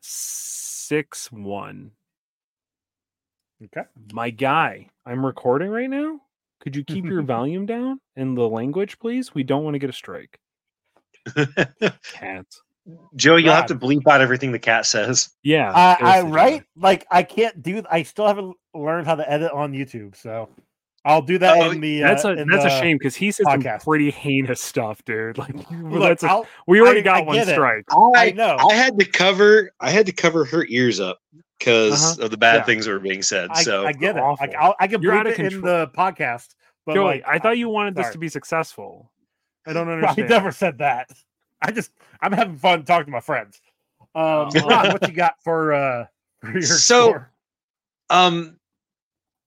six 0.00 1.30
one. 1.30 1.90
Okay. 3.64 3.86
My 4.12 4.30
guy, 4.30 4.88
I'm 5.06 5.24
recording 5.24 5.70
right 5.70 5.88
now. 5.88 6.20
Could 6.64 6.74
you 6.74 6.82
keep 6.84 7.04
your 7.04 7.22
volume 7.36 7.66
down 7.66 8.00
and 8.16 8.36
the 8.36 8.48
language, 8.48 8.98
please? 8.98 9.34
We 9.34 9.44
don't 9.44 9.62
want 9.62 9.74
to 9.74 9.78
get 9.78 9.90
a 9.90 9.92
strike. 9.92 10.38
Cat. 12.12 12.46
Joe, 13.16 13.36
you'll 13.36 13.54
have 13.54 13.66
to 13.66 13.74
bleep 13.74 14.06
out 14.06 14.20
everything 14.20 14.52
the 14.52 14.58
cat 14.58 14.84
says. 14.84 15.30
Yeah. 15.42 15.72
I, 15.72 16.18
I 16.18 16.22
right 16.22 16.64
like 16.76 17.06
I 17.10 17.22
can't 17.22 17.62
do. 17.62 17.82
I 17.90 18.02
still 18.02 18.26
haven't 18.26 18.56
learned 18.74 19.06
how 19.06 19.14
to 19.14 19.30
edit 19.30 19.52
on 19.52 19.72
YouTube, 19.72 20.14
so 20.16 20.50
I'll 21.06 21.22
do 21.22 21.38
that 21.38 21.56
Oh, 21.62 21.70
in 21.70 21.80
the. 21.80 22.00
That's 22.00 22.26
uh, 22.26 22.30
a 22.30 22.32
in 22.36 22.48
that's 22.48 22.66
a 22.66 22.70
shame 22.70 22.98
because 22.98 23.14
he 23.14 23.30
said 23.30 23.46
some 23.46 23.62
pretty 23.80 24.10
heinous 24.10 24.60
stuff, 24.60 25.02
dude. 25.06 25.38
Like 25.38 25.54
Look, 25.70 26.02
that's 26.02 26.24
a, 26.24 26.28
I'll- 26.28 26.46
we 26.66 26.78
already 26.82 27.00
I- 27.00 27.04
got 27.04 27.16
I 27.16 27.20
one 27.22 27.36
get 27.36 27.48
it. 27.48 27.52
strike. 27.52 27.84
I 27.90 28.32
know. 28.32 28.58
I 28.70 28.74
had 28.74 28.98
to 28.98 29.06
cover. 29.06 29.70
I 29.80 29.90
had 29.90 30.04
to 30.06 30.12
cover 30.12 30.44
her 30.44 30.66
ears 30.68 31.00
up 31.00 31.20
because 31.64 32.18
of 32.18 32.30
the 32.30 32.36
bad 32.36 32.56
Uh-huh. 32.56 32.58
Yeah. 32.60 32.64
things 32.64 32.84
that 32.86 32.92
were 32.92 32.98
being 33.00 33.22
said. 33.22 33.50
I, 33.50 33.62
so 33.62 33.86
I 33.86 33.92
get 33.92 34.16
it. 34.16 34.20
Like. 34.22 34.54
I'll, 34.54 34.74
I 34.78 34.86
can 34.86 35.00
You're 35.02 35.12
bleep 35.14 35.18
out 35.20 35.26
of 35.26 35.32
it 35.40 35.52
in 35.52 35.60
the 35.62 35.90
podcast. 35.96 36.54
But 36.86 36.94
Joey, 36.94 37.04
like, 37.04 37.24
I 37.26 37.38
thought 37.38 37.56
you 37.58 37.68
wanted 37.68 37.94
this 37.94 38.10
to 38.10 38.18
be 38.18 38.28
successful. 38.28 39.10
I 39.66 39.72
don't 39.72 39.88
I 39.90 39.92
understand. 39.94 40.28
never 40.28 40.52
said 40.52 40.78
that. 40.78 41.10
I 41.62 41.72
just 41.72 41.90
I'm 42.20 42.32
having 42.32 42.56
fun 42.56 42.84
talking 42.84 43.06
to 43.06 43.10
my 43.12 43.20
friends. 43.20 43.60
Um, 44.14 44.14
Oh. 44.16 44.50
Ron, 44.68 44.92
what 44.92 45.02
you 45.08 45.14
got 45.14 45.34
for 45.42 45.72
uh 45.72 46.06
for 46.40 46.52
your 46.52 46.62
So- 46.62 47.08
score? 47.08 47.30
um 48.10 48.58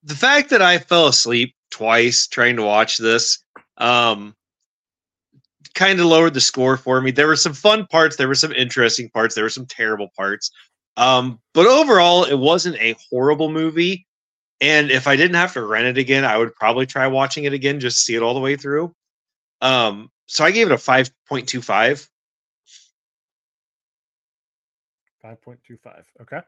the 0.04 0.16
fact 0.16 0.50
that 0.50 0.62
I 0.62 0.78
fell 0.80 1.08
asleep 1.08 1.54
twice 1.70 2.28
trying 2.28 2.56
to 2.56 2.64
watch 2.64 2.98
this 2.98 3.40
um 3.78 4.36
kind 5.76 6.00
of 6.00 6.08
lowered 6.08 6.34
the 6.34 6.42
score 6.42 6.76
for 6.78 7.00
me. 7.02 7.12
There 7.12 7.28
were 7.28 7.36
some 7.36 7.54
fun 7.54 7.86
parts, 7.86 8.16
there 8.16 8.28
were 8.28 8.34
some 8.36 8.52
interesting 8.52 9.10
parts, 9.12 9.36
there 9.36 9.44
were 9.44 9.50
some 9.50 9.68
terrible 9.68 10.10
parts. 10.18 10.50
Um 10.98 11.40
but 11.54 11.66
overall 11.66 12.26
it 12.26 12.36
wasn't 12.36 12.76
a 12.78 12.96
horrible 13.10 13.50
movie 13.50 14.06
and 14.60 14.92
if 14.92 15.08
I 15.08 15.16
didn't 15.16 15.36
have 15.36 15.54
to 15.54 15.64
rent 15.64 15.86
it 15.86 15.98
again, 16.00 16.26
I 16.26 16.38
would 16.38 16.56
probably 16.56 16.86
try 16.86 17.08
watching 17.08 17.46
it 17.46 17.54
again 17.54 17.80
just 17.80 18.04
see 18.04 18.16
it 18.16 18.24
all 18.24 18.34
the 18.34 18.40
way 18.42 18.58
through. 18.58 18.94
Um 19.62 20.12
so 20.26 20.44
I 20.44 20.52
gave 20.52 20.68
it 20.68 20.74
a 20.74 20.78
5.25. 20.78 22.10
Five 25.22 25.42
point 25.42 25.60
two 25.66 25.78
five. 25.78 26.06
Okay. 26.22 26.42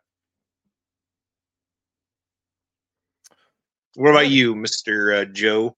What 3.96 4.12
about 4.12 4.30
you, 4.30 4.56
Mr. 4.56 5.22
Uh, 5.22 5.26
Joe? 5.26 5.76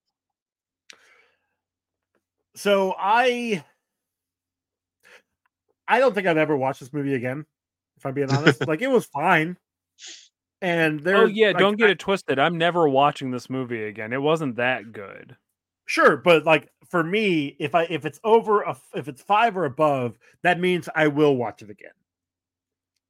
So 2.56 2.94
I 2.98 3.64
I 5.88 6.00
don't 6.00 6.14
think 6.14 6.28
I'd 6.28 6.38
ever 6.38 6.56
watch 6.56 6.80
this 6.80 6.94
movie 6.94 7.16
again, 7.16 7.46
if 8.02 8.06
I'm 8.06 8.14
being 8.14 8.32
honest. 8.34 8.68
like 8.68 8.82
it 8.82 8.90
was 8.90 9.06
fine. 9.06 9.58
And 10.62 11.00
there 11.00 11.18
Oh 11.18 11.26
yeah, 11.26 11.48
like, 11.48 11.58
don't 11.58 11.78
get 11.78 11.90
I- 11.90 11.92
it 11.94 12.00
twisted. 12.00 12.40
I'm 12.40 12.58
never 12.58 12.88
watching 12.90 13.32
this 13.32 13.50
movie 13.50 13.84
again. 13.84 14.14
It 14.14 14.22
wasn't 14.22 14.56
that 14.58 14.92
good. 14.92 15.36
Sure, 15.86 16.18
but 16.18 16.46
like 16.46 16.70
for 16.90 17.04
me, 17.04 17.56
if 17.60 17.76
I 17.76 17.84
if 17.90 18.06
it's 18.06 18.20
over 18.24 18.62
a, 18.62 18.78
if 18.96 19.08
it's 19.08 19.22
five 19.22 19.58
or 19.58 19.66
above, 19.66 20.18
that 20.44 20.60
means 20.60 20.88
I 20.96 21.08
will 21.08 21.36
watch 21.36 21.62
it 21.62 21.70
again. 21.70 21.92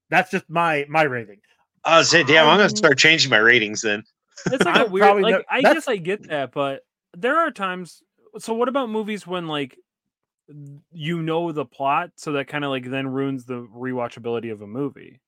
That's 0.10 0.32
just 0.32 0.50
my 0.50 0.86
my 0.90 1.04
rating. 1.04 1.40
I 1.84 1.98
was 2.00 2.10
saying, 2.10 2.28
damn, 2.28 2.48
I'm 2.48 2.58
gonna 2.58 2.70
start 2.70 2.98
changing 2.98 3.30
my 3.30 3.38
ratings 3.38 3.82
then. 3.82 4.04
It's 4.48 4.64
like 4.66 4.76
a 4.76 4.86
I'm 4.86 4.92
weird. 4.92 5.22
Like 5.22 5.34
no- 5.36 5.44
I 5.50 5.62
guess 5.62 5.88
I 5.88 5.98
get 5.98 6.28
that, 6.30 6.52
but 6.54 6.82
there 7.16 7.38
are 7.38 7.52
times. 7.52 8.02
So 8.40 8.54
what 8.54 8.70
about 8.70 8.90
movies 8.90 9.28
when 9.28 9.48
like 9.48 9.78
you 10.92 11.22
know 11.22 11.52
the 11.52 11.66
plot, 11.66 12.12
so 12.16 12.32
that 12.34 12.48
kind 12.48 12.64
of 12.64 12.70
like 12.72 12.90
then 12.90 13.08
ruins 13.08 13.46
the 13.46 13.68
rewatchability 13.76 14.52
of 14.52 14.62
a 14.62 14.68
movie? 14.68 15.20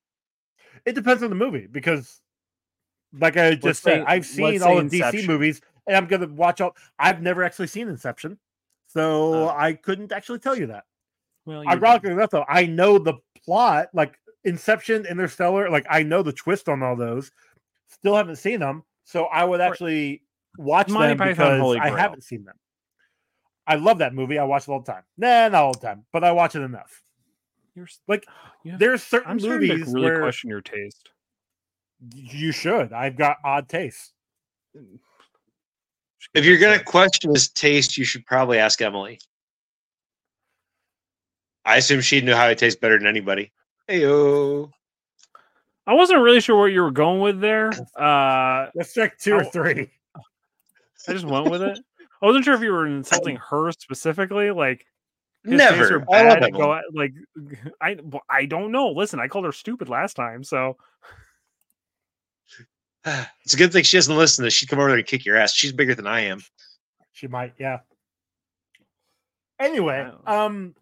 It 0.85 0.95
depends 0.95 1.23
on 1.23 1.29
the 1.29 1.35
movie 1.35 1.67
because, 1.67 2.21
like 3.17 3.37
I 3.37 3.51
just 3.53 3.63
Let's 3.63 3.79
said, 3.79 4.01
say- 4.01 4.05
I've 4.07 4.25
seen 4.25 4.61
all 4.61 4.81
the 4.83 4.89
DC 4.89 5.27
movies, 5.27 5.61
and 5.87 5.95
I'm 5.95 6.07
gonna 6.07 6.27
watch 6.27 6.61
all. 6.61 6.75
I've 6.99 7.21
never 7.21 7.43
actually 7.43 7.67
seen 7.67 7.87
Inception, 7.87 8.37
so 8.87 9.33
Oh. 9.33 9.49
I 9.49 9.73
couldn't 9.73 10.11
actually 10.11 10.39
tell 10.39 10.57
you 10.57 10.67
that. 10.67 10.85
Well. 11.45 11.67
Ironically 11.67 12.11
enough, 12.11 12.29
though, 12.31 12.45
I 12.47 12.65
know 12.65 12.97
the 12.97 13.15
plot, 13.45 13.89
like 13.93 14.17
Inception, 14.45 15.05
Interstellar, 15.05 15.69
like 15.69 15.85
I 15.89 16.03
know 16.03 16.23
the 16.23 16.33
twist 16.33 16.69
on 16.69 16.81
all 16.83 16.95
those. 16.95 17.31
Still 17.89 18.15
haven't 18.15 18.37
seen 18.37 18.59
them, 18.59 18.83
so 19.03 19.25
I 19.25 19.43
would 19.43 19.61
actually 19.61 20.23
watch 20.57 20.89
Monty 20.89 21.09
them 21.09 21.17
Python 21.17 21.59
because 21.59 21.77
I 21.81 21.97
haven't 21.99 22.23
seen 22.23 22.43
them. 22.43 22.55
I 23.65 23.75
love 23.75 23.99
that 23.99 24.13
movie. 24.13 24.37
I 24.37 24.43
watch 24.43 24.63
it 24.67 24.71
all 24.71 24.81
the 24.81 24.91
time. 24.91 25.03
Nah, 25.17 25.47
not 25.49 25.63
all 25.63 25.73
the 25.73 25.79
time, 25.79 26.05
but 26.11 26.23
I 26.23 26.31
watch 26.31 26.55
it 26.55 26.61
enough. 26.61 27.01
You're 27.75 27.87
Like 28.07 28.27
yeah. 28.63 28.75
there's 28.77 29.01
certain 29.03 29.31
I'm 29.31 29.39
starting 29.39 29.67
movies 29.69 29.85
to 29.87 29.93
really 29.93 30.05
where 30.05 30.19
question 30.21 30.49
your 30.49 30.61
taste. 30.61 31.09
you 32.13 32.51
should. 32.51 32.93
I've 32.93 33.17
got 33.17 33.37
odd 33.43 33.67
taste. 33.69 34.11
If 36.33 36.45
you're 36.45 36.57
gonna 36.57 36.83
question 36.83 37.33
his 37.33 37.49
taste, 37.49 37.97
you 37.97 38.05
should 38.05 38.25
probably 38.25 38.57
ask 38.59 38.81
Emily. 38.81 39.19
I 41.65 41.77
assume 41.77 42.01
she'd 42.01 42.25
know 42.25 42.35
how 42.35 42.47
it 42.49 42.57
tastes 42.57 42.79
better 42.79 42.97
than 42.97 43.07
anybody. 43.07 43.51
Heyo. 43.89 44.69
I 45.85 45.93
wasn't 45.93 46.21
really 46.21 46.41
sure 46.41 46.57
what 46.57 46.71
you 46.71 46.81
were 46.81 46.91
going 46.91 47.21
with 47.21 47.39
there. 47.41 47.71
Uh, 47.97 48.69
Let's 48.75 48.93
check 48.93 49.17
two 49.17 49.33
or 49.33 49.43
three. 49.43 49.89
I 51.07 51.13
just 51.13 51.25
went 51.25 51.49
with 51.49 51.61
it. 51.61 51.79
I 52.23 52.25
wasn't 52.25 52.45
sure 52.45 52.53
if 52.53 52.61
you 52.61 52.71
were 52.71 52.87
insulting 52.87 53.35
her 53.35 53.71
specifically, 53.73 54.49
like 54.49 54.85
Never. 55.43 55.97
are 55.97 56.15
I 56.15 56.29
love 56.29 56.39
bad, 56.39 56.53
go 56.53 56.79
like 56.93 57.13
I 57.81 57.97
I 58.29 58.45
don't 58.45 58.71
know. 58.71 58.91
Listen, 58.91 59.19
I 59.19 59.27
called 59.27 59.43
her 59.43 59.51
stupid 59.51 59.89
last 59.89 60.15
time, 60.15 60.41
so 60.45 60.77
It's 63.43 63.53
a 63.53 63.57
good 63.57 63.73
thing 63.73 63.83
she 63.83 63.97
doesn't 63.97 64.15
listen 64.15 64.43
to 64.43 64.47
this. 64.47 64.53
She'd 64.53 64.69
come 64.69 64.79
over 64.79 64.87
there 64.87 64.97
and 64.97 65.05
kick 65.05 65.25
your 65.25 65.35
ass. 65.35 65.53
She's 65.53 65.73
bigger 65.73 65.93
than 65.93 66.07
I 66.07 66.21
am. 66.21 66.41
She 67.11 67.27
might, 67.27 67.53
yeah. 67.59 67.79
Anyway, 69.59 70.09
um, 70.25 70.73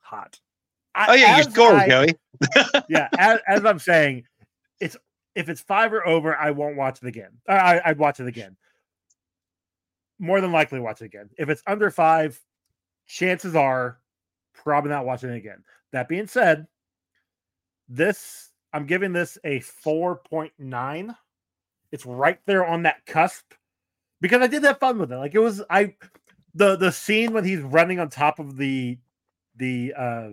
hot. 0.00 0.38
I, 0.94 1.06
Oh 1.08 1.14
yeah, 1.14 1.36
you 1.36 1.40
as 1.40 1.52
score, 1.52 1.72
I- 1.72 1.88
Joey. 1.88 2.14
yeah, 2.88 3.08
as, 3.18 3.40
as 3.48 3.64
I'm 3.64 3.78
saying, 3.78 4.24
it's 4.78 4.96
if 5.34 5.48
it's 5.48 5.62
five 5.62 5.94
or 5.94 6.06
over, 6.06 6.36
I 6.36 6.50
won't 6.50 6.76
watch 6.76 6.98
it 7.02 7.08
again. 7.08 7.30
I, 7.48 7.80
I'd 7.82 7.98
watch 7.98 8.20
it 8.20 8.26
again. 8.26 8.58
More 10.22 10.40
than 10.40 10.52
likely, 10.52 10.78
watch 10.78 11.02
it 11.02 11.06
again. 11.06 11.30
If 11.36 11.48
it's 11.48 11.64
under 11.66 11.90
five, 11.90 12.40
chances 13.08 13.56
are 13.56 13.98
probably 14.54 14.90
not 14.90 15.04
watching 15.04 15.30
it 15.30 15.36
again. 15.36 15.64
That 15.90 16.08
being 16.08 16.28
said, 16.28 16.68
this 17.88 18.52
I'm 18.72 18.86
giving 18.86 19.12
this 19.12 19.36
a 19.42 19.58
4.9. 19.58 21.16
It's 21.90 22.06
right 22.06 22.38
there 22.46 22.64
on 22.64 22.84
that 22.84 23.04
cusp 23.04 23.52
because 24.20 24.40
I 24.40 24.46
did 24.46 24.62
have 24.62 24.78
fun 24.78 24.96
with 25.00 25.10
it. 25.10 25.16
Like 25.16 25.34
it 25.34 25.40
was 25.40 25.60
I 25.68 25.96
the 26.54 26.76
the 26.76 26.92
scene 26.92 27.32
when 27.32 27.44
he's 27.44 27.60
running 27.60 27.98
on 27.98 28.08
top 28.08 28.38
of 28.38 28.56
the 28.56 28.98
the 29.56 29.92
uh 29.98 30.28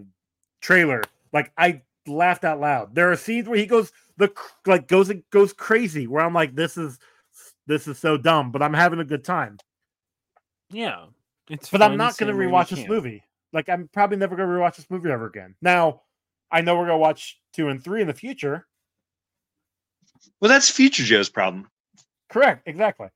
trailer, 0.61 1.01
like 1.33 1.51
I 1.57 1.81
laughed 2.05 2.45
out 2.45 2.59
loud. 2.59 2.93
There 2.93 3.11
are 3.11 3.15
scenes 3.15 3.49
where 3.49 3.57
he 3.57 3.65
goes 3.65 3.91
the 4.17 4.31
like 4.67 4.87
goes 4.87 5.11
goes 5.31 5.51
crazy 5.51 6.05
where 6.05 6.23
I'm 6.23 6.35
like 6.35 6.53
this 6.53 6.77
is 6.77 6.99
this 7.65 7.87
is 7.87 7.97
so 7.97 8.17
dumb, 8.17 8.51
but 8.51 8.61
I'm 8.61 8.75
having 8.75 8.99
a 8.99 9.03
good 9.03 9.23
time. 9.25 9.57
Yeah, 10.71 11.05
it's. 11.49 11.69
But 11.69 11.81
I'm 11.81 11.97
not 11.97 12.17
going 12.17 12.27
to 12.31 12.33
seeing 12.33 12.51
where 12.51 12.63
rewatch 12.63 12.69
this 12.69 12.87
movie. 12.87 13.23
Like 13.53 13.69
I'm 13.69 13.89
probably 13.91 14.17
never 14.17 14.35
going 14.35 14.47
to 14.47 14.55
rewatch 14.55 14.75
this 14.75 14.89
movie 14.89 15.09
ever 15.09 15.27
again. 15.27 15.55
Now, 15.61 16.01
I 16.51 16.61
know 16.61 16.75
we're 16.75 16.85
going 16.85 16.95
to 16.95 16.97
watch 16.97 17.39
2 17.53 17.69
and 17.69 17.83
3 17.83 18.01
in 18.01 18.07
the 18.07 18.13
future. 18.13 18.67
Well, 20.39 20.49
that's 20.49 20.69
future 20.69 21.03
Joe's 21.03 21.29
problem. 21.29 21.67
Correct, 22.29 22.63
exactly. 22.67 23.07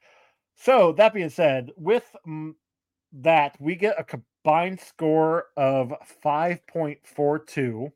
So 0.55 0.93
that 0.93 1.13
being 1.13 1.29
said, 1.29 1.71
with 1.75 2.15
that 3.13 3.55
we 3.59 3.75
get 3.75 3.99
a 3.99 4.03
combined 4.03 4.79
score 4.79 5.45
of 5.55 5.93
5.42, 6.23 7.91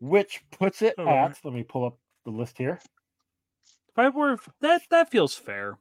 which 0.00 0.42
puts 0.50 0.82
it 0.82 0.94
All 0.98 1.08
at. 1.08 1.28
right. 1.28 1.38
Let 1.44 1.54
me 1.54 1.62
pull 1.62 1.86
up 1.86 1.98
the 2.24 2.30
list 2.30 2.58
here. 2.58 2.80
Five 3.94 4.14
were 4.14 4.38
that 4.60 4.82
that 4.90 5.10
feels 5.10 5.34
fair. 5.34 5.78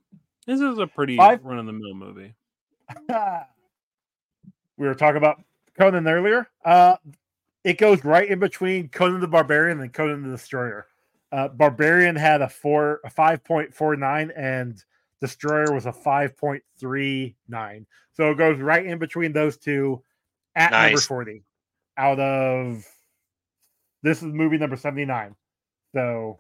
This 0.50 0.62
is 0.62 0.80
a 0.80 0.88
pretty 0.88 1.16
Five- 1.16 1.46
run 1.46 1.60
of 1.60 1.68
the 1.68 1.74
mill 1.74 1.94
movie. 1.94 2.34
we 4.78 4.88
were 4.88 4.96
talking 4.96 5.18
about 5.18 5.44
Conan 5.78 6.08
earlier. 6.08 6.48
Uh, 6.66 6.96
it 7.64 7.78
goes 7.78 8.04
right 8.04 8.28
in 8.28 8.40
between 8.40 8.90
Conan 8.90 9.22
the 9.22 9.28
Barbarian 9.28 9.80
and 9.80 9.94
Conan 9.94 10.24
the 10.24 10.30
Destroyer. 10.30 10.88
Uh, 11.32 11.50
Barbarian 11.50 12.16
had 12.16 12.42
a 12.42 12.50
four, 12.50 13.00
a 13.06 13.12
five 13.12 13.44
point 13.44 13.76
four 13.76 13.96
nine, 13.96 14.32
and 14.36 14.84
Destroyer 15.22 15.72
was 15.72 15.86
a 15.86 15.94
five 15.94 16.36
point 16.36 16.64
three 16.80 17.36
nine. 17.48 17.86
So 18.14 18.32
it 18.32 18.40
goes 18.40 18.58
right 18.60 18.84
in 18.88 18.98
between 18.98 19.34
those 19.34 19.56
two 19.56 20.02
at 20.56 20.72
number 20.72 21.00
forty. 21.00 21.44
Out 21.96 22.20
of 22.20 22.84
this 24.02 24.24
is 24.24 24.34
movie 24.34 24.58
number 24.58 24.78
seventy 24.78 25.06
nine. 25.06 25.36
So 25.94 26.40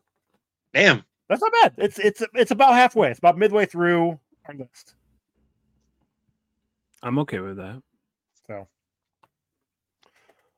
Damn. 0.73 1.03
That's 1.29 1.41
not 1.41 1.51
bad. 1.61 1.73
It's 1.77 1.99
it's 1.99 2.23
it's 2.33 2.51
about 2.51 2.73
halfway. 2.73 3.11
It's 3.11 3.19
about 3.19 3.37
midway 3.37 3.65
through 3.67 4.19
our 4.47 4.55
list. 4.55 4.95
I'm 7.03 7.19
okay 7.19 7.39
with 7.39 7.57
that. 7.57 7.81
So, 8.47 8.67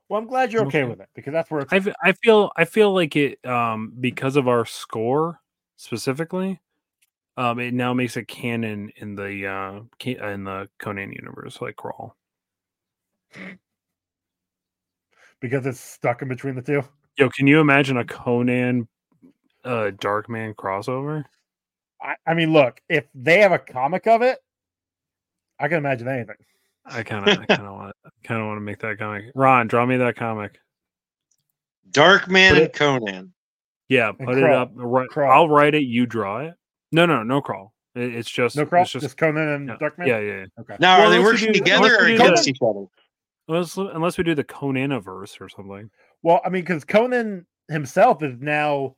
well, 0.07 0.19
I'm 0.19 0.27
glad 0.27 0.53
you're 0.53 0.61
I'm 0.61 0.69
okay 0.69 0.83
okay. 0.83 0.89
with 0.89 1.01
it 1.01 1.09
because 1.13 1.33
that's 1.33 1.51
where 1.51 1.61
it's 1.61 1.73
I, 1.73 1.77
f- 1.77 1.95
I 2.01 2.13
feel 2.13 2.51
I 2.55 2.65
feel 2.65 2.93
like 2.93 3.15
it 3.17 3.45
um 3.45 3.93
because 3.99 4.37
of 4.37 4.47
our 4.47 4.65
score 4.65 5.41
specifically, 5.75 6.61
um 7.35 7.59
it 7.59 7.73
now 7.73 7.93
makes 7.93 8.15
it 8.15 8.29
canon 8.29 8.91
in 8.95 9.15
the 9.15 9.47
uh 9.47 9.81
in 10.05 10.45
the 10.45 10.69
Conan 10.79 11.11
universe 11.11 11.61
like 11.61 11.75
Krull. 11.75 12.13
because 15.41 15.65
it's 15.65 15.79
stuck 15.79 16.21
in 16.21 16.29
between 16.29 16.55
the 16.55 16.61
two. 16.61 16.83
Yo, 17.17 17.29
can 17.29 17.45
you 17.45 17.59
imagine 17.59 17.97
a 17.97 18.05
Conan 18.05 18.87
uh 19.63 19.91
Darkman 19.91 20.55
crossover? 20.55 21.23
I, 22.01 22.15
I 22.25 22.33
mean, 22.33 22.51
look, 22.53 22.81
if 22.89 23.05
they 23.13 23.39
have 23.39 23.51
a 23.51 23.59
comic 23.59 24.07
of 24.07 24.21
it, 24.21 24.39
I 25.59 25.67
can 25.67 25.77
imagine 25.77 26.07
anything. 26.07 26.35
I 26.85 27.03
kind 27.03 27.27
of 27.27 27.37
I 27.39 27.45
kind 27.45 27.67
of 27.67 27.73
want 27.75 27.95
kind 28.23 28.41
of 28.41 28.47
want 28.47 28.57
to 28.57 28.61
make 28.61 28.79
that 28.79 28.97
comic. 28.97 29.25
Ron, 29.35 29.67
draw 29.67 29.85
me 29.85 29.97
that 29.97 30.15
comic. 30.15 30.57
Darkman 31.91 32.49
Put 32.53 32.57
and 32.63 32.73
Conan. 32.73 33.33
Yeah, 33.89 34.09
And 34.17 34.19
put 34.27 34.37
it 34.37 34.43
Krull. 34.43 34.55
up. 34.61 34.71
Right, 34.75 35.07
Krull. 35.09 35.29
I'll 35.29 35.49
write 35.49 35.75
it. 35.75 35.83
You 35.83 36.05
draw 36.05 36.39
it. 36.39 36.53
No, 36.91 37.05
no, 37.05 37.23
no 37.23 37.41
Krull. 37.41 37.71
It- 37.95 38.15
it's 38.15 38.31
just 38.31 38.55
No 38.55 38.65
cross, 38.65 38.85
It's 38.87 38.93
just, 38.93 39.03
just, 39.03 39.17
Conan 39.17 39.47
and 39.49 39.67
yeah, 39.67 39.75
Darkman. 39.77 40.07
yeah, 40.07 40.19
yeah. 40.19 40.33
yeah. 40.39 40.45
Okay. 40.61 40.75
Now, 40.79 40.99
Well, 40.99 41.07
are 41.07 41.09
they 41.11 41.19
working 41.19 41.47
do- 41.47 41.59
together 41.59 41.97
or 41.99 42.05
we 42.05 42.15
against 42.15 42.47
each 42.47 42.59
other? 42.61 42.85
Unless, 43.49 43.75
unless 43.75 44.17
we 44.17 44.23
do 44.23 44.33
the 44.33 44.45
Conan 44.45 44.89
Conaniverse 44.91 45.41
or 45.41 45.49
something. 45.49 45.89
Well, 46.23 46.39
I 46.45 46.49
mean, 46.49 46.61
because 46.61 46.85
Conan 46.85 47.45
himself 47.69 48.23
is 48.23 48.35
now 48.39 48.95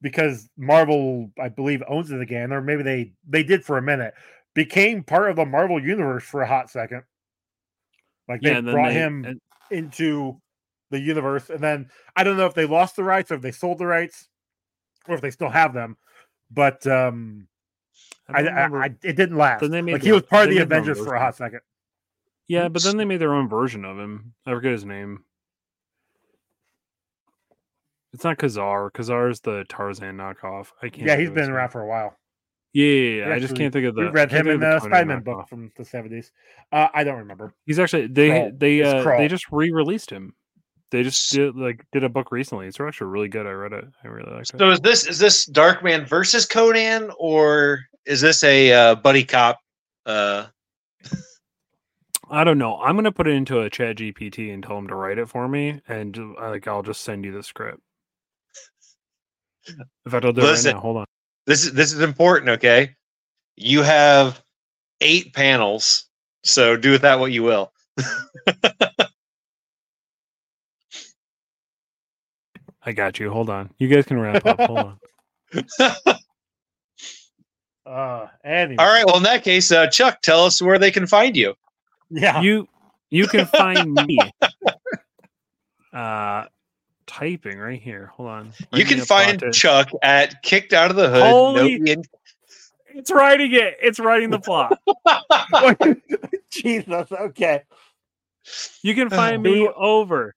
because 0.00 0.48
Marvel, 0.56 1.30
I 1.40 1.48
believe, 1.48 1.82
owns 1.88 2.10
it 2.10 2.20
again, 2.20 2.52
or 2.52 2.60
maybe 2.60 2.82
they 2.82 3.12
they 3.28 3.42
did 3.42 3.64
for 3.64 3.78
a 3.78 3.82
minute, 3.82 4.14
became 4.54 5.02
part 5.02 5.30
of 5.30 5.36
the 5.36 5.44
Marvel 5.46 5.82
universe 5.82 6.24
for 6.24 6.42
a 6.42 6.46
hot 6.48 6.70
second. 6.70 7.02
Like 8.28 8.40
they 8.42 8.52
Yeah, 8.52 8.60
brought 8.60 8.88
they- 8.88 8.94
him 8.94 9.24
and- 9.24 9.40
into 9.70 10.40
the 10.90 10.98
universe, 11.00 11.50
and 11.50 11.60
then 11.60 11.90
I 12.16 12.24
don't 12.24 12.36
know 12.38 12.46
if 12.46 12.54
they 12.54 12.66
lost 12.66 12.96
the 12.96 13.04
rights 13.04 13.30
or 13.30 13.34
if 13.34 13.42
they 13.42 13.50
sold 13.52 13.78
the 13.78 13.86
rights, 13.86 14.28
or 15.06 15.14
if 15.14 15.20
they 15.20 15.30
still 15.30 15.50
have 15.50 15.74
them. 15.74 15.96
But 16.50 16.86
um, 16.86 17.46
I, 18.28 18.38
I, 18.38 18.40
remember- 18.40 18.82
I 18.82 18.86
it 19.02 19.16
didn't 19.16 19.36
last. 19.36 19.60
Then 19.60 19.70
they 19.70 19.82
made 19.82 19.92
like 19.92 20.02
he 20.02 20.12
was 20.12 20.22
part 20.22 20.44
of 20.44 20.48
the 20.50 20.56
their 20.56 20.64
Avengers 20.64 20.98
for 20.98 21.14
a 21.14 21.18
hot 21.18 21.36
second. 21.36 21.60
yeah, 22.46 22.68
but 22.68 22.82
then 22.82 22.96
they 22.96 23.04
made 23.04 23.18
their 23.20 23.34
own 23.34 23.48
version 23.48 23.84
of 23.84 23.98
him. 23.98 24.32
I 24.46 24.52
forget 24.52 24.72
his 24.72 24.84
name. 24.86 25.24
It's 28.12 28.24
not 28.24 28.38
Kazar. 28.38 28.90
Kazar 28.90 29.30
is 29.30 29.40
the 29.40 29.64
Tarzan 29.68 30.16
knockoff. 30.16 30.68
I 30.82 30.88
can't. 30.88 31.06
Yeah, 31.06 31.16
he's 31.16 31.28
of 31.28 31.34
his 31.36 31.42
been 31.42 31.50
name. 31.50 31.56
around 31.56 31.68
for 31.70 31.82
a 31.82 31.86
while. 31.86 32.16
Yeah, 32.72 32.84
yeah, 32.84 33.10
yeah, 33.10 33.26
We 33.28 33.32
I 33.34 33.38
just 33.38 33.56
can't 33.56 33.72
think 33.72 33.86
of 33.86 33.94
the. 33.94 34.02
we 34.02 34.08
read 34.08 34.30
him 34.30 34.46
in 34.46 34.54
of 34.54 34.60
the 34.60 34.66
Conan 34.66 34.90
Spider-Man 34.90 35.22
book 35.22 35.48
from 35.48 35.72
the 35.76 35.84
seventies. 35.84 36.32
Uh, 36.70 36.88
I 36.92 37.04
don't 37.04 37.18
remember. 37.18 37.54
He's 37.66 37.78
actually 37.78 38.06
they 38.08 38.28
Krull. 38.28 38.58
they 38.58 38.82
uh, 38.82 39.16
they 39.16 39.28
just 39.28 39.50
re-released 39.50 40.10
him. 40.10 40.34
They 40.90 41.02
just 41.02 41.32
did 41.32 41.54
like 41.54 41.84
did 41.92 42.04
a 42.04 42.08
book 42.08 42.30
recently. 42.30 42.66
It's 42.66 42.80
actually 42.80 43.08
really 43.08 43.28
good. 43.28 43.46
I 43.46 43.50
read 43.50 43.72
it. 43.72 43.84
I 44.04 44.08
really 44.08 44.30
liked 44.32 44.54
it. 44.54 44.58
So 44.58 44.70
is 44.70 44.80
this 44.80 45.06
is 45.06 45.18
this 45.18 45.48
Darkman 45.48 46.06
versus 46.06 46.46
Conan 46.46 47.10
or 47.18 47.80
is 48.06 48.20
this 48.20 48.42
a 48.44 48.72
uh, 48.72 48.94
buddy 48.94 49.24
cop? 49.24 49.58
Uh, 50.06 50.46
I 52.30 52.44
don't 52.44 52.58
know. 52.58 52.78
I'm 52.80 52.96
gonna 52.96 53.12
put 53.12 53.26
it 53.26 53.34
into 53.34 53.60
a 53.60 53.70
Chat 53.70 53.96
GPT 53.96 54.52
and 54.52 54.62
tell 54.62 54.78
him 54.78 54.88
to 54.88 54.94
write 54.94 55.18
it 55.18 55.28
for 55.28 55.48
me, 55.48 55.80
and 55.88 56.34
like 56.40 56.68
I'll 56.68 56.82
just 56.82 57.02
send 57.02 57.24
you 57.24 57.32
the 57.32 57.42
script. 57.42 57.80
In 59.68 60.10
fact, 60.10 60.24
I'll 60.24 60.32
do 60.32 60.40
it 60.40 60.44
Listen. 60.44 60.70
right 60.72 60.76
now. 60.76 60.80
Hold 60.82 60.96
on. 60.98 61.06
this 61.46 61.64
is 61.64 61.72
this 61.72 61.92
is 61.92 62.00
important. 62.00 62.50
Okay, 62.50 62.94
you 63.56 63.82
have 63.82 64.42
eight 65.00 65.34
panels, 65.34 66.04
so 66.44 66.76
do 66.76 66.90
with 66.92 67.02
that 67.02 67.18
what 67.20 67.32
you 67.32 67.42
will. 67.42 67.72
I 72.82 72.92
got 72.92 73.18
you. 73.20 73.30
Hold 73.30 73.50
on. 73.50 73.70
You 73.78 73.88
guys 73.88 74.06
can 74.06 74.18
wrap 74.18 74.46
up. 74.46 74.60
Hold 74.60 74.78
on. 74.78 74.98
Uh, 77.86 78.26
anyway. 78.44 78.76
All 78.78 78.86
right. 78.86 79.06
Well, 79.06 79.16
in 79.16 79.22
that 79.22 79.42
case, 79.42 79.72
uh, 79.72 79.86
Chuck, 79.86 80.20
tell 80.20 80.44
us 80.44 80.60
where 80.60 80.78
they 80.78 80.90
can 80.90 81.06
find 81.06 81.34
you. 81.34 81.54
Yeah. 82.10 82.42
You 82.42 82.68
you 83.08 83.26
can 83.26 83.46
find 83.46 83.94
me 83.94 84.18
uh 85.94 86.44
typing 87.08 87.58
right 87.58 87.80
here. 87.80 88.12
Hold 88.14 88.28
on. 88.28 88.52
you 88.72 88.84
can 88.84 89.00
find 89.00 89.40
plot 89.40 89.52
Chuck 89.52 89.90
at 90.02 90.40
Kicked 90.42 90.72
Out 90.72 90.90
of 90.90 90.96
the 90.96 91.08
Hood. 91.08 91.22
Holy- 91.22 91.78
Note 91.78 92.04
the 92.04 92.04
It's 92.94 93.10
writing 93.10 93.52
it. 93.52 93.76
It's 93.82 93.98
writing 93.98 94.30
the 94.30 94.38
plot. 94.38 94.78
Jesus. 96.50 97.10
Okay. 97.10 97.62
You 98.82 98.94
can 98.94 99.10
find 99.10 99.42
me 99.42 99.68
over. 99.68 100.34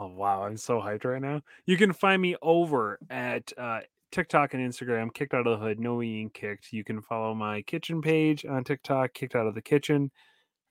Oh 0.00 0.08
wow, 0.08 0.42
I'm 0.42 0.56
so 0.56 0.80
hyped 0.80 1.04
right 1.04 1.22
now. 1.22 1.42
You 1.66 1.76
can 1.76 1.92
find 1.92 2.20
me 2.20 2.34
over 2.42 2.98
at 3.10 3.52
uh, 3.56 3.80
TikTok 4.10 4.54
and 4.54 4.72
Instagram, 4.72 5.14
kicked 5.14 5.34
out 5.34 5.46
of 5.46 5.58
the 5.58 5.64
hood, 5.64 5.78
no 5.78 5.98
being 6.00 6.30
kicked. 6.30 6.72
You 6.72 6.82
can 6.82 7.00
follow 7.02 7.34
my 7.34 7.62
kitchen 7.62 8.02
page 8.02 8.44
on 8.44 8.64
TikTok, 8.64 9.14
kicked 9.14 9.36
out 9.36 9.46
of 9.46 9.54
the 9.54 9.62
kitchen. 9.62 10.10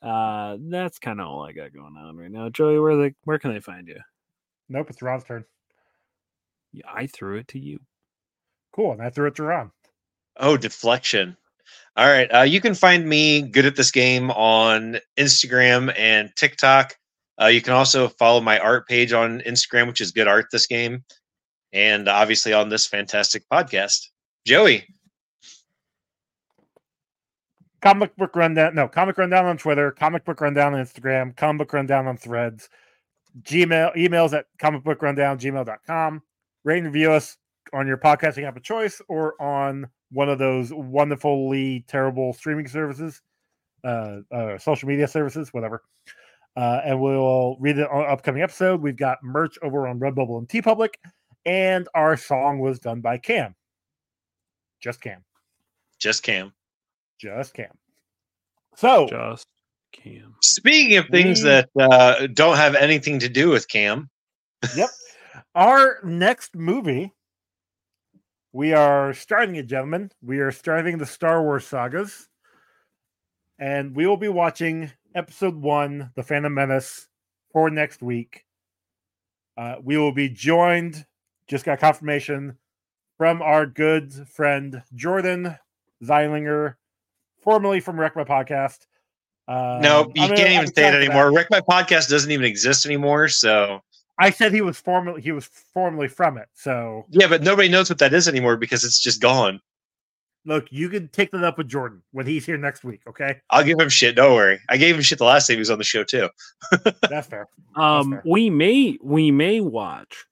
Uh, 0.01 0.57
that's 0.59 0.99
kind 0.99 1.21
of 1.21 1.27
all 1.27 1.43
I 1.43 1.53
got 1.53 1.73
going 1.73 1.95
on 1.97 2.17
right 2.17 2.29
now. 2.29 2.49
Joey, 2.49 2.79
where 2.79 2.97
they 2.97 3.15
where 3.23 3.39
can 3.39 3.53
they 3.53 3.61
find 3.61 3.87
you? 3.87 3.99
Nope. 4.69 4.89
It's 4.89 5.01
Ron's 5.01 5.23
turn. 5.23 5.45
Yeah, 6.73 6.85
I 6.93 7.07
threw 7.07 7.37
it 7.37 7.47
to 7.49 7.59
you. 7.59 7.79
Cool. 8.73 8.91
And 8.91 9.01
I 9.01 9.09
threw 9.09 9.27
it 9.27 9.35
to 9.35 9.43
Ron. 9.43 9.71
Oh, 10.37 10.57
deflection. 10.57 11.35
All 11.95 12.07
right. 12.07 12.27
Uh, 12.27 12.41
you 12.41 12.61
can 12.61 12.75
find 12.75 13.07
me 13.07 13.41
good 13.41 13.65
at 13.65 13.75
this 13.75 13.91
game 13.91 14.29
on 14.31 14.99
Instagram 15.17 15.93
and 15.97 16.31
TikTok. 16.35 16.95
Uh, 17.41 17.47
you 17.47 17.61
can 17.61 17.73
also 17.73 18.07
follow 18.07 18.41
my 18.41 18.59
art 18.59 18.87
page 18.87 19.13
on 19.13 19.41
Instagram, 19.41 19.87
which 19.87 20.01
is 20.01 20.11
Good 20.11 20.27
Art 20.27 20.47
This 20.51 20.67
Game, 20.67 21.03
and 21.71 22.07
obviously 22.07 22.51
on 22.53 22.69
this 22.69 22.87
fantastic 22.87 23.43
podcast. 23.51 24.07
Joey, 24.45 24.87
Comic 27.81 28.15
book 28.15 28.35
rundown. 28.35 28.75
No, 28.75 28.87
comic 28.87 29.17
rundown 29.17 29.45
on 29.45 29.57
Twitter. 29.57 29.91
Comic 29.91 30.25
book 30.25 30.41
rundown 30.41 30.73
on 30.73 30.83
Instagram. 30.83 31.35
Comic 31.37 31.59
book 31.59 31.73
rundown 31.73 32.07
on 32.07 32.17
Threads. 32.17 32.69
Gmail 33.41 33.95
emails 33.95 34.33
at 34.33 34.45
comic 34.59 34.83
book 34.83 35.01
rundown 35.01 35.37
gmail.com. 35.37 36.21
Rate 36.63 36.77
and 36.77 36.87
review 36.87 37.11
us 37.11 37.37
on 37.73 37.87
your 37.87 37.97
podcasting 37.97 38.45
app 38.45 38.57
of 38.57 38.63
choice 38.63 39.01
or 39.07 39.41
on 39.41 39.87
one 40.11 40.29
of 40.29 40.39
those 40.39 40.71
wonderfully 40.73 41.85
terrible 41.87 42.33
streaming 42.33 42.67
services, 42.67 43.21
uh, 43.83 44.19
uh 44.31 44.57
social 44.57 44.87
media 44.87 45.07
services, 45.07 45.53
whatever. 45.53 45.83
Uh, 46.55 46.81
and 46.83 46.99
we'll 46.99 47.55
read 47.59 47.77
it 47.77 47.87
on 47.89 48.09
upcoming 48.09 48.41
episode. 48.41 48.81
We've 48.81 48.97
got 48.97 49.19
merch 49.21 49.59
over 49.61 49.87
on 49.87 49.99
Redbubble 49.99 50.39
and 50.39 50.49
TeePublic, 50.49 50.95
and 51.45 51.87
our 51.93 52.17
song 52.17 52.59
was 52.59 52.79
done 52.79 52.99
by 52.99 53.19
Cam. 53.19 53.53
Just 54.79 55.01
Cam. 55.01 55.23
just 55.99 56.23
Cam. 56.23 56.53
Just 57.19 57.53
Cam. 57.53 57.71
So 58.75 59.07
Just 59.07 59.47
Cam. 59.91 60.35
Speaking 60.41 60.97
of 60.97 61.07
things 61.07 61.43
We- 61.43 61.49
that 61.49 61.69
uh, 61.79 62.27
don't 62.27 62.57
have 62.57 62.75
anything 62.75 63.19
to 63.19 63.29
do 63.29 63.49
with 63.49 63.67
Cam, 63.67 64.09
yep. 64.75 64.89
Our 65.55 65.99
next 66.03 66.55
movie, 66.55 67.13
we 68.51 68.73
are 68.73 69.13
starting 69.13 69.55
it, 69.55 69.67
gentlemen. 69.67 70.11
We 70.21 70.39
are 70.39 70.51
starting 70.51 70.97
the 70.97 71.05
Star 71.05 71.41
Wars 71.41 71.65
sagas. 71.65 72.27
And 73.59 73.95
we 73.95 74.05
will 74.05 74.17
be 74.17 74.29
watching 74.29 74.91
episode 75.15 75.55
one, 75.55 76.11
The 76.15 76.21
Phantom 76.21 76.53
Menace, 76.53 77.07
for 77.51 77.71
next 77.71 78.03
week. 78.03 78.45
Uh, 79.57 79.77
we 79.81 79.97
will 79.97 80.11
be 80.11 80.29
joined, 80.29 81.05
just 81.47 81.65
got 81.65 81.79
confirmation, 81.79 82.57
from 83.17 83.41
our 83.41 83.65
good 83.65 84.13
friend 84.29 84.83
Jordan 84.93 85.57
Zeilinger, 86.03 86.75
formerly 87.41 87.79
from 87.79 87.99
Wreck 87.99 88.15
My 88.15 88.23
Podcast. 88.23 88.85
Um, 89.47 89.81
no, 89.81 90.11
you 90.13 90.23
I'm 90.23 90.35
can't 90.35 90.49
even 90.51 90.59
I'm 90.59 90.67
say 90.67 90.87
it 90.87 90.93
anymore. 90.93 91.31
Rick, 91.33 91.47
my 91.49 91.61
podcast 91.61 92.09
doesn't 92.09 92.31
even 92.31 92.45
exist 92.45 92.85
anymore. 92.85 93.27
So 93.29 93.81
I 94.19 94.29
said 94.29 94.53
he 94.53 94.61
was 94.61 94.77
formerly 94.77 95.21
he 95.21 95.31
was 95.31 95.45
formerly 95.45 96.07
from 96.07 96.37
it. 96.37 96.47
So 96.53 97.05
yeah, 97.09 97.27
but 97.27 97.43
nobody 97.43 97.69
knows 97.69 97.89
what 97.89 97.99
that 97.99 98.13
is 98.13 98.27
anymore 98.27 98.57
because 98.57 98.83
it's 98.83 98.99
just 98.99 99.21
gone. 99.21 99.61
look, 100.45 100.65
you 100.71 100.89
can 100.89 101.07
take 101.09 101.31
that 101.31 101.43
up 101.43 101.57
with 101.57 101.67
Jordan 101.67 102.01
when 102.11 102.25
he's 102.25 102.45
here 102.45 102.57
next 102.57 102.83
week. 102.83 103.01
Okay, 103.07 103.39
I'll 103.49 103.63
give 103.63 103.79
him 103.79 103.89
shit. 103.89 104.15
Don't 104.15 104.33
worry. 104.33 104.59
I 104.69 104.77
gave 104.77 104.95
him 104.95 105.01
shit 105.01 105.17
the 105.17 105.25
last 105.25 105.47
time 105.47 105.55
he 105.55 105.59
was 105.59 105.69
on 105.69 105.77
the 105.77 105.83
show 105.83 106.03
too. 106.03 106.29
that's 107.09 107.27
fair. 107.27 107.47
Um, 107.75 108.11
fair. 108.11 108.23
we 108.25 108.49
may 108.49 108.97
we 109.01 109.31
may 109.31 109.61
watch 109.61 110.25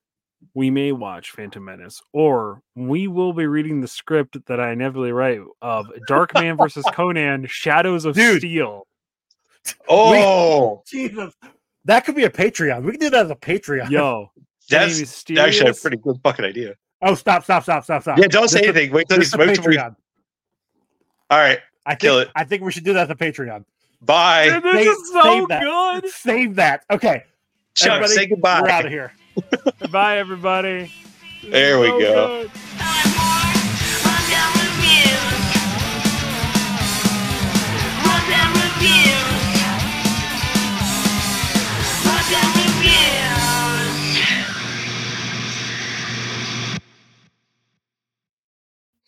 we 0.54 0.70
may 0.70 0.92
watch 0.92 1.32
Phantom 1.32 1.64
Menace, 1.64 2.02
or 2.14 2.62
we 2.76 3.08
will 3.08 3.34
be 3.34 3.46
reading 3.46 3.82
the 3.82 3.88
script 3.88 4.38
that 4.48 4.60
I 4.60 4.72
inevitably 4.72 5.12
write 5.12 5.42
of 5.62 5.86
Darkman 6.10 6.58
versus 6.58 6.86
Conan: 6.94 7.46
Shadows 7.48 8.06
of 8.06 8.16
Dude. 8.16 8.40
Steel. 8.40 8.88
Oh, 9.90 10.84
Jesus, 10.88 11.34
that 11.86 12.06
could 12.06 12.16
be 12.16 12.24
a 12.24 12.30
Patreon. 12.30 12.84
We 12.84 12.92
can 12.92 13.00
do 13.00 13.10
that 13.12 13.26
as 13.26 13.32
a 13.32 13.36
Patreon. 13.36 13.90
Yo, 13.90 14.32
that's 14.70 15.00
actually 15.38 15.70
a 15.70 15.74
pretty 15.74 15.98
good 15.98 16.18
fucking 16.24 16.46
idea. 16.46 16.76
Oh, 17.02 17.14
stop, 17.16 17.44
stop, 17.44 17.64
stop, 17.64 17.84
stop, 17.84 18.02
stop. 18.02 18.18
Yeah, 18.18 18.28
don't 18.28 18.48
say 18.48 18.60
This 18.62 18.70
anything. 18.70 18.92
Wait 18.94 19.08
till 19.08 19.18
This 19.18 19.28
he's 19.28 19.34
is 19.34 19.34
a 19.34 19.38
wait 19.38 19.56
till 19.56 19.66
we, 19.66 19.78
Patreon. 19.78 19.96
All 21.30 21.38
right, 21.40 21.60
I 21.86 21.92
think, 21.92 22.00
kill 22.02 22.20
it. 22.20 22.30
I 22.36 22.44
think 22.44 22.64
we 22.64 22.72
should 22.72 22.84
do 22.86 22.94
that 22.94 23.04
as 23.04 23.10
a 23.10 23.16
Patreon. 23.16 23.66
bye. 24.02 24.60
This 24.64 24.74
Save- 24.74 24.88
is 24.88 25.12
so 25.12 25.22
save 25.24 25.48
that. 25.50 25.62
good. 26.02 26.10
Save 26.12 26.56
that. 26.56 26.84
Okay. 26.92 27.24
Chuck, 27.76 27.88
everybody, 28.04 28.14
say 28.14 28.26
goodbye. 28.28 28.62
We're 28.62 28.70
out 28.70 28.86
of 28.86 28.92
here. 28.92 29.12
Bye, 29.92 30.18
everybody. 30.20 30.90
This 31.42 31.52
There 31.52 31.84
is 31.84 31.92
we 31.92 32.06
so 32.06 32.14
go. 32.14 32.44
good. 32.44 32.52